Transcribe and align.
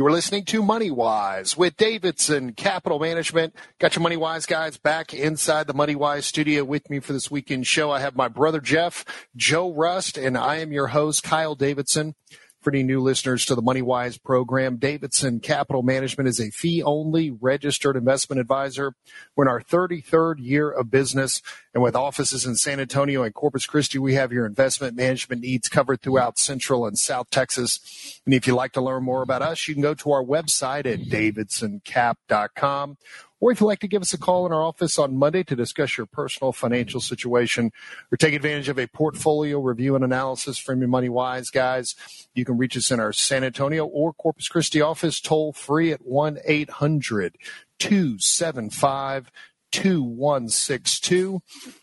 You're 0.00 0.10
listening 0.10 0.46
to 0.46 0.62
Money 0.62 0.90
Wise 0.90 1.58
with 1.58 1.76
Davidson 1.76 2.54
Capital 2.54 2.98
Management. 2.98 3.54
Got 3.78 3.96
your 3.96 4.02
Money 4.02 4.16
Wise 4.16 4.46
guys 4.46 4.78
back 4.78 5.12
inside 5.12 5.66
the 5.66 5.74
Money 5.74 5.94
Wise 5.94 6.24
studio 6.24 6.64
with 6.64 6.88
me 6.88 7.00
for 7.00 7.12
this 7.12 7.30
weekend 7.30 7.66
show. 7.66 7.90
I 7.90 8.00
have 8.00 8.16
my 8.16 8.26
brother 8.26 8.62
Jeff, 8.62 9.04
Joe 9.36 9.70
Rust, 9.70 10.16
and 10.16 10.38
I 10.38 10.56
am 10.56 10.72
your 10.72 10.86
host, 10.86 11.22
Kyle 11.22 11.54
Davidson. 11.54 12.14
For 12.60 12.70
any 12.70 12.82
new 12.82 13.00
listeners 13.00 13.46
to 13.46 13.54
the 13.54 13.62
MoneyWise 13.62 14.22
program, 14.22 14.76
Davidson 14.76 15.40
Capital 15.40 15.82
Management 15.82 16.28
is 16.28 16.38
a 16.38 16.50
fee 16.50 16.82
only 16.82 17.30
registered 17.30 17.96
investment 17.96 18.38
advisor. 18.38 18.92
We're 19.34 19.44
in 19.44 19.48
our 19.48 19.62
33rd 19.62 20.34
year 20.40 20.70
of 20.70 20.90
business, 20.90 21.40
and 21.72 21.82
with 21.82 21.96
offices 21.96 22.44
in 22.44 22.56
San 22.56 22.78
Antonio 22.78 23.22
and 23.22 23.32
Corpus 23.32 23.64
Christi, 23.64 23.98
we 23.98 24.12
have 24.12 24.30
your 24.30 24.44
investment 24.44 24.94
management 24.94 25.40
needs 25.40 25.70
covered 25.70 26.02
throughout 26.02 26.38
Central 26.38 26.86
and 26.86 26.98
South 26.98 27.30
Texas. 27.30 28.20
And 28.26 28.34
if 28.34 28.46
you'd 28.46 28.56
like 28.56 28.72
to 28.72 28.82
learn 28.82 29.04
more 29.04 29.22
about 29.22 29.40
us, 29.40 29.66
you 29.66 29.72
can 29.72 29.82
go 29.82 29.94
to 29.94 30.12
our 30.12 30.22
website 30.22 30.84
at 30.84 31.08
davidsoncap.com 31.08 32.98
or 33.40 33.50
if 33.50 33.60
you'd 33.60 33.66
like 33.66 33.80
to 33.80 33.88
give 33.88 34.02
us 34.02 34.12
a 34.12 34.18
call 34.18 34.46
in 34.46 34.52
our 34.52 34.62
office 34.62 34.98
on 34.98 35.16
Monday 35.16 35.42
to 35.44 35.56
discuss 35.56 35.96
your 35.96 36.06
personal 36.06 36.52
financial 36.52 37.00
situation 37.00 37.72
or 38.12 38.16
take 38.16 38.34
advantage 38.34 38.68
of 38.68 38.78
a 38.78 38.86
portfolio 38.86 39.58
review 39.58 39.94
and 39.94 40.04
analysis 40.04 40.58
from 40.58 40.80
your 40.80 40.88
Money 40.88 41.08
Wise 41.08 41.50
guys, 41.50 41.94
you 42.34 42.44
can 42.44 42.58
reach 42.58 42.76
us 42.76 42.90
in 42.90 43.00
our 43.00 43.12
San 43.12 43.42
Antonio 43.42 43.86
or 43.86 44.12
Corpus 44.12 44.48
Christi 44.48 44.80
office 44.80 45.20
toll 45.20 45.52
free 45.52 45.92
at 45.92 46.06
1 46.06 46.38
800 46.44 47.36
275 47.78 49.30
2162. 49.72 51.42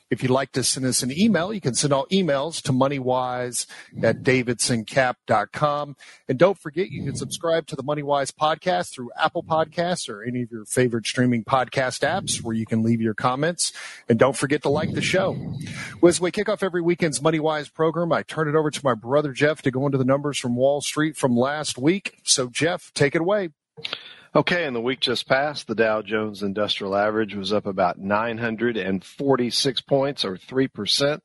If 0.10 0.24
you'd 0.24 0.32
like 0.32 0.54
to 0.54 0.64
send 0.64 0.86
us 0.86 1.04
an 1.04 1.12
email, 1.12 1.54
you 1.54 1.60
can 1.60 1.76
send 1.76 1.92
all 1.92 2.08
emails 2.08 2.62
to 2.64 2.72
moneywise 2.72 3.66
at 4.02 4.24
davidsoncap.com. 4.24 5.96
And 6.30 6.40
don't 6.40 6.58
forget, 6.58 6.90
you 6.90 7.04
can 7.04 7.16
subscribe 7.16 7.68
to 7.68 7.76
the 7.76 7.84
Moneywise 7.84 8.32
podcast 8.32 8.94
through 8.94 9.12
Apple 9.18 9.44
Podcasts 9.44 10.10
or 10.10 10.24
any 10.24 10.44
of 10.44 10.52
your 10.52 10.66
favorite 10.66 11.06
streaming 11.06 11.44
podcast 11.44 12.08
apps 12.08 12.42
where 12.42 12.56
you 12.56 12.66
can 12.66 12.84
leave 12.84 13.02
your 13.02 13.14
comments. 13.14 13.74
And 14.08 14.18
don't 14.18 14.38
forget 14.38 14.62
to 14.64 14.70
like 14.70 14.94
the 14.94 15.02
show. 15.02 15.36
Well, 16.02 16.10
as 16.10 16.22
we 16.22 16.32
kick 16.32 16.48
off 16.48 16.64
every 16.64 16.82
weekend's 16.82 17.20
Moneywise 17.20 17.74
program, 17.74 18.12
I 18.14 18.24
turn 18.24 18.48
it 18.48 18.56
over 18.56 18.72
to 18.72 18.82
my 18.84 18.94
brother 18.94 19.34
Jeff 19.34 19.62
to 19.64 19.72
go 19.72 19.86
into 19.86 19.98
the 19.98 20.06
numbers 20.06 20.40
from 20.40 20.56
Wall 20.56 20.82
Street 20.82 21.18
from 21.18 21.36
last 21.36 21.78
week. 21.78 22.20
So, 22.24 22.48
Jeff, 22.48 22.92
take 22.94 23.16
it 23.16 23.22
away. 23.22 23.50
Okay, 24.36 24.66
in 24.66 24.74
the 24.74 24.82
week 24.82 25.00
just 25.00 25.28
passed, 25.28 25.68
the 25.68 25.76
Dow 25.76 26.02
Jones 26.02 26.44
Industrial 26.44 26.96
Average 26.96 27.36
was 27.36 27.54
up 27.54 27.66
about 27.66 27.98
946 27.98 29.82
points 29.82 30.26
or 30.26 30.38
3%. 30.38 31.20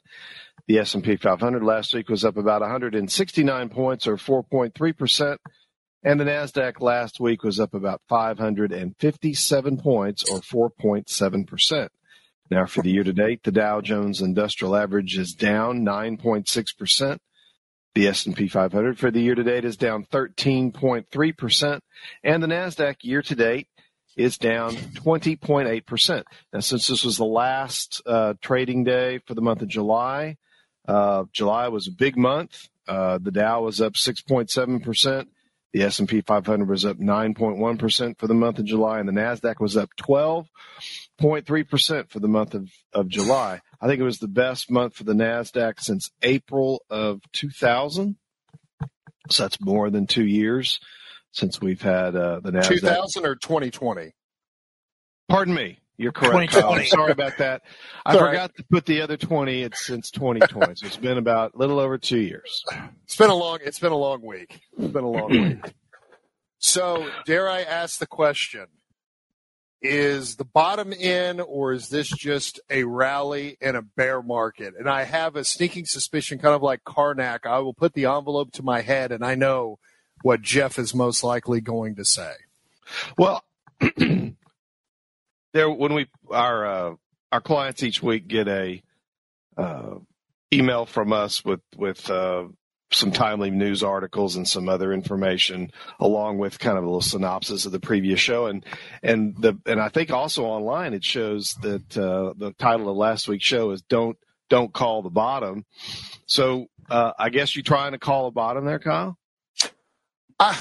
The 0.69 0.79
S&P 0.79 1.17
500 1.17 1.65
last 1.65 1.95
week 1.95 2.09
was 2.09 2.25
up 2.25 2.37
about 2.37 2.61
169 2.61 3.69
points 3.71 4.07
or 4.07 4.17
4.3%. 4.17 5.37
And 6.05 6.19
the 6.19 6.25
NASDAQ 6.25 6.81
last 6.81 7.21
week 7.21 7.43
was 7.43 7.61
up 7.61 7.75
about 7.75 8.01
557 8.09 9.77
points 9.79 10.25
or 10.31 10.41
4.7%. 10.41 11.89
Now 12.51 12.67
for 12.67 12.83
the 12.83 12.91
year 12.91 13.05
to 13.05 13.13
date, 13.13 13.43
the 13.43 13.53
Dow 13.53 13.81
Jones 13.81 14.21
Industrial 14.21 14.77
Average 14.77 15.17
is 15.17 15.33
down 15.33 15.85
9.6%. 15.85 17.19
The 17.95 18.09
S&P 18.09 18.49
500 18.49 18.99
for 18.99 19.11
the 19.11 19.21
year 19.21 19.35
to 19.35 19.43
date 19.43 19.67
is 19.67 19.77
down 19.77 20.07
13.3%, 20.07 21.81
and 22.25 22.43
the 22.43 22.47
Nasdaq 22.47 22.97
year 23.03 23.21
to 23.21 23.35
date 23.35 23.69
is 24.17 24.39
down 24.39 24.73
20.8%. 24.75 26.23
Now, 26.53 26.61
since 26.61 26.87
this 26.87 27.05
was 27.05 27.19
the 27.19 27.25
last 27.25 28.01
uh, 28.07 28.35
trading 28.41 28.85
day 28.85 29.19
for 29.27 29.35
the 29.35 29.43
month 29.43 29.61
of 29.61 29.69
July, 29.69 30.39
uh, 30.89 31.25
July 31.33 31.69
was 31.69 31.87
a 31.87 31.93
big 31.93 32.17
month. 32.17 32.69
Uh, 32.89 33.19
the 33.19 33.31
Dow 33.31 33.63
was 33.63 33.81
up 33.81 33.93
6.7%. 33.93 35.27
The 35.73 35.83
S&P 35.83 36.21
500 36.21 36.69
was 36.69 36.85
up 36.85 36.99
9.1% 36.99 38.19
for 38.19 38.27
the 38.27 38.35
month 38.35 38.59
of 38.59 38.65
July, 38.65 39.01
and 39.01 39.09
the 39.09 39.13
Nasdaq 39.13 39.61
was 39.61 39.77
up 39.77 39.91
12.3% 41.21 42.11
for 42.11 42.21
the 42.21 42.29
month 42.29 42.55
of, 42.55 42.69
of 42.93 43.09
July. 43.09 43.61
I 43.81 43.87
think 43.87 44.01
it 44.01 44.05
was 44.05 44.19
the 44.19 44.29
best 44.29 44.71
month 44.71 44.95
for 44.95 45.05
the 45.05 45.13
NASDAQ 45.13 45.81
since 45.81 46.11
April 46.23 46.83
of 46.91 47.21
2000. 47.33 48.17
So 49.31 49.43
that's 49.45 49.61
more 49.61 49.91
than 49.91 50.07
two 50.07 50.27
years 50.27 50.81
since 51.33 51.61
we've 51.61 51.83
had 51.83 52.17
uh, 52.17 52.41
the 52.41 52.53
NASDAQ. 52.53 52.81
2000 52.81 53.27
or 53.27 53.37
2020? 53.37 54.13
Pardon 55.29 55.55
me. 55.55 55.79
You're 55.99 56.13
correct. 56.13 56.57
I'm 56.57 56.85
sorry 56.87 57.13
about 57.13 57.39
that. 57.39 57.63
I 58.05 58.17
forgot 58.17 58.55
to 58.57 58.65
put 58.65 58.87
the 58.87 59.03
other 59.03 59.17
20. 59.17 59.63
It's 59.63 59.87
since 59.87 60.11
2020. 60.11 60.75
so 60.77 60.87
it's 60.87 60.97
been 60.97 61.19
about 61.19 61.55
a 61.55 61.59
little 61.59 61.79
over 61.79 61.99
two 61.99 62.19
years. 62.19 62.65
It's 63.05 63.17
been 63.17 63.31
a 63.31 63.35
long, 63.35 63.59
it's 63.63 63.79
been 63.79 63.93
a 63.93 63.97
long 63.97 64.23
week. 64.23 64.61
It's 64.79 64.93
been 64.93 65.05
a 65.05 65.11
long 65.11 65.31
week. 65.31 65.59
So 66.65 67.11
dare 67.27 67.51
I 67.51 67.63
ask 67.63 67.99
the 67.99 68.07
question? 68.07 68.67
Is 69.83 70.37
the 70.37 70.45
bottom 70.45 70.93
in 70.93 71.41
or 71.41 71.73
is 71.73 71.89
this 71.89 72.09
just 72.09 72.61
a 72.71 72.85
rally 72.85 73.57
in 73.61 73.75
a 73.75 73.83
bear 73.83 74.23
market? 74.23 74.75
And 74.79 74.89
I 74.89 75.03
have 75.03 75.35
a 75.35 75.45
sneaking 75.45 75.87
suspicion, 75.87 76.39
kind 76.39 76.55
of 76.55 76.63
like 76.63 76.85
Carnac, 76.85 77.47
I 77.47 77.59
will 77.59 77.75
put 77.75 77.95
the 77.95 78.05
envelope 78.05 78.53
to 78.53 78.63
my 78.63 78.83
head 78.83 79.11
and 79.11 79.25
I 79.25 79.35
know 79.35 79.79
what 80.23 80.41
Jeff 80.41 80.79
is 80.79 80.95
most 80.95 81.25
likely 81.25 81.61
going 81.61 81.97
to 81.97 82.05
say. 82.05 82.33
Well, 83.19 83.45
there 85.53 85.71
when 85.71 85.95
we 85.95 86.07
our 86.31 86.67
uh, 86.67 86.95
our 87.31 87.41
clients 87.41 87.83
each 87.83 88.03
week 88.03 88.29
get 88.29 88.49
a 88.49 88.83
uh, 89.57 89.95
email 90.53 90.87
from 90.87 91.13
us 91.13 91.45
with 91.45 91.61
with 91.77 92.09
uh, 92.11 92.45
some 92.93 93.13
timely 93.13 93.51
news 93.51 93.83
articles 93.83 94.37
and 94.37 94.47
some 94.47 94.69
other 94.69 94.93
information 94.93 95.71
along 96.01 96.39
with 96.39 96.59
kind 96.59 96.79
of 96.79 96.85
a 96.85 96.87
little 96.87 97.01
synopsis 97.01 97.67
of 97.67 97.73
the 97.73 97.81
previous 97.81 98.21
show. 98.21 98.47
And 98.47 98.65
and 99.03 99.37
the 99.37 99.59
and 99.67 99.81
I 99.81 99.89
think 99.89 100.11
also 100.11 100.45
online 100.45 100.95
it 100.95 101.05
shows 101.05 101.55
that 101.63 101.97
uh, 101.97 102.35
the 102.37 102.53
title 102.59 102.89
of 102.89 102.97
last 102.97 103.29
week's 103.29 103.45
show 103.45 103.71
is 103.71 103.83
don't 103.83 104.17
don't 104.49 104.73
call 104.73 105.03
the 105.03 105.11
bottom. 105.11 105.65
So 106.27 106.67
uh, 106.91 107.13
I 107.19 107.31
guess 107.31 107.57
you're 107.57 107.63
trying 107.63 107.93
to 107.93 107.99
call 107.99 108.27
a 108.27 108.31
bottom 108.31 108.65
there 108.65 108.79
Kyle? 108.79 109.19
Uh, 110.39 110.57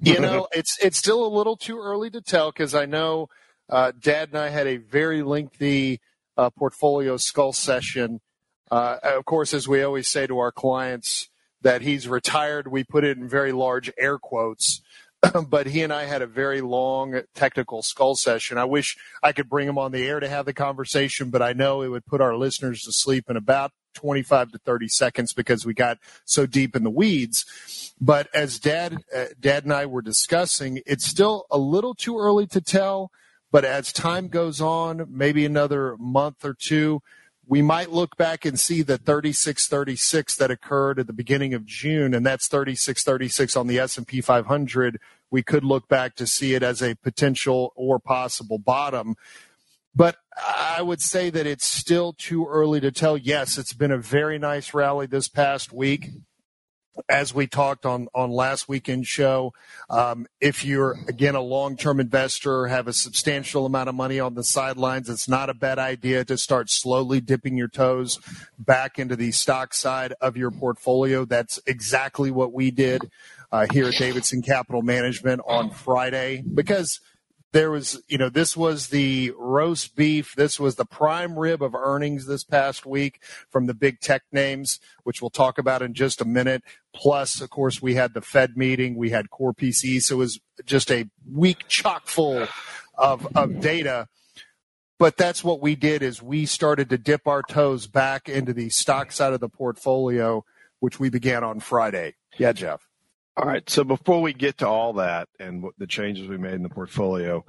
you 0.00 0.20
know 0.20 0.48
it's 0.52 0.78
it's 0.82 0.98
still 0.98 1.24
a 1.24 1.34
little 1.34 1.56
too 1.56 1.78
early 1.78 2.10
to 2.10 2.20
tell 2.20 2.50
because 2.50 2.74
I 2.74 2.86
know 2.86 3.28
uh, 3.68 3.92
Dad 3.98 4.28
and 4.30 4.38
I 4.38 4.48
had 4.48 4.66
a 4.66 4.76
very 4.76 5.22
lengthy 5.22 6.00
uh, 6.36 6.50
portfolio 6.50 7.16
skull 7.16 7.52
session. 7.52 8.20
Uh, 8.70 8.96
of 9.02 9.24
course, 9.24 9.52
as 9.52 9.68
we 9.68 9.82
always 9.82 10.08
say 10.08 10.26
to 10.26 10.38
our 10.38 10.52
clients, 10.52 11.28
that 11.62 11.82
he's 11.82 12.08
retired. 12.08 12.68
We 12.68 12.84
put 12.84 13.04
it 13.04 13.18
in 13.18 13.28
very 13.28 13.52
large 13.52 13.90
air 13.98 14.18
quotes. 14.18 14.82
but 15.48 15.68
he 15.68 15.82
and 15.82 15.92
I 15.92 16.04
had 16.04 16.22
a 16.22 16.26
very 16.26 16.60
long 16.60 17.20
technical 17.34 17.82
skull 17.82 18.16
session. 18.16 18.58
I 18.58 18.64
wish 18.64 18.96
I 19.22 19.32
could 19.32 19.48
bring 19.48 19.68
him 19.68 19.78
on 19.78 19.92
the 19.92 20.04
air 20.04 20.20
to 20.20 20.28
have 20.28 20.46
the 20.46 20.52
conversation, 20.52 21.30
but 21.30 21.42
I 21.42 21.52
know 21.52 21.82
it 21.82 21.88
would 21.88 22.06
put 22.06 22.20
our 22.20 22.36
listeners 22.36 22.82
to 22.82 22.92
sleep 22.92 23.30
in 23.30 23.36
about 23.36 23.70
25 23.94 24.52
to 24.52 24.58
30 24.58 24.88
seconds 24.88 25.32
because 25.32 25.64
we 25.64 25.74
got 25.74 25.98
so 26.24 26.46
deep 26.46 26.74
in 26.74 26.82
the 26.82 26.90
weeds. 26.90 27.94
But 28.00 28.28
as 28.34 28.58
dad, 28.58 28.96
uh, 29.14 29.26
dad 29.38 29.64
and 29.64 29.72
I 29.72 29.86
were 29.86 30.02
discussing, 30.02 30.80
it's 30.86 31.06
still 31.06 31.46
a 31.50 31.58
little 31.58 31.94
too 31.94 32.18
early 32.18 32.46
to 32.48 32.60
tell. 32.60 33.10
But 33.52 33.64
as 33.64 33.92
time 33.92 34.28
goes 34.28 34.60
on, 34.60 35.06
maybe 35.10 35.44
another 35.44 35.96
month 35.98 36.44
or 36.44 36.54
two, 36.54 37.02
we 37.52 37.60
might 37.60 37.92
look 37.92 38.16
back 38.16 38.46
and 38.46 38.58
see 38.58 38.80
the 38.80 38.96
3636 38.96 40.36
that 40.36 40.50
occurred 40.50 40.98
at 40.98 41.06
the 41.06 41.12
beginning 41.12 41.52
of 41.52 41.66
June, 41.66 42.14
and 42.14 42.24
that's 42.24 42.48
3636 42.48 43.58
on 43.58 43.66
the 43.66 43.78
S&P 43.78 44.22
500. 44.22 44.98
We 45.30 45.42
could 45.42 45.62
look 45.62 45.86
back 45.86 46.14
to 46.14 46.26
see 46.26 46.54
it 46.54 46.62
as 46.62 46.80
a 46.80 46.94
potential 46.94 47.74
or 47.76 47.98
possible 47.98 48.56
bottom. 48.56 49.16
But 49.94 50.16
I 50.34 50.80
would 50.80 51.02
say 51.02 51.28
that 51.28 51.46
it's 51.46 51.66
still 51.66 52.14
too 52.14 52.46
early 52.46 52.80
to 52.80 52.90
tell. 52.90 53.18
Yes, 53.18 53.58
it's 53.58 53.74
been 53.74 53.92
a 53.92 53.98
very 53.98 54.38
nice 54.38 54.72
rally 54.72 55.04
this 55.04 55.28
past 55.28 55.74
week 55.74 56.08
as 57.08 57.34
we 57.34 57.46
talked 57.46 57.86
on 57.86 58.08
on 58.14 58.30
last 58.30 58.68
weekend's 58.68 59.08
show 59.08 59.52
um, 59.88 60.26
if 60.40 60.64
you're 60.64 60.98
again 61.08 61.34
a 61.34 61.40
long-term 61.40 62.00
investor 62.00 62.66
have 62.66 62.86
a 62.86 62.92
substantial 62.92 63.64
amount 63.64 63.88
of 63.88 63.94
money 63.94 64.20
on 64.20 64.34
the 64.34 64.44
sidelines 64.44 65.08
it's 65.08 65.28
not 65.28 65.48
a 65.48 65.54
bad 65.54 65.78
idea 65.78 66.24
to 66.24 66.36
start 66.36 66.68
slowly 66.68 67.20
dipping 67.20 67.56
your 67.56 67.68
toes 67.68 68.18
back 68.58 68.98
into 68.98 69.16
the 69.16 69.32
stock 69.32 69.74
side 69.74 70.14
of 70.20 70.36
your 70.36 70.50
portfolio. 70.50 71.24
That's 71.24 71.60
exactly 71.66 72.30
what 72.30 72.52
we 72.52 72.70
did 72.70 73.10
uh, 73.50 73.66
here 73.70 73.86
at 73.86 73.94
davidson 73.94 74.42
capital 74.42 74.82
management 74.82 75.40
on 75.46 75.70
friday 75.70 76.42
because 76.54 77.00
there 77.52 77.70
was, 77.70 78.02
you 78.08 78.16
know, 78.16 78.30
this 78.30 78.56
was 78.56 78.88
the 78.88 79.32
roast 79.36 79.94
beef. 79.94 80.34
This 80.34 80.58
was 80.58 80.76
the 80.76 80.86
prime 80.86 81.38
rib 81.38 81.62
of 81.62 81.74
earnings 81.74 82.26
this 82.26 82.44
past 82.44 82.86
week 82.86 83.22
from 83.50 83.66
the 83.66 83.74
big 83.74 84.00
tech 84.00 84.22
names, 84.32 84.80
which 85.04 85.20
we'll 85.20 85.30
talk 85.30 85.58
about 85.58 85.82
in 85.82 85.92
just 85.92 86.20
a 86.20 86.24
minute. 86.24 86.62
Plus, 86.94 87.40
of 87.40 87.50
course, 87.50 87.82
we 87.82 87.94
had 87.94 88.14
the 88.14 88.22
Fed 88.22 88.56
meeting, 88.56 88.96
we 88.96 89.10
had 89.10 89.30
core 89.30 89.52
PCE. 89.52 90.00
So 90.00 90.16
it 90.16 90.18
was 90.18 90.40
just 90.64 90.90
a 90.90 91.08
week 91.30 91.68
chock 91.68 92.06
full 92.06 92.48
of, 92.96 93.26
of 93.36 93.60
data. 93.60 94.08
But 94.98 95.16
that's 95.16 95.44
what 95.44 95.60
we 95.60 95.74
did 95.74 96.02
is 96.02 96.22
we 96.22 96.46
started 96.46 96.88
to 96.90 96.98
dip 96.98 97.26
our 97.26 97.42
toes 97.42 97.86
back 97.86 98.28
into 98.28 98.54
the 98.54 98.70
stock 98.70 99.12
side 99.12 99.32
of 99.32 99.40
the 99.40 99.48
portfolio, 99.48 100.44
which 100.80 100.98
we 100.98 101.10
began 101.10 101.44
on 101.44 101.60
Friday. 101.60 102.14
Yeah, 102.38 102.52
Jeff. 102.52 102.88
All 103.36 103.46
right. 103.46 103.68
So 103.70 103.82
before 103.82 104.20
we 104.20 104.34
get 104.34 104.58
to 104.58 104.68
all 104.68 104.94
that 104.94 105.28
and 105.40 105.64
the 105.78 105.86
changes 105.86 106.28
we 106.28 106.36
made 106.36 106.52
in 106.54 106.62
the 106.62 106.68
portfolio, 106.68 107.44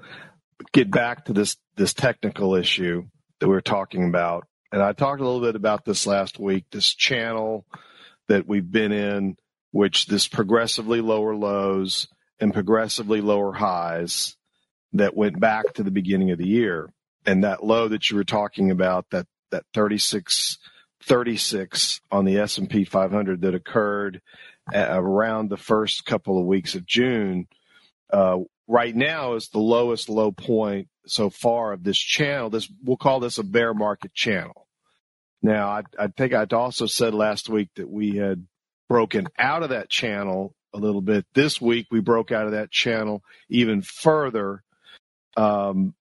get 0.72 0.90
back 0.90 1.26
to 1.26 1.34
this 1.34 1.58
this 1.76 1.94
technical 1.94 2.56
issue 2.56 3.04
that 3.40 3.50
we 3.50 3.56
are 3.56 3.62
talking 3.62 4.08
about. 4.08 4.48
And 4.72 4.82
I 4.82 4.94
talked 4.94 5.20
a 5.20 5.26
little 5.26 5.42
bit 5.42 5.56
about 5.56 5.84
this 5.84 6.08
last 6.08 6.40
week. 6.40 6.66
This 6.72 6.94
channel 6.94 7.66
that 8.30 8.48
we've 8.48 8.72
been 8.72 8.94
in, 8.94 9.36
which 9.72 10.06
this 10.06 10.28
progressively 10.28 11.02
lower 11.02 11.36
lows 11.36 12.08
and 12.40 12.54
progressively 12.54 13.20
lower 13.20 13.52
highs 13.52 14.38
that 14.94 15.18
went 15.18 15.40
back 15.40 15.74
to 15.74 15.84
the 15.84 15.92
beginning 15.92 16.32
of 16.32 16.38
the 16.38 16.48
year. 16.48 16.94
And 17.26 17.44
that 17.44 17.64
low 17.64 17.90
that 17.90 18.10
you 18.10 18.16
were 18.16 18.24
talking 18.24 18.72
about, 18.72 19.10
that 19.12 19.28
that 19.52 19.66
36 19.74 20.60
36 21.04 22.00
on 22.12 22.24
the 22.24 22.38
S&P 22.38 22.86
500 22.86 23.42
that 23.42 23.54
occurred 23.54 24.22
around 24.74 25.50
the 25.50 25.58
first 25.58 26.06
couple 26.06 26.40
of 26.40 26.46
weeks 26.46 26.76
of 26.76 26.86
June. 26.86 27.48
Uh, 28.12 28.40
right 28.68 28.96
now 28.96 29.34
is 29.34 29.50
the 29.50 29.60
lowest 29.60 30.10
low 30.10 30.32
point 30.32 30.88
so 31.06 31.30
far 31.30 31.74
of 31.74 31.84
this 31.84 31.98
channel. 31.98 32.50
This 32.50 32.70
we'll 32.84 32.98
call 32.98 33.20
this 33.20 33.38
a 33.38 33.44
bear 33.44 33.74
market 33.74 34.14
channel. 34.14 34.68
Now, 35.42 35.68
I, 35.68 35.82
I 36.00 36.08
think 36.08 36.34
I'd 36.34 36.54
also 36.54 36.86
said 36.86 37.14
last 37.14 37.50
week 37.50 37.70
that 37.76 37.90
we 37.90 38.16
had 38.16 38.48
broken 38.88 39.28
out 39.38 39.64
of 39.64 39.70
that 39.70 39.90
channel 39.90 40.56
a 40.74 40.78
little 40.78 41.02
bit. 41.02 41.26
This 41.34 41.60
week 41.60 41.88
we 41.92 42.00
broke 42.00 42.32
out 42.32 42.46
of 42.46 42.54
that 42.54 42.72
channel 42.72 43.24
even 43.50 43.82
further. 43.82 44.64
Um, 45.36 45.96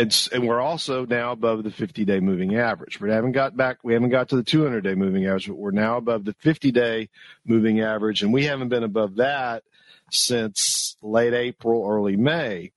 and, 0.00 0.46
we're 0.46 0.60
also 0.60 1.04
now 1.04 1.32
above 1.32 1.62
the 1.62 1.70
50 1.70 2.04
day 2.04 2.20
moving 2.20 2.56
average. 2.56 3.00
We 3.00 3.10
haven't 3.10 3.32
got 3.32 3.56
back, 3.56 3.78
we 3.82 3.92
haven't 3.92 4.10
got 4.10 4.28
to 4.30 4.36
the 4.36 4.42
200 4.42 4.82
day 4.82 4.94
moving 4.94 5.26
average, 5.26 5.48
but 5.48 5.58
we're 5.58 5.70
now 5.70 5.96
above 5.96 6.24
the 6.24 6.34
50 6.34 6.70
day 6.72 7.08
moving 7.44 7.80
average. 7.80 8.22
And 8.22 8.32
we 8.32 8.44
haven't 8.44 8.68
been 8.68 8.84
above 8.84 9.16
that 9.16 9.62
since 10.10 10.96
late 11.02 11.34
April, 11.34 11.86
early 11.88 12.16
May. 12.16 12.72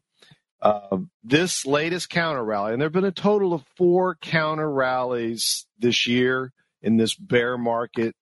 Uh, 0.62 0.98
this 1.24 1.66
latest 1.66 2.10
counter 2.10 2.44
rally, 2.44 2.72
and 2.72 2.82
there 2.82 2.86
have 2.86 2.94
been 2.94 3.04
a 3.04 3.12
total 3.12 3.54
of 3.54 3.66
four 3.76 4.16
counter 4.16 4.70
rallies 4.70 5.66
this 5.78 6.08
year 6.08 6.54
in 6.82 6.96
this 6.96 7.16
bear 7.16 7.58
market 7.58 8.16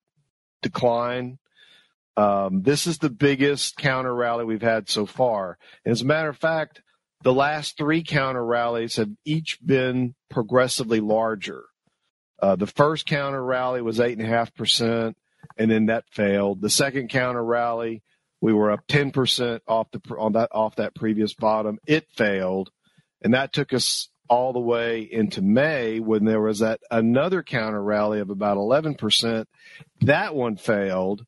decline. 0.63 1.38
Um, 2.18 2.63
this 2.63 2.88
is 2.88 2.98
the 2.98 3.12
biggest 3.12 3.77
counter 3.77 4.13
rally 4.13 4.44
we've 4.44 4.62
had 4.62 4.89
so 4.89 5.06
far. 5.06 5.57
And 5.86 5.92
as 5.92 6.01
a 6.01 6.06
matter 6.06 6.30
of 6.30 6.38
fact, 6.38 6.81
the 7.24 7.34
last 7.34 7.78
three 7.78 8.04
counter 8.04 8.44
rallies 8.44 8.96
have 8.96 9.10
each 9.26 9.60
been 9.66 10.16
progressively 10.30 11.00
larger. 11.00 11.64
Uh, 12.42 12.56
the 12.56 12.68
first 12.68 13.06
counter 13.06 13.44
rally 13.44 13.82
was 13.82 14.00
eight 14.00 14.18
and 15.58 15.72
then 15.72 15.86
that 15.88 16.06
failed. 16.12 16.62
The 16.62 16.70
second 16.70 17.10
counter 17.10 17.44
rally, 17.44 18.02
we 18.42 18.54
were 18.54 18.72
up 18.72 18.82
ten 18.88 19.12
percent 19.12 19.62
off 19.68 19.92
the 19.92 20.02
on 20.18 20.34
that 20.34 20.50
off 20.52 20.76
that 20.78 20.96
previous 20.96 21.34
bottom. 21.34 21.78
It 21.86 22.08
failed, 22.16 22.72
and 23.22 23.34
that 23.34 23.54
took 23.54 23.74
us 23.74 24.10
all 24.28 24.54
the 24.54 24.60
way 24.60 25.02
into 25.02 25.42
May 25.42 26.00
when 26.00 26.26
there 26.26 26.42
was 26.42 26.60
that 26.60 26.80
another 26.90 27.44
counter 27.44 27.84
rally 27.84 28.20
of 28.20 28.30
about 28.30 28.58
eleven 28.58 28.96
percent. 28.96 29.48
That 30.02 30.36
one 30.36 30.56
failed. 30.58 31.26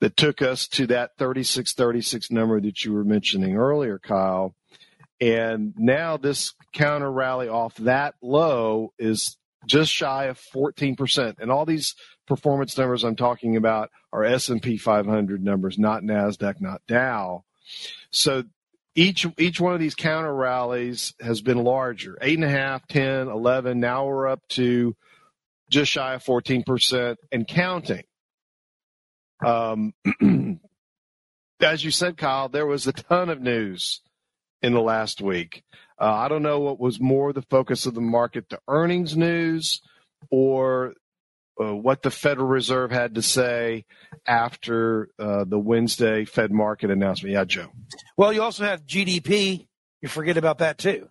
That 0.00 0.16
took 0.16 0.40
us 0.40 0.66
to 0.68 0.86
that 0.86 1.10
36 1.18 1.74
36 1.74 2.30
number 2.30 2.58
that 2.58 2.86
you 2.86 2.94
were 2.94 3.04
mentioning 3.04 3.58
earlier, 3.58 3.98
Kyle. 3.98 4.54
And 5.20 5.74
now 5.76 6.16
this 6.16 6.54
counter 6.72 7.10
rally 7.10 7.48
off 7.48 7.74
that 7.76 8.14
low 8.22 8.92
is 8.98 9.36
just 9.66 9.92
shy 9.92 10.26
of 10.26 10.40
14%. 10.54 11.34
And 11.38 11.50
all 11.50 11.66
these 11.66 11.94
performance 12.26 12.76
numbers 12.78 13.04
I'm 13.04 13.16
talking 13.16 13.56
about 13.56 13.90
are 14.12 14.24
S&P 14.24 14.78
500 14.78 15.44
numbers, 15.44 15.78
not 15.78 16.02
NASDAQ, 16.02 16.60
not 16.60 16.80
Dow. 16.88 17.44
So 18.10 18.44
each, 18.94 19.26
each 19.38 19.60
one 19.60 19.74
of 19.74 19.80
these 19.80 19.94
counter 19.94 20.34
rallies 20.34 21.14
has 21.20 21.42
been 21.42 21.58
larger, 21.58 22.16
eight 22.22 22.38
and 22.38 22.44
a 22.44 22.50
half, 22.50 22.86
10, 22.88 23.28
11. 23.28 23.78
Now 23.78 24.06
we're 24.06 24.28
up 24.28 24.40
to 24.50 24.96
just 25.70 25.92
shy 25.92 26.14
of 26.14 26.24
14% 26.24 27.16
and 27.30 27.46
counting. 27.46 28.04
Um, 29.44 29.92
as 31.60 31.84
you 31.84 31.90
said, 31.90 32.16
Kyle, 32.16 32.48
there 32.48 32.66
was 32.66 32.86
a 32.86 32.92
ton 32.92 33.28
of 33.28 33.40
news 33.40 34.00
in 34.62 34.72
the 34.72 34.80
last 34.80 35.20
week. 35.20 35.62
Uh, 36.00 36.12
I 36.12 36.28
don't 36.28 36.42
know 36.42 36.60
what 36.60 36.80
was 36.80 37.00
more 37.00 37.32
the 37.32 37.42
focus 37.42 37.86
of 37.86 37.94
the 37.94 38.00
market, 38.00 38.48
the 38.48 38.60
earnings 38.68 39.16
news 39.16 39.82
or 40.30 40.94
uh, 41.60 41.74
what 41.74 42.02
the 42.02 42.10
Federal 42.10 42.46
Reserve 42.46 42.90
had 42.90 43.16
to 43.16 43.22
say 43.22 43.84
after 44.26 45.10
uh, 45.18 45.44
the 45.44 45.58
Wednesday 45.58 46.24
Fed 46.24 46.50
market 46.50 46.90
announcement. 46.90 47.34
Yeah, 47.34 47.44
Joe. 47.44 47.68
Well, 48.16 48.32
you 48.32 48.42
also 48.42 48.64
have 48.64 48.86
GDP. 48.86 49.66
You 50.00 50.08
forget 50.08 50.38
about 50.38 50.58
that 50.58 50.78
too. 50.78 51.08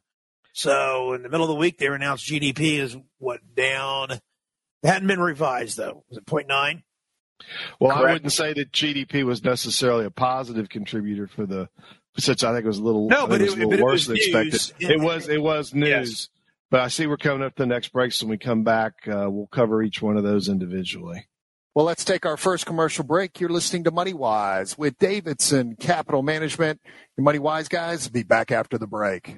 So 0.53 1.13
in 1.13 1.21
the 1.21 1.29
middle 1.29 1.45
of 1.45 1.49
the 1.49 1.55
week, 1.55 1.77
they 1.77 1.85
announced 1.85 2.27
GDP 2.27 2.79
is 2.79 2.97
what 3.19 3.41
down. 3.55 4.11
It 4.11 4.21
hadn't 4.83 5.07
been 5.07 5.19
revised 5.19 5.77
though. 5.77 6.03
Was 6.09 6.17
it 6.17 6.25
0.9? 6.25 6.81
Well, 7.79 7.91
Correct. 7.91 8.09
I 8.09 8.13
wouldn't 8.13 8.33
say 8.33 8.53
that 8.53 8.71
GDP 8.71 9.23
was 9.23 9.43
necessarily 9.43 10.05
a 10.05 10.11
positive 10.11 10.67
contributor 10.69 11.27
for 11.27 11.45
the 11.45 11.69
since 12.19 12.43
I 12.43 12.51
think 12.53 12.65
it 12.65 12.67
was 12.67 12.79
a 12.79 12.83
little 12.83 13.07
no, 13.07 13.27
but 13.27 13.41
it, 13.41 13.45
was 13.45 13.53
a 13.53 13.65
little 13.65 13.85
worse 13.85 14.07
than 14.07 14.17
expected. 14.17 14.61
It, 14.79 14.91
it 14.91 14.99
was 14.99 15.27
it 15.27 15.41
was 15.41 15.73
news. 15.73 15.89
Yes. 15.89 16.29
But 16.71 16.81
I 16.81 16.87
see 16.87 17.07
we're 17.07 17.17
coming 17.17 17.43
up 17.43 17.55
to 17.55 17.63
the 17.63 17.67
next 17.67 17.89
break, 17.89 18.11
so 18.11 18.25
when 18.27 18.31
we 18.31 18.37
come 18.37 18.63
back, 18.63 18.93
uh, 19.07 19.27
we'll 19.29 19.47
cover 19.47 19.81
each 19.81 20.01
one 20.01 20.17
of 20.17 20.23
those 20.23 20.49
individually. 20.49 21.27
Well, 21.73 21.85
let's 21.85 22.03
take 22.03 22.25
our 22.25 22.37
first 22.37 22.65
commercial 22.65 23.03
break. 23.03 23.39
You're 23.39 23.49
listening 23.49 23.85
to 23.85 23.91
Money 23.91 24.13
Wise 24.13 24.77
with 24.77 24.97
Davidson 24.97 25.75
Capital 25.79 26.21
Management. 26.21 26.81
Your 27.17 27.23
Money 27.23 27.39
Wise 27.39 27.67
guys 27.67 28.07
be 28.07 28.23
back 28.23 28.51
after 28.51 28.77
the 28.77 28.87
break. 28.87 29.37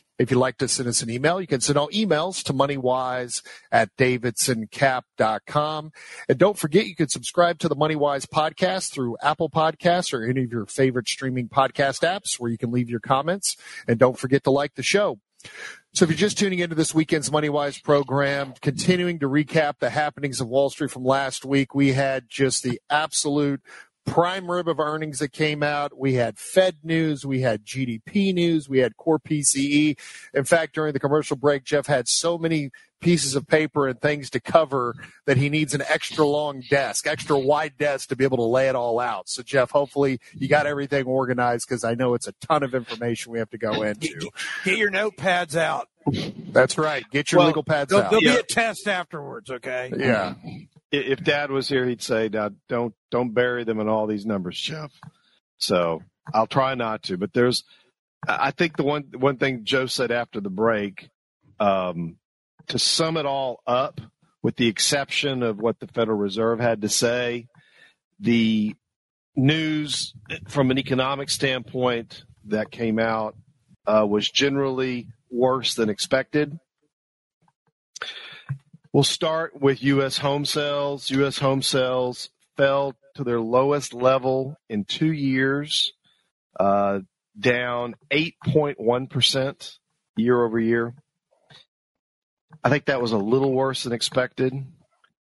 If 0.19 0.29
you'd 0.29 0.37
like 0.37 0.57
to 0.57 0.67
send 0.67 0.87
us 0.87 1.01
an 1.01 1.09
email, 1.09 1.41
you 1.41 1.47
can 1.47 1.61
send 1.61 1.79
all 1.79 1.89
emails 1.89 2.43
to 2.43 2.53
moneywise 2.53 3.41
at 3.71 3.95
davidsoncap.com. 3.97 5.91
And 6.29 6.37
don't 6.37 6.57
forget, 6.57 6.85
you 6.85 6.95
can 6.95 7.07
subscribe 7.07 7.57
to 7.59 7.67
the 7.67 7.75
Moneywise 7.75 8.27
podcast 8.27 8.91
through 8.91 9.17
Apple 9.23 9.49
Podcasts 9.49 10.13
or 10.13 10.23
any 10.23 10.43
of 10.43 10.51
your 10.51 10.67
favorite 10.67 11.07
streaming 11.07 11.49
podcast 11.49 12.01
apps 12.01 12.39
where 12.39 12.51
you 12.51 12.57
can 12.57 12.71
leave 12.71 12.89
your 12.89 12.99
comments. 12.99 13.57
And 13.87 13.97
don't 13.97 14.19
forget 14.19 14.43
to 14.43 14.51
like 14.51 14.75
the 14.75 14.83
show. 14.83 15.19
So 15.93 16.05
if 16.05 16.11
you're 16.11 16.17
just 16.17 16.37
tuning 16.37 16.59
into 16.59 16.75
this 16.75 16.95
weekend's 16.95 17.29
MoneyWise 17.29 17.83
program, 17.83 18.53
continuing 18.61 19.19
to 19.19 19.27
recap 19.27 19.79
the 19.79 19.89
happenings 19.89 20.39
of 20.39 20.47
Wall 20.47 20.69
Street 20.69 20.91
from 20.91 21.03
last 21.03 21.43
week, 21.43 21.75
we 21.75 21.93
had 21.93 22.29
just 22.29 22.63
the 22.63 22.79
absolute 22.89 23.61
prime 24.11 24.51
rib 24.51 24.67
of 24.67 24.77
earnings 24.77 25.19
that 25.19 25.31
came 25.31 25.63
out. 25.63 25.97
We 25.97 26.15
had 26.15 26.37
Fed 26.37 26.75
news, 26.83 27.25
we 27.25 27.41
had 27.41 27.65
GDP 27.65 28.33
news, 28.33 28.67
we 28.67 28.79
had 28.79 28.97
core 28.97 29.19
PCE. 29.19 29.97
In 30.33 30.43
fact, 30.43 30.75
during 30.75 30.91
the 30.91 30.99
commercial 30.99 31.37
break, 31.37 31.63
Jeff 31.63 31.87
had 31.87 32.09
so 32.09 32.37
many 32.37 32.71
pieces 32.99 33.35
of 33.35 33.47
paper 33.47 33.87
and 33.87 33.99
things 34.01 34.29
to 34.31 34.41
cover 34.41 34.95
that 35.25 35.37
he 35.37 35.47
needs 35.47 35.73
an 35.73 35.81
extra 35.87 36.25
long 36.25 36.61
desk, 36.69 37.07
extra 37.07 37.39
wide 37.39 37.77
desk 37.77 38.09
to 38.09 38.17
be 38.17 38.25
able 38.25 38.37
to 38.37 38.43
lay 38.43 38.67
it 38.67 38.75
all 38.75 38.99
out. 38.99 39.29
So, 39.29 39.43
Jeff, 39.43 39.71
hopefully 39.71 40.19
you 40.33 40.49
got 40.49 40.67
everything 40.67 41.05
organized 41.05 41.67
because 41.69 41.85
I 41.85 41.95
know 41.95 42.13
it's 42.13 42.27
a 42.27 42.33
ton 42.33 42.63
of 42.63 42.75
information 42.75 43.31
we 43.31 43.39
have 43.39 43.49
to 43.51 43.57
go 43.57 43.81
into. 43.81 44.29
Get 44.65 44.77
your 44.77 44.91
notepads 44.91 45.55
out. 45.55 45.87
That's 46.51 46.77
right. 46.77 47.05
Get 47.11 47.31
your 47.31 47.39
well, 47.39 47.47
legal 47.47 47.63
pads 47.63 47.89
there'll, 47.89 48.03
out. 48.03 48.11
There'll 48.11 48.25
yeah. 48.25 48.33
be 48.33 48.39
a 48.39 48.43
test 48.43 48.89
afterwards, 48.89 49.49
okay? 49.49 49.91
Yeah 49.97 50.33
if 50.91 51.23
Dad 51.23 51.51
was 51.51 51.67
here, 51.67 51.87
he'd 51.87 52.01
say, 52.01 52.29
"Don't 52.29 52.93
don't 53.09 53.33
bury 53.33 53.63
them 53.63 53.79
in 53.79 53.87
all 53.87 54.07
these 54.07 54.25
numbers, 54.25 54.59
Jeff." 54.59 54.91
So 55.57 56.01
I'll 56.33 56.47
try 56.47 56.75
not 56.75 57.03
to. 57.03 57.17
But 57.17 57.33
there's 57.33 57.63
I 58.27 58.51
think 58.51 58.77
the 58.77 58.83
one 58.83 59.05
one 59.15 59.37
thing 59.37 59.61
Joe 59.63 59.85
said 59.87 60.11
after 60.11 60.39
the 60.39 60.49
break, 60.49 61.09
um, 61.59 62.17
to 62.67 62.77
sum 62.77 63.17
it 63.17 63.25
all 63.25 63.61
up, 63.65 63.99
with 64.43 64.55
the 64.57 64.67
exception 64.67 65.43
of 65.43 65.59
what 65.59 65.79
the 65.79 65.87
Federal 65.87 66.17
Reserve 66.17 66.59
had 66.59 66.81
to 66.81 66.89
say, 66.89 67.47
the 68.19 68.75
news 69.35 70.13
from 70.47 70.71
an 70.71 70.77
economic 70.77 71.29
standpoint 71.29 72.25
that 72.45 72.69
came 72.69 72.99
out 72.99 73.35
uh, 73.87 74.05
was 74.07 74.29
generally 74.29 75.07
worse 75.31 75.75
than 75.75 75.89
expected. 75.89 76.59
We'll 78.93 79.03
start 79.03 79.59
with 79.61 79.81
U.S. 79.83 80.17
home 80.17 80.43
sales. 80.43 81.09
U.S. 81.11 81.37
home 81.37 81.61
sales 81.61 82.29
fell 82.57 82.95
to 83.15 83.23
their 83.23 83.39
lowest 83.39 83.93
level 83.93 84.57
in 84.69 84.83
two 84.83 85.13
years, 85.13 85.93
uh, 86.59 86.99
down 87.39 87.95
8.1% 88.11 89.77
year 90.17 90.43
over 90.43 90.59
year. 90.59 90.93
I 92.63 92.69
think 92.69 92.85
that 92.85 93.01
was 93.01 93.13
a 93.13 93.17
little 93.17 93.53
worse 93.53 93.83
than 93.83 93.93
expected, 93.93 94.53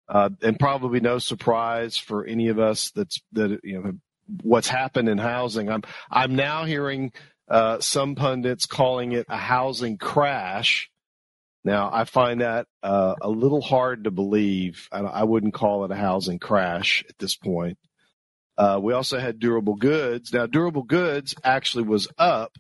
uh, 0.10 0.32
and 0.42 0.60
probably 0.60 1.00
no 1.00 1.20
surprise 1.20 1.98
for 1.98 2.26
any 2.26 2.48
of 2.48 2.58
us 2.58 2.92
that's 2.92 3.22
that 3.34 3.60
you 3.64 3.82
know 3.82 3.94
what's 4.42 4.68
happened 4.68 5.08
in 5.08 5.18
housing. 5.18 5.70
I'm 5.70 5.84
I'm 6.10 6.36
now 6.36 6.66
hearing 6.66 7.14
uh, 7.48 7.80
some 7.80 8.16
pundits 8.16 8.66
calling 8.66 9.12
it 9.14 9.28
a 9.30 9.38
housing 9.38 9.98
crash. 9.98 10.90
Now 11.64 11.90
I 11.94 12.06
find 12.06 12.42
that 12.42 12.68
uh, 12.82 13.16
a 13.22 13.30
little 13.30 13.62
hard 13.62 14.06
to 14.06 14.12
believe. 14.12 14.88
I, 14.92 15.00
I, 15.00 15.24
wouldn't 15.24 15.54
call 15.54 15.86
it 15.86 15.92
a 15.92 15.96
housing 15.96 16.40
crash 16.40 17.04
at 17.08 17.18
this 17.20 17.36
point. 17.36 17.78
Uh, 18.58 18.80
we 18.82 18.94
also 18.94 19.20
had 19.20 19.40
durable 19.40 19.76
goods. 19.76 20.34
Now 20.34 20.48
durable 20.48 20.84
goods 20.84 21.36
actually 21.44 21.84
was 21.84 22.08
up 22.18 22.58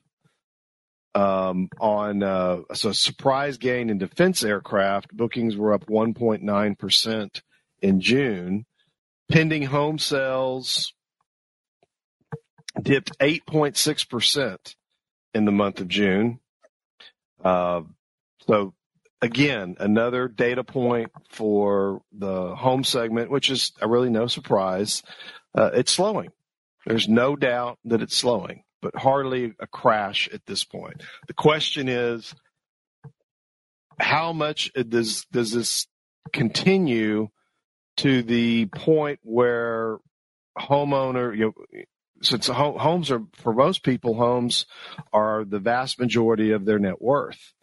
um, 1.16 1.70
on 1.80 2.22
uh, 2.22 2.60
so 2.74 2.92
surprise 2.92 3.58
gain 3.58 3.90
in 3.90 3.98
defense 3.98 4.44
aircraft. 4.44 5.16
Bookings 5.16 5.56
were 5.56 5.74
up 5.74 5.88
1.9 5.88 6.78
percent 6.78 7.42
in 7.82 8.02
June. 8.02 8.66
Pending 9.30 9.64
home 9.64 9.98
sales 9.98 10.94
dipped 12.82 13.18
8.6 13.20 14.10
percent 14.10 14.76
in 15.34 15.46
the 15.46 15.52
month 15.52 15.80
of 15.80 15.88
June. 15.88 16.40
Uh, 17.44 17.82
so 18.48 18.74
again, 19.22 19.76
another 19.80 20.28
data 20.28 20.64
point 20.64 21.12
for 21.30 22.02
the 22.12 22.56
home 22.56 22.84
segment, 22.84 23.32
which 23.32 23.50
is 23.50 23.72
really 23.82 24.10
no 24.10 24.28
surprise. 24.28 25.04
Uh, 25.54 25.72
it's 25.74 25.92
slowing. 25.92 26.30
There's 26.86 27.08
no 27.08 27.36
doubt 27.36 27.80
that 27.86 28.02
it's 28.02 28.16
slowing 28.16 28.64
but 28.82 28.96
hardly 28.96 29.54
a 29.60 29.68
crash 29.68 30.28
at 30.34 30.46
this 30.46 30.64
point. 30.64 31.02
The 31.28 31.34
question 31.34 31.88
is, 31.88 32.34
how 34.00 34.34
much 34.34 34.72
does 34.74 35.26
does 35.32 35.52
this 35.52 35.88
continue 36.34 37.30
to 37.98 38.24
the 38.24 38.66
point 38.66 39.20
where 39.22 40.00
homeowner, 40.58 41.38
you 41.38 41.46
know, 41.46 41.82
since 42.24 42.48
homes 42.48 43.12
are 43.12 43.24
for 43.34 43.54
most 43.54 43.84
people, 43.84 44.16
homes 44.16 44.66
are 45.14 45.46
the 45.46 45.60
vast 45.60 46.00
majority 46.00 46.52
of 46.52 46.66
their 46.66 46.80
net 46.80 47.02
worth. 47.02 47.54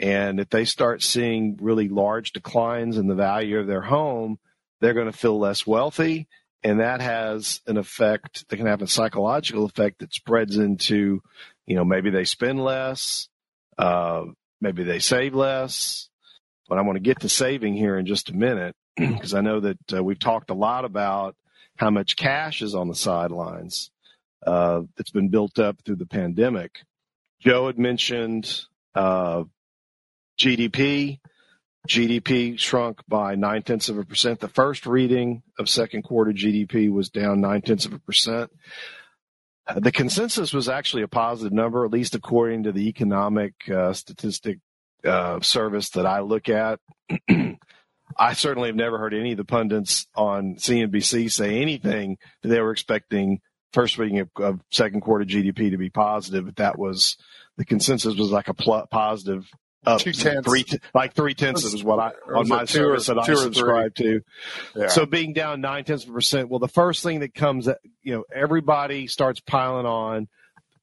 And 0.00 0.40
if 0.40 0.48
they 0.48 0.64
start 0.64 1.02
seeing 1.02 1.58
really 1.60 1.88
large 1.88 2.32
declines 2.32 2.96
in 2.96 3.06
the 3.06 3.14
value 3.14 3.58
of 3.58 3.66
their 3.66 3.82
home, 3.82 4.38
they're 4.80 4.94
going 4.94 5.10
to 5.10 5.16
feel 5.16 5.38
less 5.38 5.66
wealthy. 5.66 6.28
And 6.64 6.80
that 6.80 7.00
has 7.00 7.60
an 7.66 7.76
effect 7.76 8.48
that 8.48 8.56
can 8.56 8.66
have 8.66 8.82
a 8.82 8.86
psychological 8.86 9.64
effect 9.64 9.98
that 9.98 10.14
spreads 10.14 10.56
into 10.56 11.20
you 11.66 11.76
know 11.76 11.84
maybe 11.84 12.10
they 12.10 12.24
spend 12.24 12.62
less 12.62 13.28
uh, 13.78 14.24
maybe 14.60 14.84
they 14.84 14.98
save 14.98 15.34
less. 15.34 16.08
But 16.68 16.78
i 16.78 16.82
want 16.82 16.96
to 16.96 17.00
get 17.00 17.20
to 17.20 17.28
saving 17.28 17.74
here 17.74 17.98
in 17.98 18.06
just 18.06 18.30
a 18.30 18.34
minute 18.34 18.74
because 18.96 19.34
i 19.34 19.40
know 19.40 19.60
that 19.60 19.92
uh, 19.92 20.02
we've 20.02 20.18
talked 20.18 20.48
a 20.48 20.54
lot 20.54 20.84
about 20.84 21.36
how 21.76 21.90
much 21.90 22.16
cash 22.16 22.62
is 22.62 22.74
on 22.74 22.88
the 22.88 22.94
sidelines 22.94 23.90
uh, 24.46 24.82
that's 24.96 25.10
been 25.10 25.28
built 25.28 25.58
up 25.58 25.76
through 25.84 25.96
the 25.96 26.06
pandemic. 26.06 26.80
Joe 27.40 27.66
had 27.66 27.78
mentioned 27.78 28.64
uh, 28.94 29.44
gdp 30.38 31.20
GDP 31.88 32.58
shrunk 32.58 33.00
by 33.08 33.34
nine 33.34 33.62
tenths 33.62 33.88
of 33.88 33.98
a 33.98 34.04
percent. 34.04 34.40
The 34.40 34.48
first 34.48 34.86
reading 34.86 35.42
of 35.58 35.68
second 35.68 36.02
quarter 36.02 36.32
GDP 36.32 36.90
was 36.92 37.10
down 37.10 37.40
nine 37.40 37.62
tenths 37.62 37.86
of 37.86 37.92
a 37.92 37.98
percent. 37.98 38.50
The 39.74 39.92
consensus 39.92 40.52
was 40.52 40.68
actually 40.68 41.02
a 41.02 41.08
positive 41.08 41.52
number, 41.52 41.84
at 41.84 41.90
least 41.90 42.14
according 42.14 42.64
to 42.64 42.72
the 42.72 42.88
economic 42.88 43.54
uh, 43.68 43.92
statistic 43.94 44.58
uh, 45.04 45.40
service 45.40 45.90
that 45.90 46.06
I 46.06 46.20
look 46.20 46.48
at. 46.48 46.78
I 48.18 48.34
certainly 48.34 48.68
have 48.68 48.76
never 48.76 48.98
heard 48.98 49.14
any 49.14 49.32
of 49.32 49.38
the 49.38 49.44
pundits 49.44 50.06
on 50.14 50.56
CNBC 50.56 51.32
say 51.32 51.60
anything 51.60 52.18
that 52.42 52.48
they 52.48 52.60
were 52.60 52.72
expecting 52.72 53.40
first 53.72 53.98
reading 53.98 54.20
of, 54.20 54.28
of 54.36 54.60
second 54.70 55.00
quarter 55.00 55.24
GDP 55.24 55.70
to 55.70 55.78
be 55.78 55.90
positive, 55.90 56.44
but 56.44 56.56
that 56.56 56.78
was 56.78 57.16
the 57.56 57.64
consensus 57.64 58.14
was 58.16 58.30
like 58.30 58.48
a 58.48 58.54
pl- 58.54 58.86
positive 58.90 59.48
up 59.84 60.00
two 60.00 60.12
tenths, 60.12 60.48
three, 60.48 60.64
like 60.94 61.14
three 61.14 61.34
tenths 61.34 61.64
is 61.64 61.82
what 61.82 61.98
I 61.98 62.12
on 62.34 62.48
my 62.48 62.64
service 62.64 63.06
that 63.06 63.18
I 63.18 63.34
subscribe 63.34 63.94
to. 63.96 64.20
Yeah. 64.76 64.88
So 64.88 65.06
being 65.06 65.32
down 65.32 65.60
nine 65.60 65.84
tenths 65.84 66.04
of 66.04 66.10
a 66.10 66.12
percent. 66.12 66.48
Well, 66.48 66.60
the 66.60 66.68
first 66.68 67.02
thing 67.02 67.20
that 67.20 67.34
comes, 67.34 67.68
you 68.02 68.14
know, 68.14 68.24
everybody 68.34 69.06
starts 69.06 69.40
piling 69.40 69.86
on. 69.86 70.28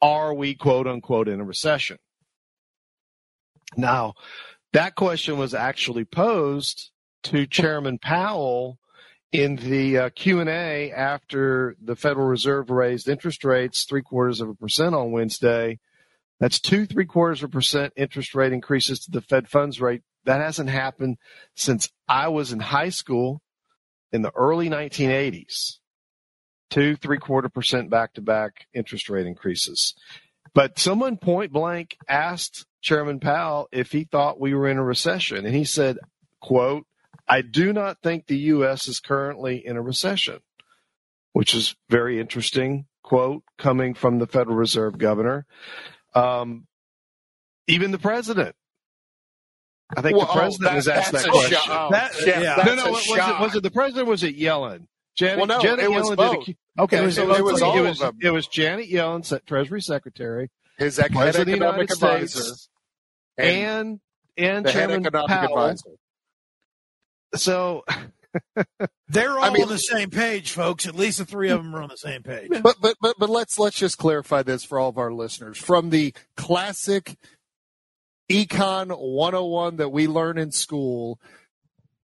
Are 0.01 0.33
we 0.33 0.55
quote 0.55 0.87
unquote 0.87 1.27
in 1.27 1.41
a 1.41 1.43
recession? 1.43 1.97
Now, 3.75 4.13
that 4.73 4.95
question 4.95 5.37
was 5.37 5.53
actually 5.53 6.05
posed 6.05 6.91
to 7.23 7.45
Chairman 7.45 7.99
Powell 7.99 8.79
in 9.31 9.57
the 9.57 9.97
uh, 9.97 10.09
Q&A 10.09 10.91
after 10.91 11.75
the 11.81 11.95
Federal 11.95 12.27
Reserve 12.27 12.69
raised 12.69 13.07
interest 13.07 13.43
rates 13.43 13.83
three 13.83 14.01
quarters 14.01 14.41
of 14.41 14.49
a 14.49 14.55
percent 14.55 14.95
on 14.95 15.11
Wednesday 15.11 15.79
that's 16.39 16.59
two 16.59 16.85
three 16.85 17.05
quarters 17.05 17.43
of 17.43 17.49
a 17.49 17.51
percent 17.51 17.93
interest 17.95 18.33
rate 18.33 18.53
increases 18.53 18.99
to 19.01 19.11
the 19.11 19.21
Fed 19.21 19.47
funds 19.49 19.81
rate. 19.81 20.01
That 20.25 20.41
hasn't 20.41 20.69
happened 20.69 21.17
since 21.55 21.89
I 22.07 22.27
was 22.29 22.51
in 22.51 22.59
high 22.59 22.89
school 22.89 23.41
in 24.11 24.21
the 24.21 24.31
early 24.35 24.69
1980s. 24.69 25.77
Two 26.69 26.95
three 26.95 27.17
quarter 27.17 27.49
percent 27.49 27.89
back 27.89 28.13
to 28.13 28.21
back 28.21 28.67
interest 28.73 29.09
rate 29.09 29.25
increases. 29.25 29.95
But 30.53 30.79
someone 30.79 31.17
point 31.17 31.51
blank 31.51 31.97
asked 32.07 32.65
Chairman 32.81 33.19
Powell 33.19 33.67
if 33.71 33.91
he 33.91 34.03
thought 34.03 34.39
we 34.39 34.53
were 34.53 34.67
in 34.67 34.77
a 34.77 34.83
recession. 34.83 35.45
And 35.45 35.55
he 35.55 35.63
said, 35.63 35.97
quote, 36.41 36.85
I 37.27 37.41
do 37.41 37.73
not 37.73 37.97
think 38.01 38.25
the 38.25 38.37
U.S. 38.37 38.87
is 38.87 38.99
currently 38.99 39.63
in 39.63 39.77
a 39.77 39.81
recession, 39.81 40.39
which 41.33 41.53
is 41.53 41.75
very 41.89 42.19
interesting 42.19 42.85
quote 43.03 43.43
coming 43.57 43.93
from 43.93 44.19
the 44.19 44.27
Federal 44.27 44.55
Reserve 44.55 44.97
governor. 44.97 45.45
Um, 46.13 46.67
even 47.67 47.91
the 47.91 47.99
president. 47.99 48.55
I 49.95 50.01
think 50.01 50.17
well, 50.17 50.27
the 50.27 50.31
oh, 50.31 50.35
president 50.35 50.67
oh, 50.67 50.69
that, 50.69 50.75
was 50.75 50.87
asked 50.87 51.11
that 51.13 51.27
question. 51.27 51.57
Sh- 51.57 51.67
that, 51.67 52.11
yeah, 52.25 52.41
yeah. 52.41 52.63
No, 52.63 52.75
no, 52.75 52.91
was 52.91 53.07
it, 53.07 53.39
was 53.39 53.55
it 53.55 53.63
the 53.63 53.71
president 53.71 54.07
was 54.07 54.23
it 54.23 54.37
Yellen? 54.37 54.85
Janet, 55.17 55.37
well, 55.37 55.47
no, 55.47 55.59
Janet 55.61 55.85
it 55.85 55.91
was 55.91 56.09
Yellen 56.09 56.15
both. 56.15 56.47
A, 56.47 56.83
okay, 56.83 56.97
it 56.99 57.05
was, 57.05 57.15
so 57.15 57.23
it, 57.23 57.43
was, 57.43 57.61
it, 57.61 57.81
was, 57.81 58.03
it 58.21 58.29
was 58.29 58.47
Janet 58.47 58.89
Yellen, 58.89 59.45
Treasury 59.45 59.81
Secretary, 59.81 60.49
his 60.77 61.01
president 61.11 61.49
economic 61.49 61.91
advisor, 61.91 62.53
and 63.37 63.99
and, 64.37 64.65
and 64.65 64.67
Chairman 64.67 65.03
Powell. 65.03 65.59
Advisor. 65.59 65.89
So 67.35 67.83
They're 69.07 69.31
all 69.31 69.43
I 69.43 69.49
mean, 69.49 69.63
on 69.63 69.69
the 69.69 69.77
same 69.77 70.09
page, 70.09 70.51
folks. 70.51 70.87
At 70.87 70.95
least 70.95 71.17
the 71.17 71.25
three 71.25 71.49
of 71.49 71.63
them 71.63 71.75
are 71.75 71.81
on 71.81 71.89
the 71.89 71.97
same 71.97 72.23
page. 72.23 72.49
But 72.61 72.77
but 72.81 72.97
but 73.01 73.15
but 73.17 73.29
let's 73.29 73.57
let's 73.57 73.77
just 73.77 73.97
clarify 73.97 74.43
this 74.43 74.63
for 74.63 74.79
all 74.79 74.89
of 74.89 74.97
our 74.97 75.11
listeners. 75.11 75.57
From 75.57 75.89
the 75.89 76.13
classic 76.37 77.17
econ 78.29 78.95
101 78.95 79.77
that 79.77 79.89
we 79.89 80.07
learn 80.07 80.37
in 80.37 80.51
school, 80.51 81.19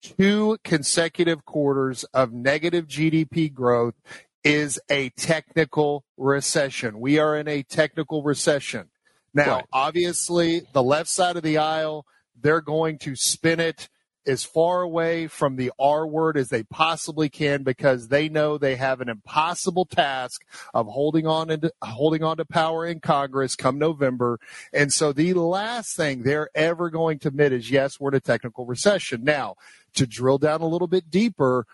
two 0.02 0.58
consecutive 0.64 1.46
quarters 1.46 2.04
of 2.06 2.32
negative 2.32 2.88
GDP 2.88 3.54
growth 3.54 3.96
is 4.44 4.80
a 4.90 5.10
technical 5.10 6.04
recession. 6.18 7.00
We 7.00 7.20
are 7.20 7.36
in 7.38 7.48
a 7.48 7.64
technical 7.64 8.24
recession. 8.24 8.90
Now, 9.34 9.56
right. 9.56 9.66
obviously, 9.74 10.62
the 10.72 10.84
left 10.84 11.10
side 11.10 11.36
of 11.36 11.44
the 11.44 11.58
aisle, 11.58 12.06
they're 12.40 12.62
going 12.62 13.00
to 13.00 13.16
spin 13.16 13.60
it 13.60 13.90
as 14.28 14.44
far 14.44 14.82
away 14.82 15.28
from 15.28 15.56
the 15.56 15.72
R 15.80 16.06
word 16.08 16.38
as 16.38 16.50
they 16.50 16.64
possibly 16.64 17.30
can 17.30 17.64
because 17.64 18.08
they 18.08 18.30
know 18.30 18.58
they 18.58 18.76
have 18.76 19.02
an 19.02 19.10
impossible 19.10 19.86
task 19.86 20.44
of 20.74 20.88
holding 20.88 21.28
on 21.28 21.50
into, 21.50 21.72
holding 21.82 22.24
on 22.24 22.38
to 22.38 22.46
power 22.46 22.86
in 22.86 23.00
Congress 23.00 23.56
come 23.56 23.78
November. 23.78 24.40
And 24.74 24.92
so 24.92 25.14
the 25.14 25.34
last 25.34 25.96
thing 25.96 26.24
they're 26.24 26.50
ever 26.56 26.90
going 26.90 27.20
to 27.20 27.28
admit 27.30 27.54
is 27.54 27.72
yes, 27.72 28.00
we're 28.00 28.10
in 28.10 28.16
a 28.16 28.20
technical 28.20 28.66
recession. 28.66 29.24
Now, 29.24 29.56
to 29.96 30.06
drill 30.06 30.38
down 30.38 30.62
a 30.62 30.68
little 30.68 30.88
bit 30.88 31.10
deeper, 31.10 31.66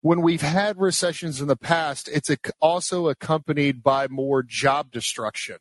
when 0.00 0.22
we've 0.22 0.42
had 0.42 0.78
recessions 0.78 1.40
in 1.40 1.48
the 1.48 1.56
past, 1.56 2.08
it's 2.08 2.30
a, 2.30 2.36
also 2.60 3.08
accompanied 3.08 3.82
by 3.82 4.06
more 4.06 4.42
job 4.42 4.92
destruction. 4.92 5.56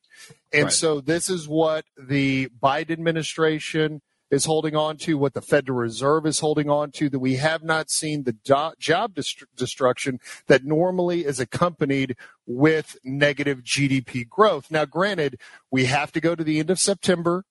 And 0.54 0.66
Right. 0.66 0.74
so 0.74 1.02
this 1.02 1.30
is 1.30 1.48
what 1.48 1.86
the 1.98 2.50
Biden 2.62 2.92
administration 2.92 4.02
is 4.32 4.46
holding 4.46 4.75
on 4.75 4.98
to, 4.98 5.17
what 5.17 5.34
the 5.34 5.41
Federal 5.41 5.77
Reserve 5.79 6.25
is 6.25 6.39
holding 6.39 6.70
on 6.70 6.91
to, 6.91 7.10
that 7.10 7.20
we 7.20 7.36
have 7.36 7.63
not 7.63 7.89
seen 7.89 8.24
the 8.24 8.34
do- 8.34 8.74
job 8.79 9.15
dest- 9.15 9.46
destruction 9.55 10.20
that 10.48 10.63
normally 10.63 11.25
is 11.25 11.39
accompanied 11.39 12.15
with 12.46 12.98
negative 13.03 13.63
GDP 13.63 14.27
growth. 14.27 14.72
Now, 14.72 14.86
granted, 14.86 15.39
we 15.72 15.86
have 15.86 16.12
to 16.13 16.22
go 16.22 16.36
to 16.36 16.44
the 16.44 16.60
end 16.60 16.70
of 16.70 16.79
September 16.79 17.46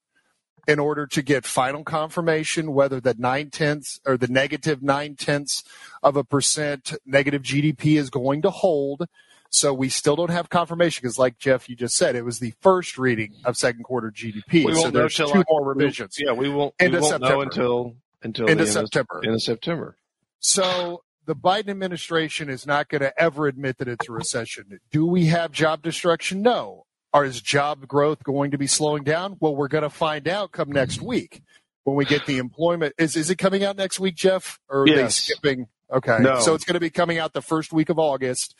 in 0.67 0.79
order 0.79 1.07
to 1.07 1.23
get 1.23 1.45
final 1.45 1.85
confirmation 1.85 2.73
whether 2.73 3.01
the 3.01 3.15
nine 3.19 3.51
tenths 3.51 4.01
or 4.07 4.17
the 4.17 4.29
negative 4.29 4.83
nine 4.83 5.15
tenths 5.15 5.63
of 6.03 6.17
a 6.17 6.25
percent 6.25 6.95
negative 7.05 7.43
GDP 7.43 7.99
is 7.99 8.11
going 8.11 8.43
to 8.43 8.51
hold. 8.51 9.07
So 9.55 9.73
we 9.73 9.89
still 9.89 10.17
don't 10.17 10.31
have 10.31 10.49
confirmation 10.49 11.01
because, 11.03 11.19
like 11.19 11.39
Jeff, 11.39 11.69
you 11.69 11.77
just 11.77 11.95
said, 11.95 12.17
it 12.17 12.25
was 12.25 12.41
the 12.41 12.53
first 12.61 12.99
reading 12.99 13.35
of 13.45 13.57
second 13.57 13.85
quarter 13.85 14.11
GDP. 14.11 14.65
We 14.67 14.75
so 14.75 14.91
there's 14.91 15.15
two 15.15 15.25
Oc- 15.25 15.47
more 15.49 15.65
revisions 15.65 16.17
Yeah, 16.19 16.33
we 16.33 16.49
won't. 16.49 16.75
End 16.81 16.95
of 16.95 17.03
won't 17.03 17.13
September. 17.13 17.35
know 17.37 17.41
until 17.43 17.97
until 18.23 18.51
end 18.51 18.61
of- 18.61 18.69
September. 18.69 19.21
end 19.25 19.35
of 19.35 19.43
September. 19.43 19.97
So 20.41 21.03
the 21.27 21.37
Biden 21.37 21.69
administration 21.69 22.51
is 22.51 22.67
not 22.67 22.89
going 22.89 23.01
to 23.01 23.19
ever 23.21 23.47
admit 23.47 23.79
that 23.79 23.89
it's 23.89 24.09
a 24.09 24.13
recession. 24.13 24.81
Do 24.91 25.07
we 25.07 25.27
have 25.27 25.53
job 25.53 25.83
destruction? 25.83 26.43
No. 26.43 26.85
Are 27.13 27.25
is 27.25 27.41
job 27.41 27.87
growth 27.87 28.25
going 28.25 28.51
to 28.51 28.59
be 28.59 28.67
slowing 28.67 29.05
down? 29.05 29.37
Well, 29.39 29.55
we're 29.55 29.69
going 29.69 29.83
to 29.85 29.91
find 29.91 30.27
out 30.27 30.51
come 30.51 30.73
next 30.73 31.01
week 31.01 31.43
when 31.85 31.95
we 31.95 32.05
get 32.05 32.27
the 32.27 32.39
employment. 32.39 32.95
Is 32.99 33.15
is 33.15 33.31
it 33.31 33.37
coming 33.37 33.63
out 33.63 33.77
next 33.77 34.01
week, 34.01 34.17
Jeff? 34.17 34.59
Or 34.69 34.83
are 34.83 34.87
they 34.87 35.09
skipping? 35.09 35.69
Okay. 35.93 36.19
No. 36.21 36.41
So 36.41 36.55
it's 36.55 36.65
going 36.65 36.75
to 36.75 36.81
be 36.81 36.91
coming 36.91 37.19
out 37.19 37.33
the 37.33 37.43
first 37.43 37.73
week 37.73 37.89
of 37.89 38.01
August. 38.01 38.57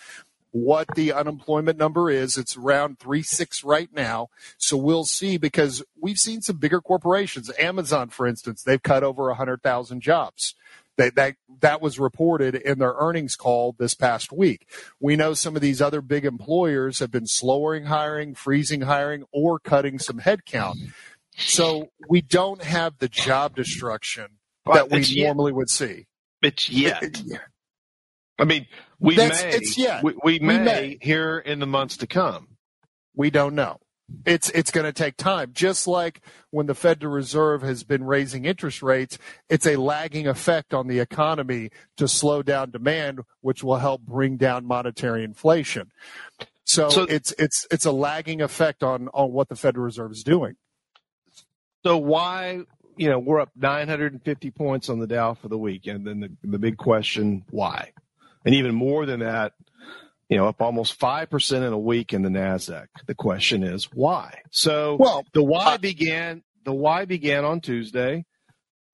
What 0.57 0.95
the 0.95 1.13
unemployment 1.13 1.79
number 1.79 2.09
is, 2.09 2.39
it's 2.39 2.57
around 2.57 3.01
three 3.01 3.25
six 3.25 3.65
right 3.65 3.89
now. 3.93 4.29
So 4.57 4.77
we'll 4.77 5.05
see 5.05 5.37
because 5.37 5.83
we've 6.01 6.17
seen 6.17 6.43
some 6.43 6.59
bigger 6.59 6.81
corporations. 6.81 7.51
Amazon, 7.59 8.09
for 8.09 8.25
instance, 8.25 8.63
they've 8.63 8.81
cut 8.81 9.03
over 9.03 9.35
hundred 9.35 9.65
thousand 9.65 10.01
jobs. 10.01 10.55
That, 10.97 11.17
that 11.17 11.35
that 11.61 11.83
was 11.83 11.99
reported 11.99 12.55
in 12.55 12.79
their 12.79 12.95
earnings 12.97 13.35
call 13.35 13.75
this 13.77 13.97
past 13.97 14.31
week. 14.31 14.69
We 15.01 15.17
know 15.17 15.35
some 15.35 15.57
of 15.57 15.61
these 15.61 15.83
other 15.83 16.01
big 16.01 16.25
employers 16.25 17.01
have 17.01 17.11
been 17.11 17.27
slowing 17.27 17.87
hiring, 17.87 18.37
freezing 18.37 18.83
hiring, 18.83 19.25
or 19.33 19.59
cutting 19.59 19.99
some 19.99 20.21
headcount. 20.21 20.77
So 21.37 21.89
we 22.09 22.21
don't 22.21 22.63
have 22.63 22.99
the 22.99 23.09
job 23.09 23.57
destruction 23.57 24.39
that 24.67 24.89
we 24.89 25.03
normally 25.25 25.51
would 25.53 25.69
see. 25.69 26.07
It's 27.03 27.23
yet. 27.23 27.43
I 28.39 28.45
mean, 28.45 28.67
we 28.99 29.17
That's- 29.17 29.43
may. 29.43 29.51
it's 29.51 29.79
yet. 29.79 30.03
We, 30.03 30.15
we 30.25 30.39
may, 30.41 30.59
may. 30.59 30.99
here 31.01 31.39
in 31.39 31.61
the 31.61 31.67
months 31.67 31.97
to 31.99 32.07
come. 32.07 32.49
We 33.15 33.31
don't 33.31 33.55
know. 33.55 33.79
It's 34.27 34.51
it's 34.51 34.71
going 34.71 34.85
to 34.85 34.93
take 34.93 35.17
time. 35.17 35.53
Just 35.55 35.87
like 35.87 36.21
when 36.51 36.67
the 36.67 36.75
Federal 36.75 37.13
Reserve 37.15 37.63
has 37.63 37.85
been 37.85 38.05
raising 38.05 38.45
interest 38.45 38.83
rates, 38.83 39.17
it's 39.49 39.67
a 39.67 39.77
lagging 39.77 40.27
effect 40.27 40.75
on 40.75 40.89
the 40.89 40.99
economy 40.99 41.71
to 41.97 42.07
slow 42.07 42.43
down 42.43 42.71
demand, 42.71 43.21
which 43.41 43.65
will 43.65 43.79
help 43.79 44.03
bring 44.03 44.37
down 44.37 44.67
monetary 44.67 45.25
inflation. 45.25 45.91
So, 46.65 46.91
So- 46.91 47.03
it's 47.05 47.33
it's 47.39 47.67
it's 47.71 47.87
a 47.87 47.93
lagging 47.93 48.43
effect 48.43 48.83
on 48.83 49.09
on 49.15 49.33
what 49.33 49.49
the 49.49 49.57
Federal 49.57 49.87
Reserve 49.87 50.13
is 50.13 50.23
doing. 50.23 50.57
So 51.85 51.97
why, 51.97 52.61
you 52.97 53.09
know, 53.09 53.19
we're 53.19 53.41
up 53.41 53.51
950 53.57 54.51
points 54.51 54.89
on 54.89 54.99
the 54.99 55.07
Dow 55.07 55.35
for 55.35 55.49
the 55.49 55.59
week, 55.59 55.87
and 55.87 56.07
then 56.07 56.21
the, 56.21 56.31
the 56.43 56.59
big 56.59 56.77
question, 56.77 57.45
why? 57.51 57.93
And 58.45 58.55
even 58.55 58.75
more 58.75 59.07
than 59.07 59.21
that, 59.21 59.53
you 60.29 60.37
know, 60.37 60.49
up 60.49 60.61
almost 60.61 60.95
five 60.95 61.31
percent 61.31 61.65
in 61.65 61.73
a 61.73 61.79
week 61.79 62.13
in 62.13 62.23
the 62.23 62.29
Nasdaq. 62.29 62.87
The 63.07 63.15
question 63.15 63.63
is 63.63 63.85
why? 63.93 64.41
So 64.51 64.97
Well, 64.99 65.25
the 65.33 65.43
why 65.43 65.77
began. 65.77 66.43
The 66.65 66.73
why 66.73 67.05
began 67.05 67.45
on 67.45 67.61
Tuesday 67.61 68.25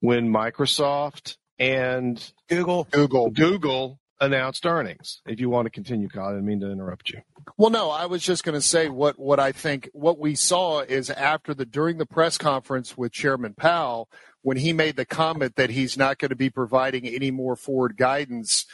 when 0.00 0.28
Microsoft 0.28 1.36
and 1.58 2.32
Google. 2.48 2.88
Google. 2.90 3.30
Google 3.30 4.00
announced 4.20 4.66
earnings. 4.66 5.22
If 5.26 5.40
you 5.40 5.48
want 5.48 5.66
to 5.66 5.70
continue, 5.70 6.08
Kyle, 6.08 6.26
I 6.26 6.30
didn't 6.32 6.46
mean 6.46 6.60
to 6.60 6.70
interrupt 6.70 7.10
you. 7.10 7.20
Well, 7.56 7.70
no, 7.70 7.90
I 7.90 8.06
was 8.06 8.22
just 8.22 8.44
going 8.44 8.54
to 8.54 8.60
say 8.60 8.88
what 8.88 9.18
what 9.18 9.40
I 9.40 9.52
think 9.52 9.88
what 9.92 10.18
we 10.18 10.34
saw 10.34 10.80
is 10.80 11.10
after 11.10 11.54
the 11.54 11.64
during 11.64 11.98
the 11.98 12.06
press 12.06 12.38
conference 12.38 12.96
with 12.98 13.12
Chairman 13.12 13.54
Powell 13.54 14.08
when 14.42 14.56
he 14.56 14.72
made 14.72 14.96
the 14.96 15.04
comment 15.04 15.56
that 15.56 15.70
he's 15.70 15.96
not 15.96 16.18
going 16.18 16.30
to 16.30 16.36
be 16.36 16.50
providing 16.50 17.06
any 17.06 17.30
more 17.30 17.56
forward 17.56 17.96
guidance 17.96 18.66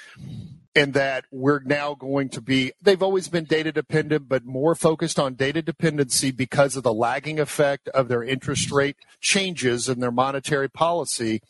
and 0.76 0.92
that 0.92 1.24
we're 1.32 1.60
now 1.60 1.94
going 1.94 2.28
to 2.28 2.40
be 2.40 2.72
they've 2.82 3.02
always 3.02 3.28
been 3.28 3.44
data 3.44 3.72
dependent 3.72 4.28
but 4.28 4.44
more 4.44 4.74
focused 4.74 5.18
on 5.18 5.34
data 5.34 5.62
dependency 5.62 6.30
because 6.30 6.76
of 6.76 6.82
the 6.82 6.92
lagging 6.92 7.40
effect 7.40 7.88
of 7.88 8.08
their 8.08 8.22
interest 8.22 8.70
rate 8.70 8.96
changes 9.20 9.88
and 9.88 10.02
their 10.02 10.12
monetary 10.12 10.68
policy. 10.68 11.40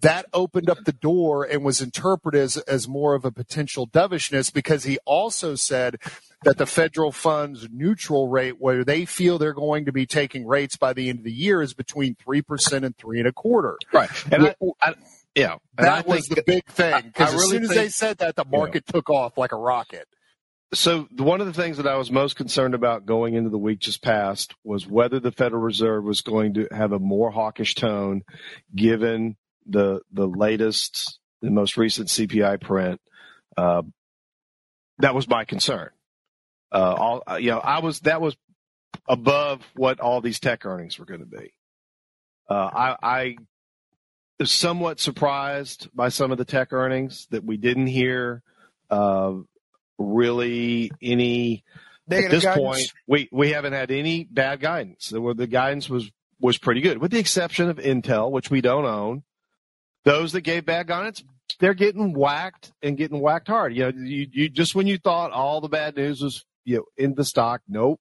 That 0.00 0.26
opened 0.34 0.68
up 0.68 0.84
the 0.84 0.92
door 0.92 1.44
and 1.44 1.64
was 1.64 1.80
interpreted 1.80 2.38
as, 2.38 2.58
as 2.58 2.86
more 2.86 3.14
of 3.14 3.24
a 3.24 3.30
potential 3.30 3.86
dovishness 3.86 4.50
because 4.50 4.84
he 4.84 4.98
also 5.06 5.54
said 5.54 5.96
that 6.42 6.58
the 6.58 6.66
federal 6.66 7.10
funds 7.10 7.68
neutral 7.72 8.28
rate 8.28 8.60
where 8.60 8.84
they 8.84 9.06
feel 9.06 9.38
they're 9.38 9.54
going 9.54 9.86
to 9.86 9.92
be 9.92 10.04
taking 10.04 10.46
rates 10.46 10.76
by 10.76 10.92
the 10.92 11.08
end 11.08 11.20
of 11.20 11.24
the 11.24 11.32
year 11.32 11.62
is 11.62 11.72
between 11.72 12.16
3% 12.16 12.84
and 12.84 12.96
three 12.98 13.18
and 13.18 13.28
a 13.28 13.32
quarter. 13.32 13.78
Right. 13.92 14.10
And 14.30 14.48
I, 14.48 14.54
I 14.82 14.94
yeah, 15.34 15.56
that 15.78 16.06
was 16.06 16.26
the 16.26 16.42
big 16.46 16.64
thing 16.66 17.02
because 17.06 17.32
I 17.32 17.34
as 17.34 17.40
really 17.40 17.48
soon 17.48 17.62
as 17.64 17.68
think- 17.70 17.80
they 17.80 17.88
said 17.88 18.18
that 18.18 18.36
the 18.36 18.44
market 18.44 18.86
took 18.86 19.10
off 19.10 19.36
like 19.36 19.52
a 19.52 19.56
rocket 19.56 20.06
So 20.72 21.08
one 21.18 21.40
of 21.40 21.46
the 21.46 21.52
things 21.52 21.76
that 21.76 21.86
I 21.86 21.96
was 21.96 22.10
most 22.10 22.36
concerned 22.36 22.74
about 22.74 23.06
going 23.06 23.34
into 23.34 23.50
the 23.50 23.58
week 23.58 23.78
just 23.80 24.02
past 24.02 24.54
was 24.64 24.86
whether 24.86 25.20
the 25.20 25.32
Federal 25.32 25.62
Reserve 25.62 26.04
was 26.04 26.20
going 26.20 26.54
to 26.54 26.68
have 26.72 26.92
a 26.92 26.98
more 26.98 27.30
hawkish 27.30 27.74
tone, 27.74 28.22
given 28.74 29.36
the 29.66 30.00
the 30.12 30.26
latest, 30.26 31.18
the 31.42 31.50
most 31.50 31.76
recent 31.76 32.08
CPI 32.08 32.60
print. 32.60 33.00
Uh, 33.56 33.82
that 34.98 35.14
was 35.14 35.28
my 35.28 35.44
concern. 35.44 35.90
Uh, 36.72 36.94
all 36.94 37.22
uh, 37.30 37.36
you 37.36 37.50
know, 37.50 37.58
I 37.58 37.80
was 37.80 38.00
that 38.00 38.20
was 38.20 38.36
above 39.08 39.60
what 39.74 40.00
all 40.00 40.20
these 40.20 40.40
tech 40.40 40.66
earnings 40.66 40.98
were 40.98 41.04
going 41.06 41.20
to 41.20 41.26
be. 41.26 41.52
Uh, 42.48 42.54
I, 42.54 42.96
I 43.02 43.36
somewhat 44.42 45.00
surprised 45.00 45.88
by 45.94 46.08
some 46.08 46.32
of 46.32 46.38
the 46.38 46.44
tech 46.44 46.72
earnings 46.72 47.26
that 47.30 47.44
we 47.44 47.56
didn't 47.56 47.86
hear. 47.86 48.42
Uh, 48.90 49.34
really 49.98 50.90
any 51.00 51.64
at 52.10 52.30
this 52.30 52.44
guidance. 52.44 52.58
point 52.58 52.92
we 53.06 53.28
we 53.32 53.52
haven't 53.52 53.72
had 53.72 53.90
any 53.90 54.24
bad 54.24 54.60
guidance 54.60 55.08
the, 55.08 55.34
the 55.34 55.46
guidance 55.46 55.88
was 55.88 56.10
was 56.40 56.58
pretty 56.58 56.80
good 56.80 56.98
with 56.98 57.10
the 57.10 57.18
exception 57.18 57.68
of 57.70 57.78
intel 57.78 58.30
which 58.30 58.50
we 58.50 58.60
don't 58.60 58.84
own 58.84 59.22
those 60.04 60.32
that 60.32 60.42
gave 60.42 60.66
bad 60.66 60.86
guidance 60.86 61.24
they're 61.60 61.74
getting 61.74 62.12
whacked 62.12 62.72
and 62.82 62.96
getting 62.96 63.20
whacked 63.20 63.48
hard 63.48 63.74
you 63.74 63.84
know 63.84 63.92
you, 63.96 64.26
you 64.30 64.48
just 64.48 64.74
when 64.74 64.86
you 64.86 64.98
thought 64.98 65.30
all 65.30 65.60
the 65.60 65.68
bad 65.68 65.96
news 65.96 66.20
was 66.20 66.44
you 66.64 66.76
know 66.76 66.84
in 66.96 67.14
the 67.14 67.24
stock 67.24 67.62
nope 67.68 68.00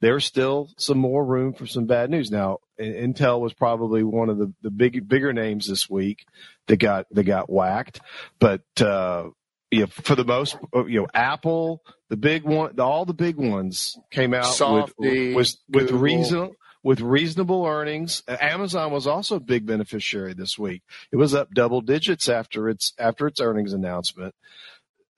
there's 0.00 0.24
still 0.24 0.68
some 0.76 0.98
more 0.98 1.24
room 1.24 1.52
for 1.52 1.66
some 1.66 1.86
bad 1.86 2.10
news 2.10 2.30
now 2.30 2.58
intel 2.80 3.40
was 3.40 3.52
probably 3.52 4.02
one 4.02 4.28
of 4.28 4.38
the, 4.38 4.52
the 4.62 4.70
big 4.70 5.08
bigger 5.08 5.32
names 5.32 5.68
this 5.68 5.88
week 5.88 6.24
that 6.66 6.78
got 6.78 7.06
that 7.10 7.24
got 7.24 7.50
whacked 7.50 8.00
but 8.38 8.62
uh 8.80 9.28
you 9.72 9.82
know, 9.82 9.86
for 9.86 10.16
the 10.16 10.24
most, 10.24 10.56
you 10.74 11.00
know, 11.00 11.06
Apple, 11.14 11.84
the 12.08 12.16
big 12.16 12.42
one, 12.42 12.80
all 12.80 13.04
the 13.04 13.14
big 13.14 13.36
ones 13.36 13.96
came 14.10 14.34
out 14.34 14.46
Softy, 14.46 15.32
with 15.32 15.56
with, 15.68 15.90
with 15.90 15.90
reason 15.92 16.50
with 16.82 17.00
reasonable 17.00 17.66
earnings. 17.66 18.22
Amazon 18.28 18.90
was 18.90 19.06
also 19.06 19.36
a 19.36 19.40
big 19.40 19.66
beneficiary 19.66 20.34
this 20.34 20.58
week. 20.58 20.82
It 21.12 21.16
was 21.16 21.34
up 21.34 21.50
double 21.52 21.80
digits 21.80 22.28
after 22.28 22.68
its 22.68 22.92
after 22.98 23.26
its 23.26 23.40
earnings 23.40 23.72
announcement. 23.72 24.34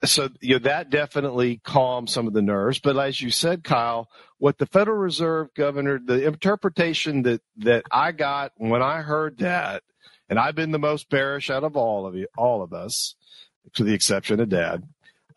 So 0.03 0.29
you 0.41 0.55
know, 0.55 0.59
that 0.59 0.89
definitely 0.89 1.61
calmed 1.63 2.09
some 2.09 2.27
of 2.27 2.33
the 2.33 2.41
nerves. 2.41 2.79
But 2.79 2.97
as 2.97 3.21
you 3.21 3.31
said, 3.31 3.63
Kyle, 3.63 4.09
what 4.43 4.57
the 4.57 4.65
Federal 4.65 4.97
Reserve 4.97 5.53
governor, 5.53 6.01
the 6.05 6.27
interpretation 6.27 7.21
that 7.21 7.41
that 7.59 7.85
I 7.89 8.11
got 8.11 8.51
when 8.57 8.81
I 8.81 9.01
heard 9.01 9.37
that, 9.37 9.83
and 10.27 10.37
I've 10.37 10.53
been 10.53 10.71
the 10.71 10.77
most 10.79 11.09
bearish 11.09 11.49
out 11.49 11.63
of 11.63 11.77
all 11.77 12.05
of 12.05 12.13
you, 12.13 12.27
all 12.37 12.61
of 12.61 12.73
us, 12.73 13.15
to 13.75 13.85
the 13.85 13.93
exception 13.93 14.41
of 14.41 14.49
Dad. 14.49 14.83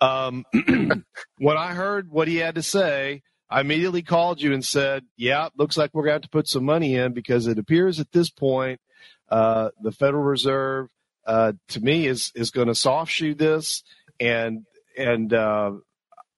Um, 0.00 0.44
when 1.38 1.56
I 1.56 1.72
heard 1.72 2.10
what 2.10 2.26
he 2.26 2.38
had 2.38 2.56
to 2.56 2.64
say, 2.64 3.22
I 3.48 3.60
immediately 3.60 4.02
called 4.02 4.42
you 4.42 4.52
and 4.52 4.64
said, 4.64 5.04
"Yeah, 5.16 5.50
looks 5.56 5.76
like 5.76 5.94
we're 5.94 6.02
going 6.02 6.10
to 6.10 6.14
have 6.14 6.22
to 6.22 6.28
put 6.28 6.48
some 6.48 6.64
money 6.64 6.96
in 6.96 7.12
because 7.12 7.46
it 7.46 7.60
appears 7.60 8.00
at 8.00 8.10
this 8.10 8.28
point 8.28 8.80
uh, 9.28 9.68
the 9.80 9.92
Federal 9.92 10.24
Reserve, 10.24 10.88
uh, 11.24 11.52
to 11.68 11.80
me, 11.80 12.08
is 12.08 12.32
is 12.34 12.50
going 12.50 12.66
to 12.66 12.74
soft 12.74 13.12
shoe 13.12 13.36
this, 13.36 13.84
and 14.18 14.66
and 14.98 15.32
uh, 15.32 15.74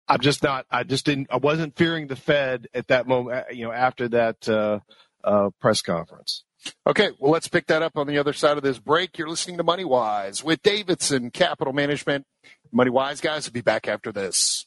I'm 0.08 0.20
just 0.20 0.42
not. 0.42 0.66
I 0.70 0.84
just 0.84 1.04
didn't. 1.06 1.28
I 1.30 1.36
wasn't 1.36 1.76
fearing 1.76 2.06
the 2.06 2.16
Fed 2.16 2.66
at 2.74 2.88
that 2.88 3.06
moment. 3.06 3.36
uh, 3.36 3.52
You 3.52 3.66
know, 3.66 3.72
after 3.72 4.08
that 4.08 4.48
uh, 4.48 4.80
uh, 5.24 5.50
press 5.60 5.82
conference. 5.82 6.44
Okay, 6.86 7.10
well, 7.18 7.30
let's 7.32 7.48
pick 7.48 7.66
that 7.66 7.82
up 7.82 7.96
on 7.96 8.06
the 8.06 8.18
other 8.18 8.32
side 8.32 8.56
of 8.56 8.62
this 8.62 8.78
break. 8.78 9.16
You're 9.16 9.28
listening 9.28 9.58
to 9.58 9.62
Money 9.62 9.84
Wise 9.84 10.42
with 10.42 10.60
Davidson 10.62 11.30
Capital 11.30 11.72
Management 11.72 12.26
Money 12.72 12.90
Wise 12.90 13.20
guys 13.20 13.46
will 13.46 13.52
be 13.52 13.60
back 13.60 13.88
after 13.88 14.12
this. 14.12 14.66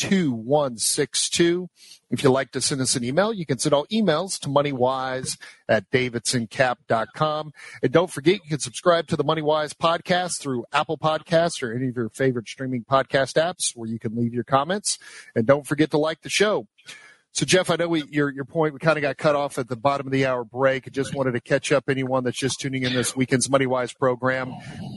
2162. 0.00 1.68
If 2.10 2.24
you'd 2.24 2.30
like 2.30 2.50
to 2.52 2.60
send 2.60 2.80
us 2.80 2.96
an 2.96 3.04
email, 3.04 3.32
you 3.32 3.44
can 3.44 3.58
send 3.58 3.74
all 3.74 3.86
emails 3.92 4.40
to 4.40 4.48
moneywise 4.48 5.38
at 5.68 5.90
davidsoncap.com. 5.90 7.52
And 7.82 7.92
don't 7.92 8.10
forget, 8.10 8.40
you 8.42 8.48
can 8.48 8.60
subscribe 8.60 9.06
to 9.08 9.16
the 9.16 9.24
MoneyWise 9.24 9.74
podcast 9.74 10.40
through 10.40 10.64
Apple 10.72 10.96
Podcasts 10.96 11.62
or 11.62 11.72
any 11.72 11.88
of 11.88 11.96
your 11.96 12.08
favorite 12.08 12.48
streaming 12.48 12.84
podcast 12.84 13.34
apps 13.34 13.76
where 13.76 13.88
you 13.88 13.98
can 13.98 14.16
leave 14.16 14.32
your 14.32 14.44
comments. 14.44 14.98
And 15.36 15.46
don't 15.46 15.66
forget 15.66 15.90
to 15.90 15.98
like 15.98 16.22
the 16.22 16.30
show. 16.30 16.66
So, 17.32 17.46
Jeff, 17.46 17.70
I 17.70 17.76
know 17.76 17.86
we, 17.86 18.02
your 18.10 18.28
your 18.32 18.44
point 18.44 18.74
we 18.74 18.80
kind 18.80 18.98
of 18.98 19.02
got 19.02 19.16
cut 19.16 19.36
off 19.36 19.56
at 19.56 19.68
the 19.68 19.76
bottom 19.76 20.06
of 20.06 20.12
the 20.12 20.26
hour 20.26 20.44
break. 20.44 20.88
I 20.88 20.90
just 20.90 21.14
wanted 21.14 21.32
to 21.32 21.40
catch 21.40 21.70
up 21.70 21.84
anyone 21.88 22.24
that's 22.24 22.38
just 22.38 22.58
tuning 22.58 22.82
in 22.82 22.92
this 22.92 23.14
weekend's 23.14 23.48
Money 23.48 23.66
Wise 23.66 23.92
program. 23.92 24.52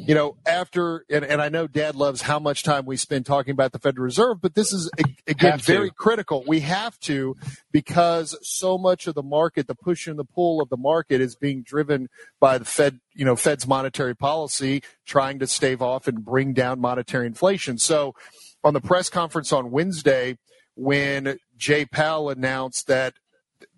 You 0.08 0.16
know, 0.16 0.38
after 0.48 1.06
and, 1.12 1.24
and 1.24 1.44
I 1.44 1.50
know 1.50 1.68
Dad 1.68 1.96
loves 1.96 2.24
how 2.24 2.40
much 2.40 2.64
time 2.64 2.88
we 2.88 2.98
spend 2.98 3.28
talking 3.28 3.52
about 3.52 3.72
the 3.72 3.78
Federal 3.78 4.06
Reserve, 4.06 4.42
but 4.42 4.56
this 4.56 4.74
is 4.74 4.90
again 5.28 5.60
very 5.60 5.92
critical. 5.92 6.44
We 6.48 6.62
have 6.62 7.00
to 7.02 7.36
because 7.72 8.36
so 8.42 8.80
much 8.80 9.06
of 9.06 9.14
the 9.14 9.24
market, 9.24 9.68
the 9.68 9.76
push 9.76 10.08
and 10.08 10.18
the 10.18 10.26
pull 10.26 10.60
of 10.60 10.70
the 10.70 10.78
market, 10.78 11.22
is 11.22 11.36
being 11.36 11.62
driven 11.62 12.10
by 12.40 12.58
the 12.58 12.66
Fed. 12.66 13.00
You 13.14 13.26
know, 13.26 13.36
Fed's 13.36 13.68
monetary 13.68 14.16
policy 14.16 14.82
trying 15.06 15.38
to 15.38 15.46
stave 15.46 15.84
off 15.84 16.08
and 16.08 16.26
bring 16.26 16.54
down 16.54 16.80
monetary 16.80 17.28
inflation. 17.28 17.78
So, 17.78 18.16
on 18.64 18.74
the 18.74 18.82
press 18.82 19.08
conference 19.08 19.54
on 19.54 19.70
Wednesday 19.70 20.38
when 20.76 21.38
Jay 21.58 21.86
Powell 21.86 22.30
announced 22.30 22.88
that 22.88 23.14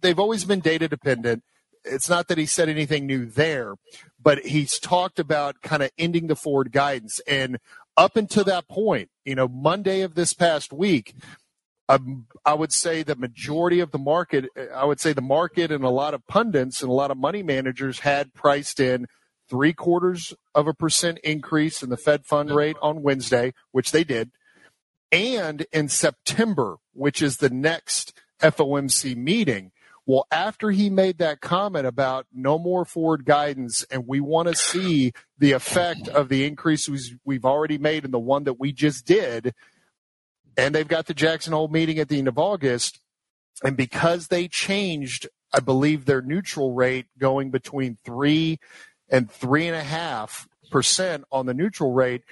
they've 0.01 0.19
always 0.19 0.45
been 0.45 0.59
data 0.59 0.87
dependent. 0.87 1.43
It's 1.83 2.09
not 2.09 2.27
that 2.27 2.37
he 2.37 2.45
said 2.45 2.69
anything 2.69 3.05
new 3.05 3.25
there, 3.25 3.75
but 4.21 4.39
he's 4.39 4.79
talked 4.79 5.19
about 5.19 5.61
kind 5.61 5.83
of 5.83 5.91
ending 5.97 6.27
the 6.27 6.35
forward 6.35 6.71
guidance. 6.71 7.21
And 7.27 7.59
up 7.95 8.15
until 8.15 8.43
that 8.45 8.67
point, 8.67 9.09
you 9.23 9.35
know, 9.35 9.47
Monday 9.47 10.01
of 10.01 10.15
this 10.15 10.33
past 10.33 10.73
week, 10.73 11.13
um, 11.87 12.25
I 12.43 12.55
would 12.55 12.73
say 12.73 13.03
the 13.03 13.15
majority 13.15 13.79
of 13.79 13.91
the 13.91 13.99
market, 13.99 14.45
I 14.73 14.85
would 14.85 14.99
say 14.99 15.13
the 15.13 15.21
market 15.21 15.71
and 15.71 15.83
a 15.83 15.89
lot 15.89 16.15
of 16.15 16.25
pundits 16.25 16.81
and 16.81 16.89
a 16.89 16.93
lot 16.93 17.11
of 17.11 17.17
money 17.17 17.43
managers 17.43 17.99
had 17.99 18.33
priced 18.33 18.79
in 18.79 19.05
three 19.47 19.73
quarters 19.73 20.33
of 20.55 20.67
a 20.67 20.73
percent 20.73 21.19
increase 21.23 21.83
in 21.83 21.91
the 21.91 21.97
Fed 21.97 22.25
fund 22.25 22.49
rate 22.49 22.77
on 22.81 23.03
Wednesday, 23.03 23.53
which 23.71 23.91
they 23.91 24.03
did 24.03 24.31
and 25.15 25.65
in 25.71 25.87
September, 25.87 26.75
which 26.93 27.21
is 27.21 27.37
the 27.37 27.49
next 27.49 28.13
FOMC 28.41 29.15
meeting. 29.15 29.71
Well, 30.05 30.27
after 30.29 30.71
he 30.71 30.89
made 30.89 31.17
that 31.19 31.39
comment 31.39 31.87
about 31.87 32.27
no 32.33 32.59
more 32.59 32.83
forward 32.83 33.25
guidance 33.25 33.83
and 33.89 34.05
we 34.05 34.19
want 34.19 34.49
to 34.49 34.55
see 34.55 35.13
the 35.39 35.53
effect 35.53 36.09
of 36.09 36.27
the 36.29 36.45
increases 36.45 37.15
we've 37.23 37.45
already 37.45 37.77
made 37.77 38.03
and 38.03 38.13
the 38.13 38.19
one 38.19 38.43
that 38.43 38.59
we 38.59 38.73
just 38.73 39.05
did, 39.05 39.53
and 40.57 40.75
they've 40.75 40.87
got 40.87 41.05
the 41.07 41.13
Jackson 41.13 41.53
Hole 41.53 41.69
meeting 41.69 41.97
at 41.97 42.09
the 42.09 42.19
end 42.19 42.27
of 42.27 42.37
August, 42.37 42.99
and 43.63 43.77
because 43.77 44.27
they 44.27 44.49
changed, 44.49 45.27
I 45.53 45.61
believe 45.61 46.05
their 46.05 46.21
neutral 46.21 46.73
rate 46.73 47.07
going 47.17 47.51
between 47.51 47.97
three 48.03 48.59
and 49.09 49.31
three 49.31 49.65
and 49.65 49.75
a 49.75 49.83
half 49.83 50.47
percent 50.71 51.23
on 51.31 51.45
the 51.45 51.53
neutral 51.53 51.93
rate, 51.93 52.23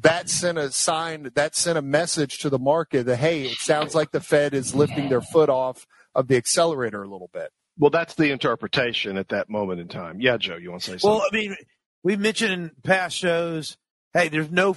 that 0.00 0.28
sent 0.28 0.58
a 0.58 0.70
sign, 0.70 1.30
that 1.34 1.56
sent 1.56 1.78
a 1.78 1.82
message 1.82 2.38
to 2.40 2.50
the 2.50 2.58
market 2.58 3.06
that, 3.06 3.16
hey, 3.16 3.44
it 3.44 3.58
sounds 3.58 3.94
like 3.94 4.10
the 4.10 4.20
Fed 4.20 4.52
is 4.52 4.74
lifting 4.74 5.08
their 5.08 5.22
foot 5.22 5.48
off 5.48 5.86
of 6.14 6.28
the 6.28 6.36
accelerator 6.36 7.02
a 7.02 7.08
little 7.08 7.30
bit. 7.32 7.50
Well, 7.78 7.90
that's 7.90 8.14
the 8.14 8.30
interpretation 8.30 9.16
at 9.16 9.28
that 9.28 9.48
moment 9.48 9.80
in 9.80 9.88
time. 9.88 10.20
Yeah, 10.20 10.36
Joe, 10.36 10.56
you 10.56 10.70
want 10.70 10.82
to 10.82 10.90
say 10.90 10.98
something? 10.98 11.10
Well, 11.10 11.22
I 11.30 11.34
mean, 11.34 11.56
we've 12.02 12.18
mentioned 12.18 12.52
in 12.52 12.70
past 12.82 13.16
shows, 13.16 13.78
hey, 14.12 14.28
there's 14.28 14.50
no 14.50 14.76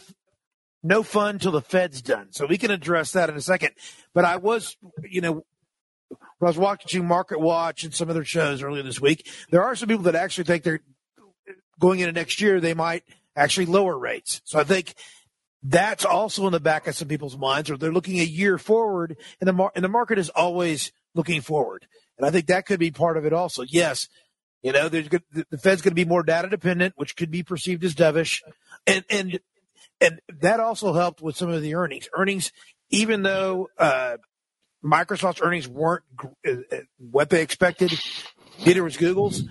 no 0.84 1.04
fun 1.04 1.39
till 1.39 1.52
the 1.52 1.62
Fed's 1.62 2.02
done. 2.02 2.28
So 2.32 2.45
we 2.45 2.58
can 2.58 2.71
address 2.71 3.12
that 3.12 3.30
in 3.30 3.36
a 3.36 3.41
second. 3.41 3.71
But 4.13 4.26
I 4.26 4.38
was, 4.38 4.78
you 5.04 5.21
know, 5.21 5.34
when 5.34 5.43
I 6.41 6.45
was 6.45 6.58
watching 6.58 7.08
Market 7.08 7.39
Watch 7.39 7.84
and 7.84 7.93
some 7.93 8.10
other 8.10 8.24
shows 8.24 8.63
earlier 8.63 8.84
this 8.84 9.02
week, 9.02 9.30
there 9.52 9.63
are 9.63 9.76
some 9.76 9.89
people 9.89 10.04
that 10.04 10.15
actually 10.15 10.45
think 10.45 10.63
they're 10.63 10.82
going 11.80 12.00
into 12.00 12.13
next 12.13 12.39
year, 12.39 12.62
they 12.62 12.74
might– 12.74 13.04
actually 13.36 13.65
lower 13.65 13.98
rates. 13.98 14.41
So 14.46 14.60
I 14.60 14.63
think 14.63 14.94
that's 15.63 16.06
also 16.06 16.46
in 16.48 16.54
the 16.54 16.60
back 16.60 16.88
of 16.88 16.96
some 16.96 17.08
people's 17.08 17.38
minds, 17.38 17.70
or 17.70 17.78
they're 17.78 17.91
looking 17.91 18.20
a 18.20 18.24
year 18.24 18.58
forward, 18.58 19.17
and 19.39 19.48
the 19.48 19.54
mar- 19.54 19.72
and 19.76 19.84
the 19.84 19.89
market 19.89 20.17
is 20.17 20.30
always 20.30 20.91
looking 21.13 21.41
forward. 21.41 21.86
And 22.17 22.26
I 22.26 22.32
think 22.32 22.48
that 22.48 22.65
could 22.65 22.80
be 22.80 22.91
part 22.91 23.17
of 23.17 23.26
it 23.26 23.34
also. 23.34 23.63
Yes, 23.63 24.08
you 24.63 24.72
know, 24.72 24.89
there's 24.89 25.08
good, 25.08 25.24
the 25.32 25.58
Fed's 25.58 25.82
going 25.82 25.91
to 25.91 25.96
be 25.96 26.06
more 26.06 26.24
data 26.24 26.50
dependent, 26.50 26.94
which 26.98 27.15
could 27.15 27.32
be 27.32 27.44
perceived 27.44 27.84
as 27.84 27.96
dovish, 27.96 28.41
and 28.86 29.04
and 29.10 29.39
and 30.00 30.20
that 30.41 30.60
also 30.60 30.94
helped 30.94 31.22
with 31.22 31.36
some 31.36 31.50
of 31.50 31.62
the 31.62 31.76
earnings. 31.76 32.10
Earnings, 32.15 32.52
even 32.89 33.24
though 33.24 33.70
uh, 33.78 34.17
Microsoft's 34.84 35.41
earnings 35.41 35.67
weren't 35.67 36.04
uh, 36.48 36.52
uh, 36.72 36.78
what 36.98 37.30
they 37.30 37.41
expected, 37.41 37.94
neither 38.65 38.84
was 38.84 38.98
Google's. 38.98 39.44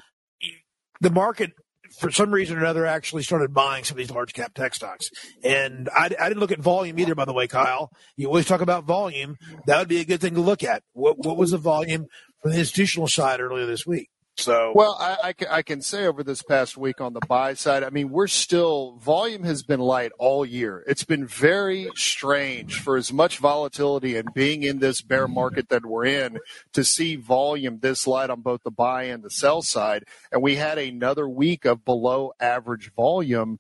The 1.00 1.10
market 1.10 1.52
for 1.98 2.10
some 2.10 2.30
reason 2.30 2.56
or 2.56 2.60
another, 2.60 2.86
actually 2.86 3.22
started 3.22 3.52
buying 3.52 3.84
some 3.84 3.94
of 3.94 3.98
these 3.98 4.10
large 4.10 4.32
cap 4.32 4.54
tech 4.54 4.74
stocks. 4.74 5.10
And 5.42 5.88
I, 5.94 6.10
I, 6.18 6.28
didn't 6.28 6.40
look 6.40 6.52
at 6.52 6.60
volume 6.60 6.98
either, 6.98 7.14
by 7.14 7.24
the 7.24 7.32
way, 7.32 7.46
Kyle. 7.46 7.90
You 8.16 8.28
always 8.28 8.46
talk 8.46 8.60
about 8.60 8.84
volume. 8.84 9.36
That 9.66 9.78
would 9.78 9.88
be 9.88 10.00
a 10.00 10.04
good 10.04 10.20
thing 10.20 10.34
to 10.34 10.40
look 10.40 10.62
at. 10.62 10.82
What, 10.92 11.18
what 11.18 11.36
was 11.36 11.50
the 11.50 11.58
volume 11.58 12.06
from 12.42 12.52
the 12.52 12.58
institutional 12.58 13.08
side 13.08 13.40
earlier 13.40 13.66
this 13.66 13.86
week? 13.86 14.08
So 14.40 14.72
well, 14.74 14.96
I, 14.98 15.16
I, 15.24 15.32
can, 15.32 15.48
I 15.50 15.62
can 15.62 15.82
say 15.82 16.06
over 16.06 16.22
this 16.22 16.42
past 16.42 16.76
week 16.76 17.00
on 17.00 17.12
the 17.12 17.20
buy 17.28 17.54
side, 17.54 17.82
I 17.82 17.90
mean, 17.90 18.10
we're 18.10 18.26
still 18.26 18.96
volume 18.96 19.44
has 19.44 19.62
been 19.62 19.80
light 19.80 20.12
all 20.18 20.46
year. 20.46 20.82
It's 20.86 21.04
been 21.04 21.26
very 21.26 21.88
strange 21.94 22.80
for 22.80 22.96
as 22.96 23.12
much 23.12 23.38
volatility 23.38 24.16
and 24.16 24.32
being 24.34 24.62
in 24.62 24.78
this 24.78 25.02
bear 25.02 25.28
market 25.28 25.68
that 25.68 25.84
we're 25.84 26.06
in 26.06 26.38
to 26.72 26.84
see 26.84 27.16
volume 27.16 27.80
this 27.80 28.06
light 28.06 28.30
on 28.30 28.40
both 28.40 28.62
the 28.62 28.70
buy 28.70 29.04
and 29.04 29.22
the 29.22 29.30
sell 29.30 29.62
side. 29.62 30.04
And 30.32 30.42
we 30.42 30.56
had 30.56 30.78
another 30.78 31.28
week 31.28 31.64
of 31.64 31.84
below 31.84 32.32
average 32.40 32.92
volume. 32.94 33.58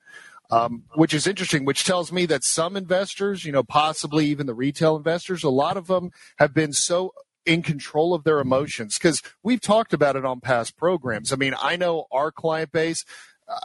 Um, 0.52 0.82
which 0.94 1.14
is 1.14 1.28
interesting, 1.28 1.64
which 1.64 1.84
tells 1.84 2.10
me 2.10 2.26
that 2.26 2.42
some 2.42 2.76
investors, 2.76 3.44
you 3.44 3.52
know, 3.52 3.62
possibly 3.62 4.26
even 4.26 4.48
the 4.48 4.54
retail 4.54 4.96
investors, 4.96 5.44
a 5.44 5.48
lot 5.48 5.76
of 5.76 5.86
them 5.86 6.10
have 6.40 6.52
been 6.52 6.72
so 6.72 7.12
in 7.46 7.62
control 7.62 8.14
of 8.14 8.24
their 8.24 8.38
mm-hmm. 8.38 8.52
emotions 8.52 8.98
because 8.98 9.22
we've 9.42 9.60
talked 9.60 9.92
about 9.92 10.16
it 10.16 10.24
on 10.24 10.40
past 10.40 10.76
programs. 10.76 11.32
I 11.32 11.36
mean, 11.36 11.54
I 11.60 11.76
know 11.76 12.06
our 12.12 12.30
client 12.30 12.72
base. 12.72 13.04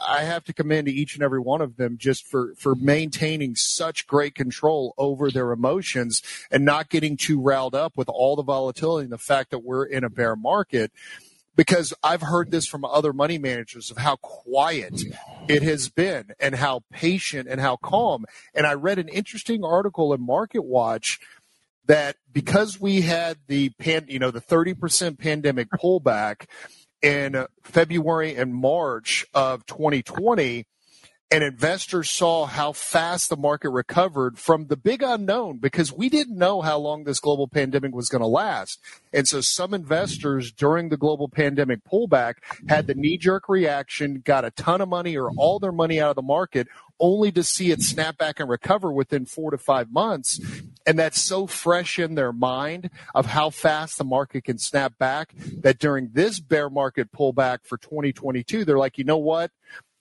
I 0.04 0.22
have 0.22 0.42
to 0.44 0.52
commend 0.52 0.88
each 0.88 1.14
and 1.14 1.22
every 1.22 1.38
one 1.38 1.60
of 1.60 1.76
them 1.76 1.96
just 1.96 2.26
for, 2.26 2.54
for 2.56 2.74
maintaining 2.74 3.54
such 3.54 4.08
great 4.08 4.34
control 4.34 4.94
over 4.98 5.30
their 5.30 5.52
emotions 5.52 6.22
and 6.50 6.64
not 6.64 6.88
getting 6.88 7.16
too 7.16 7.40
riled 7.40 7.76
up 7.76 7.96
with 7.96 8.08
all 8.08 8.34
the 8.34 8.42
volatility 8.42 9.04
and 9.04 9.12
the 9.12 9.18
fact 9.18 9.50
that 9.50 9.60
we're 9.60 9.84
in 9.84 10.02
a 10.02 10.10
bear 10.10 10.34
market. 10.34 10.90
Because 11.54 11.94
I've 12.02 12.20
heard 12.20 12.50
this 12.50 12.66
from 12.66 12.84
other 12.84 13.14
money 13.14 13.38
managers 13.38 13.90
of 13.90 13.96
how 13.96 14.16
quiet 14.16 15.02
it 15.48 15.62
has 15.62 15.88
been 15.88 16.32
and 16.38 16.56
how 16.56 16.82
patient 16.92 17.48
and 17.48 17.60
how 17.60 17.76
calm. 17.76 18.26
And 18.54 18.66
I 18.66 18.74
read 18.74 18.98
an 18.98 19.08
interesting 19.08 19.64
article 19.64 20.12
in 20.12 20.20
Market 20.20 20.64
Watch 20.64 21.18
that 21.86 22.16
because 22.32 22.80
we 22.80 23.02
had 23.02 23.38
the 23.46 23.70
pan, 23.70 24.06
you 24.08 24.18
know, 24.18 24.30
the 24.30 24.40
30% 24.40 25.18
pandemic 25.18 25.68
pullback 25.70 26.46
in 27.02 27.46
February 27.62 28.34
and 28.34 28.54
March 28.54 29.26
of 29.34 29.66
2020, 29.66 30.66
and 31.30 31.42
investors 31.42 32.08
saw 32.08 32.46
how 32.46 32.72
fast 32.72 33.28
the 33.28 33.36
market 33.36 33.70
recovered 33.70 34.38
from 34.38 34.68
the 34.68 34.76
big 34.76 35.02
unknown 35.02 35.58
because 35.58 35.92
we 35.92 36.08
didn't 36.08 36.38
know 36.38 36.60
how 36.60 36.78
long 36.78 37.02
this 37.02 37.18
global 37.18 37.48
pandemic 37.48 37.92
was 37.92 38.08
going 38.08 38.22
to 38.22 38.28
last. 38.28 38.80
And 39.12 39.26
so 39.26 39.40
some 39.40 39.74
investors 39.74 40.52
during 40.52 40.88
the 40.88 40.96
global 40.96 41.28
pandemic 41.28 41.80
pullback 41.84 42.34
had 42.68 42.86
the 42.86 42.94
knee 42.94 43.18
jerk 43.18 43.48
reaction, 43.48 44.22
got 44.24 44.44
a 44.44 44.52
ton 44.52 44.80
of 44.80 44.88
money 44.88 45.16
or 45.16 45.30
all 45.36 45.58
their 45.58 45.72
money 45.72 46.00
out 46.00 46.10
of 46.10 46.16
the 46.16 46.22
market 46.22 46.68
only 47.00 47.32
to 47.32 47.42
see 47.42 47.70
it 47.70 47.82
snap 47.82 48.18
back 48.18 48.40
and 48.40 48.48
recover 48.48 48.92
within 48.92 49.26
four 49.26 49.50
to 49.50 49.58
five 49.58 49.90
months. 49.90 50.40
And 50.86 50.98
that's 50.98 51.20
so 51.20 51.46
fresh 51.46 51.98
in 51.98 52.14
their 52.14 52.32
mind 52.32 52.90
of 53.14 53.26
how 53.26 53.50
fast 53.50 53.98
the 53.98 54.04
market 54.04 54.44
can 54.44 54.58
snap 54.58 54.98
back 54.98 55.34
that 55.60 55.78
during 55.78 56.10
this 56.12 56.40
bear 56.40 56.70
market 56.70 57.12
pullback 57.12 57.58
for 57.64 57.76
2022, 57.78 58.64
they're 58.64 58.78
like, 58.78 58.98
you 58.98 59.04
know 59.04 59.18
what? 59.18 59.50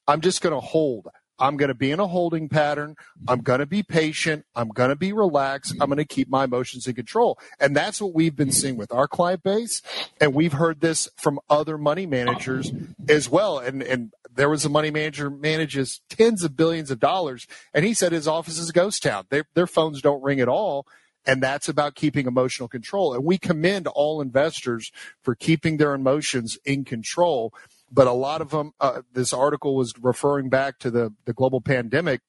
I'm 0.08 0.22
just 0.22 0.42
going 0.42 0.54
to 0.54 0.60
hold. 0.60 1.08
I'm 1.38 1.58
going 1.58 1.70
to 1.70 1.76
be 1.76 1.92
in 1.92 2.00
a 2.00 2.08
holding 2.08 2.48
pattern. 2.48 2.96
I'm 3.28 3.42
going 3.42 3.60
to 3.60 3.66
be 3.66 3.84
patient. 3.84 4.46
I'm 4.56 4.70
going 4.70 4.90
to 4.90 4.96
be 4.96 5.12
relaxed. 5.12 5.74
I'm 5.82 5.90
going 5.90 5.98
to 5.98 6.06
keep 6.06 6.30
my 6.30 6.46
emotions 6.46 6.88
in 6.88 6.96
control. 6.96 7.38
And 7.60 7.76
that's 7.76 8.02
what 8.02 8.14
we've 8.14 8.36
been 8.36 8.52
seeing 8.52 8.78
with 8.78 8.94
our 8.94 9.08
client 9.08 9.44
base. 9.44 9.82
And 10.22 10.34
we've 10.34 10.54
heard 10.54 10.80
this 10.80 11.10
from 11.18 11.40
other 11.50 11.78
money 11.78 12.06
managers 12.06 12.72
as 13.10 13.30
well. 13.30 13.60
And, 13.60 13.84
and 13.84 14.14
there 14.36 14.50
was 14.50 14.66
a 14.66 14.70
money 14.70 14.92
manager 14.92 15.30
manages 15.30 16.02
tens 16.10 16.44
of 16.44 16.56
billions 16.56 16.92
of 16.92 17.00
dollars. 17.00 17.48
And 17.74 17.86
he 17.86 17.94
said 17.94 18.12
his 18.12 18.28
office 18.28 18.60
is 18.60 18.70
a 18.70 18.74
ghost 18.74 19.04
town. 19.04 19.26
They, 19.30 19.44
their 19.54 19.68
phones 19.68 20.02
don't 20.02 20.24
ring 20.24 20.40
at 20.40 20.50
all. 20.50 20.86
And 21.28 21.42
that's 21.42 21.68
about 21.68 21.96
keeping 21.96 22.28
emotional 22.28 22.70
control. 22.70 23.14
And 23.14 23.24
we 23.24 23.40
commend 23.40 23.88
all 23.88 24.22
investors 24.22 24.92
for 25.24 25.34
keeping 25.34 25.78
their 25.78 25.96
emotions 25.96 26.58
in 26.66 26.86
control 26.86 27.52
but 27.92 28.08
a 28.08 28.12
lot 28.12 28.42
of 28.42 28.50
them, 28.50 28.74
uh, 28.80 29.02
this 29.14 29.32
article 29.32 29.76
was 29.76 29.94
referring 30.02 30.50
back 30.50 30.80
to 30.80 30.92
the, 30.92 31.14
the 31.26 31.34
global 31.34 31.62
pandemic 31.62 32.22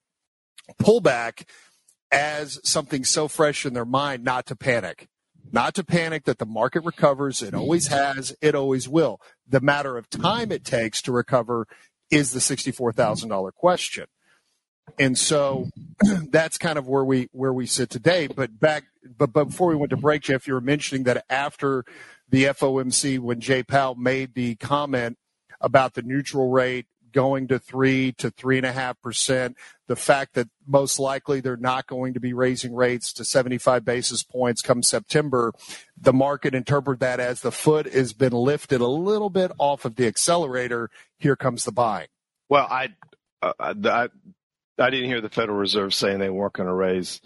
pullback 0.80 1.48
as 2.10 2.60
something 2.62 3.04
so 3.04 3.28
fresh 3.28 3.66
in 3.66 3.74
their 3.74 3.84
mind 3.84 4.24
not 4.24 4.46
to 4.46 4.56
panic. 4.56 5.08
Not 5.52 5.74
to 5.74 5.84
panic 5.84 6.24
that 6.24 6.38
the 6.38 6.46
market 6.46 6.84
recovers. 6.84 7.40
It 7.40 7.54
always 7.54 7.86
has. 7.86 8.34
It 8.40 8.54
always 8.54 8.88
will. 8.88 9.20
The 9.48 9.60
matter 9.60 9.96
of 9.96 10.10
time 10.10 10.50
it 10.50 10.64
takes 10.64 11.00
to 11.02 11.12
recover 11.12 11.66
is 12.10 12.32
the 12.32 12.40
$64,000 12.40 13.52
question. 13.54 14.06
And 14.98 15.18
so 15.18 15.68
that's 16.30 16.58
kind 16.58 16.78
of 16.78 16.86
where 16.86 17.04
we 17.04 17.28
where 17.32 17.52
we 17.52 17.66
sit 17.66 17.90
today. 17.90 18.28
But 18.28 18.58
back 18.58 18.84
but, 19.18 19.32
but 19.32 19.44
before 19.46 19.68
we 19.68 19.76
went 19.76 19.90
to 19.90 19.96
break, 19.96 20.22
Jeff, 20.22 20.46
you 20.46 20.54
were 20.54 20.60
mentioning 20.60 21.04
that 21.04 21.24
after 21.28 21.84
the 22.28 22.44
FOMC, 22.44 23.18
when 23.18 23.40
Jay 23.40 23.62
Powell 23.62 23.94
made 23.94 24.34
the 24.34 24.56
comment 24.56 25.18
about 25.60 25.94
the 25.94 26.02
neutral 26.02 26.50
rate 26.50 26.86
going 27.16 27.48
to 27.48 27.58
three 27.58 28.12
to 28.12 28.30
three 28.30 28.58
and 28.58 28.66
a 28.66 28.72
half 28.72 29.00
percent. 29.00 29.56
The 29.86 29.96
fact 29.96 30.34
that 30.34 30.48
most 30.66 30.98
likely 30.98 31.40
they're 31.40 31.56
not 31.56 31.86
going 31.86 32.12
to 32.12 32.20
be 32.20 32.34
raising 32.34 32.74
rates 32.74 33.10
to 33.14 33.24
75 33.24 33.86
basis 33.86 34.22
points 34.22 34.60
come 34.60 34.82
September, 34.82 35.54
the 35.98 36.12
market 36.12 36.54
interpret 36.54 37.00
that 37.00 37.18
as 37.18 37.40
the 37.40 37.50
foot 37.50 37.90
has 37.90 38.12
been 38.12 38.34
lifted 38.34 38.82
a 38.82 38.86
little 38.86 39.30
bit 39.30 39.50
off 39.56 39.86
of 39.86 39.96
the 39.96 40.06
accelerator. 40.06 40.90
Here 41.18 41.36
comes 41.36 41.64
the 41.64 41.72
buying. 41.72 42.08
Well, 42.50 42.66
I, 42.70 42.90
uh, 43.40 43.52
I, 43.58 44.08
I 44.78 44.90
didn't 44.90 45.08
hear 45.08 45.22
the 45.22 45.30
Federal 45.30 45.56
Reserve 45.56 45.94
saying 45.94 46.18
they 46.18 46.28
weren't 46.28 46.52
going 46.52 46.68
to 46.68 46.74
raise 46.74 47.22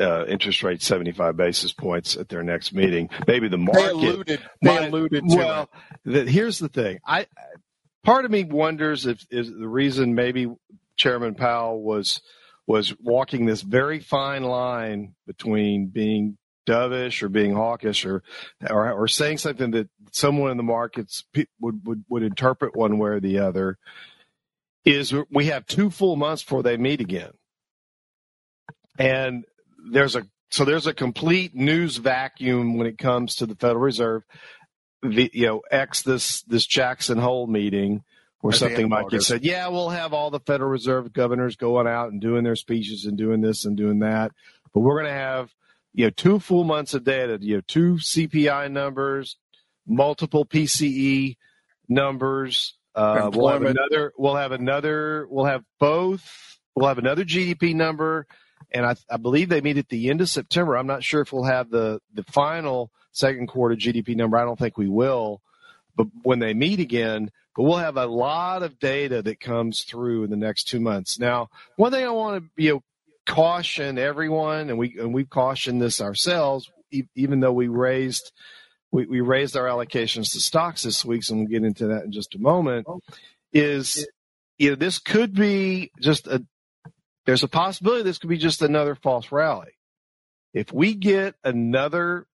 uh, 0.00 0.24
interest 0.24 0.62
rate 0.62 0.80
75 0.80 1.36
basis 1.36 1.72
points 1.72 2.16
at 2.16 2.30
their 2.30 2.42
next 2.42 2.72
meeting. 2.72 3.10
Maybe 3.26 3.48
the 3.48 3.58
market. 3.58 3.82
They 3.82 3.90
alluded, 3.90 4.40
they 4.62 4.86
alluded 4.88 5.28
to 5.28 5.36
well, 5.36 5.70
the, 6.06 6.24
here's 6.24 6.58
the 6.58 6.70
thing. 6.70 6.98
I 7.06 7.26
part 8.04 8.24
of 8.24 8.30
me 8.30 8.44
wonders 8.44 9.06
if 9.06 9.24
is 9.30 9.50
the 9.50 9.68
reason 9.68 10.14
maybe 10.14 10.46
Chairman 10.96 11.34
Powell 11.34 11.82
was 11.82 12.20
was 12.66 12.94
walking 13.00 13.46
this 13.46 13.62
very 13.62 14.00
fine 14.00 14.44
line 14.44 15.14
between 15.26 15.88
being 15.88 16.38
dovish 16.66 17.22
or 17.22 17.28
being 17.28 17.52
hawkish 17.52 18.06
or, 18.06 18.22
or 18.70 18.90
or, 18.92 19.08
saying 19.08 19.38
something 19.38 19.72
that 19.72 19.88
someone 20.12 20.50
in 20.50 20.56
the 20.56 20.62
markets 20.62 21.24
would, 21.60 21.86
would 21.86 22.04
would 22.08 22.22
interpret 22.22 22.76
one 22.76 22.98
way 22.98 23.10
or 23.10 23.20
the 23.20 23.38
other 23.38 23.76
is 24.84 25.14
we 25.30 25.46
have 25.46 25.66
two 25.66 25.90
full 25.90 26.16
months 26.16 26.42
before 26.42 26.62
they 26.62 26.76
meet 26.76 27.00
again. 27.00 27.32
And 28.98 29.44
there's 29.90 30.16
a 30.16 30.24
so 30.50 30.64
there's 30.64 30.86
a 30.86 30.94
complete 30.94 31.54
news 31.54 31.96
vacuum 31.96 32.78
when 32.78 32.86
it 32.86 32.98
comes 32.98 33.34
to 33.36 33.46
the 33.46 33.56
Federal 33.56 33.82
Reserve 33.82 34.22
the 35.04 35.30
you 35.32 35.46
know 35.46 35.62
X 35.70 36.02
this 36.02 36.42
this 36.42 36.66
Jackson 36.66 37.18
Hole 37.18 37.46
meeting 37.46 38.02
or 38.42 38.52
something 38.52 38.90
like 38.90 39.10
you 39.10 39.20
said, 39.20 39.42
yeah, 39.42 39.68
we'll 39.68 39.88
have 39.88 40.12
all 40.12 40.30
the 40.30 40.40
Federal 40.40 40.70
Reserve 40.70 41.12
governors 41.12 41.56
going 41.56 41.86
out 41.86 42.12
and 42.12 42.20
doing 42.20 42.44
their 42.44 42.56
speeches 42.56 43.06
and 43.06 43.16
doing 43.16 43.40
this 43.40 43.64
and 43.64 43.76
doing 43.76 44.00
that, 44.00 44.32
but 44.72 44.80
we're 44.80 45.00
going 45.00 45.12
to 45.12 45.18
have 45.18 45.50
you 45.92 46.06
know 46.06 46.10
two 46.10 46.38
full 46.38 46.64
months 46.64 46.94
of 46.94 47.04
data, 47.04 47.38
you 47.40 47.56
know 47.56 47.62
two 47.66 47.94
CPI 47.94 48.70
numbers, 48.70 49.36
multiple 49.86 50.44
PCE 50.44 51.36
numbers. 51.88 52.74
Uh, 52.94 53.30
we'll 53.32 53.48
have 53.48 53.62
another. 53.62 54.12
We'll 54.16 54.36
have 54.36 54.52
another. 54.52 55.26
We'll 55.28 55.46
have 55.46 55.64
both. 55.80 56.58
We'll 56.74 56.88
have 56.88 56.98
another 56.98 57.24
GDP 57.24 57.74
number, 57.74 58.26
and 58.70 58.84
I, 58.84 58.96
I 59.10 59.16
believe 59.16 59.48
they 59.48 59.60
meet 59.60 59.78
at 59.78 59.88
the 59.88 60.10
end 60.10 60.20
of 60.20 60.28
September. 60.28 60.76
I'm 60.76 60.86
not 60.86 61.04
sure 61.04 61.20
if 61.20 61.32
we'll 61.32 61.44
have 61.44 61.70
the 61.70 62.00
the 62.12 62.24
final 62.24 62.90
second 63.14 63.46
quarter 63.46 63.74
GDP 63.74 64.14
number. 64.14 64.36
I 64.36 64.44
don't 64.44 64.58
think 64.58 64.76
we 64.76 64.88
will, 64.88 65.40
but 65.96 66.08
when 66.22 66.40
they 66.40 66.52
meet 66.52 66.80
again, 66.80 67.30
but 67.56 67.62
we'll 67.62 67.78
have 67.78 67.96
a 67.96 68.06
lot 68.06 68.62
of 68.62 68.78
data 68.78 69.22
that 69.22 69.40
comes 69.40 69.82
through 69.82 70.24
in 70.24 70.30
the 70.30 70.36
next 70.36 70.64
two 70.64 70.80
months. 70.80 71.18
Now, 71.18 71.48
one 71.76 71.92
thing 71.92 72.04
I 72.04 72.10
want 72.10 72.44
to 72.44 72.62
you 72.62 72.74
know, 72.74 72.82
caution 73.26 73.96
everyone, 73.96 74.68
and 74.68 74.78
we 74.78 74.98
and 74.98 75.14
we've 75.14 75.30
cautioned 75.30 75.80
this 75.80 76.00
ourselves, 76.00 76.70
even 77.14 77.40
though 77.40 77.52
we 77.52 77.68
raised 77.68 78.32
we, 78.90 79.06
we 79.06 79.20
raised 79.20 79.56
our 79.56 79.66
allocations 79.66 80.32
to 80.32 80.40
stocks 80.40 80.82
this 80.82 81.04
week, 81.04 81.22
and 81.30 81.40
we'll 81.40 81.48
get 81.48 81.64
into 81.64 81.88
that 81.88 82.04
in 82.04 82.12
just 82.12 82.34
a 82.34 82.38
moment. 82.38 82.86
Is 83.52 84.06
you 84.58 84.70
know 84.70 84.76
this 84.76 84.98
could 84.98 85.34
be 85.34 85.92
just 86.00 86.26
a 86.26 86.44
there's 87.24 87.44
a 87.44 87.48
possibility 87.48 88.02
this 88.02 88.18
could 88.18 88.30
be 88.30 88.36
just 88.36 88.62
another 88.62 88.96
false 88.96 89.30
rally. 89.30 89.72
If 90.52 90.72
we 90.72 90.94
get 90.94 91.34
another 91.44 92.26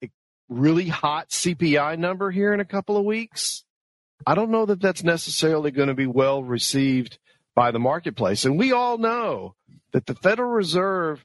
really 0.50 0.88
hot 0.88 1.30
CPI 1.30 1.98
number 1.98 2.32
here 2.32 2.54
in 2.54 2.60
a 2.60 2.66
couple 2.66 2.98
of 2.98 3.06
weeks, 3.06 3.64
I 4.26 4.36
don't 4.36 4.52
know 4.52 4.66
that 4.66 4.82
that's 4.82 5.04
necessarily 5.04 5.72
going 5.72 5.88
to 5.88 5.94
be 5.94 6.08
well 6.08 6.44
received 6.44 7.20
by 7.56 7.72
the 7.72 7.80
marketplace. 7.80 8.46
And 8.46 8.58
we 8.58 8.72
all 8.72 8.98
know 8.98 9.56
that 9.94 10.06
the 10.06 10.16
Federal 10.16 10.50
Reserve 10.50 11.24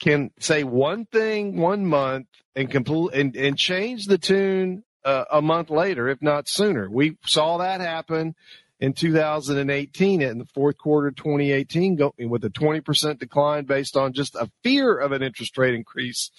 can 0.00 0.30
say 0.38 0.64
one 0.64 1.06
thing 1.06 1.56
one 1.56 1.86
month 1.86 2.26
and 2.56 2.70
complete 2.70 3.14
and, 3.14 3.36
and 3.36 3.56
change 3.56 4.06
the 4.06 4.18
tune 4.18 4.84
uh, 5.04 5.24
a 5.30 5.42
month 5.42 5.70
later, 5.70 6.08
if 6.08 6.20
not 6.20 6.48
sooner. 6.48 6.90
We 6.90 7.16
saw 7.24 7.58
that 7.58 7.80
happen 7.80 8.34
in 8.80 8.92
2018 8.92 10.22
in 10.22 10.38
the 10.38 10.46
fourth 10.46 10.76
quarter 10.78 11.08
of 11.08 11.16
2018 11.16 11.96
go, 11.96 12.14
with 12.18 12.44
a 12.44 12.50
20% 12.50 13.18
decline 13.18 13.64
based 13.64 13.96
on 13.96 14.12
just 14.12 14.34
a 14.34 14.50
fear 14.62 14.98
of 14.98 15.12
an 15.12 15.22
interest 15.22 15.56
rate 15.56 15.74
increase 15.74 16.30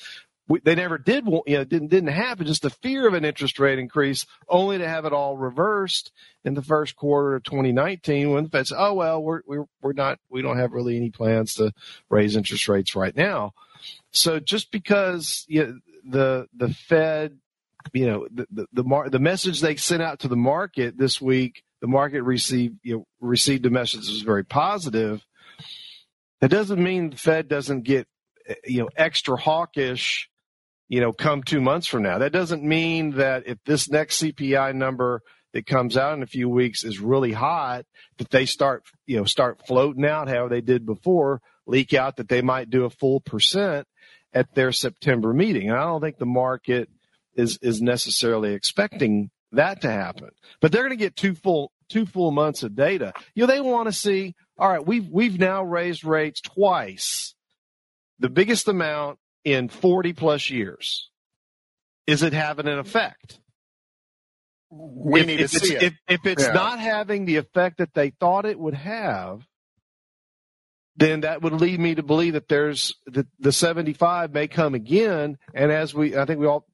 we, 0.48 0.60
they 0.60 0.76
never 0.76 0.98
did, 0.98 1.26
want, 1.26 1.48
you 1.48 1.58
know, 1.58 1.64
didn't 1.64 1.88
didn't 1.88 2.10
happen. 2.10 2.46
Just 2.46 2.62
the 2.62 2.70
fear 2.70 3.08
of 3.08 3.16
an 3.16 3.26
interest 3.26 3.60
rate 3.60 3.80
increase, 3.80 4.26
only 4.48 4.78
to 4.78 4.88
have 4.88 5.06
it 5.06 5.14
all 5.14 5.38
reversed 5.38 6.12
in 6.44 6.54
the 6.54 6.62
first 6.62 6.96
quarter 6.96 7.36
of 7.36 7.44
2019 7.44 8.30
when 8.30 8.44
the 8.44 8.50
Fed 8.50 8.68
said, 8.68 8.78
"Oh 8.80 8.94
well, 8.94 9.24
we're 9.24 9.42
we're 9.48 9.66
we're 9.82 9.94
not, 9.94 10.20
we 10.30 10.44
don't 10.44 10.58
have 10.58 10.72
really 10.72 10.98
any 10.98 11.10
plans 11.10 11.56
to 11.56 11.74
raise 12.10 12.36
interest 12.36 12.68
rates 12.68 12.96
right 12.96 13.16
now." 13.16 13.54
So 14.12 14.40
just 14.40 14.72
because 14.72 15.46
you 15.48 15.66
know, 15.66 15.80
the 16.08 16.48
the 16.56 16.74
Fed, 16.74 17.40
you 17.94 18.06
know, 18.06 18.28
the 18.32 18.46
the 18.52 18.68
the, 18.72 18.84
mar- 18.84 19.10
the 19.10 19.20
message 19.20 19.62
they 19.62 19.76
sent 19.78 20.04
out 20.04 20.20
to 20.20 20.28
the 20.28 20.36
market 20.36 20.96
this 20.96 21.20
week, 21.20 21.64
the 21.82 21.88
market 21.88 22.22
received 22.22 22.78
you 22.84 22.98
know 22.98 23.08
received 23.20 23.66
a 23.66 23.72
message 23.72 24.06
that 24.06 24.12
was 24.12 24.22
very 24.22 24.46
positive. 24.46 25.26
That 26.42 26.50
doesn't 26.50 26.84
mean 26.84 27.10
the 27.10 27.18
Fed 27.18 27.48
doesn't 27.48 27.82
get 27.82 28.08
eh, 28.48 28.54
you 28.66 28.82
know 28.82 28.90
extra 28.96 29.38
hawkish 29.38 30.30
you 30.88 31.02
know, 31.02 31.12
come 31.12 31.44
two 31.44 31.62
months 31.62 31.88
from 31.88 32.04
now. 32.04 32.20
That 32.20 32.32
doesn't 32.32 32.64
mean 32.64 33.12
that 33.12 33.48
if 33.48 33.58
this 33.66 33.90
next 33.90 34.22
CPI 34.22 34.76
number 34.76 35.22
that 35.54 35.66
comes 35.66 35.98
out 35.98 36.16
in 36.16 36.24
a 36.24 36.28
few 36.28 36.50
weeks 36.50 36.84
is 36.84 37.00
really 37.00 37.32
hot, 37.32 37.86
that 38.18 38.30
they 38.30 38.46
start, 38.46 38.84
you 39.06 39.18
know, 39.18 39.24
start 39.24 39.66
floating 39.66 40.06
out 40.06 40.28
how 40.28 40.48
they 40.48 40.62
did 40.62 40.86
before, 40.86 41.42
leak 41.66 41.94
out 41.94 42.18
that 42.18 42.30
they 42.30 42.42
might 42.42 42.70
do 42.70 42.86
a 42.86 42.90
full 42.90 43.20
percent 43.22 43.88
at 44.34 44.54
their 44.54 44.72
September 44.72 45.34
meeting. 45.34 45.70
And 45.70 45.80
I 45.80 45.84
don't 45.84 46.02
think 46.02 46.18
the 46.18 46.26
market 46.26 46.90
is 47.36 47.58
is 47.62 47.82
necessarily 47.82 48.54
expecting 48.54 49.32
that 49.54 49.82
to 49.82 49.90
happen. 49.90 50.30
But 50.62 50.72
they're 50.72 50.84
going 50.84 50.98
to 50.98 51.04
get 51.04 51.16
two 51.16 51.36
full 51.36 51.72
two 51.90 52.06
full 52.06 52.32
months 52.32 52.64
of 52.64 52.76
data. 52.76 53.14
You 53.34 53.42
know, 53.42 53.54
they 53.54 53.62
want 53.62 53.88
to 53.88 53.94
see, 53.94 54.36
all 54.58 54.70
right, 54.70 54.86
we've 54.86 55.08
we've 55.08 55.40
now 55.40 55.64
raised 55.64 56.04
rates 56.04 56.42
twice. 56.42 57.34
The 58.20 58.30
biggest 58.30 58.68
amount 58.68 59.20
in 59.46 59.70
40 59.70 60.14
plus 60.14 60.50
years? 60.50 61.10
Is 62.08 62.24
it 62.24 62.34
having 62.34 62.68
an 62.68 62.80
effect? 62.80 63.40
We 64.70 65.22
if, 65.22 65.28
need 65.28 65.40
if 65.40 65.52
to 65.52 65.60
see 65.60 65.76
it. 65.76 65.84
If, 65.84 65.94
if 66.08 66.26
it's 66.26 66.44
yeah. 66.44 66.52
not 66.52 66.80
having 66.80 67.26
the 67.26 67.38
effect 67.38 67.78
that 67.78 67.94
they 67.94 68.10
thought 68.10 68.46
it 68.46 68.60
would 68.60 68.74
have, 68.74 69.48
then 70.98 71.22
that 71.22 71.42
would 71.42 71.54
lead 71.54 71.80
me 71.80 71.96
to 71.96 72.04
believe 72.04 72.34
that 72.34 72.48
there's 72.48 72.94
the, 73.06 73.28
the 73.40 73.52
75 73.52 74.34
may 74.34 74.48
come 74.48 74.74
again. 74.74 75.38
And 75.54 75.72
as 75.72 75.94
we, 75.94 76.18
I 76.18 76.26
think 76.26 76.40
we 76.40 76.48
all, 76.48 76.66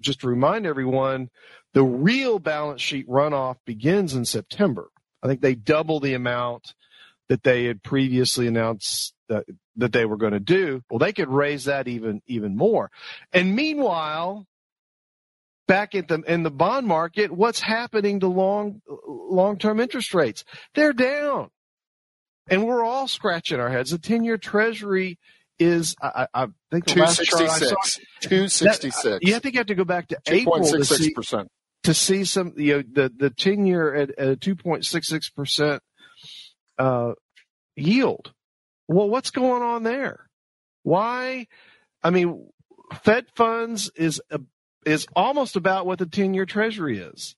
just 0.00 0.20
to 0.20 0.28
remind 0.28 0.66
everyone, 0.66 1.28
the 1.72 1.82
real 1.82 2.38
balance 2.38 2.80
sheet 2.80 3.08
runoff 3.08 3.56
begins 3.64 4.14
in 4.14 4.24
September. 4.24 4.90
I 5.22 5.26
think 5.26 5.40
they 5.40 5.54
double 5.54 6.00
the 6.00 6.14
amount 6.14 6.74
that 7.28 7.42
they 7.42 7.64
had 7.64 7.82
previously 7.82 8.46
announced 8.46 9.14
that, 9.28 9.44
that 9.76 9.92
they 9.92 10.04
were 10.04 10.16
going 10.16 10.32
to 10.32 10.40
do. 10.40 10.82
Well, 10.90 10.98
they 10.98 11.12
could 11.12 11.28
raise 11.28 11.64
that 11.64 11.88
even 11.88 12.20
even 12.26 12.56
more. 12.56 12.90
And 13.32 13.54
meanwhile, 13.56 14.46
back 15.66 15.94
at 15.94 16.08
the 16.08 16.20
in 16.26 16.42
the 16.42 16.50
bond 16.50 16.86
market, 16.86 17.32
what's 17.32 17.60
happening 17.60 18.20
to 18.20 18.28
long 18.28 18.82
long 19.08 19.56
term 19.58 19.80
interest 19.80 20.12
rates? 20.14 20.44
They're 20.74 20.92
down. 20.92 21.48
and 22.48 22.64
we're 22.66 22.84
all 22.84 23.08
scratching 23.08 23.60
our 23.60 23.70
heads. 23.70 23.90
The 23.90 23.98
ten-year 23.98 24.36
Treasury 24.38 25.18
is, 25.58 25.94
I, 26.02 26.26
I 26.34 26.46
think, 26.70 26.86
Two 26.86 27.06
sixty 27.06 27.48
six. 27.48 28.00
Two 28.20 28.48
sixty 28.48 28.90
six. 28.90 29.18
you 29.22 29.32
have 29.32 29.42
to 29.42 29.50
have 29.52 29.66
to 29.66 29.74
go 29.74 29.84
back 29.84 30.08
to 30.08 30.18
Two 30.24 30.34
April 30.34 30.60
point 30.60 30.74
to 30.74 30.84
see 30.84 31.14
percent. 31.14 31.48
to 31.84 31.94
see 31.94 32.24
some 32.24 32.52
you 32.56 32.76
know 32.76 32.82
the 32.92 33.12
the 33.16 33.30
ten 33.30 33.66
year 33.66 33.94
at, 33.94 34.40
two 34.40 34.56
point 34.56 34.84
six 34.84 35.08
six 35.08 35.30
percent 35.30 35.82
uh 36.78 37.12
yield. 37.76 38.32
Well, 38.88 39.08
what's 39.08 39.30
going 39.30 39.62
on 39.62 39.82
there? 39.82 40.28
Why? 40.82 41.46
I 42.02 42.10
mean, 42.10 42.46
Fed 43.02 43.26
funds 43.34 43.90
is 43.96 44.20
a, 44.30 44.40
is 44.84 45.06
almost 45.16 45.56
about 45.56 45.86
what 45.86 45.98
the 45.98 46.06
ten 46.06 46.34
year 46.34 46.46
Treasury 46.46 46.98
is. 46.98 47.36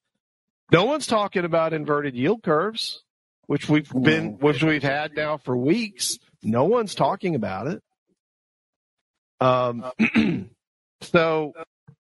No 0.73 0.85
one's 0.85 1.07
talking 1.07 1.45
about 1.45 1.73
inverted 1.73 2.17
yield 2.17 2.43
curves, 2.43 3.05
which 3.47 3.69
we've 3.69 3.91
been 3.91 4.39
which 4.39 4.63
we've 4.63 4.83
had 4.83 5.15
now 5.15 5.37
for 5.37 5.57
weeks. 5.57 6.19
No 6.43 6.65
one's 6.65 6.95
talking 6.95 7.35
about 7.35 7.69
it. 7.69 7.83
Um, 9.41 9.85
so 11.03 11.53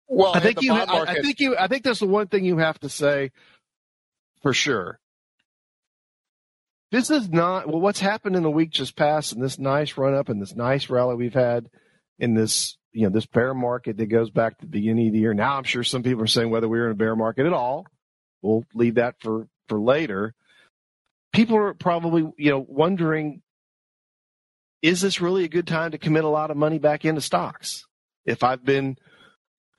Well, 0.07 0.35
I 0.35 0.39
think 0.39 0.61
you. 0.61 0.73
I, 0.73 0.85
I 1.07 1.21
think 1.21 1.39
you. 1.39 1.55
I 1.57 1.67
think 1.67 1.83
that's 1.83 1.99
the 1.99 2.07
one 2.07 2.27
thing 2.27 2.45
you 2.45 2.57
have 2.57 2.79
to 2.79 2.89
say 2.89 3.31
for 4.41 4.53
sure. 4.53 4.99
This 6.91 7.09
is 7.09 7.29
not 7.29 7.67
well. 7.67 7.81
What's 7.81 7.99
happened 7.99 8.35
in 8.35 8.43
the 8.43 8.49
week 8.49 8.71
just 8.71 8.95
past, 8.95 9.33
and 9.33 9.43
this 9.43 9.59
nice 9.59 9.97
run 9.97 10.13
up, 10.13 10.29
and 10.29 10.41
this 10.41 10.55
nice 10.55 10.89
rally 10.89 11.15
we've 11.15 11.33
had 11.33 11.69
in 12.19 12.33
this, 12.35 12.77
you 12.91 13.03
know, 13.03 13.09
this 13.09 13.25
bear 13.25 13.53
market 13.53 13.97
that 13.97 14.05
goes 14.05 14.29
back 14.29 14.57
to 14.57 14.65
the 14.65 14.71
beginning 14.71 15.07
of 15.07 15.13
the 15.13 15.19
year. 15.19 15.33
Now, 15.33 15.57
I'm 15.57 15.63
sure 15.63 15.83
some 15.83 16.03
people 16.03 16.23
are 16.23 16.27
saying 16.27 16.49
whether 16.49 16.69
we're 16.69 16.85
in 16.85 16.91
a 16.91 16.95
bear 16.95 17.15
market 17.15 17.45
at 17.45 17.53
all. 17.53 17.85
We'll 18.41 18.63
leave 18.73 18.95
that 18.95 19.15
for 19.19 19.47
for 19.67 19.79
later. 19.79 20.33
People 21.33 21.57
are 21.57 21.73
probably, 21.73 22.31
you 22.37 22.51
know, 22.51 22.65
wondering, 22.67 23.41
is 24.81 25.01
this 25.01 25.19
really 25.19 25.43
a 25.43 25.49
good 25.49 25.67
time 25.67 25.91
to 25.91 25.97
commit 25.97 26.23
a 26.23 26.29
lot 26.29 26.51
of 26.51 26.57
money 26.57 26.79
back 26.79 27.03
into 27.03 27.19
stocks? 27.19 27.85
If 28.25 28.43
I've 28.43 28.63
been 28.63 28.97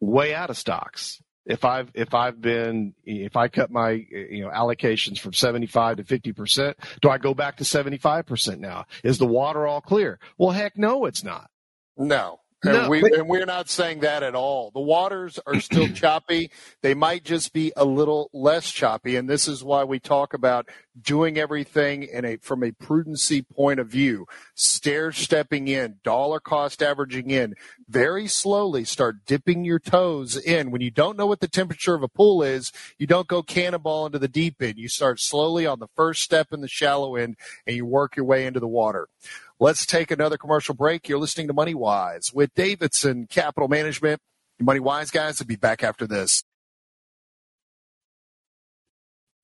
way 0.01 0.35
out 0.35 0.51
of 0.51 0.57
stocks. 0.57 1.21
If 1.47 1.65
I've 1.65 1.91
if 1.95 2.13
I've 2.13 2.41
been 2.41 2.95
if 3.05 3.37
I 3.37 3.49
cut 3.49 3.71
my 3.71 3.91
you 3.91 4.45
know 4.45 4.51
allocations 4.51 5.19
from 5.19 5.33
75 5.33 5.99
to 5.99 6.05
50 6.05 6.33
percent, 6.33 6.77
do 7.01 7.09
I 7.09 7.19
go 7.19 7.35
back 7.35 7.57
to 7.59 7.65
75 7.65 8.27
percent 8.27 8.61
now? 8.61 8.87
Is 9.05 9.19
the 9.19 9.27
water 9.27 9.67
all 9.67 9.81
clear? 9.81 10.19
Well, 10.37 10.51
heck, 10.51 10.77
no, 10.77 11.07
it's 11.07 11.23
not. 11.23 11.51
No. 11.97 12.41
No, 12.67 12.81
and, 12.83 12.91
we, 12.91 13.01
but- 13.01 13.13
and 13.15 13.29
we're 13.29 13.47
not 13.47 13.69
saying 13.69 14.01
that 14.01 14.23
at 14.23 14.35
all. 14.35 14.71
The 14.73 14.81
waters 14.81 15.39
are 15.47 15.61
still 15.61 15.89
choppy. 15.95 16.51
They 16.83 16.95
might 16.95 17.25
just 17.25 17.53
be 17.53 17.73
a 17.77 17.85
little 17.85 18.31
less 18.33 18.71
choppy, 18.71 19.17
and 19.17 19.29
this 19.29 19.49
is 19.49 19.65
why 19.65 19.85
we 19.85 19.99
talk 19.99 20.35
about 20.35 20.69
doing 21.01 21.39
everything 21.39 22.03
in 22.05 22.25
a 22.25 22.37
from 22.39 22.63
a 22.63 22.73
prudency 22.73 23.47
point 23.47 23.81
of 23.81 23.89
view. 23.89 24.27
Stair 24.55 25.13
stepping 25.13 25.69
in, 25.69 25.97
dollar 26.03 26.41
cost 26.41 26.83
averaging 26.83 27.31
in, 27.31 27.55
very 27.89 28.27
slowly 28.27 28.85
start 28.85 29.17
dipping 29.27 29.65
your 29.65 29.79
toes 29.79 30.37
in. 30.37 30.71
When 30.71 30.81
you 30.81 30.91
don't 30.91 31.17
know 31.17 31.27
what 31.27 31.41
the 31.41 31.49
temperature 31.49 31.95
of 31.95 32.03
a 32.03 32.09
pool 32.09 32.43
is, 32.43 32.73
you 32.99 33.07
don't 33.07 33.29
go 33.29 33.43
cannonball 33.43 34.07
into 34.07 34.19
the 34.19 34.29
deep 34.29 34.61
end. 34.61 34.79
You 34.79 34.89
start 34.89 35.21
slowly 35.21 35.67
on 35.67 35.79
the 35.79 35.89
first 35.97 36.23
step 36.23 36.53
in 36.53 36.61
the 36.61 36.69
shallow 36.69 37.17
end, 37.17 37.37
and 37.67 37.77
you 37.77 37.85
work 37.85 38.17
your 38.17 38.25
way 38.25 38.47
into 38.47 38.61
the 38.61 38.69
water. 38.69 39.09
Let's 39.59 39.87
take 39.87 40.11
another 40.11 40.37
commercial 40.37 40.75
break. 40.75 41.09
You're 41.09 41.19
listening 41.19 41.47
to 41.47 41.55
Money 41.55 41.75
Wise 41.75 42.31
with 42.33 42.53
Davidson 42.55 43.27
Capital 43.27 43.69
Management. 43.69 44.21
Money 44.61 44.81
Wise 44.81 45.11
guys 45.11 45.38
will 45.38 45.47
be 45.47 45.57
back 45.57 45.83
after 45.83 46.07
this. 46.07 46.42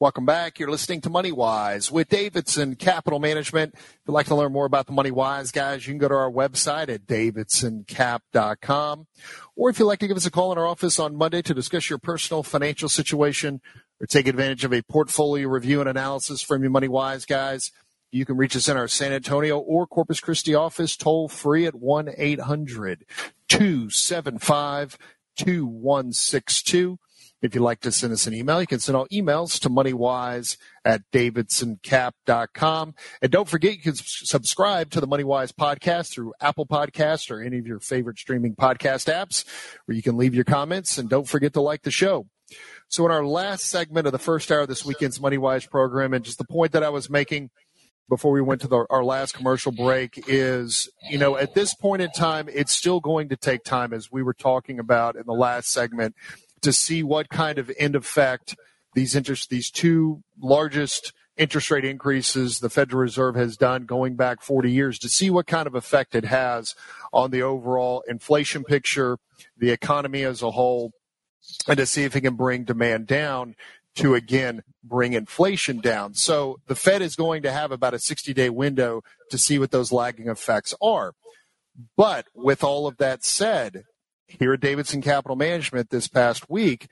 Welcome 0.03 0.27
back. 0.27 0.59
You're 0.59 0.71
listening 0.71 1.01
to 1.03 1.11
Money 1.11 1.33
Wise 1.33 1.93
with 1.93 2.09
Davidson 2.09 2.75
Capital 2.75 3.21
Management. 3.21 3.75
If 3.75 4.01
you'd 4.07 4.13
like 4.13 4.27
to 4.27 4.35
learn 4.35 4.53
more 4.53 4.67
about 4.67 4.87
the 4.87 4.93
Money 4.93 5.13
Wise 5.13 5.53
guys, 5.53 5.87
you 5.87 5.93
can 5.93 5.99
go 5.99 6.09
to 6.09 6.15
our 6.15 6.31
website 6.31 6.89
at 6.89 7.07
davidsoncap.com. 7.07 9.07
Or 9.55 9.71
if 9.71 9.79
you'd 9.79 9.87
like 9.87 10.01
to 10.01 10.09
give 10.09 10.17
us 10.17 10.27
a 10.27 10.31
call 10.31 10.51
in 10.51 10.59
our 10.59 10.67
office 10.67 10.99
on 10.99 11.17
Monday 11.17 11.41
to 11.43 11.55
discuss 11.55 11.89
your 11.89 12.01
personal 12.01 12.43
financial 12.43 12.89
situation 12.89 13.61
or 14.01 14.07
take 14.07 14.27
advantage 14.27 14.65
of 14.65 14.75
a 14.75 14.83
portfolio 14.83 15.49
review 15.49 15.79
and 15.81 15.89
analysis 15.89 16.43
from 16.43 16.63
your 16.63 16.73
Money 16.73 16.89
Wise 16.89 17.25
guys, 17.25 17.71
you 18.13 18.27
can 18.27 18.37
reach 18.37 18.55
us 18.55 18.69
in 18.69 18.77
our 18.77 18.89
San 18.89 19.13
Antonio 19.13 19.59
or 19.59 19.87
Corpus 19.87 20.21
Christi 20.21 20.55
office 20.55 20.97
toll 20.97 21.29
free 21.29 21.67
at 21.67 21.75
1 21.75 22.11
800 22.17 23.07
275 23.49 24.99
2162. 25.37 26.99
If 27.41 27.57
you'd 27.57 27.63
like 27.63 27.81
to 27.81 27.91
send 27.91 28.13
us 28.13 28.29
an 28.29 28.35
email, 28.35 28.61
you 28.61 28.69
can 28.69 28.79
send 28.79 28.95
all 28.95 29.09
emails 29.09 29.59
to 29.61 29.69
moneywise 29.69 30.57
at 30.85 31.03
davidsoncap.com. 31.11 32.95
And 33.21 33.33
don't 33.33 33.49
forget, 33.49 33.75
you 33.75 33.81
can 33.81 33.95
subscribe 33.97 34.91
to 34.91 35.01
the 35.01 35.09
Moneywise 35.09 35.53
podcast 35.53 36.13
through 36.13 36.35
Apple 36.41 36.67
Podcast 36.67 37.33
or 37.33 37.43
any 37.43 37.59
of 37.59 37.67
your 37.67 37.81
favorite 37.81 38.19
streaming 38.19 38.55
podcast 38.55 39.13
apps 39.13 39.45
where 39.87 39.97
you 39.97 40.03
can 40.03 40.17
leave 40.17 40.37
your 40.37 40.45
comments. 40.45 40.99
And 40.99 41.09
don't 41.09 41.27
forget 41.27 41.53
to 41.55 41.61
like 41.61 41.83
the 41.83 41.91
show. 41.91 42.29
So 42.89 43.05
in 43.07 43.11
our 43.11 43.25
last 43.25 43.65
segment 43.65 44.07
of 44.07 44.13
the 44.13 44.19
first 44.19 44.53
hour 44.53 44.61
of 44.61 44.69
this 44.69 44.85
weekend's 44.85 45.19
Moneywise 45.19 45.69
program, 45.69 46.13
and 46.15 46.25
just 46.25 46.39
the 46.39 46.45
point 46.45 46.73
that 46.73 46.83
I 46.83 46.91
was 46.91 47.11
making 47.11 47.51
before 48.13 48.33
we 48.33 48.43
went 48.43 48.61
to 48.61 48.69
the, 48.69 48.85
our 48.91 49.03
last 49.03 49.33
commercial 49.33 49.73
break 49.73 50.23
is, 50.29 50.87
you 51.09 51.17
know, 51.17 51.39
at 51.39 51.55
this 51.55 51.73
point 51.73 52.03
in 52.03 52.11
time, 52.11 52.47
it's 52.53 52.71
still 52.71 53.01
going 53.01 53.31
to 53.31 53.37
take 53.37 53.65
time, 53.65 53.95
as 53.95 54.13
we 54.13 54.23
were 54.23 54.35
talking 54.35 54.79
about 54.79 55.17
in 55.17 55.23
the 55.25 55.33
last 55.33 55.73
segment, 55.73 56.15
to 56.61 56.75
see 56.75 57.03
what 57.03 57.31
kind 57.31 57.57
of 57.57 57.73
end 57.79 57.97
effect 57.97 58.55
these 58.93 59.17
interest, 59.17 59.49
these 59.49 59.71
two 59.71 60.23
largest 60.39 61.15
interest 61.39 61.71
rate 61.71 61.87
increases 61.87 62.59
the 62.59 62.69
Federal 62.69 63.01
Reserve 63.01 63.35
has 63.35 63.57
done 63.57 63.87
going 63.87 64.15
back 64.15 64.43
40 64.43 64.71
years, 64.71 64.99
to 64.99 65.09
see 65.09 65.31
what 65.31 65.47
kind 65.47 65.67
of 65.67 65.75
effect 65.75 66.15
it 66.15 66.27
has 66.27 66.75
on 67.15 67.31
the 67.31 67.41
overall 67.41 68.05
inflation 68.07 68.63
picture, 68.63 69.17
the 69.57 69.71
economy 69.71 70.23
as 70.25 70.43
a 70.43 70.51
whole, 70.51 70.93
and 71.67 71.79
to 71.79 71.87
see 71.87 72.05
if 72.05 72.15
it 72.15 72.21
can 72.21 72.35
bring 72.35 72.65
demand 72.65 73.07
down 73.07 73.55
to 73.97 74.15
again 74.15 74.63
bring 74.83 75.13
inflation 75.13 75.81
down. 75.81 76.15
So 76.15 76.59
the 76.67 76.75
Fed 76.75 77.03
is 77.03 77.17
going 77.17 77.43
to 77.43 77.53
have 77.53 77.73
about 77.73 77.95
a 77.95 77.99
60 77.99 78.33
day 78.35 78.51
window 78.51 79.03
to 79.31 79.39
see 79.39 79.59
what 79.59 79.71
those 79.71 79.93
lagging 79.93 80.29
effects 80.29 80.75
are. 80.83 81.13
But 81.97 82.27
with 82.35 82.63
all 82.63 82.87
of 82.87 82.99
that 82.99 83.25
said, 83.25 83.85
here 84.27 84.53
at 84.53 84.61
Davidson 84.61 85.03
Capital 85.03 85.37
Management 85.37 85.91
this 85.91 86.09
past 86.09 86.49
week, 86.49 86.89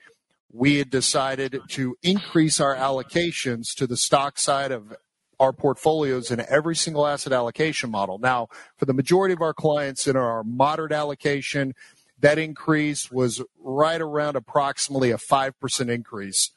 we 0.51 0.77
had 0.77 0.89
decided 0.89 1.59
to 1.69 1.95
increase 2.03 2.59
our 2.59 2.75
allocations 2.75 3.73
to 3.75 3.87
the 3.87 3.97
stock 3.97 4.37
side 4.37 4.71
of 4.71 4.95
our 5.39 5.53
portfolios 5.53 6.29
in 6.29 6.43
every 6.49 6.75
single 6.75 7.07
asset 7.07 7.33
allocation 7.33 7.89
model. 7.89 8.19
Now, 8.19 8.47
for 8.77 8.85
the 8.85 8.93
majority 8.93 9.33
of 9.33 9.41
our 9.41 9.53
clients 9.53 10.07
in 10.07 10.15
our 10.15 10.43
moderate 10.43 10.91
allocation, 10.91 11.73
that 12.19 12.37
increase 12.37 13.09
was 13.09 13.41
right 13.59 13.99
around 13.99 14.35
approximately 14.35 15.09
a 15.09 15.17
5% 15.17 15.89
increase 15.89 16.51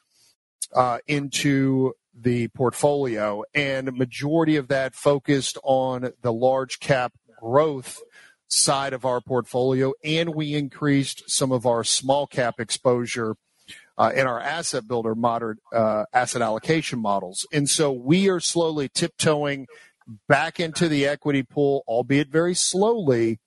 uh, 0.73 0.99
into 1.07 1.93
the 2.19 2.47
portfolio, 2.49 3.43
and 3.53 3.91
majority 3.93 4.55
of 4.55 4.69
that 4.69 4.95
focused 4.95 5.57
on 5.63 6.11
the 6.21 6.31
large 6.31 6.79
cap 6.79 7.13
growth 7.39 8.01
side 8.47 8.93
of 8.93 9.05
our 9.05 9.21
portfolio, 9.21 9.93
and 10.03 10.33
we 10.33 10.53
increased 10.53 11.29
some 11.29 11.51
of 11.51 11.65
our 11.65 11.83
small 11.83 12.25
cap 12.25 12.59
exposure 12.59 13.35
uh, 13.97 14.11
in 14.15 14.27
our 14.27 14.39
asset 14.39 14.87
builder 14.87 15.15
moderate 15.15 15.57
uh, 15.73 16.05
asset 16.13 16.41
allocation 16.41 16.99
models. 16.99 17.45
And 17.51 17.69
so 17.69 17.91
we 17.91 18.29
are 18.29 18.39
slowly 18.39 18.89
tiptoeing 18.89 19.67
back 20.27 20.59
into 20.59 20.87
the 20.87 21.05
equity 21.05 21.43
pool, 21.43 21.83
albeit 21.87 22.29
very 22.29 22.53
slowly. 22.53 23.39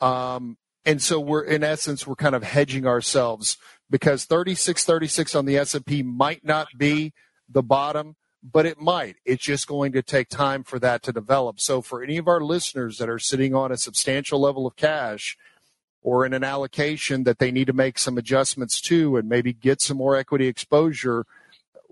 Um, 0.00 0.56
and 0.84 1.02
so 1.02 1.18
we're 1.18 1.42
in 1.42 1.64
essence 1.64 2.06
we're 2.06 2.14
kind 2.14 2.34
of 2.34 2.44
hedging 2.44 2.86
ourselves 2.86 3.56
because 3.90 4.24
36 4.24 4.84
36 4.84 5.34
on 5.34 5.46
the 5.46 5.56
S&P 5.56 6.02
might 6.02 6.44
not 6.44 6.68
be 6.76 7.12
the 7.48 7.62
bottom 7.62 8.16
but 8.42 8.66
it 8.66 8.80
might 8.80 9.16
it's 9.24 9.44
just 9.44 9.66
going 9.66 9.92
to 9.92 10.02
take 10.02 10.28
time 10.28 10.62
for 10.62 10.78
that 10.78 11.02
to 11.02 11.12
develop 11.12 11.60
so 11.60 11.80
for 11.80 12.02
any 12.02 12.16
of 12.16 12.28
our 12.28 12.40
listeners 12.40 12.98
that 12.98 13.08
are 13.08 13.18
sitting 13.18 13.54
on 13.54 13.72
a 13.72 13.76
substantial 13.76 14.40
level 14.40 14.66
of 14.66 14.76
cash 14.76 15.36
or 16.02 16.24
in 16.24 16.32
an 16.32 16.44
allocation 16.44 17.24
that 17.24 17.38
they 17.38 17.50
need 17.50 17.66
to 17.66 17.72
make 17.72 17.98
some 17.98 18.18
adjustments 18.18 18.80
to 18.80 19.16
and 19.16 19.28
maybe 19.28 19.52
get 19.52 19.80
some 19.80 19.96
more 19.96 20.16
equity 20.16 20.46
exposure 20.46 21.24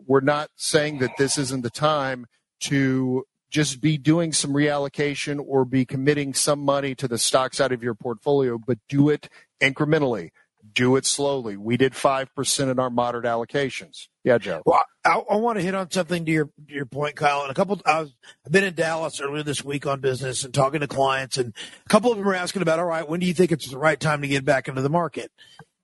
we're 0.07 0.21
not 0.21 0.51
saying 0.57 0.99
that 0.99 1.17
this 1.19 1.39
isn't 1.39 1.63
the 1.63 1.71
time 1.71 2.27
to 2.61 3.27
just 3.55 3.81
be 3.81 3.97
doing 3.97 4.33
some 4.33 4.53
reallocation 4.53 5.43
or 5.47 5.65
be 5.65 5.85
committing 5.85 6.35
some 6.35 6.59
money 6.59 6.95
to 6.95 7.07
the 7.07 7.19
stock 7.19 7.55
side 7.55 7.71
of 7.71 7.85
your 7.85 7.95
portfolio, 7.95 8.59
but 8.59 8.79
do 8.89 9.09
it 9.09 9.29
incrementally. 9.61 10.31
Do 10.73 10.97
it 10.97 11.05
slowly. 11.05 11.57
We 11.57 11.77
did 11.77 11.93
5% 11.93 12.71
in 12.71 12.79
our 12.79 12.91
moderate 12.91 13.27
allocations. 13.27 14.09
Yeah, 14.25 14.39
Joe. 14.39 14.63
Well, 14.65 14.81
I, 15.05 15.19
I 15.19 15.37
want 15.37 15.59
to 15.59 15.65
hit 15.65 15.75
on 15.75 15.91
something 15.91 16.25
to 16.25 16.33
your 16.33 16.51
your 16.67 16.87
point, 16.87 17.17
Kyle. 17.17 17.43
And 17.43 17.51
a 17.51 17.55
couple, 17.55 17.81
I 17.85 18.01
was, 18.01 18.15
I've 18.47 18.53
been 18.53 18.65
in 18.65 18.75
Dallas 18.75 19.21
earlier 19.21 19.43
this 19.43 19.63
week 19.63 19.87
on 19.87 20.01
business 20.01 20.45
and 20.45 20.55
talking 20.55 20.81
to 20.81 20.89
clients, 20.89 21.37
and 21.37 21.55
a 21.85 21.89
couple 21.89 22.11
of 22.11 22.19
them 22.19 22.27
are 22.27 22.35
asking 22.35 22.63
about, 22.63 22.79
all 22.79 22.87
right, 22.87 23.07
when 23.07 23.21
do 23.21 23.27
you 23.27 23.35
think 23.35 23.53
it's 23.53 23.69
the 23.69 23.79
right 23.79 24.01
time 24.01 24.23
to 24.23 24.29
get 24.29 24.45
back 24.45 24.67
into 24.67 24.81
the 24.81 24.89
market? 24.89 25.31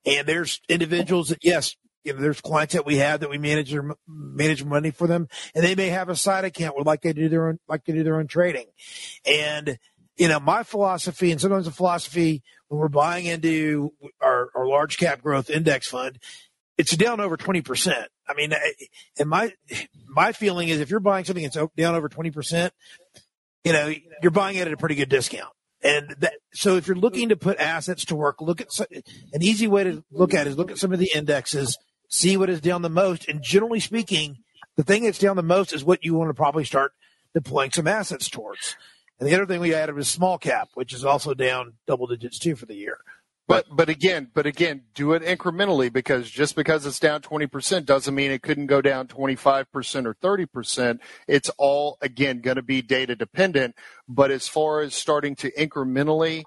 And 0.06 0.26
there's 0.26 0.60
individuals 0.68 1.28
that, 1.28 1.38
yes, 1.42 1.76
you 2.04 2.14
know, 2.14 2.20
there's 2.20 2.40
clients 2.40 2.74
that 2.74 2.86
we 2.86 2.96
have 2.96 3.20
that 3.20 3.30
we 3.30 3.38
manage 3.38 3.70
their 3.70 3.94
manage 4.08 4.64
money 4.64 4.90
for 4.90 5.06
them, 5.06 5.28
and 5.54 5.62
they 5.62 5.74
may 5.74 5.88
have 5.88 6.08
a 6.08 6.16
side 6.16 6.44
account 6.44 6.74
where 6.74 6.84
like 6.84 7.02
they 7.02 7.12
do 7.12 7.28
their 7.28 7.48
own 7.48 7.58
like 7.68 7.84
they 7.84 7.92
do 7.92 8.02
their 8.02 8.16
own 8.16 8.26
trading, 8.26 8.66
and 9.26 9.78
you 10.16 10.28
know 10.28 10.40
my 10.40 10.62
philosophy 10.62 11.30
and 11.30 11.40
sometimes 11.40 11.66
the 11.66 11.70
philosophy 11.70 12.42
when 12.70 12.78
we're 12.80 12.88
buying 12.88 13.26
into 13.26 13.92
our, 14.20 14.48
our 14.54 14.66
large 14.66 14.96
cap 14.96 15.20
growth 15.20 15.50
index 15.50 15.88
fund, 15.88 16.18
it's 16.78 16.96
down 16.96 17.20
over 17.20 17.36
twenty 17.36 17.60
percent. 17.60 18.08
I 18.26 18.34
mean, 18.34 18.54
and 19.18 19.28
my 19.28 19.52
my 20.08 20.32
feeling 20.32 20.68
is 20.68 20.80
if 20.80 20.88
you're 20.88 21.00
buying 21.00 21.24
something 21.24 21.42
that's 21.42 21.58
down 21.76 21.94
over 21.94 22.08
twenty 22.08 22.30
percent, 22.30 22.72
you 23.64 23.72
know 23.72 23.92
you're 24.22 24.30
buying 24.30 24.56
it 24.56 24.66
at 24.68 24.72
a 24.72 24.76
pretty 24.76 24.94
good 24.94 25.08
discount. 25.08 25.52
And 25.82 26.14
that, 26.20 26.34
so 26.52 26.76
if 26.76 26.86
you're 26.86 26.96
looking 26.96 27.30
to 27.30 27.36
put 27.36 27.58
assets 27.58 28.04
to 28.06 28.16
work, 28.16 28.40
look 28.40 28.60
at 28.60 28.68
an 29.32 29.42
easy 29.42 29.66
way 29.66 29.84
to 29.84 30.04
look 30.12 30.32
at 30.32 30.46
is 30.46 30.56
look 30.56 30.70
at 30.70 30.78
some 30.78 30.92
of 30.92 30.98
the 30.98 31.10
indexes 31.14 31.76
see 32.08 32.36
what 32.36 32.50
is 32.50 32.60
down 32.60 32.82
the 32.82 32.90
most. 32.90 33.28
And 33.28 33.42
generally 33.42 33.80
speaking, 33.80 34.38
the 34.76 34.84
thing 34.84 35.04
that's 35.04 35.18
down 35.18 35.36
the 35.36 35.42
most 35.42 35.72
is 35.72 35.84
what 35.84 36.04
you 36.04 36.14
want 36.14 36.28
to 36.28 36.34
probably 36.34 36.64
start 36.64 36.92
deploying 37.34 37.70
some 37.70 37.86
assets 37.86 38.28
towards. 38.28 38.76
And 39.20 39.28
the 39.28 39.34
other 39.34 39.46
thing 39.46 39.60
we 39.60 39.74
added 39.74 39.94
was 39.94 40.08
small 40.08 40.38
cap, 40.38 40.70
which 40.74 40.94
is 40.94 41.04
also 41.04 41.34
down 41.34 41.74
double 41.86 42.06
digits 42.06 42.38
too 42.38 42.56
for 42.56 42.66
the 42.66 42.74
year. 42.74 42.98
But 43.46 43.66
but 43.70 43.88
again, 43.88 44.30
but 44.32 44.46
again, 44.46 44.84
do 44.94 45.12
it 45.12 45.22
incrementally 45.22 45.92
because 45.92 46.30
just 46.30 46.54
because 46.54 46.86
it's 46.86 47.00
down 47.00 47.20
20% 47.20 47.84
doesn't 47.84 48.14
mean 48.14 48.30
it 48.30 48.42
couldn't 48.42 48.66
go 48.66 48.80
down 48.80 49.08
25% 49.08 50.06
or 50.06 50.14
30%. 50.14 51.00
It's 51.26 51.50
all 51.58 51.98
again 52.00 52.40
going 52.40 52.56
to 52.56 52.62
be 52.62 52.80
data 52.80 53.16
dependent, 53.16 53.74
but 54.08 54.30
as 54.30 54.46
far 54.46 54.80
as 54.80 54.94
starting 54.94 55.34
to 55.36 55.50
incrementally 55.50 56.44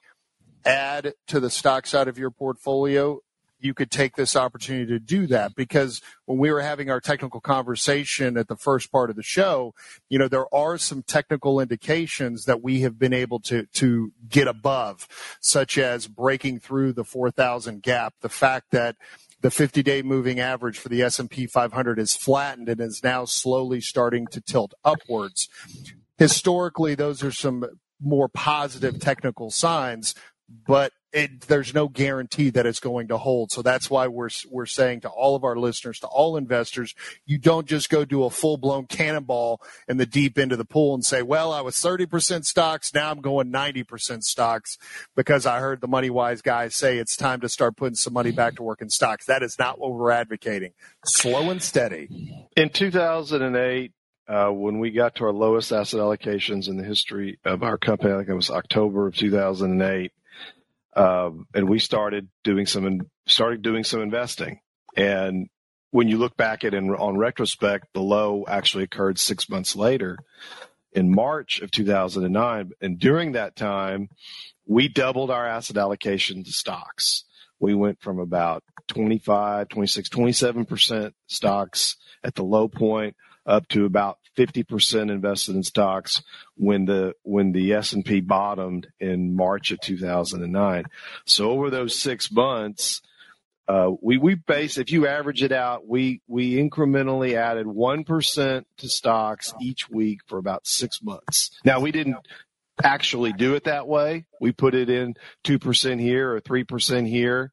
add 0.65 1.13
to 1.27 1.41
the 1.41 1.49
stock 1.49 1.85
side 1.85 2.07
of 2.07 2.17
your 2.17 2.31
portfolio, 2.31 3.19
you 3.63 3.73
could 3.73 3.89
take 3.89 4.15
this 4.15 4.35
opportunity 4.35 4.85
to 4.87 4.99
do 4.99 5.25
that 5.27 5.55
because 5.55 6.01
when 6.25 6.37
we 6.37 6.51
were 6.51 6.61
having 6.61 6.89
our 6.89 6.99
technical 6.99 7.39
conversation 7.39 8.37
at 8.37 8.47
the 8.47 8.57
first 8.57 8.91
part 8.91 9.09
of 9.09 9.15
the 9.15 9.23
show, 9.23 9.73
you 10.09 10.19
know, 10.19 10.27
there 10.27 10.53
are 10.53 10.77
some 10.77 11.01
technical 11.03 11.59
indications 11.59 12.45
that 12.45 12.61
we 12.61 12.81
have 12.81 12.99
been 12.99 13.13
able 13.13 13.39
to, 13.39 13.65
to 13.73 14.11
get 14.27 14.47
above, 14.47 15.07
such 15.39 15.77
as 15.77 16.07
breaking 16.07 16.59
through 16.59 16.93
the 16.93 17.05
4,000 17.05 17.81
gap, 17.81 18.13
the 18.21 18.29
fact 18.29 18.71
that 18.71 18.95
the 19.41 19.51
50 19.51 19.83
day 19.83 20.01
moving 20.01 20.39
average 20.39 20.77
for 20.77 20.89
the 20.89 21.01
S&P 21.01 21.47
500 21.47 21.99
is 21.99 22.15
flattened 22.15 22.69
and 22.69 22.79
is 22.81 23.01
now 23.03 23.25
slowly 23.25 23.81
starting 23.81 24.25
to 24.27 24.41
tilt 24.41 24.73
upwards. 24.83 25.49
Historically, 26.17 26.95
those 26.95 27.23
are 27.23 27.31
some 27.31 27.65
more 28.01 28.29
positive 28.29 28.99
technical 28.99 29.51
signs, 29.51 30.15
but 30.67 30.91
it, 31.13 31.41
there's 31.41 31.75
no 31.75 31.87
guarantee 31.87 32.49
that 32.49 32.65
it's 32.65 32.79
going 32.79 33.07
to 33.09 33.17
hold. 33.17 33.51
So 33.51 33.61
that's 33.61 33.89
why 33.89 34.07
we're 34.07 34.31
we're 34.49 34.65
saying 34.65 35.01
to 35.01 35.09
all 35.09 35.35
of 35.35 35.43
our 35.43 35.55
listeners, 35.55 35.99
to 35.99 36.07
all 36.07 36.35
investors, 36.35 36.95
you 37.25 37.37
don't 37.37 37.67
just 37.67 37.89
go 37.89 38.03
do 38.03 38.23
a 38.23 38.31
full 38.31 38.57
blown 38.57 38.87
cannonball 38.87 39.61
in 39.87 39.97
the 39.97 40.07
deep 40.07 40.39
end 40.39 40.51
of 40.51 40.57
the 40.57 40.65
pool 40.65 40.95
and 40.95 41.05
say, 41.05 41.21
"Well, 41.21 41.53
I 41.53 41.61
was 41.61 41.75
30% 41.75 42.45
stocks, 42.45 42.93
now 42.93 43.11
I'm 43.11 43.21
going 43.21 43.51
90% 43.51 44.23
stocks 44.23 44.79
because 45.15 45.45
I 45.45 45.59
heard 45.59 45.81
the 45.81 45.87
money 45.87 46.09
wise 46.09 46.41
guys 46.41 46.75
say 46.75 46.97
it's 46.97 47.15
time 47.15 47.41
to 47.41 47.49
start 47.49 47.77
putting 47.77 47.95
some 47.95 48.13
money 48.13 48.31
back 48.31 48.55
to 48.55 48.63
work 48.63 48.81
in 48.81 48.89
stocks." 48.89 49.25
That 49.27 49.43
is 49.43 49.59
not 49.59 49.79
what 49.79 49.93
we're 49.93 50.11
advocating. 50.11 50.71
Slow 51.05 51.51
and 51.51 51.61
steady. 51.61 52.43
In 52.57 52.69
2008, 52.69 53.91
uh, 54.27 54.49
when 54.49 54.79
we 54.79 54.89
got 54.89 55.15
to 55.15 55.25
our 55.25 55.33
lowest 55.33 55.71
asset 55.71 55.99
allocations 55.99 56.67
in 56.67 56.77
the 56.77 56.83
history 56.83 57.37
of 57.45 57.61
our 57.61 57.77
company, 57.77 58.13
I 58.13 58.17
think 58.17 58.29
it 58.29 58.33
was 58.33 58.49
October 58.49 59.05
of 59.05 59.15
2008 59.15 60.11
um, 60.95 61.45
and 61.53 61.69
we 61.69 61.79
started 61.79 62.29
doing 62.43 62.65
some 62.65 63.01
started 63.27 63.61
doing 63.61 63.83
some 63.83 64.01
investing. 64.01 64.59
And 64.95 65.47
when 65.91 66.07
you 66.07 66.17
look 66.17 66.35
back 66.35 66.63
at 66.63 66.73
it 66.73 66.83
on 66.83 67.17
retrospect, 67.17 67.87
the 67.93 68.01
low 68.01 68.45
actually 68.47 68.83
occurred 68.83 69.19
six 69.19 69.49
months 69.49 69.75
later, 69.75 70.17
in 70.91 71.13
March 71.13 71.61
of 71.61 71.71
2009. 71.71 72.71
And 72.81 72.99
during 72.99 73.33
that 73.33 73.55
time, 73.55 74.09
we 74.65 74.87
doubled 74.87 75.31
our 75.31 75.47
asset 75.47 75.77
allocation 75.77 76.43
to 76.43 76.51
stocks. 76.51 77.25
We 77.59 77.75
went 77.75 78.01
from 78.01 78.19
about 78.19 78.63
25, 78.87 79.69
26, 79.69 80.09
27 80.09 80.65
percent 80.65 81.13
stocks 81.27 81.95
at 82.23 82.35
the 82.35 82.43
low 82.43 82.67
point 82.67 83.15
up 83.45 83.67
to 83.69 83.85
about 83.85 84.19
50% 84.37 85.11
invested 85.11 85.55
in 85.55 85.63
stocks 85.63 86.23
when 86.55 86.85
the 86.85 87.13
when 87.23 87.51
the 87.51 87.73
S&P 87.73 88.21
bottomed 88.21 88.87
in 88.99 89.35
March 89.35 89.71
of 89.71 89.79
2009. 89.81 90.85
So 91.25 91.51
over 91.51 91.69
those 91.69 91.99
6 91.99 92.31
months 92.31 93.01
uh, 93.67 93.91
we 94.01 94.17
we 94.17 94.35
base 94.35 94.77
if 94.77 94.91
you 94.91 95.07
average 95.07 95.41
it 95.41 95.51
out, 95.51 95.87
we 95.87 96.21
we 96.27 96.55
incrementally 96.55 97.35
added 97.35 97.65
one 97.65 98.03
percent 98.03 98.67
to 98.77 98.89
stocks 98.89 99.53
each 99.61 99.89
week 99.89 100.19
for 100.27 100.37
about 100.37 100.67
six 100.67 101.01
months. 101.01 101.51
Now 101.63 101.79
we 101.79 101.91
didn't 101.91 102.17
actually 102.83 103.31
do 103.31 103.55
it 103.55 103.63
that 103.63 103.87
way. 103.87 104.25
We 104.41 104.51
put 104.51 104.75
it 104.75 104.89
in 104.89 105.15
two 105.43 105.59
percent 105.59 106.01
here 106.01 106.33
or 106.33 106.41
three 106.41 106.65
percent 106.65 107.07
here, 107.07 107.51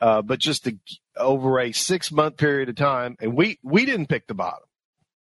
uh, 0.00 0.22
but 0.22 0.38
just 0.38 0.64
to, 0.64 0.78
over 1.16 1.58
a 1.58 1.72
six 1.72 2.12
month 2.12 2.36
period 2.36 2.68
of 2.68 2.76
time, 2.76 3.16
and 3.20 3.34
we 3.34 3.58
we 3.64 3.84
didn't 3.84 4.06
pick 4.06 4.28
the 4.28 4.34
bottom. 4.34 4.69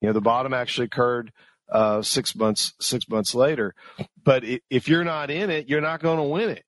You 0.00 0.08
know, 0.08 0.12
the 0.12 0.20
bottom 0.20 0.54
actually 0.54 0.86
occurred 0.86 1.32
uh, 1.70 2.02
six 2.02 2.34
months 2.34 2.72
six 2.80 3.08
months 3.08 3.34
later. 3.34 3.74
But 4.22 4.44
if 4.68 4.88
you're 4.88 5.04
not 5.04 5.30
in 5.30 5.50
it, 5.50 5.68
you're 5.68 5.80
not 5.80 6.00
going 6.00 6.18
to 6.18 6.24
win 6.24 6.50
it. 6.50 6.64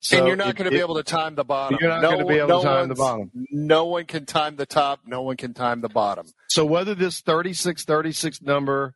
So 0.00 0.18
and 0.18 0.26
you're 0.26 0.36
not 0.36 0.54
going 0.54 0.66
to 0.66 0.70
be 0.70 0.80
able 0.80 0.96
to 0.96 1.02
time 1.02 1.34
the 1.34 1.44
bottom. 1.44 1.78
You're 1.80 1.90
not 1.90 2.02
no, 2.02 2.10
going 2.10 2.20
to 2.20 2.26
be 2.26 2.38
able 2.38 2.48
no 2.48 2.62
to 2.62 2.64
time 2.64 2.88
the 2.88 2.94
bottom. 2.94 3.30
No 3.50 3.86
one 3.86 4.04
can 4.04 4.26
time 4.26 4.56
the 4.56 4.66
top. 4.66 5.00
No 5.06 5.22
one 5.22 5.36
can 5.36 5.54
time 5.54 5.80
the 5.80 5.88
bottom. 5.88 6.26
So 6.48 6.64
whether 6.64 6.94
this 6.94 7.22
36, 7.22 7.84
36 7.84 8.42
number 8.42 8.94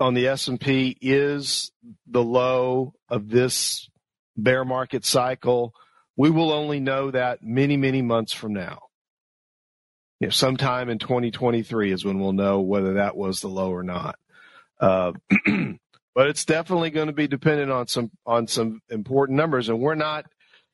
on 0.00 0.14
the 0.14 0.28
S&P 0.28 0.96
is 1.00 1.72
the 2.06 2.22
low 2.22 2.94
of 3.08 3.28
this 3.28 3.90
bear 4.36 4.64
market 4.64 5.04
cycle, 5.04 5.74
we 6.16 6.30
will 6.30 6.52
only 6.52 6.80
know 6.80 7.10
that 7.10 7.42
many, 7.42 7.76
many 7.76 8.00
months 8.00 8.32
from 8.32 8.52
now 8.52 8.85
you 10.20 10.28
know, 10.28 10.30
sometime 10.30 10.88
in 10.88 10.98
2023 10.98 11.92
is 11.92 12.04
when 12.04 12.20
we'll 12.20 12.32
know 12.32 12.60
whether 12.60 12.94
that 12.94 13.16
was 13.16 13.40
the 13.40 13.48
low 13.48 13.70
or 13.70 13.82
not. 13.82 14.16
Uh, 14.80 15.12
but 16.14 16.28
it's 16.28 16.44
definitely 16.44 16.90
going 16.90 17.08
to 17.08 17.12
be 17.12 17.28
dependent 17.28 17.70
on 17.70 17.86
some 17.86 18.10
on 18.24 18.46
some 18.46 18.80
important 18.88 19.36
numbers, 19.36 19.68
and 19.68 19.80
we're 19.80 19.94
not, 19.94 20.26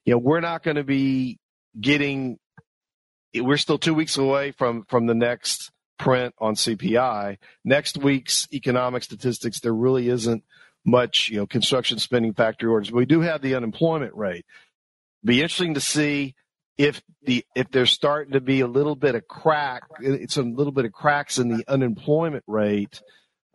you 0.05 0.13
know, 0.13 0.19
we're 0.19 0.41
not 0.41 0.63
going 0.63 0.77
to 0.77 0.85
be 0.85 1.39
getting. 1.81 2.39
We're 3.35 3.57
still 3.57 3.79
two 3.79 3.95
weeks 3.95 4.17
away 4.17 4.53
from 4.53 4.85
from 4.89 5.07
the 5.07 5.15
next 5.15 5.71
print 5.99 6.35
on 6.39 6.55
CPI. 6.55 7.39
Next 7.65 7.97
week's 7.97 8.49
economic 8.53 9.03
statistics, 9.03 9.61
there 9.61 9.75
really 9.75 10.09
isn't 10.09 10.45
much, 10.85 11.29
you 11.29 11.39
know, 11.39 11.47
construction 11.47 11.99
spending 11.99 12.35
factory 12.35 12.69
orders. 12.69 12.91
But 12.91 12.97
we 12.97 13.07
do 13.07 13.21
have 13.21 13.41
the 13.41 13.55
unemployment 13.55 14.15
rate. 14.15 14.45
Be 15.25 15.41
interesting 15.41 15.75
to 15.75 15.81
see 15.81 16.35
if 16.79 17.03
the 17.23 17.45
if 17.55 17.71
there's 17.71 17.91
starting 17.91 18.33
to 18.33 18.41
be 18.41 18.61
a 18.61 18.67
little 18.67 18.97
bit 18.97 19.15
of 19.15 19.29
crack, 19.29 19.83
it's 20.01 20.37
a 20.37 20.43
little 20.43 20.73
bit 20.73 20.85
of 20.85 20.93
cracks 20.93 21.39
in 21.39 21.49
the 21.49 21.65
unemployment 21.69 22.45
rate, 22.47 23.03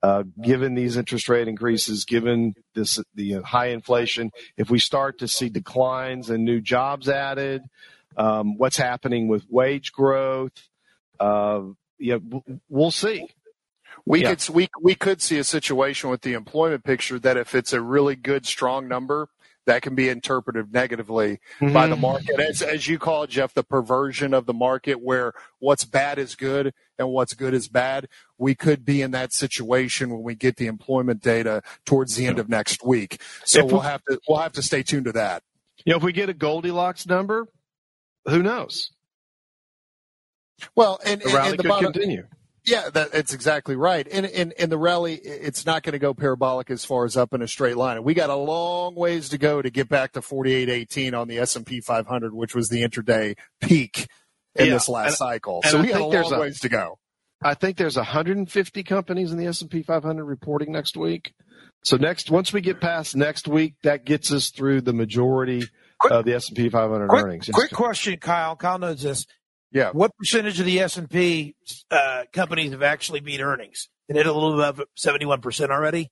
uh, 0.04 0.24
given 0.42 0.76
these 0.76 0.98
interest 0.98 1.28
rate 1.28 1.48
increases, 1.48 2.06
given 2.06 2.54
this 2.76 3.00
the 3.16 3.42
high 3.42 3.68
inflation, 3.68 4.32
if 4.56 4.70
we 4.70 4.80
start 4.80 5.20
to 5.20 5.28
see 5.28 5.50
declines 5.50 6.30
and 6.30 6.46
new 6.46 6.62
jobs 6.62 7.10
added, 7.10 7.64
um, 8.16 8.58
what's 8.58 8.78
happening 8.78 9.28
with 9.28 9.46
wage 9.50 9.92
growth, 9.92 10.54
uh, 11.20 11.62
yeah, 12.00 12.18
we'll 12.70 12.92
see. 12.92 13.28
We 14.06 14.22
yeah. 14.22 14.36
could 14.36 14.50
we 14.50 14.70
we 14.82 14.96
could 14.96 15.22
see 15.22 15.38
a 15.40 15.44
situation 15.44 16.10
with 16.10 16.22
the 16.22 16.34
employment 16.34 16.84
picture 16.84 17.20
that 17.20 17.36
if 17.36 17.56
it's 17.56 17.74
a 17.74 17.82
really 17.82 18.16
good 18.16 18.46
strong 18.46 18.88
number, 18.88 19.28
that 19.68 19.84
can 19.84 19.94
be 19.94 20.10
interpreted 20.10 20.74
negatively 20.74 21.40
mm-hmm. 21.62 21.72
by 21.72 21.86
the 21.86 21.94
mm-hmm. 21.94 22.02
market. 22.02 22.40
As, 22.40 22.62
as 22.62 22.88
you 22.88 22.98
call 22.98 23.24
it, 23.24 23.30
Jeff, 23.30 23.54
the 23.54 23.64
perversion 23.64 24.34
of 24.34 24.48
the 24.48 24.54
market 24.54 25.00
where 25.00 25.34
what's 25.60 25.86
bad 25.86 26.18
is 26.18 26.36
good 26.36 26.74
and 26.98 27.10
what's 27.10 27.34
good 27.34 27.54
is 27.54 27.68
bad. 27.68 28.08
We 28.38 28.56
could 28.56 28.84
be 28.84 29.02
in 29.02 29.12
that 29.12 29.34
situation 29.34 30.10
when 30.10 30.24
we 30.24 30.36
get 30.36 30.56
the 30.56 30.66
employment 30.66 31.22
data 31.22 31.62
towards 31.86 32.16
the 32.16 32.26
end 32.26 32.40
of 32.40 32.50
next 32.50 32.84
week. 32.84 33.22
So 33.46 33.64
we'll 33.66 33.82
have 33.82 34.04
to, 34.10 34.20
we'll 34.28 34.40
have 34.40 34.54
to 34.54 34.64
stay 34.64 34.84
tuned 34.84 35.06
to 35.06 35.12
that. 35.12 35.44
You 35.86 35.92
know, 35.92 35.98
if 35.98 36.04
we 36.04 36.12
get 36.12 36.30
a 36.30 36.34
Goldilocks 36.34 37.06
number, 37.06 37.48
who 38.26 38.42
knows? 38.42 38.92
Well, 40.76 41.00
and, 41.06 41.22
the 41.22 41.30
rally 41.30 41.52
and 41.52 41.60
the 41.60 41.64
could 41.64 41.70
bottom, 41.70 41.94
continue. 41.94 42.28
Yeah, 42.68 42.90
that, 42.90 43.14
that's 43.14 43.34
exactly 43.34 43.78
right. 43.78 44.06
And 44.12 44.26
in 44.26 44.52
in 44.60 44.70
the 44.70 44.78
rally, 44.78 45.16
it's 45.16 45.66
not 45.66 45.84
going 45.84 45.94
to 45.94 46.00
go 46.00 46.14
parabolic 46.14 46.70
as 46.70 46.84
far 46.84 47.06
as 47.06 47.16
up 47.16 47.34
in 47.34 47.42
a 47.42 47.48
straight 47.48 47.78
line. 47.78 48.04
We 48.04 48.14
got 48.14 48.30
a 48.30 48.36
long 48.36 48.94
ways 48.94 49.30
to 49.30 49.38
go 49.38 49.62
to 49.62 49.70
get 49.70 49.88
back 49.88 50.12
to 50.14 50.22
48.18 50.22 51.18
on 51.18 51.30
the 51.30 51.40
S 51.40 51.56
and 51.56 51.66
P 51.66 51.80
500, 51.80 52.34
which 52.34 52.54
was 52.54 52.68
the 52.68 52.84
intraday 52.84 53.38
peak 53.62 54.08
in 54.56 54.68
yeah, 54.68 54.74
this 54.74 54.90
last 54.90 55.08
and, 55.08 55.16
cycle. 55.16 55.62
And 55.64 55.72
so 55.72 55.80
I 55.80 55.82
we 55.82 55.88
got 55.88 56.02
a 56.02 56.06
long 56.06 56.34
a, 56.34 56.40
ways 56.42 56.60
to 56.60 56.70
go. 56.70 57.00
I 57.42 57.54
think 57.54 57.78
there's 57.78 57.96
150 57.96 58.84
companies 58.84 59.32
in 59.32 59.38
the 59.38 59.46
S 59.46 59.62
and 59.62 59.72
P 59.72 59.82
500 59.82 60.26
reporting 60.26 60.74
next 60.74 60.98
week. 60.98 61.34
So 61.84 61.96
next, 61.96 62.30
once 62.30 62.52
we 62.52 62.60
get 62.60 62.82
past 62.82 63.16
next 63.16 63.48
week, 63.48 63.76
that 63.84 64.04
gets 64.04 64.34
us 64.34 64.50
through 64.50 64.82
the 64.82 64.94
majority 64.94 65.64
quick, 66.00 66.12
of 66.12 66.26
the 66.26 66.34
S 66.34 66.50
and 66.50 66.58
P 66.58 66.68
500 66.68 67.08
quick, 67.08 67.24
earnings. 67.24 67.50
Quick 67.54 67.72
question, 67.72 68.18
Kyle. 68.18 68.58
Kyle 68.58 68.78
knows 68.78 69.02
this. 69.02 69.26
Yeah. 69.72 69.92
What 69.92 70.16
percentage 70.18 70.60
of 70.60 70.66
the 70.66 70.80
S 70.80 70.98
and 70.98 71.10
P 71.10 71.56
uh, 71.92 72.24
companies 72.32 72.72
have 72.72 72.84
actually 72.84 73.20
beat 73.20 73.42
earnings? 73.42 73.90
And 74.10 74.18
hit 74.18 74.26
a 74.26 74.32
little 74.32 74.54
above 74.54 74.82
seventy-one 74.96 75.42
percent 75.42 75.70
already. 75.70 76.10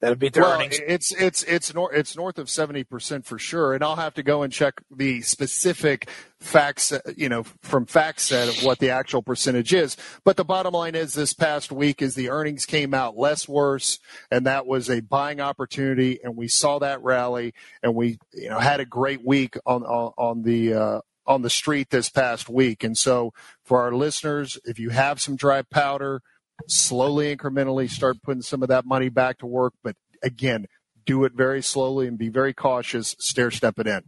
That'd 0.00 0.18
beat 0.18 0.32
their 0.32 0.42
well, 0.42 0.54
earnings. 0.54 0.78
it's 0.86 1.12
it's 1.12 1.42
it's 1.42 1.74
nor- 1.74 1.92
it's 1.92 2.16
north 2.16 2.38
of 2.38 2.48
seventy 2.48 2.82
percent 2.82 3.26
for 3.26 3.38
sure, 3.38 3.74
and 3.74 3.84
I'll 3.84 3.96
have 3.96 4.14
to 4.14 4.22
go 4.22 4.42
and 4.42 4.50
check 4.50 4.80
the 4.90 5.20
specific 5.20 6.08
facts, 6.40 6.92
uh, 6.92 7.00
you 7.14 7.28
know, 7.28 7.44
from 7.62 7.84
FactSet 7.84 8.48
of 8.48 8.64
what 8.64 8.78
the 8.78 8.88
actual 8.88 9.22
percentage 9.22 9.74
is. 9.74 9.98
But 10.24 10.38
the 10.38 10.44
bottom 10.44 10.72
line 10.72 10.94
is, 10.94 11.12
this 11.12 11.34
past 11.34 11.70
week, 11.70 12.00
is 12.00 12.14
the 12.14 12.30
earnings 12.30 12.64
came 12.64 12.94
out 12.94 13.18
less 13.18 13.46
worse, 13.46 13.98
and 14.30 14.46
that 14.46 14.66
was 14.66 14.88
a 14.88 15.00
buying 15.00 15.40
opportunity, 15.40 16.20
and 16.22 16.36
we 16.36 16.48
saw 16.48 16.78
that 16.78 17.02
rally, 17.02 17.52
and 17.82 17.94
we 17.94 18.18
you 18.32 18.48
know 18.48 18.58
had 18.58 18.80
a 18.80 18.86
great 18.86 19.22
week 19.26 19.58
on 19.66 19.82
on, 19.82 20.12
on 20.16 20.42
the. 20.42 20.72
Uh, 20.72 21.00
on 21.26 21.42
the 21.42 21.50
street 21.50 21.90
this 21.90 22.08
past 22.08 22.48
week. 22.48 22.84
And 22.84 22.96
so, 22.96 23.32
for 23.64 23.80
our 23.80 23.92
listeners, 23.92 24.58
if 24.64 24.78
you 24.78 24.90
have 24.90 25.20
some 25.20 25.36
dry 25.36 25.62
powder, 25.62 26.22
slowly, 26.68 27.34
incrementally 27.34 27.90
start 27.90 28.22
putting 28.22 28.42
some 28.42 28.62
of 28.62 28.68
that 28.68 28.86
money 28.86 29.08
back 29.08 29.38
to 29.38 29.46
work. 29.46 29.74
But 29.82 29.96
again, 30.22 30.66
do 31.04 31.24
it 31.24 31.32
very 31.34 31.62
slowly 31.62 32.06
and 32.06 32.18
be 32.18 32.28
very 32.28 32.52
cautious, 32.52 33.14
stair 33.18 33.50
step 33.50 33.78
it 33.78 33.86
in. 33.86 34.02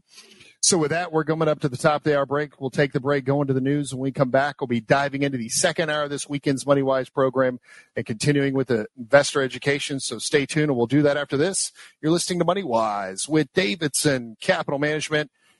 So 0.60 0.76
with 0.76 0.90
that, 0.90 1.12
we're 1.12 1.24
coming 1.24 1.46
up 1.46 1.60
to 1.60 1.68
the 1.68 1.76
top 1.76 2.00
of 2.00 2.02
the 2.02 2.18
hour 2.18 2.26
break. 2.26 2.60
We'll 2.60 2.70
take 2.70 2.92
the 2.92 2.98
break, 2.98 3.24
go 3.24 3.40
into 3.40 3.54
the 3.54 3.60
news. 3.60 3.94
When 3.94 4.02
we 4.02 4.10
come 4.10 4.30
back, 4.30 4.60
we'll 4.60 4.66
be 4.66 4.80
diving 4.80 5.22
into 5.22 5.38
the 5.38 5.48
second 5.48 5.88
hour 5.88 6.02
of 6.04 6.10
this 6.10 6.28
weekend's 6.28 6.66
Money 6.66 6.82
Wise 6.82 7.08
program 7.08 7.60
and 7.94 8.04
continuing 8.04 8.54
with 8.54 8.66
the 8.66 8.86
investor 8.98 9.40
education. 9.40 10.00
So 10.00 10.18
stay 10.18 10.46
tuned 10.46 10.70
and 10.70 10.76
we'll 10.76 10.86
do 10.86 11.02
that 11.02 11.16
after 11.16 11.36
this. 11.36 11.70
You're 12.02 12.10
listening 12.10 12.40
to 12.40 12.44
Money 12.44 12.64
Wise 12.64 13.28
with 13.28 13.52
Davidson 13.52 14.36
Capital 14.40 14.80
Management. 14.80 15.30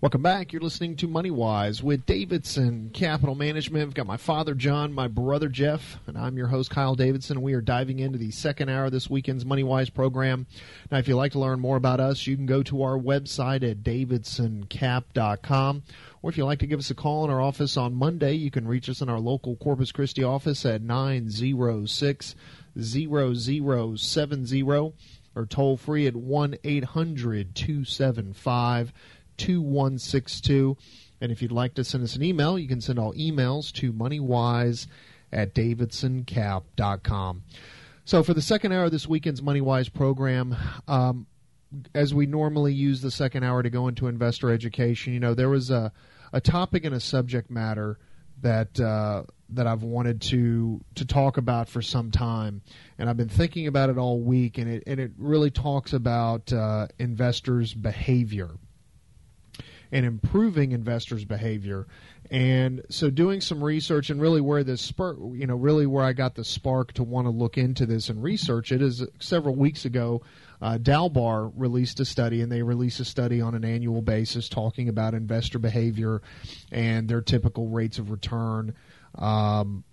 Welcome 0.00 0.22
back. 0.22 0.52
You're 0.52 0.62
listening 0.62 0.94
to 0.98 1.08
Money 1.08 1.32
Wise 1.32 1.82
with 1.82 2.06
Davidson 2.06 2.90
Capital 2.94 3.34
Management. 3.34 3.88
We've 3.88 3.94
got 3.94 4.06
my 4.06 4.16
father 4.16 4.54
John, 4.54 4.92
my 4.92 5.08
brother 5.08 5.48
Jeff, 5.48 5.98
and 6.06 6.16
I'm 6.16 6.36
your 6.36 6.46
host 6.46 6.70
Kyle 6.70 6.94
Davidson. 6.94 7.42
We 7.42 7.54
are 7.54 7.60
diving 7.60 7.98
into 7.98 8.16
the 8.16 8.30
second 8.30 8.68
hour 8.68 8.84
of 8.84 8.92
this 8.92 9.10
weekend's 9.10 9.44
Money 9.44 9.64
Wise 9.64 9.90
program. 9.90 10.46
Now, 10.92 10.98
if 10.98 11.08
you'd 11.08 11.16
like 11.16 11.32
to 11.32 11.40
learn 11.40 11.58
more 11.58 11.76
about 11.76 11.98
us, 11.98 12.28
you 12.28 12.36
can 12.36 12.46
go 12.46 12.62
to 12.62 12.84
our 12.84 12.96
website 12.96 13.68
at 13.68 13.82
davidsoncap.com. 13.82 15.82
Or 16.22 16.30
if 16.30 16.38
you'd 16.38 16.44
like 16.44 16.60
to 16.60 16.68
give 16.68 16.78
us 16.78 16.90
a 16.90 16.94
call 16.94 17.24
in 17.24 17.30
our 17.32 17.40
office 17.40 17.76
on 17.76 17.96
Monday, 17.96 18.34
you 18.34 18.52
can 18.52 18.68
reach 18.68 18.88
us 18.88 19.00
in 19.00 19.08
our 19.08 19.18
local 19.18 19.56
Corpus 19.56 19.90
Christi 19.90 20.22
office 20.22 20.64
at 20.64 20.80
906 20.80 22.36
0070 22.80 24.92
or 25.34 25.46
toll 25.46 25.76
free 25.76 26.06
at 26.06 26.16
1 26.16 26.56
800 26.64 27.54
275 27.54 28.92
2162. 29.38 30.76
And 31.20 31.32
if 31.32 31.42
you'd 31.42 31.52
like 31.52 31.74
to 31.74 31.84
send 31.84 32.04
us 32.04 32.14
an 32.14 32.22
email, 32.22 32.58
you 32.58 32.68
can 32.68 32.80
send 32.80 32.98
all 32.98 33.12
emails 33.14 33.72
to 33.74 33.92
moneywise 33.92 34.86
at 35.32 35.54
davidsoncap.com. 35.54 37.42
So 38.04 38.22
for 38.22 38.34
the 38.34 38.42
second 38.42 38.72
hour 38.72 38.84
of 38.84 38.90
this 38.90 39.06
weekend's 39.06 39.40
MoneyWise 39.40 39.92
program, 39.92 40.56
um, 40.86 41.26
as 41.94 42.14
we 42.14 42.26
normally 42.26 42.72
use 42.72 43.02
the 43.02 43.10
second 43.10 43.44
hour 43.44 43.62
to 43.62 43.68
go 43.68 43.88
into 43.88 44.06
investor 44.06 44.50
education, 44.50 45.12
you 45.12 45.20
know, 45.20 45.34
there 45.34 45.50
was 45.50 45.70
a, 45.70 45.92
a 46.32 46.40
topic 46.40 46.84
and 46.84 46.94
a 46.94 47.00
subject 47.00 47.50
matter 47.50 47.98
that 48.40 48.78
uh, 48.80 49.24
that 49.50 49.66
I've 49.66 49.82
wanted 49.82 50.22
to 50.22 50.80
to 50.94 51.04
talk 51.04 51.36
about 51.36 51.68
for 51.68 51.82
some 51.82 52.10
time, 52.10 52.62
and 52.98 53.10
I've 53.10 53.16
been 53.16 53.28
thinking 53.28 53.66
about 53.66 53.90
it 53.90 53.98
all 53.98 54.20
week, 54.20 54.58
and 54.58 54.70
it 54.70 54.84
and 54.86 55.00
it 55.00 55.12
really 55.18 55.50
talks 55.50 55.92
about 55.92 56.52
uh, 56.52 56.86
investors' 56.98 57.74
behavior 57.74 58.50
and 59.90 60.04
improving 60.04 60.72
investors' 60.72 61.24
behavior. 61.24 61.86
And 62.30 62.82
so, 62.90 63.10
doing 63.10 63.40
some 63.40 63.64
research 63.64 64.10
and 64.10 64.20
really 64.20 64.40
where 64.40 64.62
this 64.62 64.82
spur, 64.82 65.16
you 65.32 65.46
know, 65.46 65.56
really 65.56 65.86
where 65.86 66.04
I 66.04 66.12
got 66.12 66.34
the 66.34 66.44
spark 66.44 66.92
to 66.94 67.02
want 67.02 67.26
to 67.26 67.30
look 67.30 67.56
into 67.56 67.86
this 67.86 68.08
and 68.08 68.22
research 68.22 68.70
it 68.70 68.82
is 68.82 69.04
several 69.18 69.54
weeks 69.54 69.84
ago. 69.84 70.22
Uh, 70.60 70.76
Dalbar 70.76 71.52
released 71.56 72.00
a 72.00 72.04
study, 72.04 72.42
and 72.42 72.50
they 72.50 72.62
release 72.62 73.00
a 73.00 73.04
study 73.04 73.40
on 73.40 73.54
an 73.54 73.64
annual 73.64 74.02
basis 74.02 74.48
talking 74.48 74.88
about 74.88 75.14
investor 75.14 75.58
behavior 75.58 76.20
and 76.72 77.08
their 77.08 77.22
typical 77.22 77.68
rates 77.68 77.98
of 77.98 78.10
return. 78.10 78.74
Um, 79.14 79.84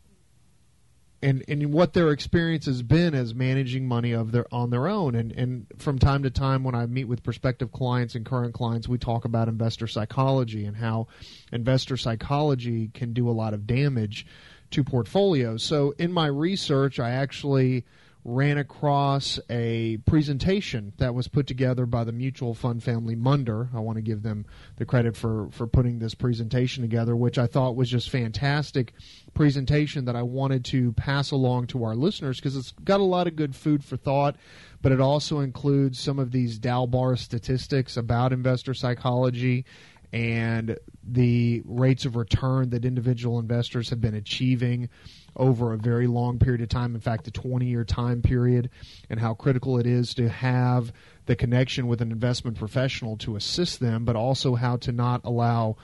and 1.21 1.43
and 1.47 1.73
what 1.73 1.93
their 1.93 2.11
experience 2.11 2.65
has 2.65 2.81
been 2.81 3.13
as 3.15 3.33
managing 3.33 3.87
money 3.87 4.11
of 4.11 4.31
their 4.31 4.45
on 4.53 4.69
their 4.69 4.87
own. 4.87 5.15
And 5.15 5.31
and 5.31 5.65
from 5.77 5.99
time 5.99 6.23
to 6.23 6.29
time 6.29 6.63
when 6.63 6.75
I 6.75 6.85
meet 6.85 7.05
with 7.05 7.23
prospective 7.23 7.71
clients 7.71 8.15
and 8.15 8.25
current 8.25 8.53
clients 8.53 8.87
we 8.87 8.97
talk 8.97 9.25
about 9.25 9.47
investor 9.47 9.87
psychology 9.87 10.65
and 10.65 10.75
how 10.75 11.07
investor 11.51 11.97
psychology 11.97 12.89
can 12.93 13.13
do 13.13 13.29
a 13.29 13.31
lot 13.31 13.53
of 13.53 13.65
damage 13.65 14.25
to 14.71 14.83
portfolios. 14.83 15.63
So 15.63 15.93
in 15.97 16.11
my 16.11 16.27
research 16.27 16.99
I 16.99 17.11
actually 17.11 17.85
ran 18.27 18.57
across 18.57 19.39
a 19.51 19.97
presentation 20.07 20.91
that 20.97 21.13
was 21.13 21.27
put 21.27 21.45
together 21.45 21.85
by 21.85 22.03
the 22.03 22.11
mutual 22.11 22.55
fund 22.55 22.83
family 22.83 23.15
Munder. 23.15 23.69
I 23.71 23.79
want 23.79 23.97
to 23.97 24.01
give 24.01 24.23
them 24.23 24.47
the 24.77 24.85
credit 24.85 25.15
for, 25.15 25.47
for 25.51 25.67
putting 25.67 25.99
this 25.99 26.15
presentation 26.15 26.81
together, 26.81 27.15
which 27.15 27.37
I 27.37 27.45
thought 27.45 27.75
was 27.75 27.87
just 27.87 28.09
fantastic 28.09 28.93
presentation 29.35 30.05
that 30.05 30.15
I 30.15 30.23
wanted 30.23 30.65
to 30.65 30.91
pass 30.93 31.29
along 31.29 31.67
to 31.67 31.83
our 31.83 31.95
listeners 31.95 32.37
because 32.37 32.55
it's 32.55 32.71
got 32.71 32.99
a 32.99 33.03
lot 33.03 33.27
of 33.27 33.35
good 33.35 33.55
food 33.55 33.83
for 33.83 33.95
thought, 33.95 34.37
but 34.81 34.91
it 34.91 34.99
also 34.99 35.41
includes 35.41 35.99
some 35.99 36.17
of 36.17 36.31
these 36.31 36.57
Dalbar 36.57 37.19
statistics 37.19 37.95
about 37.95 38.33
investor 38.33 38.73
psychology 38.73 39.65
and 40.11 40.77
the 41.03 41.61
rates 41.65 42.05
of 42.05 42.15
return 42.15 42.71
that 42.71 42.85
individual 42.85 43.37
investors 43.37 43.91
have 43.91 44.01
been 44.01 44.15
achieving 44.15 44.89
over 45.35 45.73
a 45.73 45.77
very 45.77 46.07
long 46.07 46.39
period 46.39 46.61
of 46.61 46.69
time, 46.69 46.95
in 46.95 47.01
fact, 47.01 47.27
a 47.27 47.31
20 47.31 47.65
year 47.65 47.83
time 47.83 48.21
period, 48.21 48.69
and 49.09 49.19
how 49.19 49.33
critical 49.33 49.77
it 49.77 49.85
is 49.85 50.13
to 50.15 50.29
have 50.29 50.93
the 51.25 51.35
connection 51.35 51.87
with 51.87 52.01
an 52.01 52.11
investment 52.11 52.57
professional 52.57 53.17
to 53.17 53.35
assist 53.35 53.79
them, 53.79 54.05
but 54.05 54.15
also 54.15 54.55
how 54.55 54.77
to 54.77 54.91
not 54.91 55.21
allow 55.23 55.75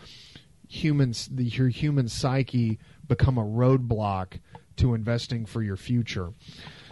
humans, 0.67 1.29
the, 1.31 1.43
your 1.43 1.69
human 1.69 2.07
psyche 2.07 2.79
become 3.07 3.37
a 3.37 3.43
roadblock 3.43 4.39
to 4.77 4.93
investing 4.93 5.45
for 5.45 5.61
your 5.61 5.75
future. 5.75 6.31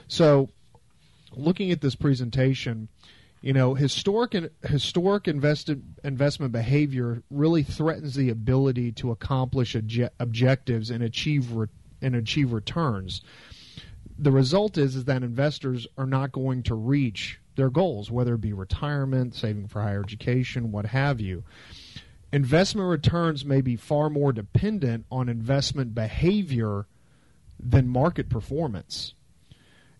So, 0.07 0.49
looking 1.31 1.71
at 1.71 1.81
this 1.81 1.95
presentation, 1.95 2.89
you 3.41 3.53
know, 3.53 3.73
historic 3.73 4.35
historic 4.65 5.27
invested 5.27 5.81
investment 6.03 6.51
behavior 6.51 7.23
really 7.29 7.63
threatens 7.63 8.15
the 8.15 8.29
ability 8.29 8.91
to 8.93 9.11
accomplish 9.11 9.75
obje- 9.75 10.09
objectives 10.19 10.89
and 10.89 11.01
achieve 11.01 11.51
re- 11.53 11.67
and 12.01 12.15
achieve 12.15 12.51
returns. 12.51 13.21
The 14.17 14.31
result 14.31 14.77
is 14.77 14.95
is 14.95 15.05
that 15.05 15.23
investors 15.23 15.87
are 15.97 16.05
not 16.05 16.31
going 16.31 16.63
to 16.63 16.75
reach 16.75 17.39
their 17.55 17.69
goals, 17.69 18.11
whether 18.11 18.35
it 18.35 18.41
be 18.41 18.53
retirement, 18.53 19.35
saving 19.35 19.67
for 19.67 19.81
higher 19.81 20.03
education, 20.03 20.71
what 20.71 20.87
have 20.87 21.19
you. 21.19 21.43
Investment 22.31 22.87
returns 22.87 23.43
may 23.43 23.61
be 23.61 23.75
far 23.75 24.09
more 24.09 24.31
dependent 24.31 25.05
on 25.11 25.29
investment 25.29 25.95
behavior 25.95 26.85
than 27.59 27.87
market 27.87 28.29
performance. 28.29 29.13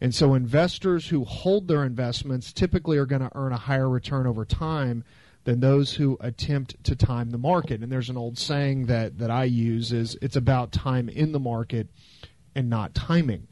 And 0.02 0.16
so 0.16 0.34
investors 0.34 1.08
who 1.08 1.26
hold 1.26 1.68
their 1.68 1.84
investments 1.84 2.54
typically 2.54 2.98
are 2.98 3.06
going 3.06 3.22
to 3.22 3.32
earn 3.36 3.52
a 3.52 3.58
higher 3.58 3.90
return 3.90 4.28
over 4.28 4.46
time 4.46 5.04
than 5.44 5.60
those 5.60 5.94
who 5.94 6.18
attempt 6.20 6.84
to 6.84 6.96
time 6.96 7.32
the 7.32 7.38
market. 7.38 7.82
And 7.82 7.92
there's 7.92 8.10
an 8.10 8.18
old 8.18 8.38
saying 8.38 8.88
that, 8.88 9.18
that 9.20 9.32
I 9.32 9.46
use 9.46 9.92
is 9.92 10.18
it's 10.22 10.36
about 10.36 10.72
time 10.72 11.10
in 11.10 11.32
the 11.32 11.40
market 11.40 11.88
and 12.56 12.70
not 12.70 12.94
timing. 12.94 13.48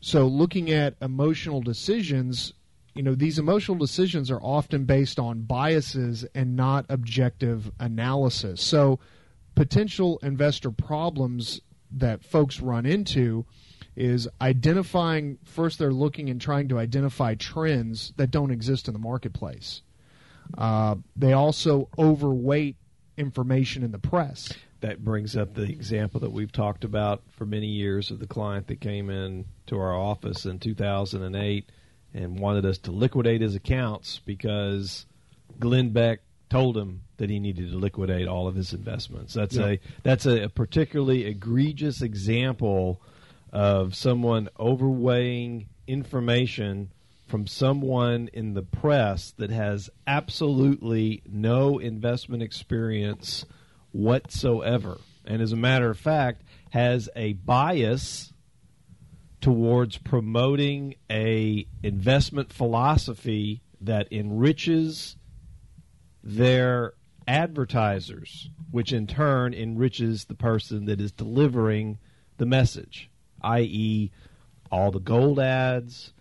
So 0.00 0.26
looking 0.26 0.70
at 0.70 0.94
emotional 1.00 1.60
decisions, 1.60 2.52
you 2.94 3.02
know, 3.02 3.14
these 3.14 3.38
emotional 3.38 3.78
decisions 3.78 4.30
are 4.30 4.40
often 4.40 4.84
based 4.84 5.18
on 5.18 5.42
biases 5.42 6.24
and 6.34 6.56
not 6.56 6.86
objective 6.88 7.70
analysis. 7.80 8.60
So 8.60 8.98
potential 9.54 10.18
investor 10.22 10.70
problems 10.70 11.60
that 11.90 12.24
folks 12.24 12.60
run 12.60 12.86
into 12.86 13.46
is 13.96 14.28
identifying 14.40 15.38
first 15.44 15.78
they're 15.78 15.92
looking 15.92 16.28
and 16.28 16.40
trying 16.40 16.68
to 16.68 16.78
identify 16.78 17.34
trends 17.34 18.12
that 18.16 18.30
don't 18.30 18.50
exist 18.50 18.88
in 18.88 18.92
the 18.92 19.00
marketplace. 19.00 19.82
Uh, 20.56 20.96
they 21.16 21.32
also 21.32 21.88
overweight 21.98 22.76
information 23.16 23.82
in 23.82 23.90
the 23.90 23.98
press. 23.98 24.52
That 24.80 25.02
brings 25.02 25.36
up 25.36 25.54
the 25.54 25.62
example 25.62 26.20
that 26.20 26.30
we've 26.30 26.52
talked 26.52 26.84
about 26.84 27.22
for 27.36 27.46
many 27.46 27.66
years 27.66 28.10
of 28.10 28.18
the 28.18 28.26
client 28.26 28.66
that 28.68 28.80
came 28.80 29.08
in 29.08 29.46
to 29.66 29.78
our 29.78 29.94
office 29.94 30.44
in 30.44 30.58
2008 30.58 31.70
and 32.14 32.38
wanted 32.38 32.66
us 32.66 32.78
to 32.78 32.92
liquidate 32.92 33.40
his 33.40 33.54
accounts 33.54 34.20
because 34.24 35.06
Glenn 35.58 35.90
Beck 35.90 36.20
told 36.50 36.76
him 36.76 37.02
that 37.16 37.30
he 37.30 37.40
needed 37.40 37.70
to 37.70 37.78
liquidate 37.78 38.28
all 38.28 38.46
of 38.46 38.54
his 38.54 38.72
investments. 38.72 39.34
That's 39.34 39.56
a 39.56 39.80
that's 40.02 40.26
a, 40.26 40.44
a 40.44 40.48
particularly 40.48 41.24
egregious 41.24 42.02
example 42.02 43.00
of 43.56 43.94
someone 43.94 44.50
overweighing 44.60 45.66
information 45.86 46.92
from 47.26 47.46
someone 47.46 48.28
in 48.34 48.52
the 48.52 48.62
press 48.62 49.32
that 49.38 49.48
has 49.48 49.88
absolutely 50.06 51.22
no 51.26 51.78
investment 51.78 52.42
experience 52.42 53.46
whatsoever. 53.92 54.98
And 55.24 55.40
as 55.40 55.52
a 55.52 55.56
matter 55.56 55.88
of 55.88 55.98
fact, 55.98 56.42
has 56.68 57.08
a 57.16 57.32
bias 57.32 58.34
towards 59.40 59.96
promoting 59.96 60.96
a 61.10 61.66
investment 61.82 62.52
philosophy 62.52 63.62
that 63.80 64.12
enriches 64.12 65.16
their 66.22 66.92
advertisers, 67.26 68.50
which 68.70 68.92
in 68.92 69.06
turn 69.06 69.54
enriches 69.54 70.26
the 70.26 70.34
person 70.34 70.84
that 70.84 71.00
is 71.00 71.10
delivering 71.10 71.96
the 72.36 72.44
message, 72.44 73.08
i.e., 73.46 74.10
all 74.70 74.90
the 74.90 75.00
gold 75.00 75.38
ads 75.38 76.12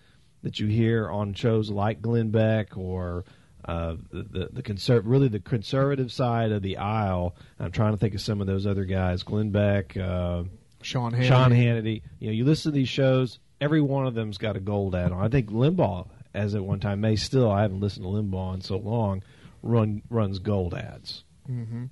that 0.43 0.59
you 0.59 0.67
hear 0.67 1.09
on 1.09 1.33
shows 1.33 1.69
like 1.69 2.01
Glenn 2.01 2.29
Beck 2.29 2.77
or 2.77 3.25
uh, 3.65 3.95
the 4.11 4.23
the, 4.23 4.49
the 4.53 4.63
conser- 4.63 5.01
really 5.03 5.27
the 5.27 5.39
conservative 5.39 6.11
side 6.11 6.51
of 6.51 6.61
the 6.61 6.77
aisle. 6.77 7.35
I'm 7.59 7.71
trying 7.71 7.93
to 7.93 7.97
think 7.97 8.13
of 8.13 8.21
some 8.21 8.41
of 8.41 8.47
those 8.47 8.67
other 8.67 8.85
guys, 8.85 9.23
Glenn 9.23 9.49
Beck, 9.49 9.97
uh, 9.97 10.43
Sean 10.81 11.13
Hannity. 11.13 11.27
Sean 11.27 11.51
Hannity. 11.51 12.01
You 12.19 12.27
know, 12.27 12.33
you 12.33 12.45
listen 12.45 12.71
to 12.71 12.75
these 12.75 12.89
shows, 12.89 13.39
every 13.59 13.81
one 13.81 14.05
of 14.05 14.13
them's 14.13 14.37
got 14.37 14.55
a 14.55 14.59
gold 14.59 14.93
ad 14.95 15.11
on. 15.11 15.23
I 15.23 15.29
think 15.29 15.49
Limbaugh, 15.49 16.07
as 16.33 16.53
at 16.53 16.63
one 16.63 16.79
time, 16.79 17.01
may 17.01 17.15
still. 17.15 17.51
I 17.51 17.63
haven't 17.63 17.79
listened 17.79 18.05
to 18.05 18.09
Limbaugh 18.09 18.53
in 18.55 18.61
so 18.61 18.77
long. 18.77 19.23
Run 19.63 20.03
runs 20.11 20.37
gold 20.37 20.75
ads. 20.75 21.23
Mm-hmm. 21.49 21.85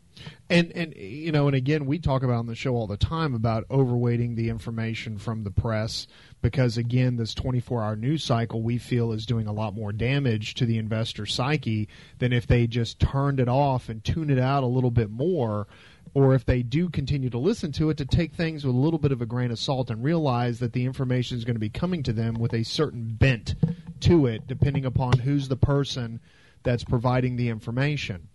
And 0.50 0.72
and 0.72 0.96
you 0.96 1.32
know, 1.32 1.48
and 1.48 1.56
again, 1.56 1.86
we 1.86 2.00
talk 2.00 2.24
about 2.24 2.38
on 2.38 2.48
the 2.48 2.56
show 2.56 2.76
all 2.76 2.88
the 2.88 2.98
time 2.98 3.36
about 3.36 3.68
overweighting 3.70 4.36
the 4.36 4.50
information 4.50 5.18
from 5.18 5.44
the 5.44 5.52
press 5.52 6.08
because 6.42 6.78
again, 6.78 7.16
this 7.16 7.36
24-hour 7.36 7.96
news 7.96 8.24
cycle 8.24 8.62
we 8.62 8.78
feel 8.78 9.12
is 9.12 9.26
doing 9.26 9.48
a 9.48 9.54
lot 9.54 9.76
more 9.76 9.94
damage 9.94 10.56
to 10.56 10.66
the 10.66 10.78
investor 10.78 11.26
psyche 11.26 11.88
than 12.18 12.34
if 12.34 12.48
they 12.48 12.68
just 12.68 13.00
turned 13.00 13.40
it 13.40 13.48
off 13.48 13.90
and 13.90 14.04
tuned 14.04 14.32
it 14.32 14.40
out 14.40 14.64
a 14.64 14.68
little 14.68 14.92
bit 14.92 15.10
more. 15.10 15.68
Or 16.16 16.36
if 16.36 16.46
they 16.46 16.62
do 16.62 16.90
continue 16.90 17.32
to 17.32 17.40
listen 17.40 17.72
to 17.74 17.90
it, 17.90 17.98
to 17.98 18.06
take 18.06 18.34
things 18.34 18.64
with 18.64 18.76
a 18.76 18.78
little 18.78 19.00
bit 19.00 19.12
of 19.12 19.22
a 19.22 19.26
grain 19.26 19.50
of 19.50 19.58
salt 19.58 19.90
and 19.90 20.04
realize 20.04 20.60
that 20.60 20.74
the 20.74 20.86
information 20.86 21.38
is 21.38 21.44
going 21.44 21.56
to 21.56 21.60
be 21.60 21.70
coming 21.70 22.04
to 22.04 22.14
them 22.14 22.36
with 22.36 22.54
a 22.54 22.64
certain 22.64 23.16
bent 23.16 23.56
to 24.02 24.28
it, 24.28 24.46
depending 24.46 24.86
upon 24.86 25.20
who's 25.20 25.48
the 25.48 25.58
person 25.58 26.20
that's 26.62 26.84
providing 26.84 27.36
the 27.36 27.50
information. 27.50 28.28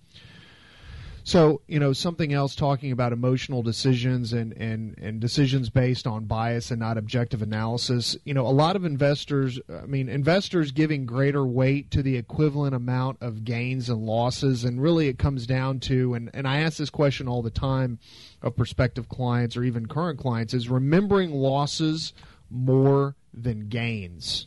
So, 1.28 1.60
you 1.66 1.78
know, 1.78 1.92
something 1.92 2.32
else 2.32 2.54
talking 2.54 2.90
about 2.90 3.12
emotional 3.12 3.62
decisions 3.62 4.32
and, 4.32 4.54
and, 4.54 4.96
and 4.96 5.20
decisions 5.20 5.68
based 5.68 6.06
on 6.06 6.24
bias 6.24 6.70
and 6.70 6.80
not 6.80 6.96
objective 6.96 7.42
analysis. 7.42 8.16
You 8.24 8.32
know, 8.32 8.46
a 8.46 8.48
lot 8.48 8.76
of 8.76 8.86
investors, 8.86 9.60
I 9.70 9.84
mean, 9.84 10.08
investors 10.08 10.72
giving 10.72 11.04
greater 11.04 11.44
weight 11.44 11.90
to 11.90 12.02
the 12.02 12.16
equivalent 12.16 12.74
amount 12.74 13.18
of 13.20 13.44
gains 13.44 13.90
and 13.90 14.06
losses. 14.06 14.64
And 14.64 14.80
really 14.80 15.08
it 15.08 15.18
comes 15.18 15.46
down 15.46 15.80
to, 15.80 16.14
and, 16.14 16.30
and 16.32 16.48
I 16.48 16.60
ask 16.60 16.78
this 16.78 16.88
question 16.88 17.28
all 17.28 17.42
the 17.42 17.50
time 17.50 17.98
of 18.40 18.56
prospective 18.56 19.10
clients 19.10 19.54
or 19.54 19.64
even 19.64 19.84
current 19.84 20.18
clients, 20.18 20.54
is 20.54 20.70
remembering 20.70 21.32
losses 21.32 22.14
more 22.48 23.16
than 23.34 23.68
gains. 23.68 24.46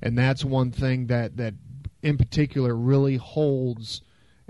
And 0.00 0.16
that's 0.16 0.46
one 0.46 0.70
thing 0.70 1.08
that, 1.08 1.36
that 1.36 1.52
in 2.02 2.16
particular 2.16 2.74
really 2.74 3.18
holds 3.18 4.00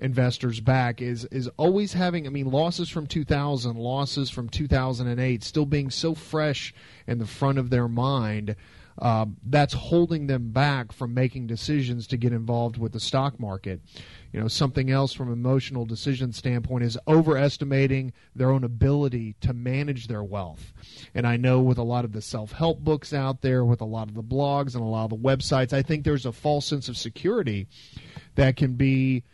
investors 0.01 0.61
back 0.61 1.03
is 1.03 1.27
is 1.27 1.49
always 1.57 1.93
having 1.93 2.27
I 2.27 2.31
mean 2.31 2.51
losses 2.51 2.89
from 2.89 3.07
2000 3.07 3.77
losses 3.77 4.31
from 4.31 4.49
2008 4.49 5.45
still 5.45 5.67
being 5.67 5.91
so 5.91 6.15
fresh 6.15 6.75
in 7.07 7.19
the 7.19 7.27
front 7.27 7.59
of 7.59 7.71
their 7.71 7.87
mind 7.87 8.57
uh, 9.01 9.25
that's 9.47 9.73
holding 9.73 10.27
them 10.27 10.51
back 10.51 10.93
from 10.93 11.15
making 11.15 11.47
decisions 11.47 12.07
to 12.09 12.17
get 12.19 12.33
involved 12.33 12.77
with 12.77 12.93
the 12.93 13.01
stock 13.01 13.41
market. 13.41 13.81
You 14.33 14.41
know 14.41 14.49
something 14.49 14.91
else 14.91 15.13
from 15.13 15.33
emotional 15.33 15.87
decision 15.87 16.33
standpoint 16.33 16.85
is 16.85 16.99
overestimating 17.09 18.13
their 18.35 18.51
own 18.51 18.63
ability 18.63 19.37
to 19.41 19.55
manage 19.55 20.07
their 20.07 20.23
wealth. 20.23 20.73
And 21.15 21.27
I 21.27 21.37
know 21.37 21.61
with 21.61 21.79
a 21.79 21.83
lot 21.83 22.05
of 22.05 22.13
the 22.13 22.21
self-help 22.21 22.81
books 22.81 23.13
out 23.13 23.41
there 23.41 23.65
with 23.65 23.81
a 23.81 23.87
lot 23.87 24.09
of 24.09 24.15
the 24.15 24.23
blogs 24.23 24.75
and 24.75 24.83
a 24.83 24.87
lot 24.87 25.05
of 25.05 25.11
the 25.11 25.17
websites 25.29 25.73
I 25.73 25.83
think 25.83 26.05
there's 26.05 26.27
a 26.27 26.33
false 26.33 26.67
sense 26.67 26.89
of 26.89 26.97
security 26.97 27.69
that 28.35 28.57
can 28.57 28.75
be 28.75 29.25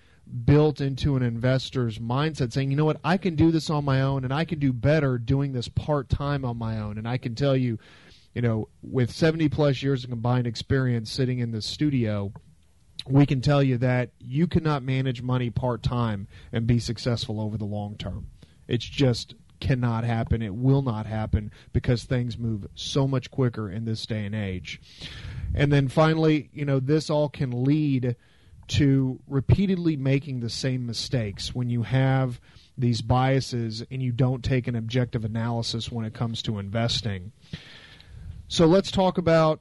built 0.44 0.80
into 0.80 1.16
an 1.16 1.22
investor's 1.22 1.98
mindset 1.98 2.52
saying, 2.52 2.70
you 2.70 2.76
know 2.76 2.84
what, 2.84 3.00
I 3.04 3.16
can 3.16 3.36
do 3.36 3.50
this 3.50 3.70
on 3.70 3.84
my 3.84 4.02
own 4.02 4.24
and 4.24 4.34
I 4.34 4.44
can 4.44 4.58
do 4.58 4.72
better 4.72 5.18
doing 5.18 5.52
this 5.52 5.68
part 5.68 6.08
time 6.08 6.44
on 6.44 6.56
my 6.56 6.78
own. 6.78 6.98
And 6.98 7.08
I 7.08 7.16
can 7.16 7.34
tell 7.34 7.56
you, 7.56 7.78
you 8.34 8.42
know, 8.42 8.68
with 8.82 9.10
70 9.10 9.48
plus 9.48 9.82
years 9.82 10.04
of 10.04 10.10
combined 10.10 10.46
experience 10.46 11.10
sitting 11.10 11.38
in 11.38 11.52
the 11.52 11.62
studio, 11.62 12.32
we 13.08 13.24
can 13.24 13.40
tell 13.40 13.62
you 13.62 13.78
that 13.78 14.10
you 14.18 14.46
cannot 14.46 14.82
manage 14.82 15.22
money 15.22 15.50
part 15.50 15.82
time 15.82 16.26
and 16.52 16.66
be 16.66 16.78
successful 16.78 17.40
over 17.40 17.56
the 17.56 17.64
long 17.64 17.96
term. 17.96 18.26
It's 18.66 18.84
just 18.84 19.34
cannot 19.60 20.04
happen. 20.04 20.42
It 20.42 20.54
will 20.54 20.82
not 20.82 21.06
happen 21.06 21.52
because 21.72 22.04
things 22.04 22.36
move 22.36 22.66
so 22.74 23.06
much 23.06 23.30
quicker 23.30 23.70
in 23.70 23.84
this 23.84 24.04
day 24.06 24.24
and 24.24 24.34
age. 24.34 24.80
And 25.54 25.72
then 25.72 25.88
finally, 25.88 26.50
you 26.52 26.64
know, 26.64 26.80
this 26.80 27.08
all 27.08 27.28
can 27.28 27.64
lead 27.64 28.16
to 28.68 29.20
repeatedly 29.26 29.96
making 29.96 30.40
the 30.40 30.50
same 30.50 30.86
mistakes 30.86 31.54
when 31.54 31.70
you 31.70 31.82
have 31.82 32.40
these 32.76 33.00
biases 33.00 33.84
and 33.90 34.02
you 34.02 34.12
don't 34.12 34.44
take 34.44 34.66
an 34.66 34.76
objective 34.76 35.24
analysis 35.24 35.90
when 35.90 36.04
it 36.04 36.14
comes 36.14 36.42
to 36.42 36.58
investing. 36.58 37.32
So 38.48 38.66
let's 38.66 38.90
talk 38.90 39.18
about 39.18 39.60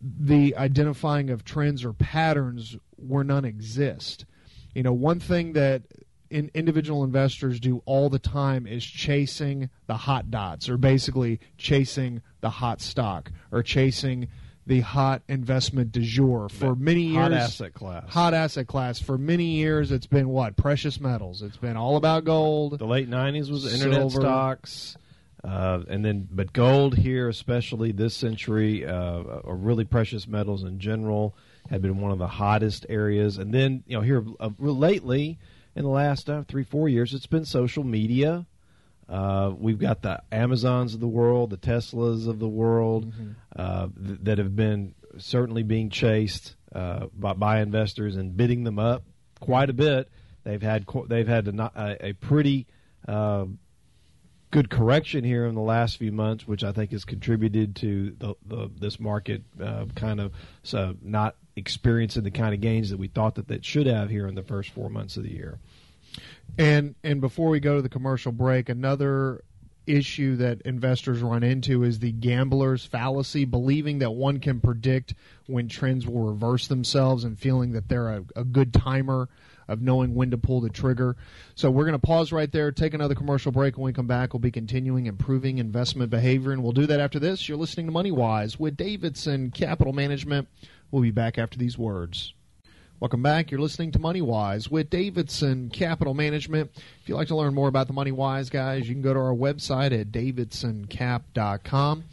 the 0.00 0.56
identifying 0.56 1.30
of 1.30 1.44
trends 1.44 1.84
or 1.84 1.92
patterns 1.92 2.76
where 2.96 3.24
none 3.24 3.44
exist. 3.44 4.24
You 4.74 4.82
know, 4.82 4.92
one 4.92 5.18
thing 5.18 5.54
that 5.54 5.82
in 6.30 6.50
individual 6.54 7.04
investors 7.04 7.58
do 7.58 7.82
all 7.86 8.10
the 8.10 8.18
time 8.18 8.66
is 8.66 8.84
chasing 8.84 9.70
the 9.86 9.96
hot 9.96 10.30
dots 10.30 10.68
or 10.68 10.76
basically 10.76 11.40
chasing 11.56 12.22
the 12.40 12.50
hot 12.50 12.80
stock 12.80 13.32
or 13.50 13.62
chasing 13.62 14.28
the 14.68 14.80
hot 14.80 15.22
investment 15.28 15.92
du 15.92 16.02
jour 16.02 16.48
for 16.50 16.76
many 16.76 17.04
years. 17.04 17.16
Hot 17.16 17.32
asset 17.32 17.74
class. 17.74 18.04
Hot 18.10 18.34
asset 18.34 18.66
class. 18.66 19.00
For 19.00 19.16
many 19.16 19.46
years, 19.46 19.90
it's 19.90 20.06
been 20.06 20.28
what? 20.28 20.56
Precious 20.56 21.00
metals. 21.00 21.42
It's 21.42 21.56
been 21.56 21.76
all 21.76 21.96
about 21.96 22.24
gold. 22.24 22.78
The 22.78 22.86
late 22.86 23.08
'90s 23.08 23.50
was 23.50 23.72
internet 23.72 24.10
Silver. 24.10 24.20
stocks, 24.20 24.96
uh, 25.42 25.80
and 25.88 26.04
then 26.04 26.28
but 26.30 26.52
gold 26.52 26.98
here, 26.98 27.30
especially 27.30 27.92
this 27.92 28.14
century, 28.14 28.86
uh, 28.86 29.20
or 29.20 29.56
really 29.56 29.84
precious 29.84 30.28
metals 30.28 30.62
in 30.62 30.78
general, 30.78 31.34
have 31.70 31.80
been 31.80 31.98
one 31.98 32.12
of 32.12 32.18
the 32.18 32.28
hottest 32.28 32.84
areas. 32.90 33.38
And 33.38 33.54
then 33.54 33.82
you 33.86 33.96
know 33.96 34.02
here 34.02 34.22
uh, 34.38 34.50
lately, 34.58 35.38
in 35.74 35.82
the 35.82 35.90
last 35.90 36.28
uh, 36.28 36.44
three 36.46 36.64
four 36.64 36.90
years, 36.90 37.14
it's 37.14 37.26
been 37.26 37.46
social 37.46 37.84
media. 37.84 38.44
Uh, 39.08 39.52
we've 39.56 39.78
got 39.78 40.02
the 40.02 40.22
Amazons 40.30 40.94
of 40.94 41.00
the 41.00 41.08
world, 41.08 41.50
the 41.50 41.56
Teslas 41.56 42.28
of 42.28 42.38
the 42.38 42.48
world 42.48 43.12
uh, 43.56 43.88
th- 44.04 44.18
that 44.22 44.38
have 44.38 44.54
been 44.54 44.94
certainly 45.16 45.62
being 45.62 45.88
chased 45.88 46.56
uh, 46.74 47.06
by, 47.14 47.32
by 47.32 47.60
investors 47.60 48.16
and 48.16 48.36
bidding 48.36 48.64
them 48.64 48.78
up 48.78 49.02
quite 49.40 49.70
a 49.70 49.72
bit. 49.72 50.08
They've 50.44 50.60
had 50.60 50.86
co- 50.86 51.06
they've 51.06 51.28
had 51.28 51.48
a, 51.48 52.08
a, 52.08 52.12
pretty 52.12 52.66
uh, 53.06 53.46
good 54.50 54.70
correction 54.70 55.24
here 55.24 55.46
in 55.46 55.54
the 55.54 55.60
last 55.60 55.96
few 55.96 56.12
months, 56.12 56.46
which 56.46 56.64
I 56.64 56.72
think 56.72 56.92
has 56.92 57.04
contributed 57.04 57.76
to 57.76 58.14
the, 58.18 58.34
the 58.46 58.70
this 58.78 59.00
market 59.00 59.42
uh, 59.62 59.86
kind 59.94 60.20
of 60.20 60.32
so 60.62 60.96
not 61.02 61.36
experiencing 61.56 62.22
the 62.22 62.30
kind 62.30 62.54
of 62.54 62.60
gains 62.60 62.90
that 62.90 62.98
we 62.98 63.08
thought 63.08 63.34
that 63.34 63.50
it 63.50 63.64
should 63.64 63.86
have 63.86 64.10
here 64.10 64.26
in 64.26 64.34
the 64.34 64.42
first 64.42 64.70
four 64.70 64.88
months 64.88 65.16
of 65.16 65.24
the 65.24 65.32
year. 65.32 65.58
And 66.58 66.94
and 67.04 67.20
before 67.20 67.50
we 67.50 67.60
go 67.60 67.76
to 67.76 67.82
the 67.82 67.88
commercial 67.88 68.32
break, 68.32 68.68
another 68.68 69.42
issue 69.88 70.36
that 70.36 70.60
investors 70.62 71.22
run 71.22 71.42
into 71.42 71.82
is 71.82 71.98
the 71.98 72.12
gambler's 72.12 72.84
fallacy, 72.84 73.44
believing 73.44 74.00
that 74.00 74.10
one 74.10 74.38
can 74.38 74.60
predict 74.60 75.14
when 75.46 75.68
trends 75.68 76.06
will 76.06 76.24
reverse 76.24 76.68
themselves 76.68 77.24
and 77.24 77.38
feeling 77.38 77.72
that 77.72 77.88
they're 77.88 78.08
a, 78.08 78.24
a 78.36 78.44
good 78.44 78.72
timer 78.72 79.28
of 79.66 79.82
knowing 79.82 80.14
when 80.14 80.30
to 80.30 80.38
pull 80.38 80.60
the 80.60 80.70
trigger. 80.70 81.16
So 81.54 81.70
we're 81.70 81.84
going 81.84 81.98
to 81.98 82.06
pause 82.06 82.32
right 82.32 82.50
there, 82.50 82.72
take 82.72 82.94
another 82.94 83.14
commercial 83.14 83.52
break. 83.52 83.76
When 83.76 83.84
we 83.84 83.92
come 83.92 84.06
back, 84.06 84.32
we'll 84.32 84.40
be 84.40 84.50
continuing 84.50 85.06
improving 85.06 85.58
investment 85.58 86.10
behavior, 86.10 86.52
and 86.52 86.62
we'll 86.62 86.72
do 86.72 86.86
that 86.86 87.00
after 87.00 87.18
this. 87.18 87.48
You're 87.48 87.58
listening 87.58 87.86
to 87.86 87.92
Money 87.92 88.10
Wise 88.10 88.58
with 88.58 88.76
Davidson 88.76 89.50
Capital 89.50 89.92
Management. 89.92 90.48
We'll 90.90 91.02
be 91.02 91.10
back 91.10 91.38
after 91.38 91.58
these 91.58 91.76
words. 91.76 92.32
Welcome 93.00 93.22
back. 93.22 93.52
You're 93.52 93.60
listening 93.60 93.92
to 93.92 94.00
Money 94.00 94.22
Wise 94.22 94.68
with 94.68 94.90
Davidson 94.90 95.70
Capital 95.70 96.14
Management. 96.14 96.72
If 96.74 97.08
you'd 97.08 97.14
like 97.14 97.28
to 97.28 97.36
learn 97.36 97.54
more 97.54 97.68
about 97.68 97.86
the 97.86 97.92
Money 97.92 98.10
Wise 98.10 98.50
guys, 98.50 98.88
you 98.88 98.94
can 98.96 99.02
go 99.02 99.14
to 99.14 99.20
our 99.20 99.32
website 99.32 99.92
at 99.92 100.10
davidsoncap.com. 100.10 102.04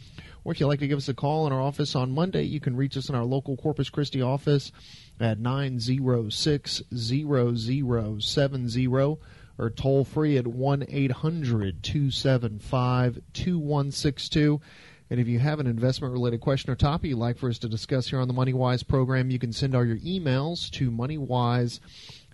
Or 0.44 0.52
if 0.52 0.60
you'd 0.60 0.68
like 0.68 0.78
to 0.78 0.86
give 0.86 0.98
us 0.98 1.08
a 1.08 1.14
call 1.14 1.48
in 1.48 1.52
our 1.52 1.60
office 1.60 1.96
on 1.96 2.12
Monday, 2.12 2.44
you 2.44 2.60
can 2.60 2.76
reach 2.76 2.96
us 2.96 3.08
in 3.08 3.16
our 3.16 3.24
local 3.24 3.56
Corpus 3.56 3.90
Christi 3.90 4.22
office 4.22 4.70
at 5.18 5.40
906 5.40 6.82
0070 6.94 9.18
or 9.58 9.70
toll 9.70 10.04
free 10.04 10.38
at 10.38 10.46
1 10.46 10.84
800 10.88 11.82
275 11.82 13.18
2162. 13.32 14.60
And 15.08 15.20
if 15.20 15.28
you 15.28 15.38
have 15.38 15.60
an 15.60 15.66
investment 15.66 16.12
related 16.12 16.40
question 16.40 16.70
or 16.70 16.74
topic 16.74 17.10
you'd 17.10 17.18
like 17.18 17.38
for 17.38 17.48
us 17.48 17.58
to 17.58 17.68
discuss 17.68 18.08
here 18.08 18.18
on 18.18 18.28
the 18.28 18.34
MoneyWise 18.34 18.86
program, 18.86 19.30
you 19.30 19.38
can 19.38 19.52
send 19.52 19.74
all 19.74 19.84
your 19.84 19.98
emails 19.98 20.70
to 20.72 20.90
moneywise 20.90 21.78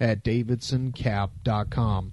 at 0.01 0.25
davidsoncap.com. 0.25 2.13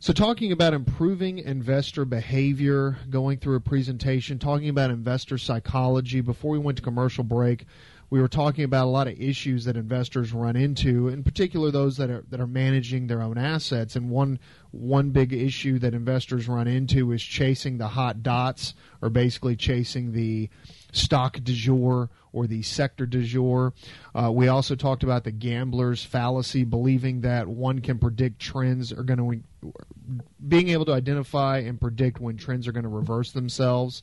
So, 0.00 0.12
talking 0.12 0.52
about 0.52 0.74
improving 0.74 1.38
investor 1.38 2.04
behavior, 2.04 2.98
going 3.08 3.38
through 3.38 3.56
a 3.56 3.60
presentation, 3.60 4.38
talking 4.38 4.68
about 4.68 4.90
investor 4.90 5.38
psychology. 5.38 6.20
Before 6.20 6.50
we 6.50 6.58
went 6.58 6.76
to 6.76 6.84
commercial 6.84 7.24
break, 7.24 7.64
we 8.10 8.20
were 8.20 8.28
talking 8.28 8.64
about 8.64 8.84
a 8.84 8.90
lot 8.90 9.08
of 9.08 9.20
issues 9.20 9.64
that 9.64 9.76
investors 9.76 10.32
run 10.32 10.56
into, 10.56 11.08
in 11.08 11.22
particular 11.22 11.70
those 11.70 11.96
that 11.96 12.10
are 12.10 12.24
that 12.30 12.40
are 12.40 12.46
managing 12.46 13.06
their 13.06 13.22
own 13.22 13.38
assets. 13.38 13.96
And 13.96 14.10
one 14.10 14.38
one 14.70 15.10
big 15.10 15.32
issue 15.32 15.78
that 15.80 15.94
investors 15.94 16.48
run 16.48 16.66
into 16.66 17.12
is 17.12 17.22
chasing 17.22 17.78
the 17.78 17.88
hot 17.88 18.22
dots, 18.22 18.74
or 19.02 19.10
basically 19.10 19.56
chasing 19.56 20.12
the 20.12 20.48
stock 20.92 21.38
du 21.42 21.52
jour 21.52 22.10
or 22.32 22.46
the 22.46 22.62
sector 22.62 23.06
du 23.06 23.22
jour. 23.22 23.72
Uh, 24.14 24.30
we 24.30 24.48
also 24.48 24.74
talked 24.74 25.02
about 25.02 25.24
the 25.24 25.30
gambler's 25.30 26.04
fallacy, 26.04 26.64
believing 26.64 27.20
that 27.20 27.46
one 27.46 27.80
can 27.80 27.98
predict 27.98 28.40
trends 28.40 28.92
are 28.92 29.04
going 29.04 29.42
to, 29.62 29.72
being 30.46 30.68
able 30.68 30.84
to 30.84 30.92
identify 30.92 31.58
and 31.58 31.80
predict 31.80 32.20
when 32.20 32.36
trends 32.36 32.66
are 32.66 32.72
going 32.72 32.84
to 32.84 32.88
reverse 32.88 33.32
themselves. 33.32 34.02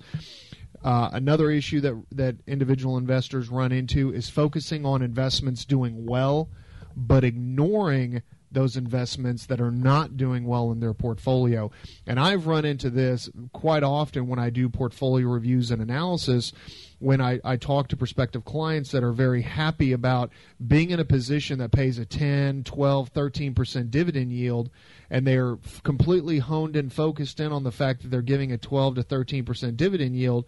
Uh, 0.84 1.10
another 1.14 1.52
issue 1.52 1.80
that 1.82 2.02
that 2.12 2.36
individual 2.48 2.98
investors 2.98 3.50
run 3.50 3.72
into 3.72 4.12
is 4.14 4.30
focusing 4.30 4.86
on 4.86 5.02
investments 5.02 5.66
doing 5.66 6.06
well, 6.06 6.50
but 6.96 7.24
ignoring 7.24 8.22
those 8.52 8.76
investments 8.76 9.46
that 9.46 9.62
are 9.62 9.72
not 9.72 10.18
doing 10.18 10.46
well 10.46 10.72
in 10.72 10.80
their 10.80 10.94
portfolio. 10.94 11.72
And 12.06 12.20
I've 12.20 12.48
run 12.48 12.66
into 12.66 12.90
this 12.90 13.30
quite 13.54 13.84
often 13.84 14.28
when 14.28 14.40
I 14.40 14.50
do 14.50 14.68
portfolio 14.68 15.28
reviews 15.28 15.72
and 15.72 15.82
analysis. 15.82 16.52
When 17.00 17.22
I, 17.22 17.40
I 17.44 17.56
talk 17.56 17.88
to 17.88 17.98
prospective 17.98 18.46
clients 18.46 18.92
that 18.92 19.04
are 19.04 19.14
very 19.14 19.42
happy 19.42 19.94
about 19.94 20.32
being 20.66 20.92
in 20.92 21.00
a 21.00 21.06
position 21.06 21.60
that 21.60 21.72
pays 21.72 21.98
a 21.98 22.06
10, 22.06 22.64
12, 22.64 23.14
13% 23.14 23.90
dividend 23.90 24.34
yield, 24.34 24.70
and 25.10 25.26
they're 25.26 25.58
completely 25.84 26.40
honed 26.40 26.76
and 26.76 26.92
focused 26.94 27.40
in 27.40 27.52
on 27.52 27.64
the 27.64 27.72
fact 27.72 28.02
that 28.02 28.10
they're 28.10 28.22
giving 28.22 28.52
a 28.52 28.58
12 28.58 28.96
to 28.96 29.04
13% 29.04 29.78
dividend 29.78 30.16
yield, 30.16 30.46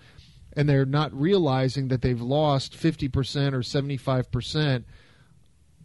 and 0.55 0.69
they're 0.69 0.85
not 0.85 1.13
realizing 1.13 1.87
that 1.87 2.01
they've 2.01 2.21
lost 2.21 2.73
50% 2.73 3.53
or 3.53 3.59
75% 3.59 4.83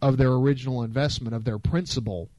of 0.01 0.17
their 0.17 0.31
original 0.31 0.83
investment, 0.83 1.35
of 1.35 1.43
their 1.43 1.59
principal, 1.59 2.29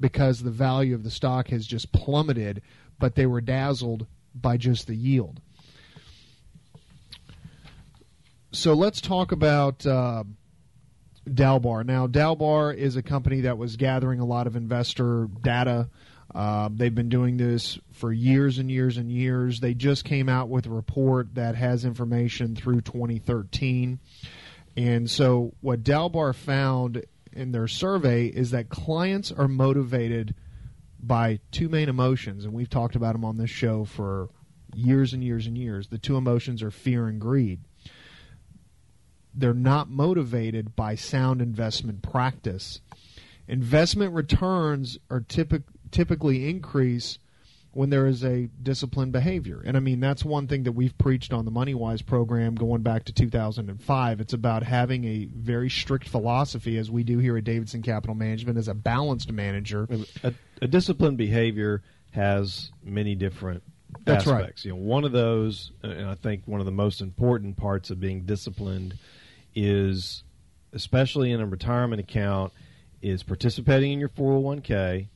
because 0.00 0.42
the 0.42 0.50
value 0.50 0.94
of 0.94 1.02
the 1.02 1.10
stock 1.10 1.48
has 1.48 1.66
just 1.66 1.92
plummeted, 1.92 2.62
but 2.98 3.14
they 3.14 3.26
were 3.26 3.40
dazzled 3.40 4.06
by 4.34 4.56
just 4.56 4.86
the 4.86 4.94
yield. 4.94 5.40
So 8.52 8.72
let's 8.72 9.00
talk 9.00 9.32
about 9.32 9.84
uh, 9.86 10.24
Dalbar. 11.28 11.84
Now, 11.84 12.06
Dalbar 12.06 12.74
is 12.74 12.96
a 12.96 13.02
company 13.02 13.42
that 13.42 13.58
was 13.58 13.76
gathering 13.76 14.20
a 14.20 14.24
lot 14.24 14.46
of 14.46 14.56
investor 14.56 15.28
data. 15.42 15.88
Uh, 16.34 16.68
they've 16.72 16.94
been 16.94 17.08
doing 17.08 17.36
this 17.38 17.78
for 17.92 18.12
years 18.12 18.58
and 18.58 18.70
years 18.70 18.96
and 18.96 19.10
years. 19.10 19.60
They 19.60 19.74
just 19.74 20.04
came 20.04 20.28
out 20.28 20.48
with 20.48 20.66
a 20.66 20.70
report 20.70 21.34
that 21.34 21.54
has 21.54 21.84
information 21.84 22.54
through 22.54 22.82
2013. 22.82 23.98
And 24.76 25.10
so, 25.10 25.54
what 25.60 25.82
Dalbar 25.82 26.34
found 26.34 27.04
in 27.32 27.52
their 27.52 27.68
survey 27.68 28.26
is 28.26 28.50
that 28.50 28.68
clients 28.68 29.32
are 29.32 29.48
motivated 29.48 30.34
by 31.00 31.40
two 31.50 31.68
main 31.68 31.88
emotions, 31.88 32.44
and 32.44 32.52
we've 32.52 32.70
talked 32.70 32.96
about 32.96 33.12
them 33.12 33.24
on 33.24 33.38
this 33.38 33.50
show 33.50 33.84
for 33.84 34.28
years 34.74 35.12
and 35.12 35.22
years 35.24 35.46
and 35.46 35.56
years. 35.56 35.88
The 35.88 35.98
two 35.98 36.16
emotions 36.16 36.62
are 36.62 36.70
fear 36.70 37.06
and 37.06 37.20
greed. 37.20 37.60
They're 39.34 39.54
not 39.54 39.88
motivated 39.88 40.74
by 40.74 40.96
sound 40.96 41.40
investment 41.40 42.02
practice. 42.02 42.80
Investment 43.46 44.12
returns 44.12 44.98
are 45.10 45.20
typic- 45.20 45.62
typically 45.90 46.48
increase 46.48 47.18
when 47.72 47.90
there 47.90 48.06
is 48.06 48.24
a 48.24 48.48
disciplined 48.62 49.12
behavior. 49.12 49.62
And 49.64 49.76
I 49.76 49.80
mean, 49.80 50.00
that's 50.00 50.24
one 50.24 50.48
thing 50.48 50.64
that 50.64 50.72
we've 50.72 50.96
preached 50.98 51.32
on 51.32 51.44
the 51.44 51.50
MoneyWise 51.50 52.04
program 52.04 52.54
going 52.54 52.82
back 52.82 53.04
to 53.04 53.12
2005. 53.12 54.20
It's 54.20 54.32
about 54.32 54.62
having 54.62 55.04
a 55.04 55.26
very 55.26 55.68
strict 55.68 56.08
philosophy, 56.08 56.78
as 56.78 56.90
we 56.90 57.04
do 57.04 57.18
here 57.18 57.36
at 57.36 57.44
Davidson 57.44 57.82
Capital 57.82 58.14
Management, 58.14 58.58
as 58.58 58.68
a 58.68 58.74
balanced 58.74 59.30
manager. 59.30 59.86
A, 60.22 60.32
a 60.62 60.66
disciplined 60.66 61.18
behavior 61.18 61.82
has 62.10 62.72
many 62.82 63.14
different 63.14 63.62
that's 64.04 64.26
aspects. 64.26 64.64
right. 64.64 64.64
You 64.64 64.70
know, 64.72 64.84
one 64.84 65.04
of 65.04 65.12
those, 65.12 65.72
and 65.82 66.08
I 66.08 66.14
think 66.14 66.42
one 66.46 66.60
of 66.60 66.66
the 66.66 66.72
most 66.72 67.00
important 67.00 67.56
parts 67.56 67.90
of 67.90 68.00
being 68.00 68.22
disciplined 68.22 68.98
is, 69.54 70.24
especially 70.72 71.32
in 71.32 71.40
a 71.40 71.46
retirement 71.46 72.00
account, 72.00 72.52
is 73.02 73.22
participating 73.22 73.92
in 73.92 74.00
your 74.00 74.08
401k 74.08 75.08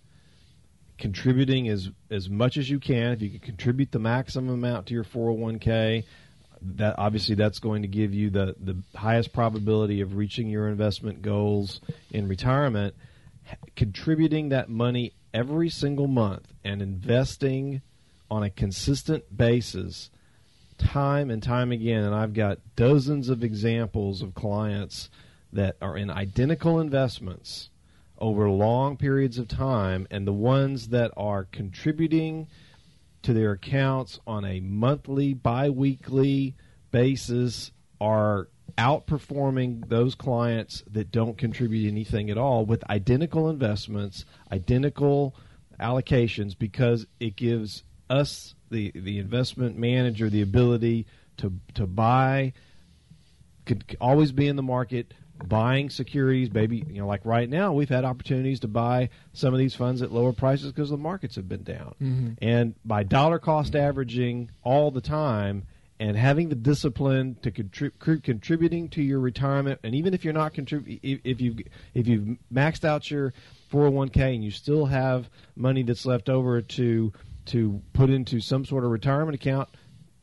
contributing 1.02 1.68
as 1.68 1.90
as 2.10 2.30
much 2.30 2.56
as 2.56 2.70
you 2.70 2.78
can. 2.78 3.10
If 3.10 3.22
you 3.22 3.30
can 3.30 3.40
contribute 3.40 3.90
the 3.90 3.98
maximum 3.98 4.54
amount 4.54 4.86
to 4.86 4.94
your 4.94 5.02
401k, 5.02 6.04
that 6.76 6.94
obviously 6.96 7.34
that's 7.34 7.58
going 7.58 7.82
to 7.82 7.88
give 7.88 8.14
you 8.14 8.30
the 8.30 8.54
the 8.60 8.76
highest 8.96 9.32
probability 9.32 10.00
of 10.00 10.14
reaching 10.14 10.48
your 10.48 10.68
investment 10.68 11.20
goals 11.20 11.80
in 12.12 12.28
retirement. 12.28 12.94
Contributing 13.74 14.50
that 14.50 14.70
money 14.70 15.12
every 15.34 15.68
single 15.68 16.06
month 16.06 16.46
and 16.62 16.80
investing 16.80 17.82
on 18.30 18.44
a 18.44 18.50
consistent 18.50 19.36
basis 19.36 20.08
time 20.78 21.30
and 21.30 21.42
time 21.42 21.72
again 21.72 22.04
and 22.04 22.14
I've 22.14 22.32
got 22.32 22.58
dozens 22.76 23.28
of 23.28 23.42
examples 23.42 24.22
of 24.22 24.34
clients 24.34 25.10
that 25.52 25.76
are 25.82 25.96
in 25.96 26.10
identical 26.10 26.80
investments 26.80 27.70
over 28.22 28.48
long 28.48 28.96
periods 28.96 29.36
of 29.36 29.48
time, 29.48 30.06
and 30.10 30.26
the 30.26 30.32
ones 30.32 30.88
that 30.88 31.10
are 31.16 31.44
contributing 31.44 32.46
to 33.22 33.32
their 33.32 33.50
accounts 33.50 34.20
on 34.26 34.44
a 34.44 34.60
monthly, 34.60 35.34
biweekly 35.34 36.54
basis 36.92 37.72
are 38.00 38.48
outperforming 38.78 39.88
those 39.88 40.14
clients 40.14 40.84
that 40.90 41.10
don't 41.10 41.36
contribute 41.36 41.90
anything 41.90 42.30
at 42.30 42.38
all 42.38 42.64
with 42.64 42.88
identical 42.88 43.50
investments, 43.50 44.24
identical 44.52 45.34
allocations, 45.80 46.56
because 46.56 47.06
it 47.18 47.34
gives 47.34 47.82
us 48.08 48.54
the 48.70 48.92
the 48.94 49.18
investment 49.18 49.76
manager 49.76 50.30
the 50.30 50.42
ability 50.42 51.06
to 51.36 51.52
to 51.74 51.86
buy 51.86 52.52
could 53.66 53.84
always 54.00 54.32
be 54.32 54.48
in 54.48 54.56
the 54.56 54.62
market 54.62 55.12
buying 55.48 55.90
securities, 55.90 56.52
maybe 56.52 56.84
you 56.88 57.00
know, 57.00 57.06
like 57.06 57.24
right 57.24 57.48
now, 57.48 57.72
we've 57.72 57.88
had 57.88 58.04
opportunities 58.04 58.60
to 58.60 58.68
buy 58.68 59.10
some 59.32 59.52
of 59.52 59.58
these 59.58 59.74
funds 59.74 60.02
at 60.02 60.12
lower 60.12 60.32
prices 60.32 60.72
because 60.72 60.90
the 60.90 60.96
markets 60.96 61.36
have 61.36 61.48
been 61.48 61.62
down. 61.62 61.94
Mm-hmm. 62.00 62.32
And 62.40 62.74
by 62.84 63.02
dollar 63.02 63.38
cost 63.38 63.74
averaging 63.76 64.50
all 64.62 64.90
the 64.90 65.00
time 65.00 65.64
and 66.00 66.16
having 66.16 66.48
the 66.48 66.56
discipline 66.56 67.36
to 67.42 67.50
contrib- 67.50 68.22
contributing 68.24 68.88
to 68.88 69.02
your 69.02 69.20
retirement, 69.20 69.80
and 69.84 69.94
even 69.94 70.14
if 70.14 70.24
you're 70.24 70.34
not 70.34 70.52
contributing, 70.52 70.98
if, 71.02 71.20
if 71.24 71.40
you 71.40 71.56
if 71.94 72.08
you've 72.08 72.38
maxed 72.52 72.84
out 72.84 73.10
your 73.10 73.32
401k 73.72 74.34
and 74.34 74.44
you 74.44 74.50
still 74.50 74.86
have 74.86 75.30
money 75.54 75.82
that's 75.82 76.04
left 76.04 76.28
over 76.28 76.60
to 76.60 77.12
to 77.46 77.80
put 77.92 78.10
into 78.10 78.40
some 78.40 78.64
sort 78.64 78.84
of 78.84 78.90
retirement 78.90 79.34
account 79.34 79.68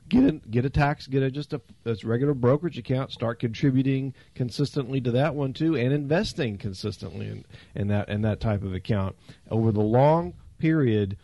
get 0.09 0.23
a 0.25 0.31
get 0.49 0.65
a 0.65 0.69
tax, 0.69 1.07
get 1.07 1.23
a 1.23 1.31
just 1.31 1.53
a, 1.53 1.61
a 1.85 1.95
regular 2.03 2.33
brokerage 2.33 2.77
account, 2.77 3.11
start 3.11 3.39
contributing 3.39 4.13
consistently 4.35 4.99
to 5.01 5.11
that 5.11 5.35
one 5.35 5.53
too, 5.53 5.75
and 5.75 5.93
investing 5.93 6.57
consistently 6.57 7.27
in, 7.27 7.45
in 7.75 7.87
that 7.87 8.09
in 8.09 8.21
that 8.23 8.39
type 8.39 8.63
of 8.63 8.73
account 8.73 9.15
over 9.49 9.71
the 9.71 9.81
long 9.81 10.33
period. 10.57 11.17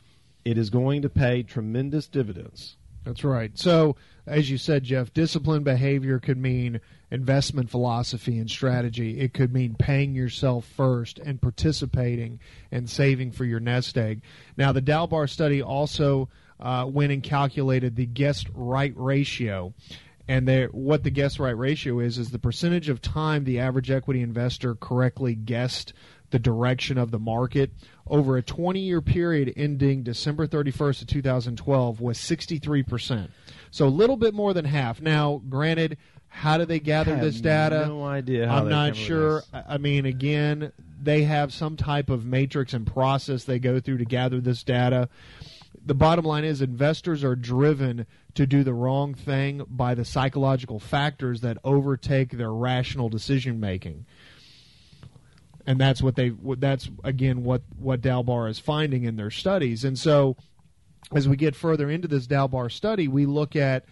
It 0.46 0.60
is 0.60 0.70
going 0.70 1.02
to 1.02 1.10
pay 1.10 1.42
tremendous 1.42 2.08
dividends. 2.08 2.78
That's 3.04 3.24
right. 3.24 3.58
So, 3.58 3.96
as 4.26 4.50
you 4.50 4.58
said, 4.58 4.84
Jeff, 4.84 5.14
disciplined 5.14 5.64
behavior 5.64 6.20
could 6.20 6.38
mean 6.38 6.82
investment 7.12 7.70
philosophy 7.70 8.40
and 8.40 8.50
strategy. 8.50 9.20
It 9.20 9.34
could 9.34 9.54
mean 9.54 9.76
paying 9.78 10.16
yourself 10.16 10.66
first 10.66 11.20
and 11.20 11.42
participating 11.42 12.40
and 12.72 12.90
saving 12.90 13.32
for 13.32 13.46
your 13.46 13.60
nest 13.60 13.98
egg. 13.98 14.22
Now, 14.58 14.72
the 14.72 14.82
Dalbar 14.82 15.30
study 15.30 15.62
also 15.62 16.30
uh, 16.60 16.86
went 16.90 17.12
and 17.12 17.24
calculated 17.24 17.96
the 17.96 18.06
guess 18.06 18.46
right 18.54 18.94
ratio. 18.96 19.74
and 20.28 20.50
what 20.72 21.04
the 21.04 21.12
guess 21.12 21.38
right 21.40 21.58
ratio 21.58 22.00
is 22.00 22.18
is 22.18 22.32
the 22.32 22.40
percentage 22.40 22.90
of 22.90 23.02
time 23.02 23.44
the 23.44 23.60
average 23.60 23.92
equity 23.92 24.22
investor 24.22 24.74
correctly 24.76 25.36
guessed 25.36 25.94
the 26.32 26.40
direction 26.40 26.98
of 26.98 27.12
the 27.12 27.20
market 27.20 27.72
over 28.08 28.38
a 28.38 28.42
20 28.42 28.80
year 28.80 29.02
period 29.02 29.54
ending 29.56 30.04
December 30.04 30.48
31st 30.48 31.04
of 31.04 31.08
2012 31.08 32.02
was 32.02 32.18
63%. 32.18 33.30
So 33.72 33.86
a 33.86 33.90
little 33.90 34.18
bit 34.18 34.34
more 34.34 34.54
than 34.54 34.66
half. 34.66 35.02
Now, 35.02 35.42
granted, 35.50 35.98
how 36.28 36.58
do 36.58 36.66
they 36.66 36.80
gather 36.80 37.16
this 37.16 37.40
data? 37.40 37.86
No 37.88 38.04
idea. 38.04 38.48
How 38.48 38.60
I'm 38.60 38.70
not 38.70 38.70
come 38.70 38.82
up 38.82 38.90
with 38.90 38.98
sure. 38.98 39.44
I 39.54 39.78
mean, 39.78 40.06
again, 40.06 40.72
they 41.02 41.24
have 41.24 41.54
some 41.54 41.78
type 41.78 42.10
of 42.10 42.26
matrix 42.26 42.74
and 42.74 42.86
process 42.86 43.46
they 43.46 43.60
go 43.60 43.80
through 43.80 44.00
to 44.00 44.06
gather 44.06 44.42
this 44.42 44.64
data. 44.64 45.08
The 45.86 45.94
bottom 45.94 46.26
line 46.26 46.44
is 46.44 46.62
investors 46.62 47.24
are 47.24 47.36
driven 47.36 48.08
to 48.34 48.48
do 48.48 48.64
the 48.64 48.74
wrong 48.74 49.14
thing 49.14 49.64
by 49.70 49.94
the 49.94 50.04
psychological 50.04 50.80
factors 50.80 51.42
that 51.42 51.60
overtake 51.64 52.32
their 52.32 52.52
rational 52.52 53.08
decision 53.08 53.60
making. 53.60 54.06
And 55.68 55.80
that's 55.80 56.02
what 56.02 56.16
they 56.16 56.32
that's 56.58 56.90
again 57.04 57.44
what 57.44 57.62
what 57.78 58.02
Dalbar 58.02 58.50
is 58.50 58.60
finding 58.60 59.04
in 59.04 59.16
their 59.16 59.32
studies. 59.32 59.84
And 59.84 59.98
so 59.98 60.38
as 61.14 61.28
we 61.28 61.36
get 61.36 61.56
further 61.56 61.90
into 61.90 62.08
this 62.08 62.28
Dalbar 62.28 62.72
study, 62.72 63.08
we 63.08 63.26
look 63.26 63.56
at 63.56 63.86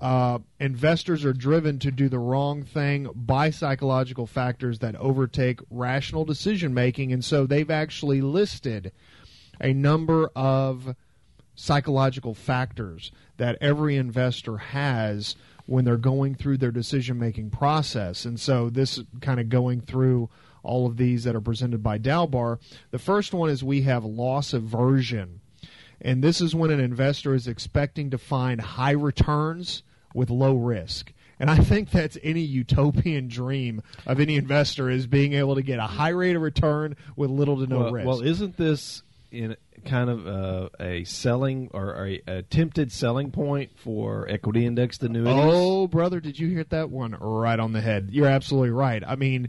uh, 0.00 0.38
investors 0.58 1.24
are 1.24 1.32
driven 1.32 1.78
to 1.80 1.90
do 1.90 2.08
the 2.08 2.18
wrong 2.18 2.62
thing 2.62 3.08
by 3.14 3.50
psychological 3.50 4.26
factors 4.26 4.78
that 4.78 4.96
overtake 4.96 5.60
rational 5.68 6.24
decision 6.24 6.72
making, 6.72 7.12
and 7.12 7.24
so 7.24 7.44
they've 7.44 7.70
actually 7.70 8.20
listed 8.22 8.92
a 9.60 9.74
number 9.74 10.30
of 10.34 10.94
psychological 11.60 12.32
factors 12.32 13.12
that 13.36 13.58
every 13.60 13.96
investor 13.96 14.56
has 14.56 15.36
when 15.66 15.84
they're 15.84 15.98
going 15.98 16.34
through 16.34 16.56
their 16.56 16.70
decision 16.70 17.18
making 17.18 17.50
process. 17.50 18.24
And 18.24 18.40
so 18.40 18.70
this 18.70 18.98
kind 19.20 19.38
of 19.38 19.50
going 19.50 19.82
through 19.82 20.30
all 20.62 20.86
of 20.86 20.96
these 20.96 21.24
that 21.24 21.36
are 21.36 21.40
presented 21.40 21.82
by 21.82 21.98
Dalbar. 21.98 22.58
The 22.92 22.98
first 22.98 23.34
one 23.34 23.50
is 23.50 23.62
we 23.62 23.82
have 23.82 24.04
loss 24.04 24.54
aversion. 24.54 25.40
And 26.00 26.24
this 26.24 26.40
is 26.40 26.54
when 26.54 26.70
an 26.70 26.80
investor 26.80 27.34
is 27.34 27.46
expecting 27.46 28.08
to 28.10 28.18
find 28.18 28.60
high 28.60 28.92
returns 28.92 29.82
with 30.14 30.30
low 30.30 30.56
risk. 30.56 31.12
And 31.38 31.50
I 31.50 31.58
think 31.58 31.90
that's 31.90 32.16
any 32.22 32.40
utopian 32.40 33.28
dream 33.28 33.82
of 34.06 34.18
any 34.18 34.36
investor 34.36 34.88
is 34.88 35.06
being 35.06 35.34
able 35.34 35.56
to 35.56 35.62
get 35.62 35.78
a 35.78 35.86
high 35.86 36.10
rate 36.10 36.36
of 36.36 36.42
return 36.42 36.96
with 37.16 37.30
little 37.30 37.58
to 37.58 37.66
no 37.66 37.80
well, 37.80 37.92
risk. 37.92 38.06
well, 38.06 38.20
isn't 38.22 38.56
this 38.56 39.02
in 39.30 39.56
kind 39.84 40.10
of 40.10 40.26
uh, 40.26 40.68
a 40.78 41.04
selling 41.04 41.70
or 41.72 42.06
a 42.06 42.20
attempted 42.26 42.92
selling 42.92 43.30
point 43.30 43.70
for 43.76 44.28
equity 44.28 44.66
indexed 44.66 45.02
annuities? 45.02 45.34
Oh, 45.36 45.86
brother, 45.86 46.20
did 46.20 46.38
you 46.38 46.48
hit 46.48 46.70
that 46.70 46.90
one 46.90 47.12
right 47.12 47.58
on 47.58 47.72
the 47.72 47.80
head? 47.80 48.08
You're 48.10 48.28
absolutely 48.28 48.70
right. 48.70 49.02
I 49.06 49.16
mean, 49.16 49.48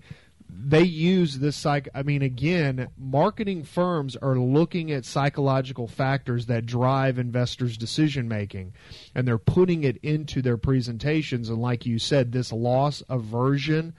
they 0.54 0.84
use 0.84 1.40
this 1.40 1.56
psych. 1.56 1.88
I 1.94 2.04
mean, 2.04 2.22
again, 2.22 2.90
marketing 2.98 3.64
firms 3.64 4.16
are 4.16 4.36
looking 4.36 4.92
at 4.92 5.06
psychological 5.06 5.88
factors 5.88 6.48
that 6.48 6.66
drive 6.66 7.18
investors' 7.18 7.78
decision 7.78 8.28
making, 8.28 8.74
and 9.16 9.28
they're 9.28 9.38
putting 9.38 9.84
it 9.84 9.98
into 10.04 10.42
their 10.42 10.58
presentations. 10.58 11.50
And 11.50 11.60
like 11.60 11.86
you 11.86 12.00
said, 12.00 12.32
this 12.32 12.52
loss 12.52 13.02
aversion, 13.10 13.94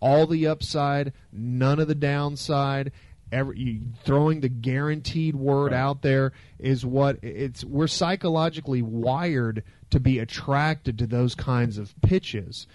all 0.00 0.26
the 0.26 0.46
upside, 0.46 1.12
none 1.32 1.78
of 1.78 1.88
the 1.88 1.94
downside. 1.94 2.92
Every, 3.34 3.58
you, 3.58 3.80
throwing 4.04 4.40
the 4.40 4.48
guaranteed 4.48 5.34
word 5.34 5.72
Right. 5.72 5.78
out 5.78 6.02
there 6.02 6.32
is 6.58 6.86
what 6.86 7.18
it's. 7.22 7.64
We're 7.64 7.88
psychologically 7.88 8.80
wired 8.80 9.64
to 9.90 9.98
be 9.98 10.20
attracted 10.20 10.98
to 10.98 11.06
those 11.06 11.34
kinds 11.34 11.76
of 11.76 12.00
pitches. 12.00 12.68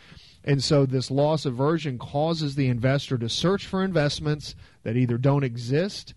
And 0.43 0.63
so 0.63 0.85
this 0.85 1.09
loss 1.09 1.45
aversion 1.45 1.97
causes 1.97 2.55
the 2.55 2.67
investor 2.67 3.17
to 3.17 3.29
search 3.29 3.65
for 3.65 3.83
investments 3.83 4.55
that 4.83 4.97
either 4.97 5.17
don't 5.17 5.43
exist 5.43 6.13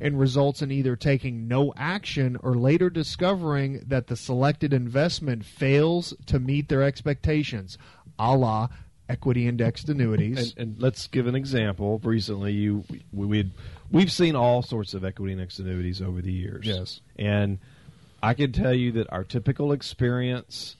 and 0.00 0.18
results 0.18 0.62
in 0.62 0.70
either 0.70 0.96
taking 0.96 1.48
no 1.48 1.72
action 1.76 2.36
or 2.42 2.54
later 2.54 2.90
discovering 2.90 3.82
that 3.86 4.08
the 4.08 4.16
selected 4.16 4.72
investment 4.72 5.44
fails 5.44 6.12
to 6.26 6.38
meet 6.38 6.68
their 6.68 6.82
expectations, 6.82 7.78
a 8.18 8.36
la 8.36 8.68
equity 9.08 9.46
indexed 9.46 9.88
annuities. 9.88 10.54
And, 10.56 10.74
and 10.74 10.82
let's 10.82 11.06
give 11.06 11.26
an 11.26 11.34
example. 11.34 12.00
Recently, 12.02 12.52
you 12.52 12.84
we, 13.12 13.26
we'd 13.26 13.50
we've 13.90 14.12
seen 14.12 14.36
all 14.36 14.62
sorts 14.62 14.94
of 14.94 15.04
equity 15.04 15.32
indexed 15.32 15.58
annuities 15.58 16.00
over 16.02 16.20
the 16.20 16.32
years. 16.32 16.66
Yes. 16.66 17.00
and 17.16 17.58
I 18.22 18.34
can 18.34 18.52
tell 18.52 18.74
you 18.74 18.92
that 18.92 19.12
our 19.12 19.24
typical 19.24 19.72
experience 19.72 20.76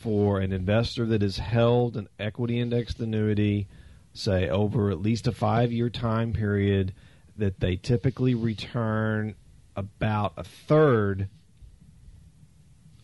for 0.00 0.40
an 0.40 0.52
investor 0.52 1.06
that 1.06 1.22
has 1.22 1.38
held 1.38 1.96
an 1.96 2.08
equity 2.18 2.58
indexed 2.58 2.98
annuity, 3.00 3.68
say 4.12 4.48
over 4.48 4.90
at 4.90 5.00
least 5.00 5.26
a 5.26 5.32
five 5.32 5.72
year 5.72 5.88
time 5.88 6.32
period, 6.32 6.92
that 7.36 7.60
they 7.60 7.76
typically 7.76 8.34
return 8.34 9.34
about 9.76 10.34
a 10.36 10.44
third 10.44 11.28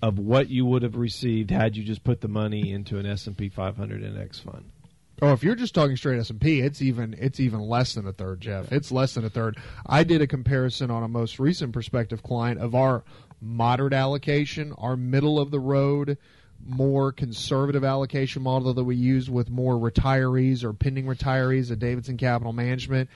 of 0.02 0.18
what 0.18 0.48
you 0.48 0.64
would 0.64 0.82
have 0.82 0.96
received 0.96 1.50
had 1.50 1.76
you 1.76 1.82
just 1.82 2.04
put 2.04 2.20
the 2.20 2.28
money 2.28 2.72
into 2.72 2.98
an 2.98 3.06
S&P 3.06 3.48
500 3.48 4.02
index 4.02 4.38
fund. 4.38 4.70
Oh, 5.22 5.32
if 5.32 5.42
you're 5.42 5.54
just 5.54 5.74
talking 5.74 5.96
straight 5.96 6.18
S 6.18 6.30
and 6.30 6.40
P, 6.40 6.60
it's 6.60 6.82
even 6.82 7.16
it's 7.18 7.40
even 7.40 7.60
less 7.60 7.94
than 7.94 8.06
a 8.06 8.12
third, 8.12 8.40
Jeff. 8.40 8.70
It's 8.70 8.92
less 8.92 9.14
than 9.14 9.24
a 9.24 9.30
third. 9.30 9.58
I 9.86 10.04
did 10.04 10.20
a 10.20 10.26
comparison 10.26 10.90
on 10.90 11.02
a 11.02 11.08
most 11.08 11.38
recent 11.38 11.72
prospective 11.72 12.22
client 12.22 12.60
of 12.60 12.74
our 12.74 13.02
moderate 13.40 13.92
allocation, 13.92 14.72
our 14.78 14.96
middle 14.96 15.38
of 15.38 15.50
the 15.50 15.60
road, 15.60 16.18
more 16.64 17.12
conservative 17.12 17.84
allocation 17.84 18.42
model 18.42 18.74
that 18.74 18.84
we 18.84 18.96
use 18.96 19.30
with 19.30 19.48
more 19.50 19.74
retirees 19.74 20.64
or 20.64 20.72
pending 20.72 21.06
retirees 21.06 21.70
at 21.70 21.78
Davidson 21.78 22.16
Capital 22.16 22.52
Management, 22.52 23.08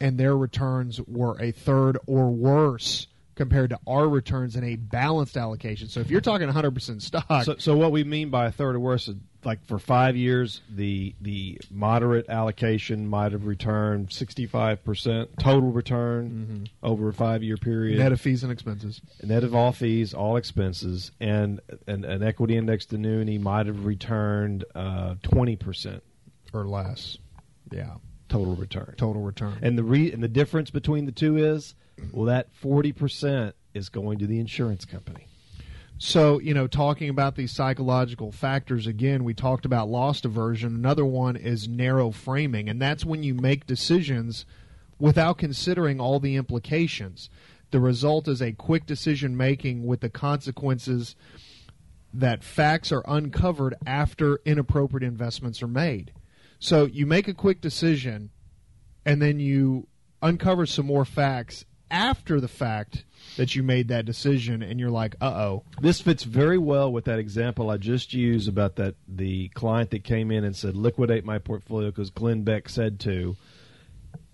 and 0.00 0.18
their 0.18 0.36
returns 0.36 1.00
were 1.02 1.40
a 1.40 1.52
third 1.52 1.98
or 2.06 2.30
worse 2.30 3.08
compared 3.34 3.70
to 3.70 3.80
our 3.86 4.08
returns 4.08 4.56
in 4.56 4.64
a 4.64 4.76
balanced 4.76 5.36
allocation. 5.36 5.88
So 5.88 6.00
if 6.00 6.10
you're 6.10 6.20
talking 6.20 6.48
100% 6.48 7.00
stock, 7.00 7.44
So, 7.44 7.56
so 7.58 7.76
what 7.76 7.90
we 7.92 8.04
mean 8.04 8.30
by 8.30 8.46
a 8.46 8.52
third 8.52 8.76
or 8.76 8.80
worse, 8.80 9.08
is 9.08 9.16
like 9.44 9.64
for 9.66 9.78
five 9.78 10.16
years, 10.16 10.60
the 10.68 11.14
the 11.20 11.60
moderate 11.70 12.28
allocation 12.28 13.08
might 13.08 13.32
have 13.32 13.44
returned 13.46 14.12
sixty 14.12 14.46
five 14.46 14.84
percent 14.84 15.30
total 15.38 15.70
return 15.70 16.68
over 16.82 17.08
a 17.08 17.12
five 17.12 17.42
year 17.42 17.56
period, 17.56 17.98
net 17.98 18.12
of 18.12 18.20
fees 18.20 18.42
and 18.42 18.52
expenses. 18.52 19.00
net 19.22 19.44
of 19.44 19.54
all 19.54 19.72
fees, 19.72 20.14
all 20.14 20.36
expenses, 20.36 21.10
and 21.20 21.60
an, 21.86 22.04
an 22.04 22.22
equity 22.22 22.56
indexed 22.56 22.92
annuity 22.92 23.38
might 23.38 23.66
have 23.66 23.84
returned 23.84 24.64
uh, 24.74 25.16
twenty 25.22 25.56
percent 25.56 26.02
or 26.52 26.66
less. 26.66 27.18
Yeah, 27.70 27.94
total 28.28 28.54
return. 28.54 28.94
total 28.96 29.22
return. 29.22 29.58
And 29.62 29.78
the 29.78 29.84
re- 29.84 30.12
and 30.12 30.22
the 30.22 30.28
difference 30.28 30.70
between 30.70 31.06
the 31.06 31.12
two 31.12 31.36
is, 31.36 31.74
well, 32.12 32.26
that 32.26 32.52
forty 32.52 32.92
percent 32.92 33.54
is 33.74 33.88
going 33.88 34.18
to 34.18 34.26
the 34.26 34.38
insurance 34.38 34.84
company. 34.84 35.26
So, 36.04 36.40
you 36.40 36.52
know, 36.52 36.66
talking 36.66 37.08
about 37.10 37.36
these 37.36 37.52
psychological 37.52 38.32
factors 38.32 38.88
again, 38.88 39.22
we 39.22 39.34
talked 39.34 39.64
about 39.64 39.88
loss 39.88 40.24
aversion. 40.24 40.74
Another 40.74 41.04
one 41.04 41.36
is 41.36 41.68
narrow 41.68 42.10
framing, 42.10 42.68
and 42.68 42.82
that's 42.82 43.04
when 43.04 43.22
you 43.22 43.34
make 43.34 43.68
decisions 43.68 44.44
without 44.98 45.38
considering 45.38 46.00
all 46.00 46.18
the 46.18 46.34
implications. 46.34 47.30
The 47.70 47.78
result 47.78 48.26
is 48.26 48.42
a 48.42 48.50
quick 48.50 48.84
decision 48.84 49.36
making 49.36 49.86
with 49.86 50.00
the 50.00 50.10
consequences 50.10 51.14
that 52.12 52.42
facts 52.42 52.90
are 52.90 53.04
uncovered 53.06 53.76
after 53.86 54.40
inappropriate 54.44 55.04
investments 55.04 55.62
are 55.62 55.68
made. 55.68 56.12
So, 56.58 56.84
you 56.84 57.06
make 57.06 57.28
a 57.28 57.32
quick 57.32 57.60
decision 57.60 58.30
and 59.06 59.22
then 59.22 59.38
you 59.38 59.86
uncover 60.20 60.66
some 60.66 60.86
more 60.86 61.04
facts 61.04 61.64
after 61.92 62.40
the 62.40 62.48
fact 62.48 63.04
that 63.36 63.54
you 63.54 63.62
made 63.62 63.88
that 63.88 64.04
decision 64.04 64.62
and 64.62 64.78
you're 64.78 64.90
like, 64.90 65.14
"Uh-oh, 65.20 65.62
This 65.80 66.00
fits 66.00 66.22
very 66.24 66.58
well 66.58 66.92
with 66.92 67.04
that 67.06 67.18
example 67.18 67.70
I 67.70 67.76
just 67.76 68.12
used 68.12 68.48
about 68.48 68.76
that 68.76 68.94
the 69.08 69.48
client 69.50 69.90
that 69.90 70.04
came 70.04 70.30
in 70.30 70.44
and 70.44 70.54
said 70.54 70.76
liquidate 70.76 71.24
my 71.24 71.38
portfolio 71.38 71.90
because 71.90 72.10
Glenn 72.10 72.42
Beck 72.42 72.68
said 72.68 73.00
to, 73.00 73.36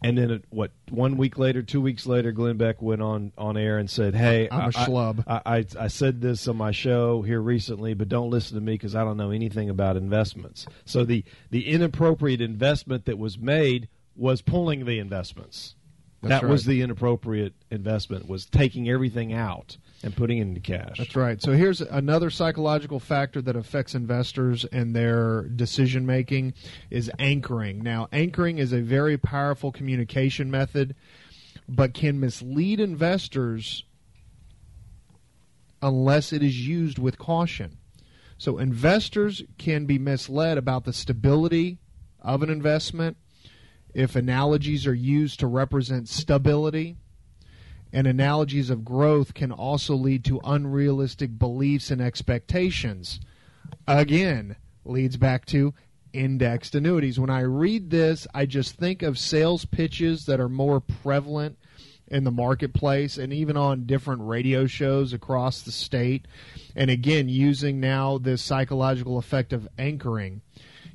and 0.03 0.17
then 0.17 0.31
it, 0.31 0.45
what 0.51 0.71
one 0.91 1.17
week 1.17 1.39
later, 1.39 1.63
two 1.63 1.81
weeks 1.81 2.07
later, 2.07 2.31
Glenn 2.33 2.57
Beck 2.57 2.81
went 2.81 3.03
on 3.03 3.33
on 3.37 3.57
air 3.57 3.79
and 3.79 3.91
said, 3.91 4.15
"Hey, 4.15 4.49
I'm 4.51 4.61
a 4.61 4.67
I- 4.67 4.71
schlub." 4.71 5.25
I, 5.27 5.41
I 5.59 5.65
I 5.85 5.89
said 5.89 6.21
this 6.21 6.47
on 6.47 6.57
my 6.57 6.71
show 6.71 7.23
here 7.23 7.41
recently, 7.41 7.95
but 7.95 8.09
don't 8.09 8.31
listen 8.31 8.55
to 8.57 8.61
me 8.61 8.75
because 8.75 8.95
I 8.95 9.03
don't 9.05 9.17
know 9.17 9.31
anything 9.31 9.69
about 9.71 9.97
investments." 9.97 10.67
So 10.85 11.05
the 11.05 11.25
the 11.51 11.69
inappropriate 11.69 12.41
investment 12.41 13.07
that 13.07 13.19
was 13.19 13.39
made 13.39 13.89
was 14.15 14.41
pulling 14.43 14.85
the 14.85 14.99
investments. 14.99 15.75
That's 16.23 16.43
that 16.43 16.49
was 16.49 16.65
the 16.65 16.83
inappropriate 16.83 17.55
investment 17.71 18.29
was 18.29 18.45
taking 18.47 18.89
everything 18.89 19.33
out 19.33 19.77
and 20.03 20.17
putting 20.17 20.39
it 20.39 20.43
into 20.43 20.61
cash. 20.61 20.99
That's 20.99 21.15
right. 21.15 21.41
So 21.41 21.53
here's 21.53 21.81
another 21.81 22.29
psychological 22.31 22.99
factor 22.99 23.41
that 23.43 23.55
affects 23.55 23.95
investors 23.95 24.65
and 24.73 24.97
their 24.97 25.43
decision 25.43 26.07
making 26.07 26.55
is 26.91 27.11
anchoring. 27.21 27.83
Now, 27.85 28.09
anchoring 28.11 28.59
is 28.59 28.73
a 28.73 28.81
very 28.81 29.17
powerful 29.17 29.71
communication 29.71 30.51
method, 30.51 30.97
but 31.69 31.95
can 31.95 32.19
mislead 32.19 32.81
investors 32.81 33.85
unless 35.81 36.33
it 36.33 36.43
is 36.43 36.67
used 36.67 36.99
with 36.99 37.17
caution. 37.19 37.79
So 38.39 38.59
investors 38.59 39.43
can 39.57 39.87
be 39.87 39.99
misled 39.99 40.59
about 40.59 40.85
the 40.85 40.93
stability 40.93 41.79
of 42.21 42.43
an 42.43 42.51
investment 42.51 43.17
if 43.95 44.17
analogies 44.17 44.87
are 44.87 44.95
used 44.95 45.41
to 45.41 45.47
represent 45.47 46.09
stability. 46.09 46.97
And 47.93 48.07
analogies 48.07 48.69
of 48.69 48.85
growth 48.85 49.33
can 49.33 49.51
also 49.51 49.95
lead 49.95 50.25
to 50.27 50.41
unrealistic 50.45 51.39
beliefs 51.39 51.91
and 51.91 52.01
expectations. 52.01 53.19
Again, 53.87 54.57
leads 54.85 55.17
back 55.17 55.47
to 55.47 55.73
indexed 56.13 56.75
annuities. 56.75 57.19
When 57.19 57.31
I 57.31 57.41
read 57.41 57.91
this, 57.91 58.27
I 58.35 58.47
just 58.47 58.77
think 58.77 59.03
of 59.03 59.19
sales 59.19 59.65
pitches 59.65 60.27
that 60.27 60.41
are 60.41 60.49
more 60.49 60.81
prevalent 60.81 61.59
in 62.11 62.25
the 62.25 62.31
marketplace 62.31 63.19
and 63.19 63.33
even 63.33 63.57
on 63.57 63.85
different 63.85 64.23
radio 64.27 64.67
shows 64.67 65.13
across 65.13 65.63
the 65.63 65.73
state. 65.73 66.27
And 66.75 66.91
again, 66.91 67.29
using 67.29 67.81
now 67.81 68.19
this 68.19 68.43
psychological 68.43 69.19
effect 69.19 69.53
of 69.53 69.69
anchoring 69.79 70.41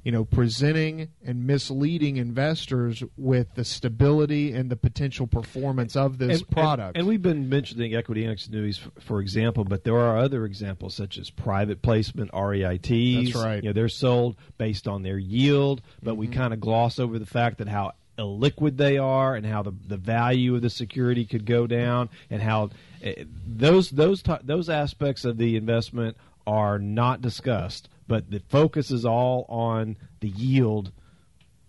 you 0.04 0.12
know, 0.12 0.26
presenting 0.26 1.10
and 1.26 1.48
misleading 1.48 2.18
investors 2.18 3.04
with 3.18 3.56
the 3.56 3.64
stability 3.64 4.52
and 4.52 4.70
the 4.70 4.76
potential 4.76 5.28
performance 5.28 5.96
of 5.96 6.18
this 6.18 6.40
and, 6.40 6.50
product. 6.50 6.90
And, 6.90 6.98
and, 6.98 7.08
we've 7.08 7.22
been 7.22 7.48
mentioning 7.48 7.96
equity 7.96 8.24
index 8.24 8.48
annuities, 8.48 8.78
for, 8.78 8.92
for, 9.00 9.22
example, 9.22 9.64
but 9.64 9.86
there 9.86 9.98
are 9.98 10.18
other 10.18 10.46
examples 10.46 10.94
such 10.94 11.18
as 11.18 11.30
private 11.30 11.82
placement 11.82 12.32
REITs. 12.32 13.34
That's 13.34 13.46
right. 13.46 13.64
You 13.64 13.70
know, 13.70 13.74
they're 13.74 13.88
sold 13.88 14.36
based 14.58 14.88
on 14.88 15.04
their 15.04 15.18
yield, 15.18 15.82
but 16.02 16.12
mm-hmm. 16.12 16.20
we 16.20 16.28
kind 16.28 16.54
of 16.54 16.60
gloss 16.60 17.00
over 17.00 17.18
the 17.18 17.26
fact 17.26 17.60
that 17.60 17.70
how 17.70 17.94
illiquid 18.18 18.78
they 18.78 18.98
are 18.98 19.36
and 19.36 19.46
how 19.46 19.64
the 19.64 19.74
the 19.88 19.98
value 19.98 20.56
of 20.56 20.62
the 20.62 20.70
security 20.70 21.26
could 21.26 21.46
go 21.46 21.66
down 21.66 22.10
and 22.30 22.44
how 22.44 22.70
uh, 23.04 23.12
those 23.48 23.90
those 23.90 24.22
those 24.44 24.70
aspects 24.70 25.26
of 25.26 25.38
the 25.38 25.56
investment 25.56 26.16
are 26.46 26.78
not 26.78 27.22
discussed 27.22 27.90
but 28.08 28.30
the 28.30 28.42
focus 28.50 28.92
is 28.92 29.06
all 29.06 29.46
on 29.50 29.98
the 30.20 30.30
yield. 30.30 30.92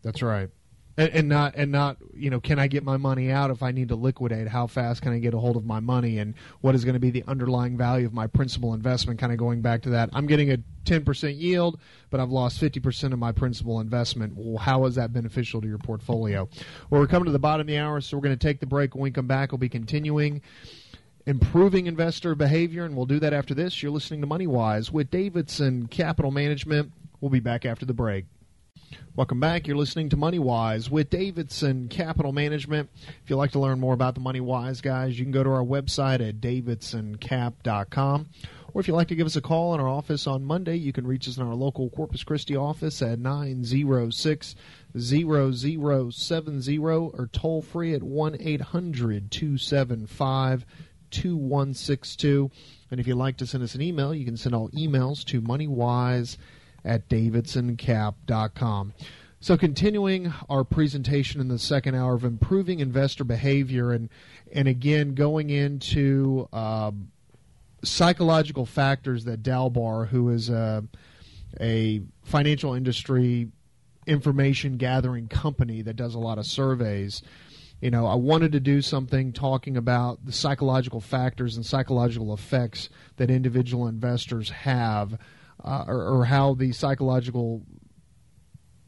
That's 0.02 0.22
right. 0.22 0.50
And, 0.96 1.10
and, 1.10 1.28
not 1.28 1.56
and 1.56 1.72
not 1.72 1.96
you 2.14 2.30
know 2.30 2.38
can 2.38 2.60
I 2.60 2.68
get 2.68 2.84
my 2.84 2.96
money 2.96 3.28
out 3.28 3.50
if 3.50 3.64
I 3.64 3.72
need 3.72 3.88
to 3.88 3.96
liquidate? 3.96 4.46
How 4.46 4.68
fast 4.68 5.02
can 5.02 5.12
I 5.12 5.18
get 5.18 5.34
a 5.34 5.38
hold 5.38 5.56
of 5.56 5.64
my 5.64 5.80
money? 5.80 6.18
And 6.18 6.34
what 6.60 6.76
is 6.76 6.84
going 6.84 6.94
to 6.94 7.00
be 7.00 7.10
the 7.10 7.24
underlying 7.26 7.76
value 7.76 8.06
of 8.06 8.12
my 8.12 8.28
principal 8.28 8.74
investment? 8.74 9.18
Kind 9.18 9.32
of 9.32 9.38
going 9.38 9.60
back 9.60 9.82
to 9.82 9.90
that, 9.90 10.10
I'm 10.12 10.26
getting 10.26 10.52
a 10.52 10.58
10% 10.84 11.40
yield, 11.40 11.80
but 12.10 12.20
I've 12.20 12.30
lost 12.30 12.60
50% 12.60 13.12
of 13.12 13.18
my 13.18 13.32
principal 13.32 13.80
investment. 13.80 14.34
Well, 14.36 14.58
how 14.58 14.84
is 14.84 14.94
that 14.94 15.12
beneficial 15.12 15.60
to 15.62 15.66
your 15.66 15.78
portfolio? 15.78 16.48
Well, 16.90 17.00
we're 17.00 17.08
coming 17.08 17.26
to 17.26 17.32
the 17.32 17.38
bottom 17.40 17.62
of 17.62 17.66
the 17.66 17.78
hour, 17.78 18.00
so 18.00 18.16
we're 18.16 18.22
going 18.22 18.38
to 18.38 18.46
take 18.46 18.60
the 18.60 18.66
break. 18.66 18.94
When 18.94 19.02
we 19.02 19.10
come 19.10 19.26
back, 19.26 19.50
we'll 19.50 19.58
be 19.58 19.68
continuing 19.68 20.42
improving 21.26 21.86
investor 21.86 22.34
behavior, 22.34 22.84
and 22.84 22.96
we'll 22.96 23.06
do 23.06 23.20
that 23.20 23.32
after 23.32 23.54
this. 23.54 23.82
You're 23.82 23.92
listening 23.92 24.20
to 24.20 24.26
Money 24.26 24.46
Wise 24.46 24.92
with 24.92 25.10
Davidson 25.10 25.86
Capital 25.88 26.30
Management. 26.30 26.92
We'll 27.20 27.30
be 27.30 27.40
back 27.40 27.64
after 27.64 27.86
the 27.86 27.94
break. 27.94 28.26
Welcome 29.16 29.40
back. 29.40 29.66
You're 29.66 29.76
listening 29.76 30.08
to 30.10 30.16
Money 30.16 30.38
Wise 30.38 30.90
with 30.90 31.08
Davidson 31.08 31.88
Capital 31.88 32.32
Management. 32.32 32.90
If 33.22 33.30
you'd 33.30 33.36
like 33.36 33.52
to 33.52 33.60
learn 33.60 33.80
more 33.80 33.94
about 33.94 34.14
the 34.14 34.20
Money 34.20 34.40
Wise 34.40 34.80
guys, 34.80 35.18
you 35.18 35.24
can 35.24 35.32
go 35.32 35.42
to 35.42 35.50
our 35.50 35.64
website 35.64 36.26
at 36.26 36.40
davidsoncap.com. 36.40 38.28
Or 38.72 38.80
if 38.80 38.88
you'd 38.88 38.94
like 38.94 39.08
to 39.08 39.14
give 39.14 39.26
us 39.26 39.36
a 39.36 39.40
call 39.40 39.72
in 39.74 39.80
our 39.80 39.88
office 39.88 40.26
on 40.26 40.44
Monday, 40.44 40.74
you 40.74 40.92
can 40.92 41.06
reach 41.06 41.28
us 41.28 41.36
in 41.36 41.44
our 41.44 41.54
local 41.54 41.90
Corpus 41.90 42.24
Christi 42.24 42.56
office 42.56 43.00
at 43.02 43.20
906 43.20 44.56
0070 44.98 46.78
or 46.78 47.28
toll 47.32 47.62
free 47.62 47.94
at 47.94 48.02
1 48.02 48.36
800 48.40 49.30
275 49.30 50.66
2162. 51.14 52.50
And 52.90 53.00
if 53.00 53.06
you'd 53.06 53.16
like 53.16 53.36
to 53.38 53.46
send 53.46 53.62
us 53.62 53.74
an 53.74 53.82
email, 53.82 54.14
you 54.14 54.24
can 54.24 54.36
send 54.36 54.54
all 54.54 54.68
emails 54.70 55.24
to 55.26 55.40
moneywise 55.40 56.36
at 56.84 57.08
davidsoncap.com. 57.08 58.92
So, 59.40 59.58
continuing 59.58 60.32
our 60.48 60.64
presentation 60.64 61.40
in 61.40 61.48
the 61.48 61.58
second 61.58 61.94
hour 61.94 62.14
of 62.14 62.24
improving 62.24 62.80
investor 62.80 63.24
behavior, 63.24 63.92
and 63.92 64.08
and 64.52 64.66
again 64.66 65.14
going 65.14 65.50
into 65.50 66.48
um, 66.52 67.10
psychological 67.82 68.64
factors 68.64 69.24
that 69.24 69.42
Dalbar, 69.42 70.08
who 70.08 70.30
is 70.30 70.48
a, 70.48 70.84
a 71.60 72.00
financial 72.22 72.72
industry 72.72 73.48
information 74.06 74.76
gathering 74.76 75.28
company 75.28 75.82
that 75.82 75.96
does 75.96 76.14
a 76.14 76.18
lot 76.18 76.38
of 76.38 76.46
surveys, 76.46 77.22
you 77.84 77.90
know, 77.90 78.06
I 78.06 78.14
wanted 78.14 78.52
to 78.52 78.60
do 78.60 78.80
something 78.80 79.34
talking 79.34 79.76
about 79.76 80.24
the 80.24 80.32
psychological 80.32 81.02
factors 81.02 81.56
and 81.56 81.66
psychological 81.66 82.32
effects 82.32 82.88
that 83.18 83.30
individual 83.30 83.86
investors 83.86 84.48
have, 84.48 85.18
uh, 85.62 85.84
or, 85.86 86.02
or 86.02 86.24
how 86.24 86.54
the 86.54 86.72
psychological 86.72 87.60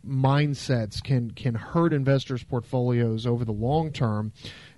mindsets 0.03 1.03
can 1.03 1.33
can 1.33 1.55
hurt 1.55 1.93
investors' 1.93 2.43
portfolios 2.43 3.27
over 3.27 3.45
the 3.45 3.53
long 3.53 3.93
term. 3.93 4.33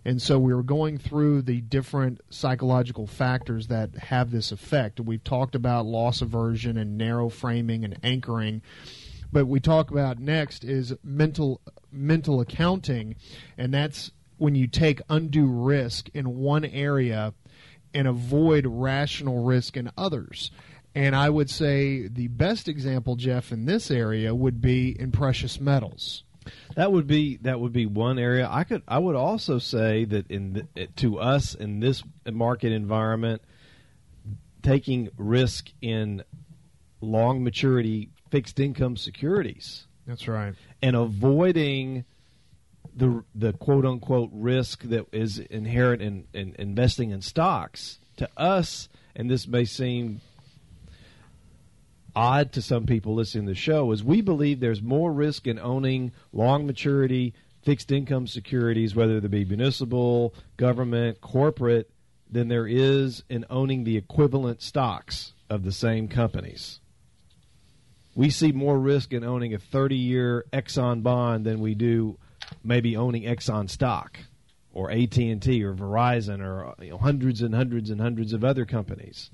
And 0.05 0.21
so 0.21 0.37
we 0.37 0.53
were 0.53 0.64
going 0.64 0.99
through 0.99 1.43
the 1.43 1.61
different 1.61 2.21
psychological 2.29 3.07
factors 3.07 3.69
that 3.69 3.95
have 3.99 4.33
this 4.33 4.51
effect. 4.51 4.99
We've 4.99 5.23
talked 5.23 5.55
about 5.55 5.87
loss 5.87 6.23
aversion 6.23 6.77
and 6.77 6.99
narrow 6.99 7.29
framing 7.29 7.85
and 7.85 7.97
anchoring. 8.03 8.62
But 9.31 9.47
we 9.47 9.61
talk 9.61 9.91
about 9.91 10.18
next 10.18 10.64
is 10.64 10.95
mental 11.03 11.61
mental 11.91 12.41
accounting, 12.41 13.16
and 13.57 13.72
that's 13.72 14.11
when 14.39 14.55
you 14.55 14.66
take 14.66 15.01
undue 15.09 15.47
risk 15.47 16.09
in 16.14 16.39
one 16.39 16.64
area 16.64 17.35
and 17.93 18.07
avoid 18.07 18.66
rational 18.66 19.43
risk 19.43 19.76
in 19.76 19.91
others. 19.97 20.51
And 20.95 21.14
I 21.14 21.31
would 21.31 21.51
say 21.51 22.09
the 22.09 22.29
best 22.29 22.68
example, 22.68 23.16
Jeff, 23.16 23.53
in 23.53 23.66
this 23.66 23.91
area 23.91 24.35
would 24.35 24.61
be 24.61 24.99
in 24.99 25.12
precious 25.12 25.61
metals. 25.61 26.24
That 26.76 26.93
would 26.93 27.07
be 27.07 27.37
that 27.43 27.61
would 27.61 27.72
be 27.72 27.87
one 27.87 28.18
area. 28.18 28.49
I 28.51 28.64
could 28.64 28.83
I 28.89 28.99
would 28.99 29.16
also 29.16 29.59
say 29.59 30.05
that 30.07 30.31
in 30.31 30.66
the, 30.74 30.87
to 30.97 31.18
us 31.18 31.55
in 31.55 31.81
this 31.81 32.03
market 32.31 32.72
environment, 32.72 33.43
taking 34.62 35.11
risk 35.16 35.70
in 35.83 36.24
long 37.01 37.45
maturity 37.45 38.11
fixed 38.31 38.61
income 38.61 38.97
securities. 38.97 39.87
That's 40.07 40.26
right. 40.26 40.55
And 40.83 40.97
avoiding 40.97 42.05
the 42.95 43.22
the 43.35 43.53
quote 43.53 43.85
unquote 43.85 44.31
risk 44.33 44.83
that 44.85 45.07
is 45.12 45.39
inherent 45.39 46.03
in, 46.03 46.26
in 46.33 46.57
investing 46.59 47.11
in 47.11 47.22
stocks 47.22 47.99
to 48.16 48.29
us, 48.37 48.89
and 49.14 49.31
this 49.31 49.47
may 49.47 49.64
seem 49.64 50.20
odd 52.16 52.53
to 52.53 52.62
some 52.62 52.85
people 52.87 53.14
listening 53.14 53.47
to 53.47 53.53
the 53.53 53.55
show, 53.55 53.93
is 53.93 54.03
we 54.03 54.20
believe 54.20 54.59
there's 54.59 54.83
more 54.83 55.12
risk 55.12 55.47
in 55.47 55.59
owning 55.59 56.11
long 56.33 56.66
maturity 56.66 57.35
fixed 57.62 57.93
income 57.93 58.26
securities, 58.26 58.95
whether 58.95 59.20
they 59.20 59.29
be 59.29 59.45
municipal, 59.45 60.35
government, 60.57 61.20
corporate, 61.20 61.91
than 62.31 62.49
there 62.49 62.66
is 62.66 63.22
in 63.29 63.45
owning 63.51 63.85
the 63.85 63.97
equivalent 63.97 64.62
stocks 64.62 65.33
of 65.51 65.64
the 65.64 65.72
same 65.72 66.09
companies. 66.09 66.81
We 68.19 68.31
see 68.31 68.51
more 68.51 68.77
risk 68.77 69.12
in 69.12 69.23
owning 69.23 69.55
a 69.55 69.61
30 69.61 69.95
year 69.95 70.45
Exxon 70.53 71.05
bond 71.05 71.47
than 71.47 71.61
we 71.61 71.77
do 71.77 72.19
maybe 72.64 72.97
owning 72.97 73.23
Exxon 73.23 73.71
stock 73.71 74.19
or 74.75 74.91
AT&T 74.91 75.62
or 75.62 75.73
Verizon 75.73 76.45
or 76.45 76.66
uh, 76.66 76.75
you 76.81 76.91
know, 76.91 76.99
hundreds 76.99 77.43
and 77.43 77.55
hundreds 77.55 77.91
and 77.91 78.01
hundreds 78.01 78.33
of 78.33 78.43
other 78.43 78.66
companies. 78.66 79.31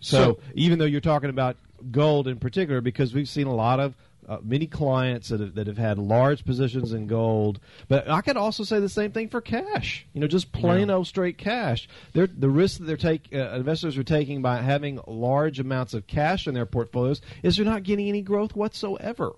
So, 0.00 0.18
so, 0.18 0.40
even 0.52 0.78
though 0.78 0.84
you're 0.84 1.00
talking 1.00 1.30
about 1.30 1.56
gold 1.90 2.28
in 2.28 2.38
particular, 2.38 2.82
because 2.82 3.14
we've 3.14 3.26
seen 3.26 3.46
a 3.46 3.54
lot 3.54 3.80
of 3.80 3.94
uh, 4.30 4.38
many 4.42 4.66
clients 4.66 5.28
that 5.28 5.40
have, 5.40 5.56
that 5.56 5.66
have 5.66 5.76
had 5.76 5.98
large 5.98 6.44
positions 6.44 6.92
in 6.92 7.08
gold, 7.08 7.58
but 7.88 8.08
I 8.08 8.20
could 8.20 8.36
also 8.36 8.62
say 8.62 8.78
the 8.78 8.88
same 8.88 9.10
thing 9.10 9.28
for 9.28 9.40
cash. 9.40 10.06
You 10.12 10.20
know, 10.20 10.28
just 10.28 10.52
plain 10.52 10.88
yeah. 10.88 10.94
old 10.94 11.08
straight 11.08 11.36
cash. 11.36 11.88
They're, 12.12 12.28
the 12.28 12.48
risk 12.48 12.78
that 12.78 12.84
they're 12.84 12.96
take 12.96 13.28
uh, 13.32 13.56
investors 13.56 13.98
are 13.98 14.04
taking 14.04 14.40
by 14.40 14.58
having 14.58 15.00
large 15.08 15.58
amounts 15.58 15.94
of 15.94 16.06
cash 16.06 16.46
in 16.46 16.54
their 16.54 16.64
portfolios 16.64 17.20
is 17.42 17.56
they're 17.56 17.64
not 17.64 17.82
getting 17.82 18.08
any 18.08 18.22
growth 18.22 18.54
whatsoever. 18.54 19.32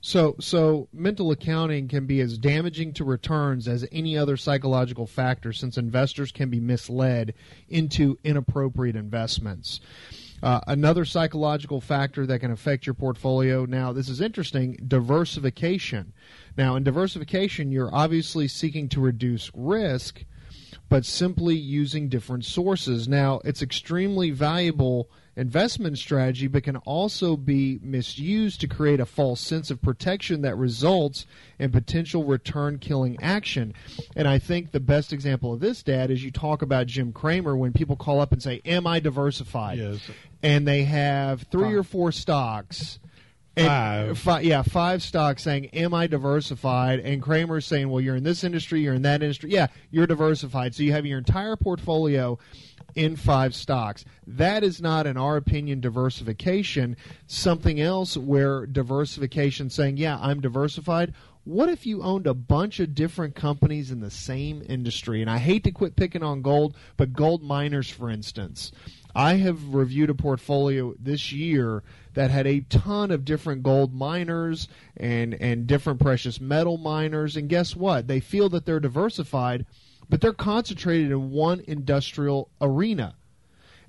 So, 0.00 0.36
so 0.40 0.88
mental 0.92 1.30
accounting 1.30 1.88
can 1.88 2.06
be 2.06 2.20
as 2.20 2.38
damaging 2.38 2.94
to 2.94 3.04
returns 3.04 3.68
as 3.68 3.86
any 3.92 4.16
other 4.16 4.36
psychological 4.36 5.06
factor, 5.06 5.52
since 5.52 5.76
investors 5.76 6.32
can 6.32 6.48
be 6.48 6.60
misled 6.60 7.34
into 7.68 8.16
inappropriate 8.22 8.96
investments. 8.96 9.80
Uh, 10.42 10.60
another 10.66 11.04
psychological 11.04 11.80
factor 11.80 12.26
that 12.26 12.40
can 12.40 12.50
affect 12.50 12.86
your 12.86 12.94
portfolio. 12.94 13.64
Now, 13.64 13.92
this 13.92 14.08
is 14.08 14.20
interesting 14.20 14.78
diversification. 14.86 16.12
Now, 16.56 16.76
in 16.76 16.84
diversification, 16.84 17.72
you're 17.72 17.94
obviously 17.94 18.46
seeking 18.48 18.88
to 18.90 19.00
reduce 19.00 19.50
risk, 19.54 20.24
but 20.88 21.04
simply 21.04 21.56
using 21.56 22.08
different 22.08 22.44
sources. 22.44 23.08
Now, 23.08 23.40
it's 23.44 23.62
extremely 23.62 24.30
valuable 24.30 25.10
investment 25.36 25.98
strategy, 25.98 26.46
but 26.46 26.64
can 26.64 26.76
also 26.78 27.36
be 27.36 27.78
misused 27.82 28.60
to 28.62 28.66
create 28.66 29.00
a 29.00 29.06
false 29.06 29.40
sense 29.40 29.70
of 29.70 29.82
protection 29.82 30.40
that 30.42 30.56
results 30.56 31.26
in 31.58 31.70
potential 31.70 32.24
return 32.24 32.78
killing 32.78 33.18
action. 33.22 33.74
And 34.16 34.26
I 34.26 34.38
think 34.38 34.72
the 34.72 34.80
best 34.80 35.12
example 35.12 35.52
of 35.52 35.60
this, 35.60 35.82
Dad, 35.82 36.10
is 36.10 36.24
you 36.24 36.30
talk 36.30 36.62
about 36.62 36.86
Jim 36.86 37.12
Cramer 37.12 37.56
when 37.56 37.72
people 37.72 37.96
call 37.96 38.20
up 38.20 38.32
and 38.32 38.42
say, 38.42 38.62
Am 38.64 38.86
I 38.86 38.98
diversified? 38.98 39.78
Yes. 39.78 40.00
And 40.42 40.66
they 40.66 40.84
have 40.84 41.42
three 41.50 41.74
or 41.74 41.82
four 41.82 42.12
stocks. 42.12 42.98
And 43.58 44.18
Five. 44.18 44.44
yeah, 44.44 44.60
five 44.60 45.02
stocks 45.02 45.42
saying, 45.42 45.66
"Am 45.72 45.94
I 45.94 46.06
diversified?" 46.08 47.00
And 47.00 47.22
Cramer's 47.22 47.64
saying, 47.64 47.88
"Well, 47.88 48.02
you're 48.02 48.16
in 48.16 48.22
this 48.22 48.44
industry, 48.44 48.82
you're 48.82 48.92
in 48.92 49.00
that 49.02 49.22
industry. 49.22 49.50
Yeah, 49.50 49.68
you're 49.90 50.06
diversified. 50.06 50.74
So 50.74 50.82
you 50.82 50.92
have 50.92 51.06
your 51.06 51.16
entire 51.16 51.56
portfolio 51.56 52.38
in 52.96 53.14
five 53.14 53.54
stocks. 53.54 54.04
That 54.26 54.64
is 54.64 54.80
not, 54.82 55.06
in 55.06 55.16
our 55.16 55.36
opinion, 55.36 55.80
diversification. 55.80 56.96
Something 57.28 57.80
else 57.80 58.16
where 58.16 58.66
diversification 58.66 59.70
saying, 59.70 59.98
"Yeah, 59.98 60.18
I'm 60.20 60.40
diversified." 60.40 61.14
What 61.44 61.68
if 61.68 61.86
you 61.86 62.02
owned 62.02 62.26
a 62.26 62.34
bunch 62.34 62.80
of 62.80 62.92
different 62.92 63.36
companies 63.36 63.92
in 63.92 64.00
the 64.00 64.10
same 64.10 64.64
industry? 64.68 65.20
And 65.20 65.30
I 65.30 65.38
hate 65.38 65.62
to 65.62 65.70
quit 65.70 65.94
picking 65.94 66.24
on 66.24 66.42
gold, 66.42 66.74
but 66.96 67.12
gold 67.12 67.40
miners, 67.40 67.88
for 67.88 68.10
instance. 68.10 68.72
I 69.14 69.34
have 69.34 69.72
reviewed 69.72 70.10
a 70.10 70.14
portfolio 70.14 70.94
this 70.98 71.32
year 71.32 71.84
that 72.14 72.30
had 72.30 72.46
a 72.46 72.60
ton 72.62 73.10
of 73.10 73.24
different 73.24 73.62
gold 73.62 73.94
miners 73.94 74.68
and, 74.96 75.34
and 75.34 75.66
different 75.66 76.00
precious 76.00 76.40
metal 76.40 76.78
miners. 76.78 77.36
And 77.36 77.48
guess 77.48 77.76
what? 77.76 78.08
They 78.08 78.20
feel 78.20 78.48
that 78.48 78.66
they're 78.66 78.80
diversified, 78.80 79.64
but 80.08 80.20
they're 80.20 80.32
concentrated 80.32 81.10
in 81.10 81.30
one 81.30 81.62
industrial 81.66 82.48
arena. 82.60 83.14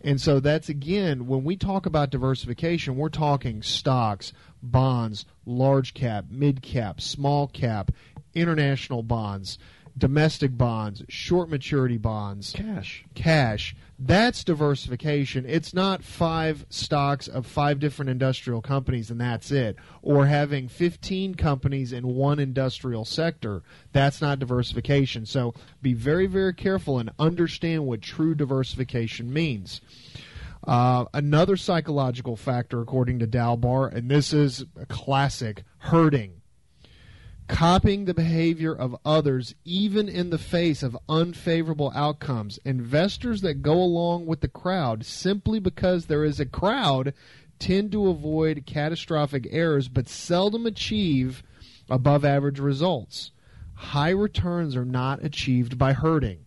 And 0.02 0.22
so 0.22 0.40
that's 0.40 0.70
again, 0.70 1.28
when 1.28 1.44
we 1.44 1.56
talk 1.56 1.86
about 1.86 2.12
diversification, 2.12 2.96
we're 2.98 3.10
talking 3.10 3.64
stocks, 3.64 4.32
bonds, 4.62 5.26
large 5.46 5.94
cap, 5.94 6.26
mid 6.30 6.62
cap, 6.62 7.02
small 7.02 7.48
cap, 7.48 7.92
international 8.36 9.02
bonds, 9.02 9.58
domestic 9.98 10.56
bonds, 10.58 11.04
short 11.10 11.50
maturity 11.50 11.98
bonds, 11.98 12.54
Cash. 12.56 13.06
cash. 13.16 13.76
That's 14.00 14.44
diversification. 14.44 15.46
It's 15.48 15.74
not 15.74 16.04
five 16.04 16.68
stocks 16.70 17.28
of 17.28 17.48
five 17.48 17.80
different 17.80 18.12
industrial 18.12 18.62
companies 18.62 19.10
and 19.10 19.20
that's 19.20 19.50
it. 19.52 19.76
Or 20.04 20.28
having 20.28 20.68
15 20.68 21.34
companies 21.34 21.92
in 21.94 22.06
one 22.06 22.38
industrial 22.38 23.06
sector. 23.06 23.64
That's 23.94 24.22
not 24.22 24.38
diversification. 24.38 25.26
So 25.26 25.56
be 25.82 25.94
very, 25.94 26.28
very 26.28 26.54
careful 26.54 27.00
and 27.00 27.10
understand 27.18 27.88
what 27.88 28.04
true 28.04 28.36
diversification 28.36 29.34
means. 29.34 29.82
Uh, 30.68 31.06
another 31.14 31.58
psychological 31.58 32.36
factor, 32.36 32.82
according 32.82 33.20
to 33.20 33.28
Dalbar, 33.28 33.92
and 33.94 34.12
this 34.12 34.34
is 34.34 34.66
a 34.80 34.86
classic 34.86 35.64
herding 35.80 36.37
copying 37.48 38.06
the 38.06 38.14
behavior 38.14 38.74
of 38.74 38.96
others 39.06 39.56
even 39.64 40.10
in 40.10 40.30
the 40.30 40.38
face 40.38 40.84
of 40.84 40.98
unfavorable 41.08 41.92
outcomes. 41.96 42.60
Investors 42.66 43.42
that 43.42 43.62
go 43.62 43.74
along 43.74 44.26
with 44.26 44.42
the 44.42 44.48
crowd 44.48 45.06
simply 45.06 45.60
because 45.60 46.06
there 46.06 46.24
is 46.24 46.40
a 46.40 46.46
crowd 46.46 47.14
tend 47.60 47.92
to 47.92 48.10
avoid 48.10 48.66
catastrophic 48.66 49.48
errors 49.50 49.88
but 49.88 50.08
seldom 50.08 50.66
achieve 50.66 51.44
above 51.90 52.26
average 52.26 52.60
results. 52.60 53.32
High 53.76 54.10
returns 54.10 54.76
are 54.76 54.86
not 54.86 55.24
achieved 55.24 55.78
by 55.78 55.94
herding. 55.94 56.46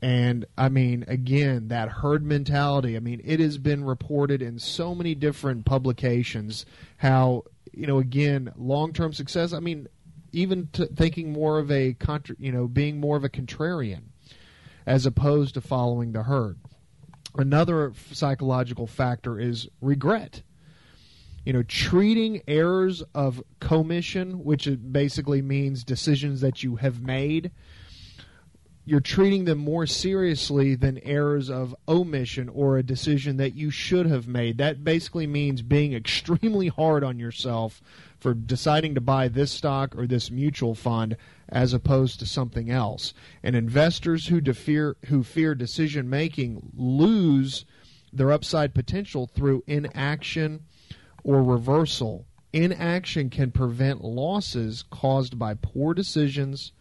And 0.00 0.44
I 0.58 0.68
mean, 0.68 1.04
again, 1.08 1.68
that 1.68 1.88
herd 1.88 2.24
mentality. 2.24 2.94
I 2.94 3.00
mean, 3.00 3.22
it 3.24 3.40
has 3.40 3.56
been 3.56 3.84
reported 3.84 4.42
in 4.42 4.58
so 4.58 4.94
many 4.94 5.14
different 5.14 5.64
publications 5.64 6.66
how, 6.98 7.44
you 7.72 7.86
know, 7.86 7.98
again, 7.98 8.52
long 8.56 8.92
term 8.92 9.12
success. 9.12 9.52
I 9.52 9.60
mean, 9.60 9.88
even 10.32 10.68
thinking 10.72 11.32
more 11.32 11.58
of 11.58 11.70
a, 11.70 11.94
contra- 11.94 12.36
you 12.38 12.52
know, 12.52 12.66
being 12.66 12.98
more 12.98 13.16
of 13.16 13.24
a 13.24 13.28
contrarian 13.28 14.02
as 14.86 15.06
opposed 15.06 15.54
to 15.54 15.60
following 15.60 16.12
the 16.12 16.24
herd. 16.24 16.58
Another 17.36 17.92
psychological 18.12 18.86
factor 18.86 19.40
is 19.40 19.68
regret. 19.80 20.42
You 21.44 21.52
know, 21.52 21.62
treating 21.62 22.42
errors 22.48 23.02
of 23.14 23.42
commission, 23.60 24.44
which 24.44 24.68
basically 24.90 25.42
means 25.42 25.84
decisions 25.84 26.40
that 26.40 26.62
you 26.62 26.76
have 26.76 27.02
made, 27.02 27.50
you're 28.86 29.00
treating 29.00 29.46
them 29.46 29.58
more 29.58 29.86
seriously 29.86 30.74
than 30.74 30.98
errors 30.98 31.48
of 31.48 31.74
omission 31.88 32.50
or 32.50 32.76
a 32.76 32.82
decision 32.82 33.38
that 33.38 33.54
you 33.54 33.70
should 33.70 34.06
have 34.06 34.28
made. 34.28 34.58
That 34.58 34.84
basically 34.84 35.26
means 35.26 35.62
being 35.62 35.94
extremely 35.94 36.68
hard 36.68 37.02
on 37.02 37.18
yourself 37.18 37.80
for 38.18 38.34
deciding 38.34 38.94
to 38.94 39.00
buy 39.00 39.28
this 39.28 39.50
stock 39.50 39.96
or 39.96 40.06
this 40.06 40.30
mutual 40.30 40.74
fund 40.74 41.16
as 41.48 41.72
opposed 41.72 42.18
to 42.20 42.26
something 42.26 42.70
else. 42.70 43.14
And 43.42 43.56
investors 43.56 44.26
who 44.26 44.42
fear 44.52 44.96
who 45.06 45.22
fear 45.22 45.54
decision 45.54 46.10
making 46.10 46.70
lose 46.76 47.64
their 48.12 48.32
upside 48.32 48.74
potential 48.74 49.26
through 49.26 49.64
inaction 49.66 50.64
or 51.22 51.42
reversal. 51.42 52.26
Inaction 52.52 53.30
can 53.30 53.50
prevent 53.50 54.04
losses 54.04 54.84
caused 54.90 55.38
by 55.38 55.54
poor 55.54 55.94
decisions 55.94 56.72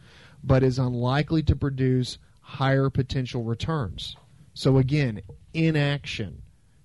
but 0.44 0.64
is 0.64 0.80
unlikely 0.80 1.44
to 1.44 1.56
produce 1.56 2.18
higher 2.42 2.90
potential 2.90 3.44
returns. 3.44 4.16
So 4.54 4.78
again, 4.78 5.22
inaction. 5.54 6.42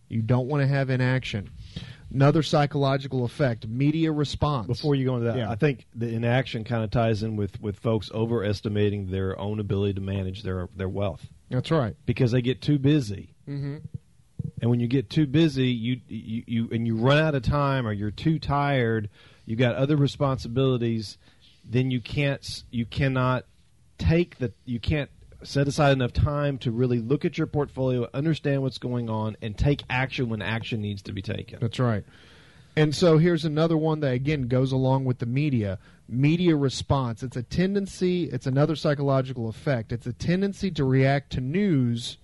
You 0.08 0.22
don't 0.22 0.46
want 0.48 0.62
to 0.62 0.66
have 0.66 0.88
inaction. 0.90 1.50
Another 2.10 2.42
psychological 2.42 3.24
effect, 3.26 3.66
media 3.66 4.10
response. 4.10 4.66
Before 4.66 4.94
you 4.94 5.04
go 5.04 5.16
into 5.16 5.26
that, 5.26 5.36
Yeah. 5.36 5.50
I 5.50 5.56
think 5.56 5.84
the 5.94 6.08
inaction 6.08 6.64
kind 6.64 6.82
of 6.82 6.90
ties 6.90 7.22
in 7.22 7.36
with, 7.36 7.60
with 7.60 7.78
folks 7.78 8.10
overestimating 8.12 9.10
their 9.10 9.38
own 9.38 9.60
ability 9.60 9.94
to 9.94 10.00
manage 10.00 10.42
their 10.42 10.68
their 10.74 10.88
wealth 10.88 11.26
That's 11.50 11.70
right. 11.70 11.94
because 12.06 12.30
they 12.32 12.40
get 12.40 12.62
too 12.62 12.78
busy. 12.78 13.34
Mm-hmm. 13.46 13.76
And 14.62 14.70
when 14.70 14.80
you 14.80 14.86
get 14.86 15.10
too 15.10 15.26
busy, 15.26 15.68
you, 15.68 16.00
you 16.08 16.42
you 16.46 16.68
and 16.72 16.86
you 16.86 16.96
run 16.96 17.18
out 17.18 17.34
of 17.34 17.42
time, 17.42 17.86
or 17.86 17.92
you're 17.92 18.10
too 18.10 18.38
tired, 18.38 19.10
You've 19.44 19.58
got 19.58 19.76
other 19.76 19.96
responsibilities, 19.96 21.16
then 21.68 21.90
you 21.90 22.00
can't 22.00 22.64
you 22.70 22.86
cannot 22.86 23.44
take 23.98 24.38
the 24.38 24.52
you 24.64 24.80
can't 24.80 25.10
set 25.42 25.68
aside 25.68 25.92
enough 25.92 26.12
time 26.12 26.58
to 26.58 26.70
really 26.70 26.98
look 26.98 27.24
at 27.24 27.38
your 27.38 27.46
portfolio, 27.46 28.08
understand 28.12 28.62
what's 28.62 28.78
going 28.78 29.08
on, 29.08 29.36
and 29.40 29.56
take 29.56 29.84
action 29.88 30.28
when 30.28 30.42
action 30.42 30.80
needs 30.80 31.02
to 31.02 31.12
be 31.12 31.22
taken. 31.22 31.58
That's 31.60 31.78
right. 31.78 32.04
And 32.74 32.94
so 32.94 33.18
here's 33.18 33.44
another 33.44 33.76
one 33.76 34.00
that 34.00 34.12
again 34.12 34.48
goes 34.48 34.72
along 34.72 35.04
with 35.04 35.18
the 35.18 35.26
media. 35.26 35.78
Media 36.08 36.56
response. 36.56 37.22
It's 37.22 37.36
a 37.36 37.42
tendency, 37.42 38.24
it's 38.24 38.46
another 38.46 38.76
psychological 38.76 39.48
effect. 39.48 39.92
It's 39.92 40.06
a 40.06 40.12
tendency 40.12 40.70
to 40.72 40.84
react 40.84 41.32
to 41.32 41.40
news 41.40 42.18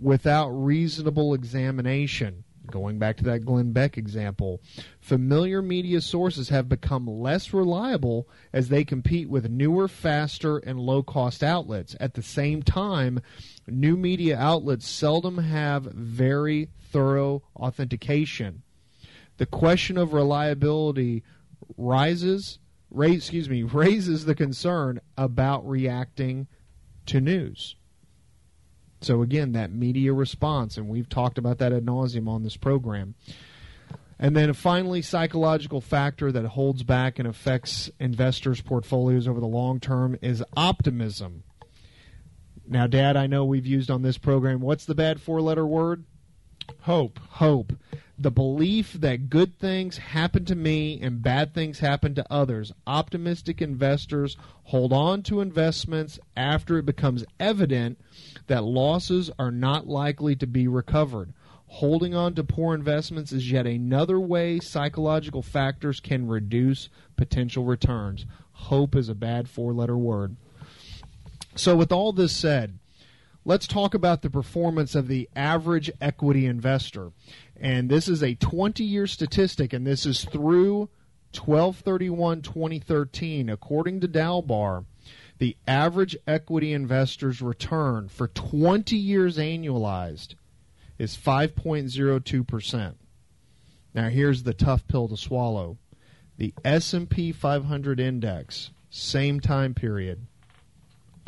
without 0.00 0.48
reasonable 0.50 1.34
examination. 1.34 2.44
Going 2.70 2.98
back 2.98 3.16
to 3.18 3.24
that 3.24 3.44
Glenn 3.44 3.72
Beck 3.72 3.98
example, 3.98 4.60
familiar 5.00 5.60
media 5.62 6.00
sources 6.00 6.48
have 6.50 6.68
become 6.68 7.06
less 7.06 7.52
reliable 7.52 8.28
as 8.52 8.68
they 8.68 8.84
compete 8.84 9.28
with 9.28 9.50
newer, 9.50 9.88
faster, 9.88 10.58
and 10.58 10.78
low 10.78 11.02
cost 11.02 11.42
outlets. 11.42 11.96
At 11.98 12.14
the 12.14 12.22
same 12.22 12.62
time, 12.62 13.20
new 13.66 13.96
media 13.96 14.38
outlets 14.38 14.86
seldom 14.86 15.38
have 15.38 15.84
very 15.84 16.68
thorough 16.90 17.42
authentication 17.56 18.62
the 19.38 19.46
question 19.46 19.96
of 19.96 20.12
reliability 20.12 21.24
rises 21.76 22.58
raise, 22.90 23.16
excuse 23.16 23.48
me 23.48 23.62
raises 23.62 24.26
the 24.26 24.34
concern 24.34 25.00
about 25.16 25.66
reacting 25.66 26.46
to 27.06 27.20
news 27.20 27.76
so 29.00 29.22
again 29.22 29.52
that 29.52 29.72
media 29.72 30.12
response 30.12 30.76
and 30.76 30.88
we've 30.88 31.08
talked 31.08 31.38
about 31.38 31.58
that 31.58 31.72
ad 31.72 31.84
nauseum 31.84 32.28
on 32.28 32.42
this 32.42 32.56
program. 32.56 33.14
And 34.20 34.36
then 34.36 34.52
finally 34.52 35.00
psychological 35.00 35.80
factor 35.80 36.32
that 36.32 36.44
holds 36.44 36.82
back 36.82 37.20
and 37.20 37.28
affects 37.28 37.88
investors 38.00 38.60
portfolios 38.60 39.28
over 39.28 39.38
the 39.38 39.46
long 39.46 39.78
term 39.78 40.18
is 40.20 40.42
optimism. 40.56 41.44
Now 42.66 42.86
dad 42.86 43.16
i 43.16 43.26
know 43.26 43.44
we've 43.44 43.66
used 43.66 43.90
on 43.90 44.02
this 44.02 44.18
program 44.18 44.60
what's 44.60 44.84
the 44.84 44.94
bad 44.94 45.20
four 45.20 45.40
letter 45.40 45.66
word 45.66 46.04
Hope. 46.80 47.18
hope. 47.18 47.72
The 48.20 48.30
belief 48.32 48.94
that 48.94 49.30
good 49.30 49.58
things 49.58 49.98
happen 49.98 50.44
to 50.46 50.56
me 50.56 51.00
and 51.00 51.22
bad 51.22 51.54
things 51.54 51.78
happen 51.78 52.16
to 52.16 52.32
others. 52.32 52.72
Optimistic 52.84 53.62
investors 53.62 54.36
hold 54.64 54.92
on 54.92 55.22
to 55.24 55.40
investments 55.40 56.18
after 56.36 56.78
it 56.78 56.86
becomes 56.86 57.24
evident 57.38 57.98
that 58.48 58.64
losses 58.64 59.30
are 59.38 59.52
not 59.52 59.86
likely 59.86 60.34
to 60.34 60.46
be 60.48 60.66
recovered. 60.66 61.32
Holding 61.68 62.14
on 62.14 62.34
to 62.34 62.42
poor 62.42 62.74
investments 62.74 63.30
is 63.30 63.52
yet 63.52 63.66
another 63.66 64.18
way 64.18 64.58
psychological 64.58 65.42
factors 65.42 66.00
can 66.00 66.26
reduce 66.26 66.88
potential 67.16 67.64
returns. 67.64 68.26
Hope 68.52 68.96
is 68.96 69.08
a 69.08 69.14
bad 69.14 69.48
four 69.48 69.72
letter 69.72 69.96
word. 69.96 70.34
So, 71.54 71.76
with 71.76 71.92
all 71.92 72.12
this 72.12 72.32
said, 72.32 72.78
let's 73.48 73.66
talk 73.66 73.94
about 73.94 74.20
the 74.20 74.28
performance 74.28 74.94
of 74.94 75.08
the 75.08 75.26
average 75.34 75.90
equity 76.02 76.44
investor. 76.44 77.12
And 77.58 77.88
this 77.88 78.06
is 78.06 78.22
a 78.22 78.34
20 78.34 78.84
year 78.84 79.06
statistic, 79.06 79.72
and 79.72 79.86
this 79.86 80.04
is 80.04 80.24
through 80.24 80.90
1231 81.34 82.42
2013. 82.42 83.48
According 83.48 84.00
to 84.00 84.08
Dalbar, 84.08 84.84
the 85.38 85.56
average 85.66 86.14
equity 86.26 86.74
investor's 86.74 87.40
return 87.40 88.08
for 88.08 88.28
20 88.28 88.94
years 88.96 89.38
annualized 89.38 90.34
is 90.98 91.16
5.02%. 91.16 92.94
Now 93.94 94.08
here's 94.10 94.42
the 94.42 94.52
tough 94.52 94.86
pill 94.86 95.08
to 95.08 95.16
swallow. 95.16 95.78
The 96.36 96.52
S&P 96.66 97.32
500 97.32 97.98
index, 97.98 98.70
same 98.90 99.40
time 99.40 99.72
period, 99.72 100.26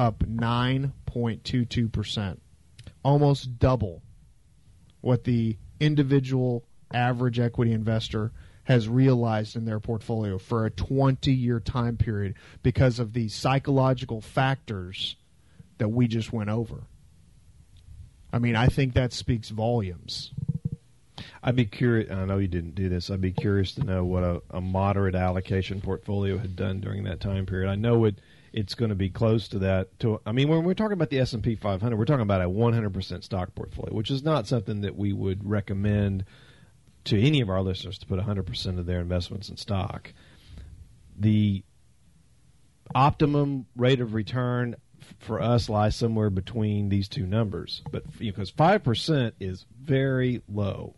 up 0.01 0.19
9.22%. 0.21 2.39
Almost 3.05 3.59
double 3.59 4.03
what 5.03 5.25
the 5.25 5.59
individual 5.79 6.65
average 6.93 7.39
equity 7.39 7.73
investor 7.73 8.33
has 8.65 8.89
realized 8.89 9.55
in 9.57 9.67
their 9.67 9.79
portfolio 9.79 10.39
for 10.39 10.65
a 10.65 10.71
20 10.71 11.31
year 11.33 11.61
time 11.61 11.99
period 11.99 12.35
because 12.63 12.99
of 12.99 13.13
the 13.13 13.29
psychological 13.29 14.23
factors 14.23 15.17
that 15.77 15.89
we 15.89 16.09
just 16.09 16.33
went 16.33 16.49
over. 16.49 16.85
I 18.33 18.39
mean, 18.39 18.57
I 18.57 18.69
think 18.69 18.95
that 18.95 19.13
speaks 19.13 19.51
volumes. 19.51 20.33
I'd 21.43 21.57
be 21.57 21.67
curious. 21.67 22.11
I 22.11 22.25
know 22.25 22.39
you 22.39 22.49
didn't 22.49 22.75
do 22.75 22.89
this. 22.89 23.11
I'd 23.11 23.21
be 23.21 23.33
curious 23.33 23.75
to 23.75 23.85
know 23.85 24.03
what 24.05 24.25
a, 24.25 24.41
a 24.51 24.63
moderate 24.63 25.15
allocation 25.15 25.83
portfolio 25.83 26.39
had 26.39 26.57
done 26.57 26.81
during 26.81 27.05
that 27.05 27.21
time 27.21 27.45
period. 27.45 27.69
I 27.69 27.75
know 27.75 28.07
it 28.07 28.15
it's 28.53 28.75
going 28.75 28.89
to 28.89 28.95
be 28.95 29.11
close 29.11 29.49
to 29.49 29.59
that. 29.61 29.99
To 30.01 30.21
I 30.27 30.33
mean, 30.33 30.49
when 30.49 30.65
we're 30.65 30.75
talking 30.75 30.93
about 30.93 31.11
the 31.11 31.19
S 31.19 31.33
and 31.33 31.43
P 31.43 31.55
500, 31.55 31.97
we're 31.97 32.05
talking 32.05 32.23
about 32.23 32.41
a 32.41 32.49
100% 32.49 33.25
stock 33.25 33.55
portfolio, 33.55 33.95
which 33.95 34.11
is 34.11 34.23
not 34.23 34.47
something 34.47 34.81
that 34.83 34.97
we 34.97 35.13
would 35.13 35.49
recommend 35.49 36.25
to 37.05 37.21
any 37.21 37.41
of 37.41 37.49
our 37.49 37.63
listeners 37.63 37.99
to 37.99 38.07
put 38.07 38.19
100% 38.19 38.79
of 38.79 38.87
their 38.87 39.01
investments 39.01 39.49
in 39.49 39.57
stock. 39.57 40.13
The 41.19 41.63
optimum 42.95 43.67
rate 43.77 44.01
of 44.01 44.15
return 44.15 44.77
for 45.19 45.41
us 45.41 45.69
lies 45.69 45.97
somewhere 45.97 46.31
between 46.31 46.89
these 46.89 47.09
two 47.09 47.27
numbers, 47.27 47.83
but 47.91 48.19
because 48.19 48.51
five 48.51 48.83
percent 48.83 49.35
is 49.41 49.67
very 49.81 50.43
low. 50.49 50.95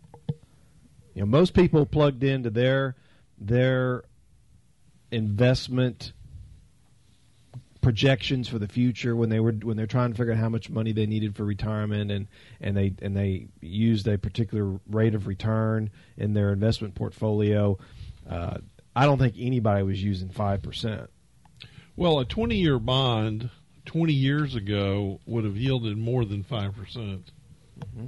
You 1.15 1.23
know, 1.23 1.27
most 1.27 1.55
people 1.55 1.87
plugged 1.87 2.25
into 2.25 2.51
their 2.51 2.97
their 3.39 4.05
investment 5.11 6.13
projections 7.83 8.49
for 8.49 8.59
the 8.59 8.69
future 8.69 9.15
when 9.15 9.29
they 9.29 9.41
were 9.41 9.53
when 9.53 9.77
they're 9.77 9.87
trying 9.87 10.13
to 10.13 10.17
figure 10.17 10.33
out 10.33 10.39
how 10.39 10.49
much 10.49 10.71
money 10.71 10.93
they 10.93 11.05
needed 11.05 11.37
for 11.37 11.45
retirement 11.45 12.11
and 12.11 12.29
and 12.61 12.77
they 12.77 12.95
and 13.03 13.15
they 13.15 13.49
used 13.61 14.07
a 14.09 14.17
particular 14.17 14.81
rate 14.89 15.15
of 15.15 15.27
return 15.27 15.91
in 16.17 16.33
their 16.33 16.53
investment 16.53 16.95
portfolio. 16.95 17.77
Uh, 18.29 18.59
I 18.95 19.05
don't 19.05 19.19
think 19.19 19.35
anybody 19.39 19.83
was 19.83 20.03
using 20.03 20.31
five 20.31 20.63
percent. 20.63 21.11
Well, 21.97 22.21
a 22.21 22.25
twenty-year 22.25 22.79
bond 22.79 23.51
twenty 23.85 24.15
years 24.15 24.55
ago 24.55 25.21
would 25.27 25.45
have 25.45 25.57
yielded 25.57 25.99
more 25.99 26.25
than 26.25 26.45
five 26.45 26.75
percent. 26.77 27.33
Mm-hmm. 27.81 28.07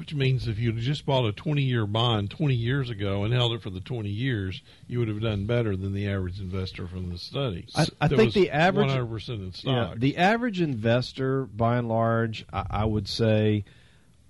Which 0.00 0.14
means 0.14 0.48
if 0.48 0.58
you'd 0.58 0.78
just 0.78 1.04
bought 1.04 1.26
a 1.26 1.32
20 1.32 1.60
year 1.60 1.86
bond 1.86 2.30
20 2.30 2.54
years 2.54 2.88
ago 2.88 3.22
and 3.22 3.34
held 3.34 3.52
it 3.52 3.60
for 3.60 3.68
the 3.68 3.80
20 3.80 4.08
years, 4.08 4.62
you 4.86 4.98
would 4.98 5.08
have 5.08 5.20
done 5.20 5.44
better 5.44 5.76
than 5.76 5.92
the 5.92 6.08
average 6.08 6.40
investor 6.40 6.86
from 6.86 7.10
the 7.10 7.18
study. 7.18 7.66
I, 7.76 7.86
I 8.00 8.08
think 8.08 8.32
the 8.32 8.50
average 8.50 8.88
100% 8.88 9.28
in 9.28 9.52
stock. 9.52 9.90
Yeah, 9.90 9.94
the 9.98 10.16
average 10.16 10.62
investor, 10.62 11.44
by 11.44 11.76
and 11.76 11.86
large, 11.86 12.46
I, 12.50 12.64
I 12.70 12.84
would 12.86 13.08
say, 13.08 13.66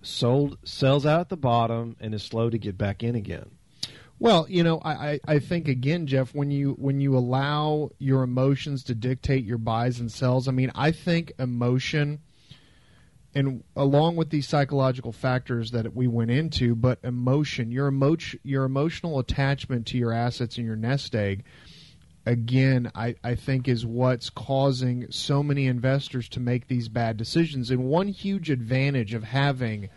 sold 0.02 0.58
sells 0.64 1.06
out 1.06 1.20
at 1.20 1.28
the 1.28 1.36
bottom 1.36 1.94
and 2.00 2.16
is 2.16 2.24
slow 2.24 2.50
to 2.50 2.58
get 2.58 2.76
back 2.76 3.04
in 3.04 3.14
again. 3.14 3.52
Well, 4.18 4.46
you 4.48 4.64
know, 4.64 4.82
I, 4.84 5.20
I 5.24 5.38
think 5.38 5.68
again, 5.68 6.08
Jeff, 6.08 6.34
when 6.34 6.50
you 6.50 6.72
when 6.80 7.00
you 7.00 7.16
allow 7.16 7.90
your 8.00 8.24
emotions 8.24 8.82
to 8.84 8.94
dictate 8.96 9.44
your 9.44 9.58
buys 9.58 10.00
and 10.00 10.10
sells, 10.10 10.48
I 10.48 10.50
mean, 10.50 10.72
I 10.74 10.90
think 10.90 11.30
emotion 11.38 12.22
and 13.34 13.62
along 13.76 14.16
with 14.16 14.30
these 14.30 14.48
psychological 14.48 15.12
factors 15.12 15.70
that 15.70 15.94
we 15.94 16.08
went 16.08 16.30
into, 16.30 16.74
but 16.74 16.98
emotion, 17.04 17.70
your 17.70 17.86
emotion, 17.86 18.40
your 18.42 18.64
emotional 18.64 19.18
attachment 19.18 19.86
to 19.88 19.98
your 19.98 20.12
assets 20.12 20.56
and 20.56 20.66
your 20.66 20.76
nest 20.76 21.14
egg, 21.14 21.44
again, 22.26 22.90
I, 22.94 23.14
I 23.22 23.36
think 23.36 23.68
is 23.68 23.86
what's 23.86 24.30
causing 24.30 25.10
so 25.10 25.42
many 25.42 25.66
investors 25.66 26.28
to 26.30 26.40
make 26.40 26.66
these 26.66 26.88
bad 26.88 27.16
decisions. 27.16 27.70
And 27.70 27.84
one 27.84 28.08
huge 28.08 28.50
advantage 28.50 29.14
of 29.14 29.22
having 29.22 29.90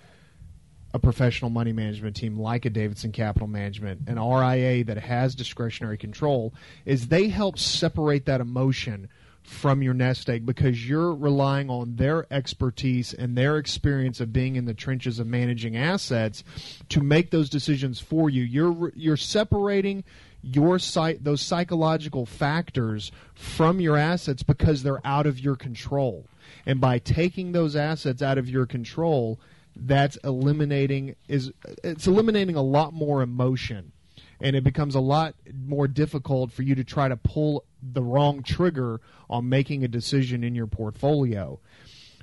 a 0.94 1.00
professional 1.00 1.50
money 1.50 1.74
management 1.74 2.16
team 2.16 2.40
like 2.40 2.66
a 2.66 2.70
Davidson 2.70 3.12
Capital 3.12 3.48
Management, 3.48 4.08
an 4.08 4.20
RIA 4.20 4.84
that 4.84 5.00
has 5.00 5.34
discretionary 5.34 5.98
control, 5.98 6.54
is 6.86 7.08
they 7.08 7.30
help 7.30 7.58
separate 7.58 8.28
that 8.28 8.42
emotion 8.42 9.10
from 9.44 9.82
your 9.82 9.94
nest 9.94 10.30
egg 10.30 10.46
because 10.46 10.88
you're 10.88 11.14
relying 11.14 11.70
on 11.70 11.98
their 11.98 12.26
expertise 12.32 13.14
and 13.14 13.38
their 13.38 13.58
experience 13.58 14.22
of 14.22 14.32
being 14.32 14.56
in 14.56 14.66
the 14.66 14.74
trenches 14.74 15.20
of 15.20 15.28
managing 15.28 15.76
assets 15.76 16.44
to 16.90 17.02
make 17.02 17.30
those 17.30 17.50
decisions 17.50 18.00
for 18.00 18.30
you. 18.30 18.42
You're 18.42 18.92
you're 18.96 19.18
separating 19.18 20.06
your 20.42 20.80
site 20.80 21.24
those 21.24 21.42
psychological 21.42 22.26
factors 22.26 23.12
from 23.34 23.80
your 23.80 23.98
assets 23.98 24.44
because 24.44 24.82
they're 24.84 25.06
out 25.06 25.28
of 25.28 25.40
your 25.40 25.56
control. 25.56 26.26
And 26.66 26.80
by 26.80 27.00
taking 27.00 27.52
those 27.52 27.76
assets 27.76 28.22
out 28.22 28.38
of 28.38 28.50
your 28.50 28.66
control, 28.66 29.40
that's 29.76 30.18
eliminating 30.18 31.16
is 31.28 31.52
it's 31.84 32.08
eliminating 32.08 32.56
a 32.56 32.62
lot 32.62 32.94
more 32.94 33.22
emotion 33.22 33.92
and 34.40 34.56
it 34.56 34.64
becomes 34.64 34.96
a 34.96 35.00
lot 35.00 35.36
more 35.66 35.88
difficult 35.88 36.52
for 36.52 36.62
you 36.64 36.76
to 36.76 36.84
try 36.84 37.08
to 37.08 37.18
pull 37.18 37.64
the 37.92 38.04
wrong 38.04 38.44
trigger 38.44 39.02
on 39.30 39.50
making 39.50 39.84
a 39.84 39.88
decision 39.88 40.44
in 40.44 40.56
your 40.56 40.68
portfolio. 40.68 41.60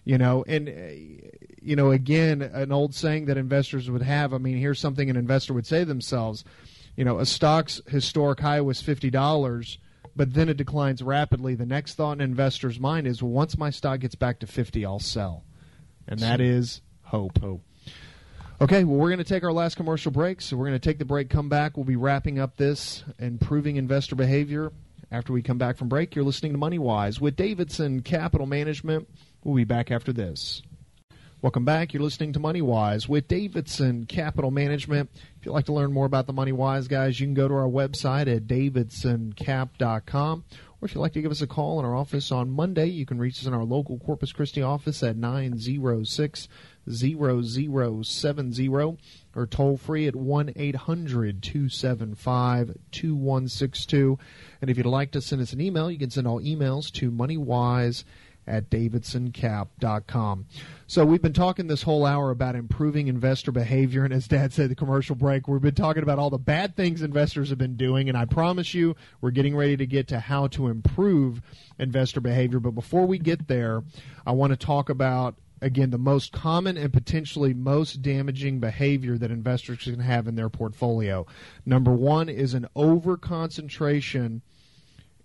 You 0.05 0.17
know, 0.17 0.45
and 0.49 0.69
uh, 0.69 0.73
you 1.61 1.77
know, 1.77 1.91
again, 1.91 2.41
an 2.41 2.73
old 2.73 2.95
saying 2.95 3.27
that 3.27 3.37
investors 3.37 3.91
would 3.91 4.03
have. 4.03 4.33
I 4.33 4.39
mean, 4.39 4.57
here's 4.57 4.81
something 4.81 5.11
an 5.11 5.17
investor 5.17 5.53
would 5.53 5.67
say 5.67 5.81
to 5.81 5.85
themselves. 5.85 6.45
You 6.97 7.05
know, 7.05 7.19
a 7.19 7.27
stock's 7.27 7.83
historic 7.87 8.41
high 8.41 8.63
was 8.63 8.81
fifty 8.81 9.11
dollars, 9.11 9.79
but 10.17 10.33
then 10.33 10.49
it 10.49 10.57
declines 10.57 11.03
rapidly. 11.03 11.55
The 11.55 11.67
next 11.67 11.95
thought 11.95 12.13
in 12.13 12.23
an 12.23 12.31
investor's 12.31 12.81
mind 12.81 13.07
is, 13.07 13.23
well, 13.23 13.31
once 13.31 13.59
my 13.59 13.71
stock 13.71 14.01
gets 14.01 14.15
back 14.15 14.41
to 14.41 14.47
fifty, 14.47 14.87
I'll 14.87 14.99
sell, 14.99 15.45
and 16.09 16.19
that 16.21 16.41
is 16.41 16.81
hope. 17.03 17.39
Hope. 17.41 17.63
Okay, 18.63 18.85
well, 18.85 18.97
we're 18.97 19.09
going 19.09 19.19
to 19.19 19.25
take 19.25 19.43
our 19.43 19.53
last 19.53 19.77
commercial 19.77 20.13
break. 20.13 20.43
So 20.43 20.55
we're 20.57 20.67
going 20.67 20.79
to 20.79 20.89
take 20.89 20.99
the 20.99 21.07
break, 21.07 21.31
come 21.31 21.49
back. 21.49 21.77
We'll 21.77 21.85
be 21.85 21.97
wrapping 21.97 22.39
up 22.39 22.57
this 22.57 23.05
improving 23.19 23.77
investor 23.77 24.17
behavior 24.17 24.73
after 25.11 25.33
we 25.33 25.43
come 25.43 25.59
back 25.59 25.77
from 25.77 25.89
break, 25.89 26.15
you're 26.15 26.25
listening 26.25 26.53
to 26.53 26.59
Money 26.59 26.79
Wise 26.79 27.21
with 27.21 27.37
Davidson 27.37 28.03
Capital 28.03 28.47
Management. 28.47 29.09
We'll 29.43 29.57
be 29.57 29.65
back 29.65 29.91
after 29.91 30.13
this. 30.13 30.63
Welcome 31.43 31.65
back. 31.65 31.95
You're 31.95 32.03
listening 32.03 32.35
to 32.35 32.39
Money 32.39 32.61
Wise 32.61 33.09
with 33.09 33.27
Davidson 33.27 34.05
Capital 34.05 34.51
Management. 34.51 35.11
If 35.39 35.47
you'd 35.47 35.53
like 35.53 35.65
to 35.65 35.73
learn 35.73 35.93
more 35.93 36.05
about 36.07 36.27
the 36.27 36.35
Money 36.35 36.53
Wise 36.53 36.87
guys, 36.87 37.19
you 37.19 37.27
can 37.27 37.35
go 37.35 37.49
to 37.49 37.55
our 37.55 37.69
website 37.69 38.33
at 38.35 38.47
davidsoncap.com. 38.47 40.45
Or 40.81 40.87
if 40.87 40.95
you'd 40.95 41.01
like 41.01 41.15
to 41.15 41.23
give 41.23 41.31
us 41.31 41.41
a 41.41 41.47
call 41.47 41.79
in 41.81 41.87
our 41.87 41.97
office 41.97 42.31
on 42.31 42.51
Monday, 42.51 42.87
you 42.87 43.07
can 43.07 43.19
reach 43.19 43.41
us 43.41 43.47
in 43.47 43.55
our 43.55 43.65
local 43.65 43.99
Corpus 43.99 44.33
Christi 44.33 44.63
office 44.63 45.03
at 45.03 45.17
906 45.17 46.47
0070 46.91 48.69
or 49.35 49.47
toll 49.47 49.77
free 49.77 50.07
at 50.07 50.17
1 50.17 50.53
800 50.57 51.43
275 51.43 52.77
2162. 52.91 54.19
And 54.61 54.71
if 54.71 54.77
you'd 54.77 54.87
like 54.87 55.11
to 55.13 55.21
send 55.21 55.43
us 55.43 55.53
an 55.53 55.61
email, 55.61 55.91
you 55.91 55.99
can 55.99 56.11
send 56.11 56.27
all 56.27 56.41
emails 56.41 56.91
to 56.93 57.11
moneywise 57.11 58.05
at 58.47 58.69
davidsoncap.com. 58.71 60.47
So 60.87 61.05
we've 61.05 61.23
been 61.23 61.33
talking 61.33 61.69
this 61.69 61.83
whole 61.83 62.05
hour 62.05 62.31
about 62.31 62.57
improving 62.57 63.07
investor 63.07 63.53
behavior, 63.53 64.05
and 64.05 64.13
as 64.13 64.27
Dad 64.27 64.53
said, 64.53 64.71
the 64.71 64.75
commercial 64.75 65.15
break, 65.15 65.47
we've 65.47 65.61
been 65.61 65.75
talking 65.75 66.03
about 66.03 66.19
all 66.19 66.31
the 66.31 66.39
bad 66.39 66.75
things 66.75 67.03
investors 67.03 67.51
have 67.51 67.59
been 67.59 67.77
doing, 67.77 68.09
and 68.09 68.19
I 68.19 68.25
promise 68.25 68.75
you, 68.75 68.97
we're 69.21 69.31
getting 69.31 69.55
ready 69.55 69.77
to 69.77 69.87
get 69.87 70.09
to 70.09 70.19
how 70.19 70.49
to 70.49 70.67
improve 70.67 71.41
investor 71.79 72.21
behavior. 72.21 72.59
But 72.59 72.73
before 72.73 73.07
we 73.07 73.19
get 73.19 73.47
there, 73.47 73.83
I 74.27 74.33
want 74.33 74.51
to 74.51 74.57
talk 74.57 74.89
about 74.89 75.37
again, 75.61 75.91
the 75.91 75.99
most 75.99 76.33
common 76.33 76.77
and 76.77 76.93
potentially 76.93 77.55
most 77.55 78.03
damaging 78.03 78.61
behavior 78.61 79.19
that 79.19 79.31
investors 79.31 79.85
can 79.85 80.01
have 80.01 80.27
in 80.27 80.37
their 80.37 80.49
portfolio. 80.49 81.27
Number 81.67 81.93
one 81.93 82.29
is 82.29 82.55
an 82.55 82.67
over 82.75 83.17
concentration 83.17 84.43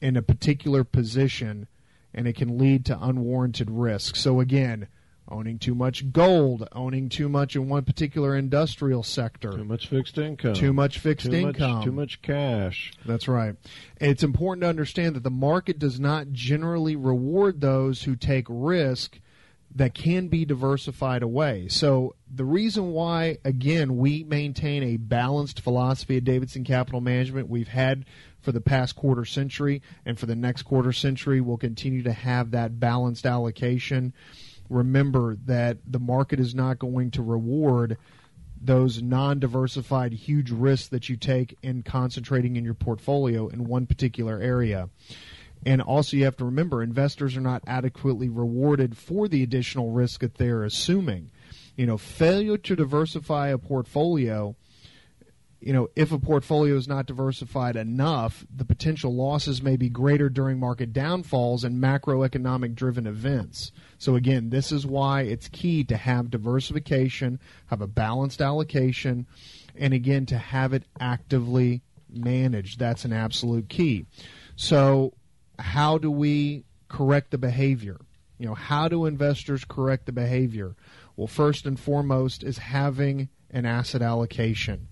in 0.01 0.17
a 0.17 0.21
particular 0.21 0.83
position, 0.83 1.67
and 2.13 2.27
it 2.27 2.35
can 2.35 2.57
lead 2.57 2.85
to 2.85 2.99
unwarranted 3.01 3.71
risk. 3.71 4.15
So, 4.15 4.39
again, 4.39 4.87
owning 5.27 5.57
too 5.57 5.73
much 5.73 6.11
gold, 6.11 6.67
owning 6.71 7.09
too 7.09 7.27
much 7.27 7.55
in 7.55 7.67
one 7.67 7.83
particular 7.83 8.35
industrial 8.35 9.03
sector, 9.03 9.51
too 9.51 9.65
much 9.65 9.87
fixed 9.87 10.17
income, 10.17 10.53
too 10.53 10.73
much 10.73 10.99
fixed 10.99 11.27
too 11.27 11.33
income, 11.33 11.75
much, 11.75 11.85
too 11.85 11.91
much 11.91 12.21
cash. 12.21 12.93
That's 13.05 13.27
right. 13.27 13.55
It's 13.99 14.23
important 14.23 14.63
to 14.63 14.69
understand 14.69 15.15
that 15.15 15.23
the 15.23 15.31
market 15.31 15.79
does 15.79 15.99
not 15.99 16.31
generally 16.31 16.95
reward 16.95 17.61
those 17.61 18.03
who 18.03 18.15
take 18.15 18.45
risk 18.49 19.19
that 19.75 19.93
can 19.93 20.29
be 20.29 20.45
diversified 20.45 21.21
away. 21.21 21.67
So 21.67 22.15
the 22.33 22.45
reason 22.45 22.93
why, 22.93 23.39
again, 23.43 23.97
we 23.97 24.23
maintain 24.23 24.83
a 24.83 24.95
balanced 24.97 25.59
philosophy 25.59 26.15
at 26.17 26.23
Davidson 26.23 26.63
Capital 26.63 27.01
Management, 27.01 27.49
we've 27.49 27.67
had 27.67 28.05
for 28.41 28.53
the 28.53 28.61
past 28.61 28.95
quarter 28.95 29.25
century, 29.25 29.81
and 30.05 30.17
for 30.17 30.27
the 30.27 30.35
next 30.35 30.63
quarter 30.63 30.93
century, 30.93 31.41
we'll 31.41 31.57
continue 31.57 32.03
to 32.03 32.13
have 32.13 32.51
that 32.51 32.79
balanced 32.79 33.25
allocation. 33.25 34.13
Remember 34.69 35.35
that 35.45 35.79
the 35.85 35.99
market 35.99 36.39
is 36.39 36.55
not 36.55 36.79
going 36.79 37.11
to 37.11 37.21
reward 37.21 37.97
those 38.61 39.01
non-diversified 39.01 40.13
huge 40.13 40.51
risks 40.51 40.87
that 40.87 41.09
you 41.09 41.17
take 41.17 41.57
in 41.61 41.83
concentrating 41.83 42.55
in 42.55 42.63
your 42.63 42.73
portfolio 42.73 43.47
in 43.47 43.65
one 43.65 43.85
particular 43.85 44.39
area. 44.39 44.89
And 45.65 45.81
also, 45.81 46.15
you 46.15 46.25
have 46.25 46.37
to 46.37 46.45
remember, 46.45 46.83
investors 46.83 47.35
are 47.35 47.41
not 47.41 47.63
adequately 47.65 48.29
rewarded 48.29 48.95
for 48.95 49.27
the 49.27 49.41
additional 49.41 49.89
risk 49.91 50.21
that 50.21 50.35
they're 50.35 50.63
assuming. 50.63 51.31
You 51.75 51.87
know, 51.87 51.97
failure 51.97 52.57
to 52.57 52.75
diversify 52.75 53.49
a 53.49 53.57
portfolio, 53.57 54.55
you 55.59 55.73
know, 55.73 55.89
if 55.95 56.11
a 56.11 56.19
portfolio 56.19 56.75
is 56.75 56.87
not 56.87 57.07
diversified 57.07 57.75
enough, 57.75 58.45
the 58.55 58.63
potential 58.63 59.15
losses 59.15 59.63
may 59.63 59.75
be 59.75 59.89
greater 59.89 60.29
during 60.29 60.59
market 60.59 60.93
downfalls 60.93 61.63
and 61.63 61.81
macroeconomic 61.81 62.75
driven 62.75 63.07
events. 63.07 63.71
So, 63.97 64.15
again, 64.15 64.51
this 64.51 64.71
is 64.71 64.85
why 64.85 65.23
it's 65.23 65.47
key 65.47 65.83
to 65.85 65.97
have 65.97 66.29
diversification, 66.29 67.39
have 67.67 67.81
a 67.81 67.87
balanced 67.87 68.41
allocation, 68.41 69.25
and 69.75 69.95
again, 69.95 70.27
to 70.27 70.37
have 70.37 70.73
it 70.73 70.83
actively 70.99 71.81
managed. 72.07 72.77
That's 72.77 73.03
an 73.03 73.13
absolute 73.13 73.67
key. 73.67 74.05
So, 74.55 75.13
how 75.59 75.97
do 75.97 76.11
we 76.11 76.63
correct 76.87 77.31
the 77.31 77.37
behavior? 77.37 77.99
You 78.37 78.47
know, 78.47 78.55
how 78.55 78.87
do 78.87 79.05
investors 79.05 79.63
correct 79.67 80.05
the 80.05 80.11
behavior? 80.11 80.75
Well, 81.15 81.27
first 81.27 81.65
and 81.65 81.79
foremost 81.79 82.43
is 82.43 82.57
having 82.57 83.29
an 83.49 83.65
asset 83.65 84.01
allocation, 84.01 84.89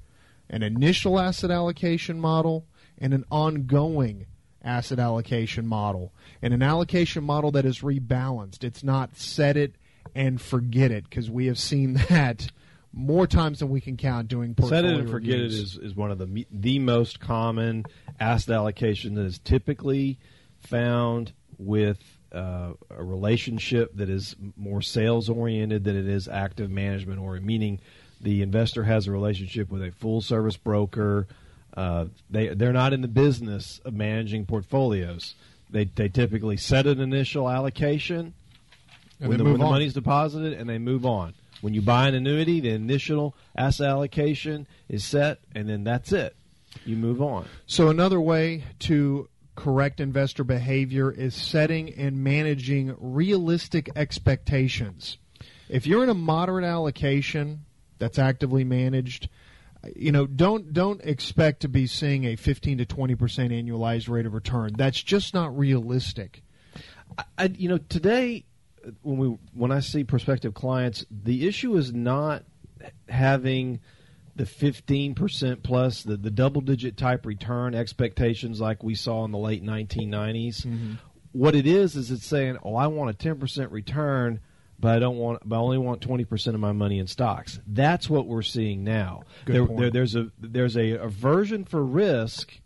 an 0.50 0.64
initial 0.64 1.20
asset 1.20 1.52
allocation 1.52 2.20
model, 2.20 2.66
and 2.98 3.14
an 3.14 3.26
ongoing 3.30 4.26
asset 4.64 5.00
allocation 5.00 5.68
model, 5.68 6.14
and 6.42 6.54
an 6.54 6.62
allocation 6.62 7.24
model 7.24 7.52
that 7.52 7.66
is 7.66 7.80
rebalanced. 7.80 8.64
It's 8.64 8.84
not 8.84 9.18
set 9.18 9.58
it 9.58 9.76
and 10.16 10.40
forget 10.40 10.92
it 10.92 11.04
because 11.10 11.30
we 11.30 11.48
have 11.48 11.60
seen 11.60 11.94
that 12.10 12.50
more 12.94 13.26
times 13.28 13.60
than 13.60 13.70
we 13.70 13.82
can 13.82 13.98
count 13.98 14.28
doing 14.28 14.54
portfolio 14.54 14.84
Set 14.84 14.94
it 14.94 15.00
and 15.02 15.10
forget 15.10 15.40
reviews. 15.40 15.60
it 15.60 15.64
is, 15.64 15.78
is 15.78 15.96
one 15.96 16.12
of 16.12 16.20
the 16.20 16.46
the 16.52 16.80
most 16.80 17.20
common 17.20 17.86
asset 18.20 18.56
allocation 18.56 19.16
that 19.16 19.26
is 19.26 19.40
typically 19.40 20.20
found 20.64 21.34
with 21.58 22.00
uh, 22.34 22.74
a 22.90 23.04
relationship 23.04 23.96
that 23.96 24.10
is 24.10 24.36
more 24.58 24.82
sales 24.82 25.30
oriented 25.30 25.84
than 25.84 25.96
it 25.96 26.08
is 26.08 26.28
active 26.28 26.70
management 26.72 27.20
oriented, 27.20 27.46
meaning 27.46 27.80
the 28.22 28.42
investor 28.42 28.84
has 28.84 29.08
a 29.08 29.12
relationship 29.12 29.70
with 29.70 29.84
a 29.84 29.92
full 29.92 30.22
service 30.22 30.58
broker. 30.58 31.28
Uh, 31.76 32.06
they 32.30 32.48
they're 32.50 32.74
not 32.74 32.94
in 32.94 33.02
the 33.02 33.08
business 33.08 33.80
of 33.86 33.94
managing 33.94 34.46
portfolios. 34.46 35.36
They 35.70 35.86
they 35.86 36.10
typically 36.10 36.58
set 36.58 36.88
an 36.88 37.00
initial 37.00 37.50
allocation 37.50 38.34
And 39.20 39.30
when, 39.30 39.38
the, 39.38 39.44
when 39.44 39.54
the 39.54 39.66
money's 39.66 39.94
deposited 39.94 40.54
and 40.54 40.70
they 40.70 40.78
move 40.80 41.06
on. 41.06 41.34
When 41.62 41.74
you 41.74 41.82
buy 41.82 42.10
an 42.10 42.16
annuity, 42.16 42.60
the 42.60 42.72
initial 42.72 43.36
asset 43.56 43.88
allocation 43.88 44.68
is 44.90 45.06
set, 45.06 45.40
and 45.56 45.70
then 45.70 45.84
that's 45.86 46.12
it. 46.12 46.36
You 46.86 46.98
move 46.98 47.22
on. 47.22 47.46
So 47.68 47.90
another 47.90 48.20
way 48.20 48.66
to 48.80 49.30
correct 49.56 50.00
investor 50.00 50.44
behavior 50.44 51.12
is 51.12 51.36
setting 51.36 51.94
and 51.94 52.24
managing 52.24 52.96
realistic 53.00 53.90
expectations. 53.96 55.18
If 55.70 55.88
you're 55.88 56.04
in 56.04 56.10
a 56.10 56.16
moderate 56.16 56.66
allocation 56.66 57.66
that's 58.00 58.20
actively 58.20 58.64
managed, 58.64 59.30
you 59.96 60.12
know, 60.12 60.26
don't 60.26 60.74
don't 60.74 61.02
expect 61.04 61.62
to 61.62 61.68
be 61.68 61.88
seeing 61.88 62.26
a 62.26 62.36
15 62.36 62.80
to 62.80 62.86
20% 62.86 63.18
annualized 63.18 64.10
rate 64.10 64.26
of 64.26 64.34
return. 64.34 64.74
That's 64.78 65.02
just 65.02 65.34
not 65.34 65.58
realistic. 65.58 66.44
I, 67.38 67.46
you 67.46 67.70
know, 67.70 67.78
today 67.78 68.46
when 69.02 69.18
we 69.18 69.28
when 69.54 69.72
I 69.72 69.80
see 69.80 70.04
prospective 70.04 70.54
clients, 70.54 71.06
the 71.12 71.48
issue 71.48 71.76
is 71.76 71.94
not 71.94 72.44
having 73.10 73.80
the 74.36 74.46
15% 74.46 75.64
plus 75.64 76.04
the, 76.04 76.18
the 76.18 76.32
double 76.32 76.62
digit 76.62 76.98
type 76.98 77.26
return 77.26 77.76
expectations 77.76 78.60
like 78.60 78.84
we 78.84 78.96
saw 78.96 79.26
in 79.26 79.32
the 79.32 79.38
late 79.38 79.64
1990s. 79.64 80.66
What 81.32 81.56
it 81.56 81.66
is 81.66 81.96
is 81.96 82.12
it's 82.12 82.26
saying, 82.26 82.58
"Oh, 82.64 82.76
I 82.76 82.88
want 82.88 83.10
a 83.10 83.14
10% 83.14 83.72
return, 83.72 84.40
but 84.80 84.96
I 84.96 85.00
don't 85.00 85.18
want 85.18 85.48
but 85.48 85.56
I 85.56 85.60
only 85.60 85.80
want 85.80 86.02
20% 86.02 86.54
of 86.54 86.60
my 86.60 86.74
money 86.74 87.00
in 87.00 87.08
stocks." 87.08 87.60
That's 87.66 88.10
what 88.10 88.28
we're 88.28 88.44
seeing 88.44 88.84
now. 88.84 89.24
There, 89.46 89.66
there, 89.66 89.90
there's 89.90 90.16
a 90.16 90.32
there's 90.40 90.78
a 90.78 90.92
aversion 90.92 91.66
for 91.66 91.84
risk 91.84 92.60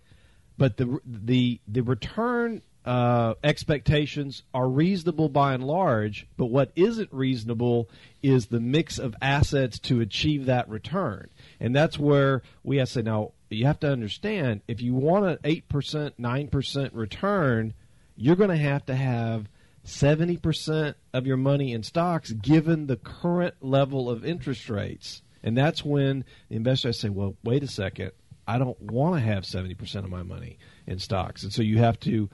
but 0.58 0.78
the 0.78 1.00
the 1.06 1.62
the 1.68 1.82
return 1.82 2.62
uh, 2.84 3.34
expectations 3.44 4.44
are 4.54 4.70
reasonable 4.70 5.28
by 5.30 5.54
and 5.54 5.64
large. 5.64 6.26
But 6.38 6.46
what 6.46 6.72
isn't 6.76 7.12
reasonable 7.12 7.90
is 8.24 8.48
the 8.48 8.62
mix 8.62 8.98
of 8.98 9.14
assets 9.22 9.78
to 9.80 10.00
achieve 10.00 10.46
that 10.46 10.70
return, 10.70 11.30
and 11.60 11.76
that's 11.76 11.98
where 11.98 12.42
we 12.64 12.78
have 12.78 12.88
to 12.90 12.94
say 12.94 13.02
now. 13.02 13.32
You 13.50 13.66
have 13.66 13.80
to 13.80 13.92
understand 13.92 14.62
if 14.68 14.82
you 14.82 14.94
want 14.94 15.26
an 15.26 15.38
eight 15.44 15.70
percent, 15.70 16.16
nine 16.18 16.48
percent 16.48 16.94
return, 16.94 17.74
you're 18.16 18.36
going 18.36 18.50
to 18.50 18.58
have 18.58 18.86
to 18.88 18.96
have. 18.96 19.48
70% 19.86 20.96
of 21.14 21.26
your 21.26 21.38
money 21.38 21.72
in 21.72 21.82
stocks 21.82 22.34
given 22.34 22.88
the 22.88 22.98
current 22.98 23.56
level 23.62 24.10
of 24.10 24.26
interest 24.26 24.70
rates. 24.70 25.22
And 25.42 25.58
that's 25.58 25.84
when 25.84 26.26
the 26.50 26.58
investors 26.58 27.00
say, 27.00 27.08
well, 27.08 27.38
wait 27.42 27.64
a 27.64 27.68
second. 27.68 28.12
I 28.46 28.58
don't 28.58 28.80
want 28.82 29.16
to 29.16 29.22
have 29.22 29.44
70% 29.44 29.96
of 30.04 30.10
my 30.10 30.24
money 30.24 30.58
in 30.86 31.00
stocks. 31.00 31.44
And 31.44 31.54
so 31.54 31.62
you 31.62 31.78
have 31.78 32.00
to 32.02 32.30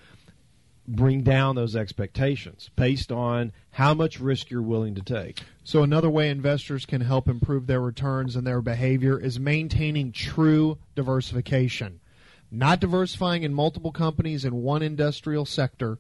bring 0.87 1.21
down 1.21 1.55
those 1.55 1.75
expectations 1.75 2.69
based 2.75 3.11
on 3.11 3.51
how 3.71 3.93
much 3.93 4.19
risk 4.19 4.49
you're 4.49 4.61
willing 4.61 4.95
to 4.95 5.01
take. 5.01 5.41
So 5.63 5.81
another 5.81 6.09
way 6.09 6.29
investors 6.29 6.85
can 6.85 7.01
help 7.01 7.29
improve 7.29 7.67
their 7.67 7.79
returns 7.79 8.35
and 8.35 8.45
their 8.45 8.61
behavior 8.61 9.19
is 9.19 9.39
maintaining 9.39 10.11
true 10.11 10.77
diversification. 10.95 12.01
Not 12.51 12.79
diversifying 12.79 13.43
in 13.43 13.53
multiple 13.53 13.91
companies 13.91 14.45
in 14.45 14.61
one 14.61 14.81
industrial 14.81 15.45
sector, 15.45 15.97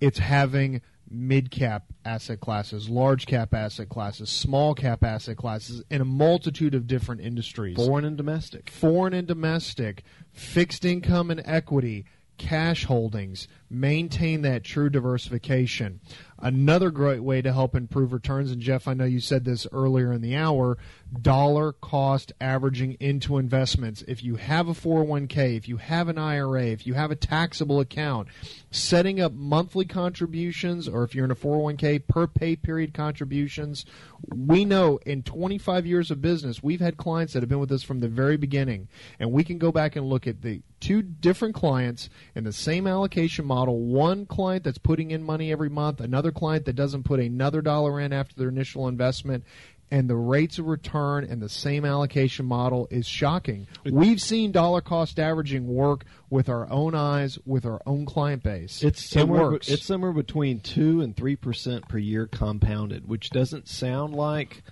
it's 0.00 0.18
having 0.18 0.82
mid 1.08 1.50
cap 1.50 1.84
asset 2.04 2.40
classes, 2.40 2.88
large 2.88 3.26
cap 3.26 3.54
asset 3.54 3.88
classes, 3.88 4.28
small 4.28 4.74
cap 4.74 5.04
asset 5.04 5.36
classes 5.36 5.82
in 5.90 6.00
a 6.00 6.04
multitude 6.04 6.74
of 6.74 6.86
different 6.86 7.20
industries. 7.20 7.76
Foreign 7.76 8.04
and 8.04 8.16
domestic. 8.16 8.70
foreign 8.70 9.14
and 9.14 9.26
domestic, 9.26 10.02
fixed 10.32 10.84
income 10.84 11.30
and 11.30 11.40
equity, 11.44 12.04
cash 12.38 12.84
holdings, 12.84 13.48
maintain 13.70 14.42
that 14.42 14.64
true 14.64 14.90
diversification. 14.90 16.00
Another 16.38 16.90
great 16.90 17.22
way 17.22 17.40
to 17.40 17.52
help 17.52 17.74
improve 17.74 18.12
returns, 18.12 18.50
and 18.50 18.60
Jeff, 18.60 18.86
I 18.86 18.94
know 18.94 19.06
you 19.06 19.20
said 19.20 19.44
this 19.44 19.66
earlier 19.72 20.12
in 20.12 20.20
the 20.20 20.36
hour, 20.36 20.76
dollar 21.22 21.72
cost 21.72 22.32
averaging 22.40 22.98
into 23.00 23.38
investments. 23.38 24.04
If 24.06 24.22
you 24.22 24.36
have 24.36 24.68
a 24.68 24.74
401k, 24.74 25.56
if 25.56 25.66
you 25.66 25.78
have 25.78 26.08
an 26.08 26.18
IRA, 26.18 26.66
if 26.66 26.86
you 26.86 26.92
have 26.92 27.10
a 27.10 27.16
taxable 27.16 27.80
account, 27.80 28.28
setting 28.70 29.18
up 29.18 29.32
monthly 29.32 29.86
contributions, 29.86 30.88
or 30.88 31.04
if 31.04 31.14
you're 31.14 31.24
in 31.24 31.30
a 31.30 31.36
401k, 31.36 32.06
per 32.06 32.26
pay 32.26 32.54
period 32.54 32.92
contributions, 32.92 33.86
we 34.28 34.66
know 34.66 34.98
in 35.06 35.22
25 35.22 35.86
years 35.86 36.10
of 36.10 36.20
business, 36.20 36.62
we've 36.62 36.80
had 36.80 36.98
clients 36.98 37.32
that 37.32 37.42
have 37.42 37.48
been 37.48 37.60
with 37.60 37.72
us 37.72 37.82
from 37.82 38.00
the 38.00 38.08
very 38.08 38.36
beginning, 38.36 38.88
and 39.18 39.32
we 39.32 39.42
can 39.42 39.56
go 39.56 39.72
back 39.72 39.96
and 39.96 40.06
look 40.06 40.26
at 40.26 40.42
the 40.42 40.60
two 40.80 41.00
different 41.00 41.54
clients 41.54 42.10
in 42.34 42.44
the 42.44 42.52
same 42.52 42.86
allocation 42.86 43.46
model. 43.46 43.55
Model 43.56 43.80
one 43.80 44.26
client 44.26 44.64
that's 44.64 44.76
putting 44.76 45.12
in 45.12 45.22
money 45.22 45.50
every 45.50 45.70
month, 45.70 46.02
another 46.02 46.30
client 46.30 46.66
that 46.66 46.74
doesn't 46.74 47.04
put 47.04 47.20
another 47.20 47.62
dollar 47.62 47.98
in 47.98 48.12
after 48.12 48.34
their 48.36 48.50
initial 48.50 48.86
investment. 48.86 49.44
And 49.90 50.10
the 50.10 50.16
rates 50.16 50.58
of 50.58 50.66
return 50.66 51.24
and 51.24 51.40
the 51.40 51.48
same 51.48 51.86
allocation 51.86 52.44
model 52.44 52.86
is 52.90 53.06
shocking. 53.06 53.66
We've 53.90 54.20
seen 54.20 54.52
dollar 54.52 54.82
cost 54.82 55.18
averaging 55.18 55.66
work 55.66 56.04
with 56.28 56.50
our 56.50 56.68
own 56.70 56.94
eyes, 56.94 57.38
with 57.46 57.64
our 57.64 57.80
own 57.86 58.04
client 58.04 58.42
base. 58.42 58.82
It's 58.82 59.02
it 59.02 59.20
somewhere, 59.20 59.52
works. 59.52 59.70
it's 59.70 59.86
somewhere 59.86 60.12
between 60.12 60.60
2 60.60 61.00
and 61.00 61.16
3% 61.16 61.88
per 61.88 61.96
year 61.96 62.26
compounded, 62.26 63.08
which 63.08 63.30
doesn't 63.30 63.68
sound 63.68 64.14
like 64.14 64.64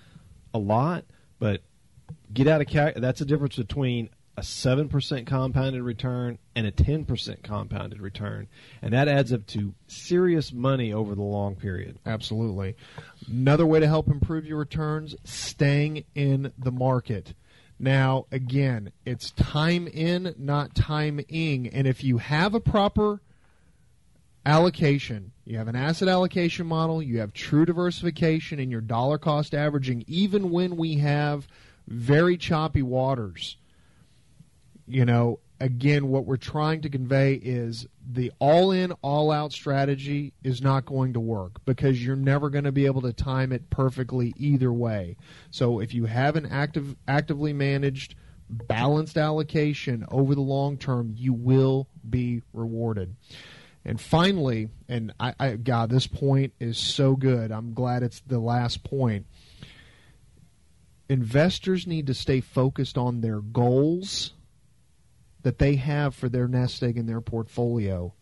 a 0.53 0.59
lot, 0.59 1.07
but 1.39 1.63
get 2.35 2.49
out 2.49 2.61
of 2.61 3.01
that's 3.01 3.21
the 3.21 3.25
difference 3.25 3.57
between 3.57 4.11
a 4.37 4.41
7% 4.41 5.27
compounded 5.27 5.83
return 5.83 6.39
and 6.57 6.67
a 6.67 6.73
10% 6.73 7.43
compounded 7.43 8.01
return. 8.01 8.49
And 8.83 8.93
that 8.93 9.09
adds 9.09 9.33
up 9.33 9.47
to 9.49 9.75
serious 9.87 10.53
money 10.53 10.93
over 10.93 11.15
the 11.15 11.23
long 11.23 11.55
period. 11.55 11.99
Absolutely. 12.05 12.77
Another 13.29 13.67
way 13.67 13.81
to 13.81 13.87
help 13.87 14.09
improve 14.09 14.45
your 14.45 14.59
returns, 14.59 15.15
staying 15.25 16.05
in 16.15 16.53
the 16.59 16.73
market. 16.73 17.35
Now, 17.79 18.27
again, 18.33 18.93
it's 19.05 19.31
time 19.33 19.87
in, 19.87 20.35
not 20.39 20.75
time 20.75 21.21
ing. 21.29 21.69
And 21.69 21.87
if 21.87 22.03
you 22.03 22.19
have 22.19 22.55
a 22.55 22.61
proper 22.61 23.21
allocation. 24.47 25.33
You 25.45 25.59
have 25.59 25.69
an 25.69 25.77
asset 25.77 26.09
allocation 26.09 26.67
model, 26.67 27.03
you 27.03 27.21
have 27.21 27.33
true 27.33 27.65
diversification 27.65 28.59
in 28.59 28.71
your 28.71 28.81
dollar 28.81 29.19
cost 29.19 29.55
averaging, 29.55 30.05
even 30.07 30.51
when 30.51 30.77
we 30.77 30.97
have 30.97 31.49
very 31.87 32.37
choppy 32.37 32.83
waters. 32.83 33.57
You 34.87 35.05
know, 35.05 35.41
again, 35.61 36.09
what 36.09 36.27
we're 36.27 36.37
trying 36.37 36.83
to 36.83 36.89
convey 36.89 37.35
is 37.35 37.87
the 38.07 38.33
all 38.39 38.71
in, 38.71 38.93
all 39.03 39.31
out 39.31 39.53
strategy 39.53 40.33
is 40.43 40.61
not 40.61 40.85
going 40.85 41.15
to 41.15 41.21
work 41.21 41.65
because 41.65 42.05
you're 42.05 42.17
never 42.17 42.51
going 42.51 42.65
to 42.65 42.73
be 42.73 42.87
able 42.87 43.03
to 43.03 43.13
time 43.13 43.53
it 43.53 43.71
perfectly 43.71 44.35
either 44.37 44.73
way. 44.73 45.17
So 45.51 45.81
if 45.81 45.95
you 45.95 46.05
have 46.07 46.37
an 46.37 46.47
active, 46.47 46.97
actively 47.09 47.53
managed, 47.53 48.15
balanced 48.51 49.17
allocation 49.17 50.05
over 50.11 50.35
the 50.35 50.41
long 50.41 50.77
term, 50.77 51.15
you 51.17 51.33
will 51.33 51.89
be 52.09 52.43
rewarded. 52.53 53.15
And 53.87 54.01
finally, 54.01 54.71
and 54.89 55.13
I, 55.21 55.35
I 55.39 55.57
God, 55.57 55.91
this 55.91 56.07
point 56.07 56.55
is 56.59 56.79
so 56.79 57.17
good. 57.17 57.53
I'm 57.53 57.75
glad 57.75 58.03
it's 58.03 58.21
the 58.27 58.39
last 58.39 58.83
point. 58.83 59.27
Investors 61.09 61.87
need 61.87 62.07
to 62.07 62.15
stay 62.15 62.41
focused 62.41 62.97
on 62.97 63.21
their 63.21 63.41
goals 63.41 64.33
that 65.45 65.59
they 65.59 65.77
have 65.77 66.15
for 66.15 66.29
their 66.29 66.49
nest 66.49 66.83
egg 66.83 66.99
in 66.99 67.07
their 67.07 67.21
portfolio 67.21 68.13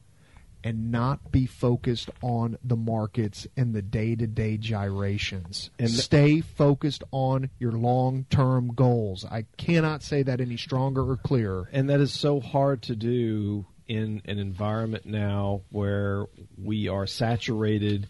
and 0.65 0.93
not 0.93 1.33
be 1.33 1.47
focused 1.47 2.11
on 2.21 2.57
the 2.63 2.77
markets 2.77 3.47
and 3.57 3.75
the 3.75 3.83
day-to-day 3.83 4.57
gyrations. 4.59 5.71
And 5.79 5.91
stay 5.91 6.41
focused 6.41 7.03
on 7.11 7.51
your 7.59 7.73
long-term 7.73 8.75
goals. 8.75 9.25
I 9.25 9.47
cannot 9.57 10.03
say 10.03 10.23
that 10.23 10.41
any 10.41 10.57
stronger 10.57 11.11
or 11.11 11.17
clearer. 11.17 11.69
And 11.73 11.91
that 11.91 12.01
is 12.01 12.13
so 12.13 12.39
hard 12.39 12.83
to 12.83 12.95
do 12.95 13.67
in 13.89 14.23
an 14.25 14.39
environment 14.39 15.07
now 15.07 15.63
where 15.71 16.27
we 16.57 16.89
are 16.89 17.07
saturated 17.07 18.07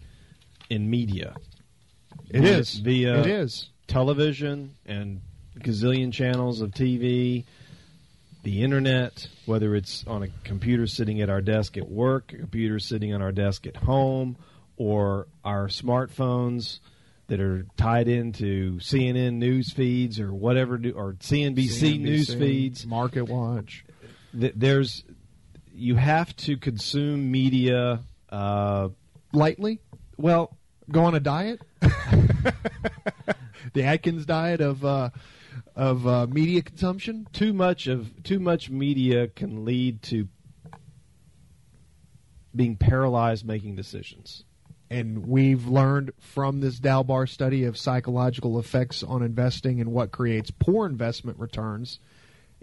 in 0.69 0.89
media. 0.89 1.35
It 2.29 2.45
is 2.45 2.75
via 2.75 3.21
it 3.21 3.27
is 3.27 3.69
television 3.87 4.75
and 4.85 5.21
gazillion 5.59 6.11
channels 6.11 6.61
of 6.61 6.71
TV, 6.71 7.45
the 8.43 8.61
internet, 8.61 9.27
whether 9.45 9.75
it's 9.75 10.05
on 10.05 10.23
a 10.23 10.27
computer 10.43 10.85
sitting 10.85 11.21
at 11.21 11.29
our 11.29 11.41
desk 11.41 11.77
at 11.77 11.89
work, 11.89 12.33
a 12.33 12.37
computer 12.37 12.77
sitting 12.77 13.13
on 13.13 13.21
our 13.21 13.31
desk 13.31 13.65
at 13.65 13.77
home, 13.77 14.37
or 14.75 15.27
our 15.43 15.67
smartphones 15.67 16.79
that 17.27 17.39
are 17.39 17.65
tied 17.77 18.09
into 18.09 18.77
CNN 18.79 19.35
news 19.35 19.71
feeds 19.71 20.19
or 20.19 20.33
whatever, 20.33 20.75
or 20.93 21.13
CNBC, 21.13 21.55
CNBC 21.55 21.99
news 22.01 22.33
feeds. 22.33 22.85
Market 22.85 23.23
Watch. 23.23 23.85
There's 24.33 25.03
you 25.73 25.95
have 25.95 26.35
to 26.37 26.57
consume 26.57 27.31
media 27.31 28.01
uh, 28.29 28.89
lightly. 29.31 29.79
Well, 30.17 30.57
go 30.91 31.05
on 31.05 31.15
a 31.15 31.19
diet. 31.19 31.61
the 33.73 33.83
Atkins 33.83 34.25
diet 34.25 34.61
of 34.61 34.83
uh, 34.83 35.09
of 35.75 36.05
uh, 36.07 36.27
media 36.27 36.61
consumption. 36.61 37.27
Too 37.33 37.53
much 37.53 37.87
of 37.87 38.23
too 38.23 38.39
much 38.39 38.69
media 38.69 39.27
can 39.27 39.65
lead 39.65 40.01
to 40.03 40.27
being 42.55 42.75
paralyzed 42.75 43.45
making 43.45 43.75
decisions. 43.75 44.43
And 44.89 45.25
we've 45.25 45.65
learned 45.65 46.11
from 46.19 46.59
this 46.59 46.79
Dalbar 46.79 47.27
study 47.27 47.63
of 47.63 47.77
psychological 47.77 48.59
effects 48.59 49.01
on 49.01 49.23
investing 49.23 49.81
and 49.81 49.91
what 49.91 50.11
creates 50.11 50.51
poor 50.51 50.85
investment 50.85 51.39
returns 51.39 51.99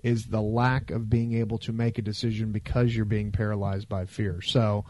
is 0.04 0.26
the 0.26 0.40
lack 0.40 0.90
of 0.90 1.10
being 1.10 1.34
able 1.34 1.58
to 1.58 1.72
make 1.72 1.98
a 1.98 2.02
decision 2.02 2.52
because 2.52 2.94
you're 2.94 3.04
being 3.04 3.32
paralyzed 3.32 3.88
by 3.88 4.06
fear. 4.06 4.40
So, 4.40 4.84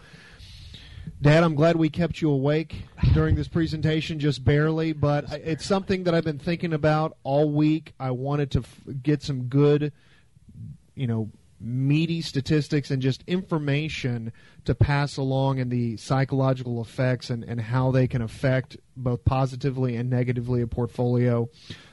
Dad, 1.22 1.44
I'm 1.44 1.54
glad 1.54 1.76
we 1.76 1.90
kept 1.90 2.20
you 2.20 2.30
awake 2.30 2.84
during 3.12 3.34
this 3.34 3.48
presentation, 3.48 4.18
just 4.18 4.44
barely, 4.44 4.92
but 4.92 5.30
it's 5.32 5.66
something 5.66 6.04
that 6.04 6.14
I've 6.14 6.24
been 6.24 6.38
thinking 6.38 6.72
about 6.72 7.16
all 7.22 7.50
week. 7.50 7.92
I 8.00 8.10
wanted 8.10 8.50
to 8.52 8.60
f- 8.60 8.80
get 9.02 9.22
some 9.22 9.44
good, 9.44 9.92
you 10.94 11.06
know, 11.06 11.30
meaty 11.60 12.22
statistics 12.22 12.90
and 12.90 13.02
just 13.02 13.22
information 13.26 14.32
to 14.64 14.74
pass 14.74 15.18
along 15.18 15.60
and 15.60 15.70
the 15.70 15.96
psychological 15.98 16.80
effects 16.80 17.28
and, 17.28 17.44
and 17.44 17.60
how 17.60 17.90
they 17.90 18.06
can 18.06 18.22
affect 18.22 18.78
both 18.96 19.24
positively 19.24 19.96
and 19.96 20.08
negatively 20.08 20.62
a 20.62 20.66
portfolio. 20.66 21.48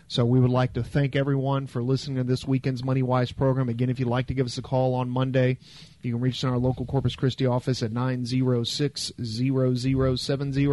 So 0.10 0.26
we 0.26 0.40
would 0.40 0.52
like 0.52 0.72
to 0.74 0.84
thank 0.84 1.18
everyone 1.18 1.68
for 1.68 1.84
listening 1.84 2.16
to 2.16 2.24
this 2.24 2.48
weekend's 2.48 2.82
Money 2.82 3.04
Wise 3.04 3.34
program. 3.34 3.68
Again, 3.68 3.90
if 3.90 4.00
you'd 4.00 4.08
like 4.08 4.28
to 4.28 4.34
give 4.34 4.46
us 4.46 4.58
a 4.58 4.62
call 4.62 4.94
on 4.94 5.10
Monday, 5.10 5.58
you 6.02 6.14
can 6.14 6.22
reach 6.22 6.36
us 6.36 6.44
in 6.44 6.50
our 6.50 6.58
local 6.58 6.86
Corpus 6.86 7.16
Christi 7.16 7.46
office 7.46 7.84
at 7.84 7.92
906 7.92 9.12
0070 9.22 10.68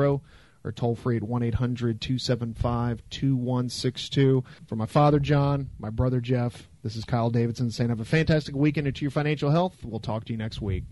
or 0.64 0.72
toll 0.72 0.94
free 0.94 1.16
at 1.16 1.24
1 1.24 1.42
800 1.42 2.00
275 2.00 3.02
2162. 3.10 4.44
For 4.66 4.76
my 4.76 4.86
father, 4.86 5.18
John, 5.18 5.68
my 5.80 5.90
brother, 5.90 6.20
Jeff, 6.20 6.68
this 6.84 6.94
is 6.94 7.04
Kyle 7.04 7.30
Davidson 7.30 7.72
saying 7.72 7.90
have 7.90 7.98
a 7.98 8.04
fantastic 8.04 8.54
weekend 8.54 8.86
into 8.86 9.02
your 9.02 9.10
financial 9.10 9.50
health. 9.50 9.84
We'll 9.84 9.98
talk 9.98 10.26
to 10.26 10.32
you 10.32 10.38
next 10.38 10.62
week. 10.62 10.84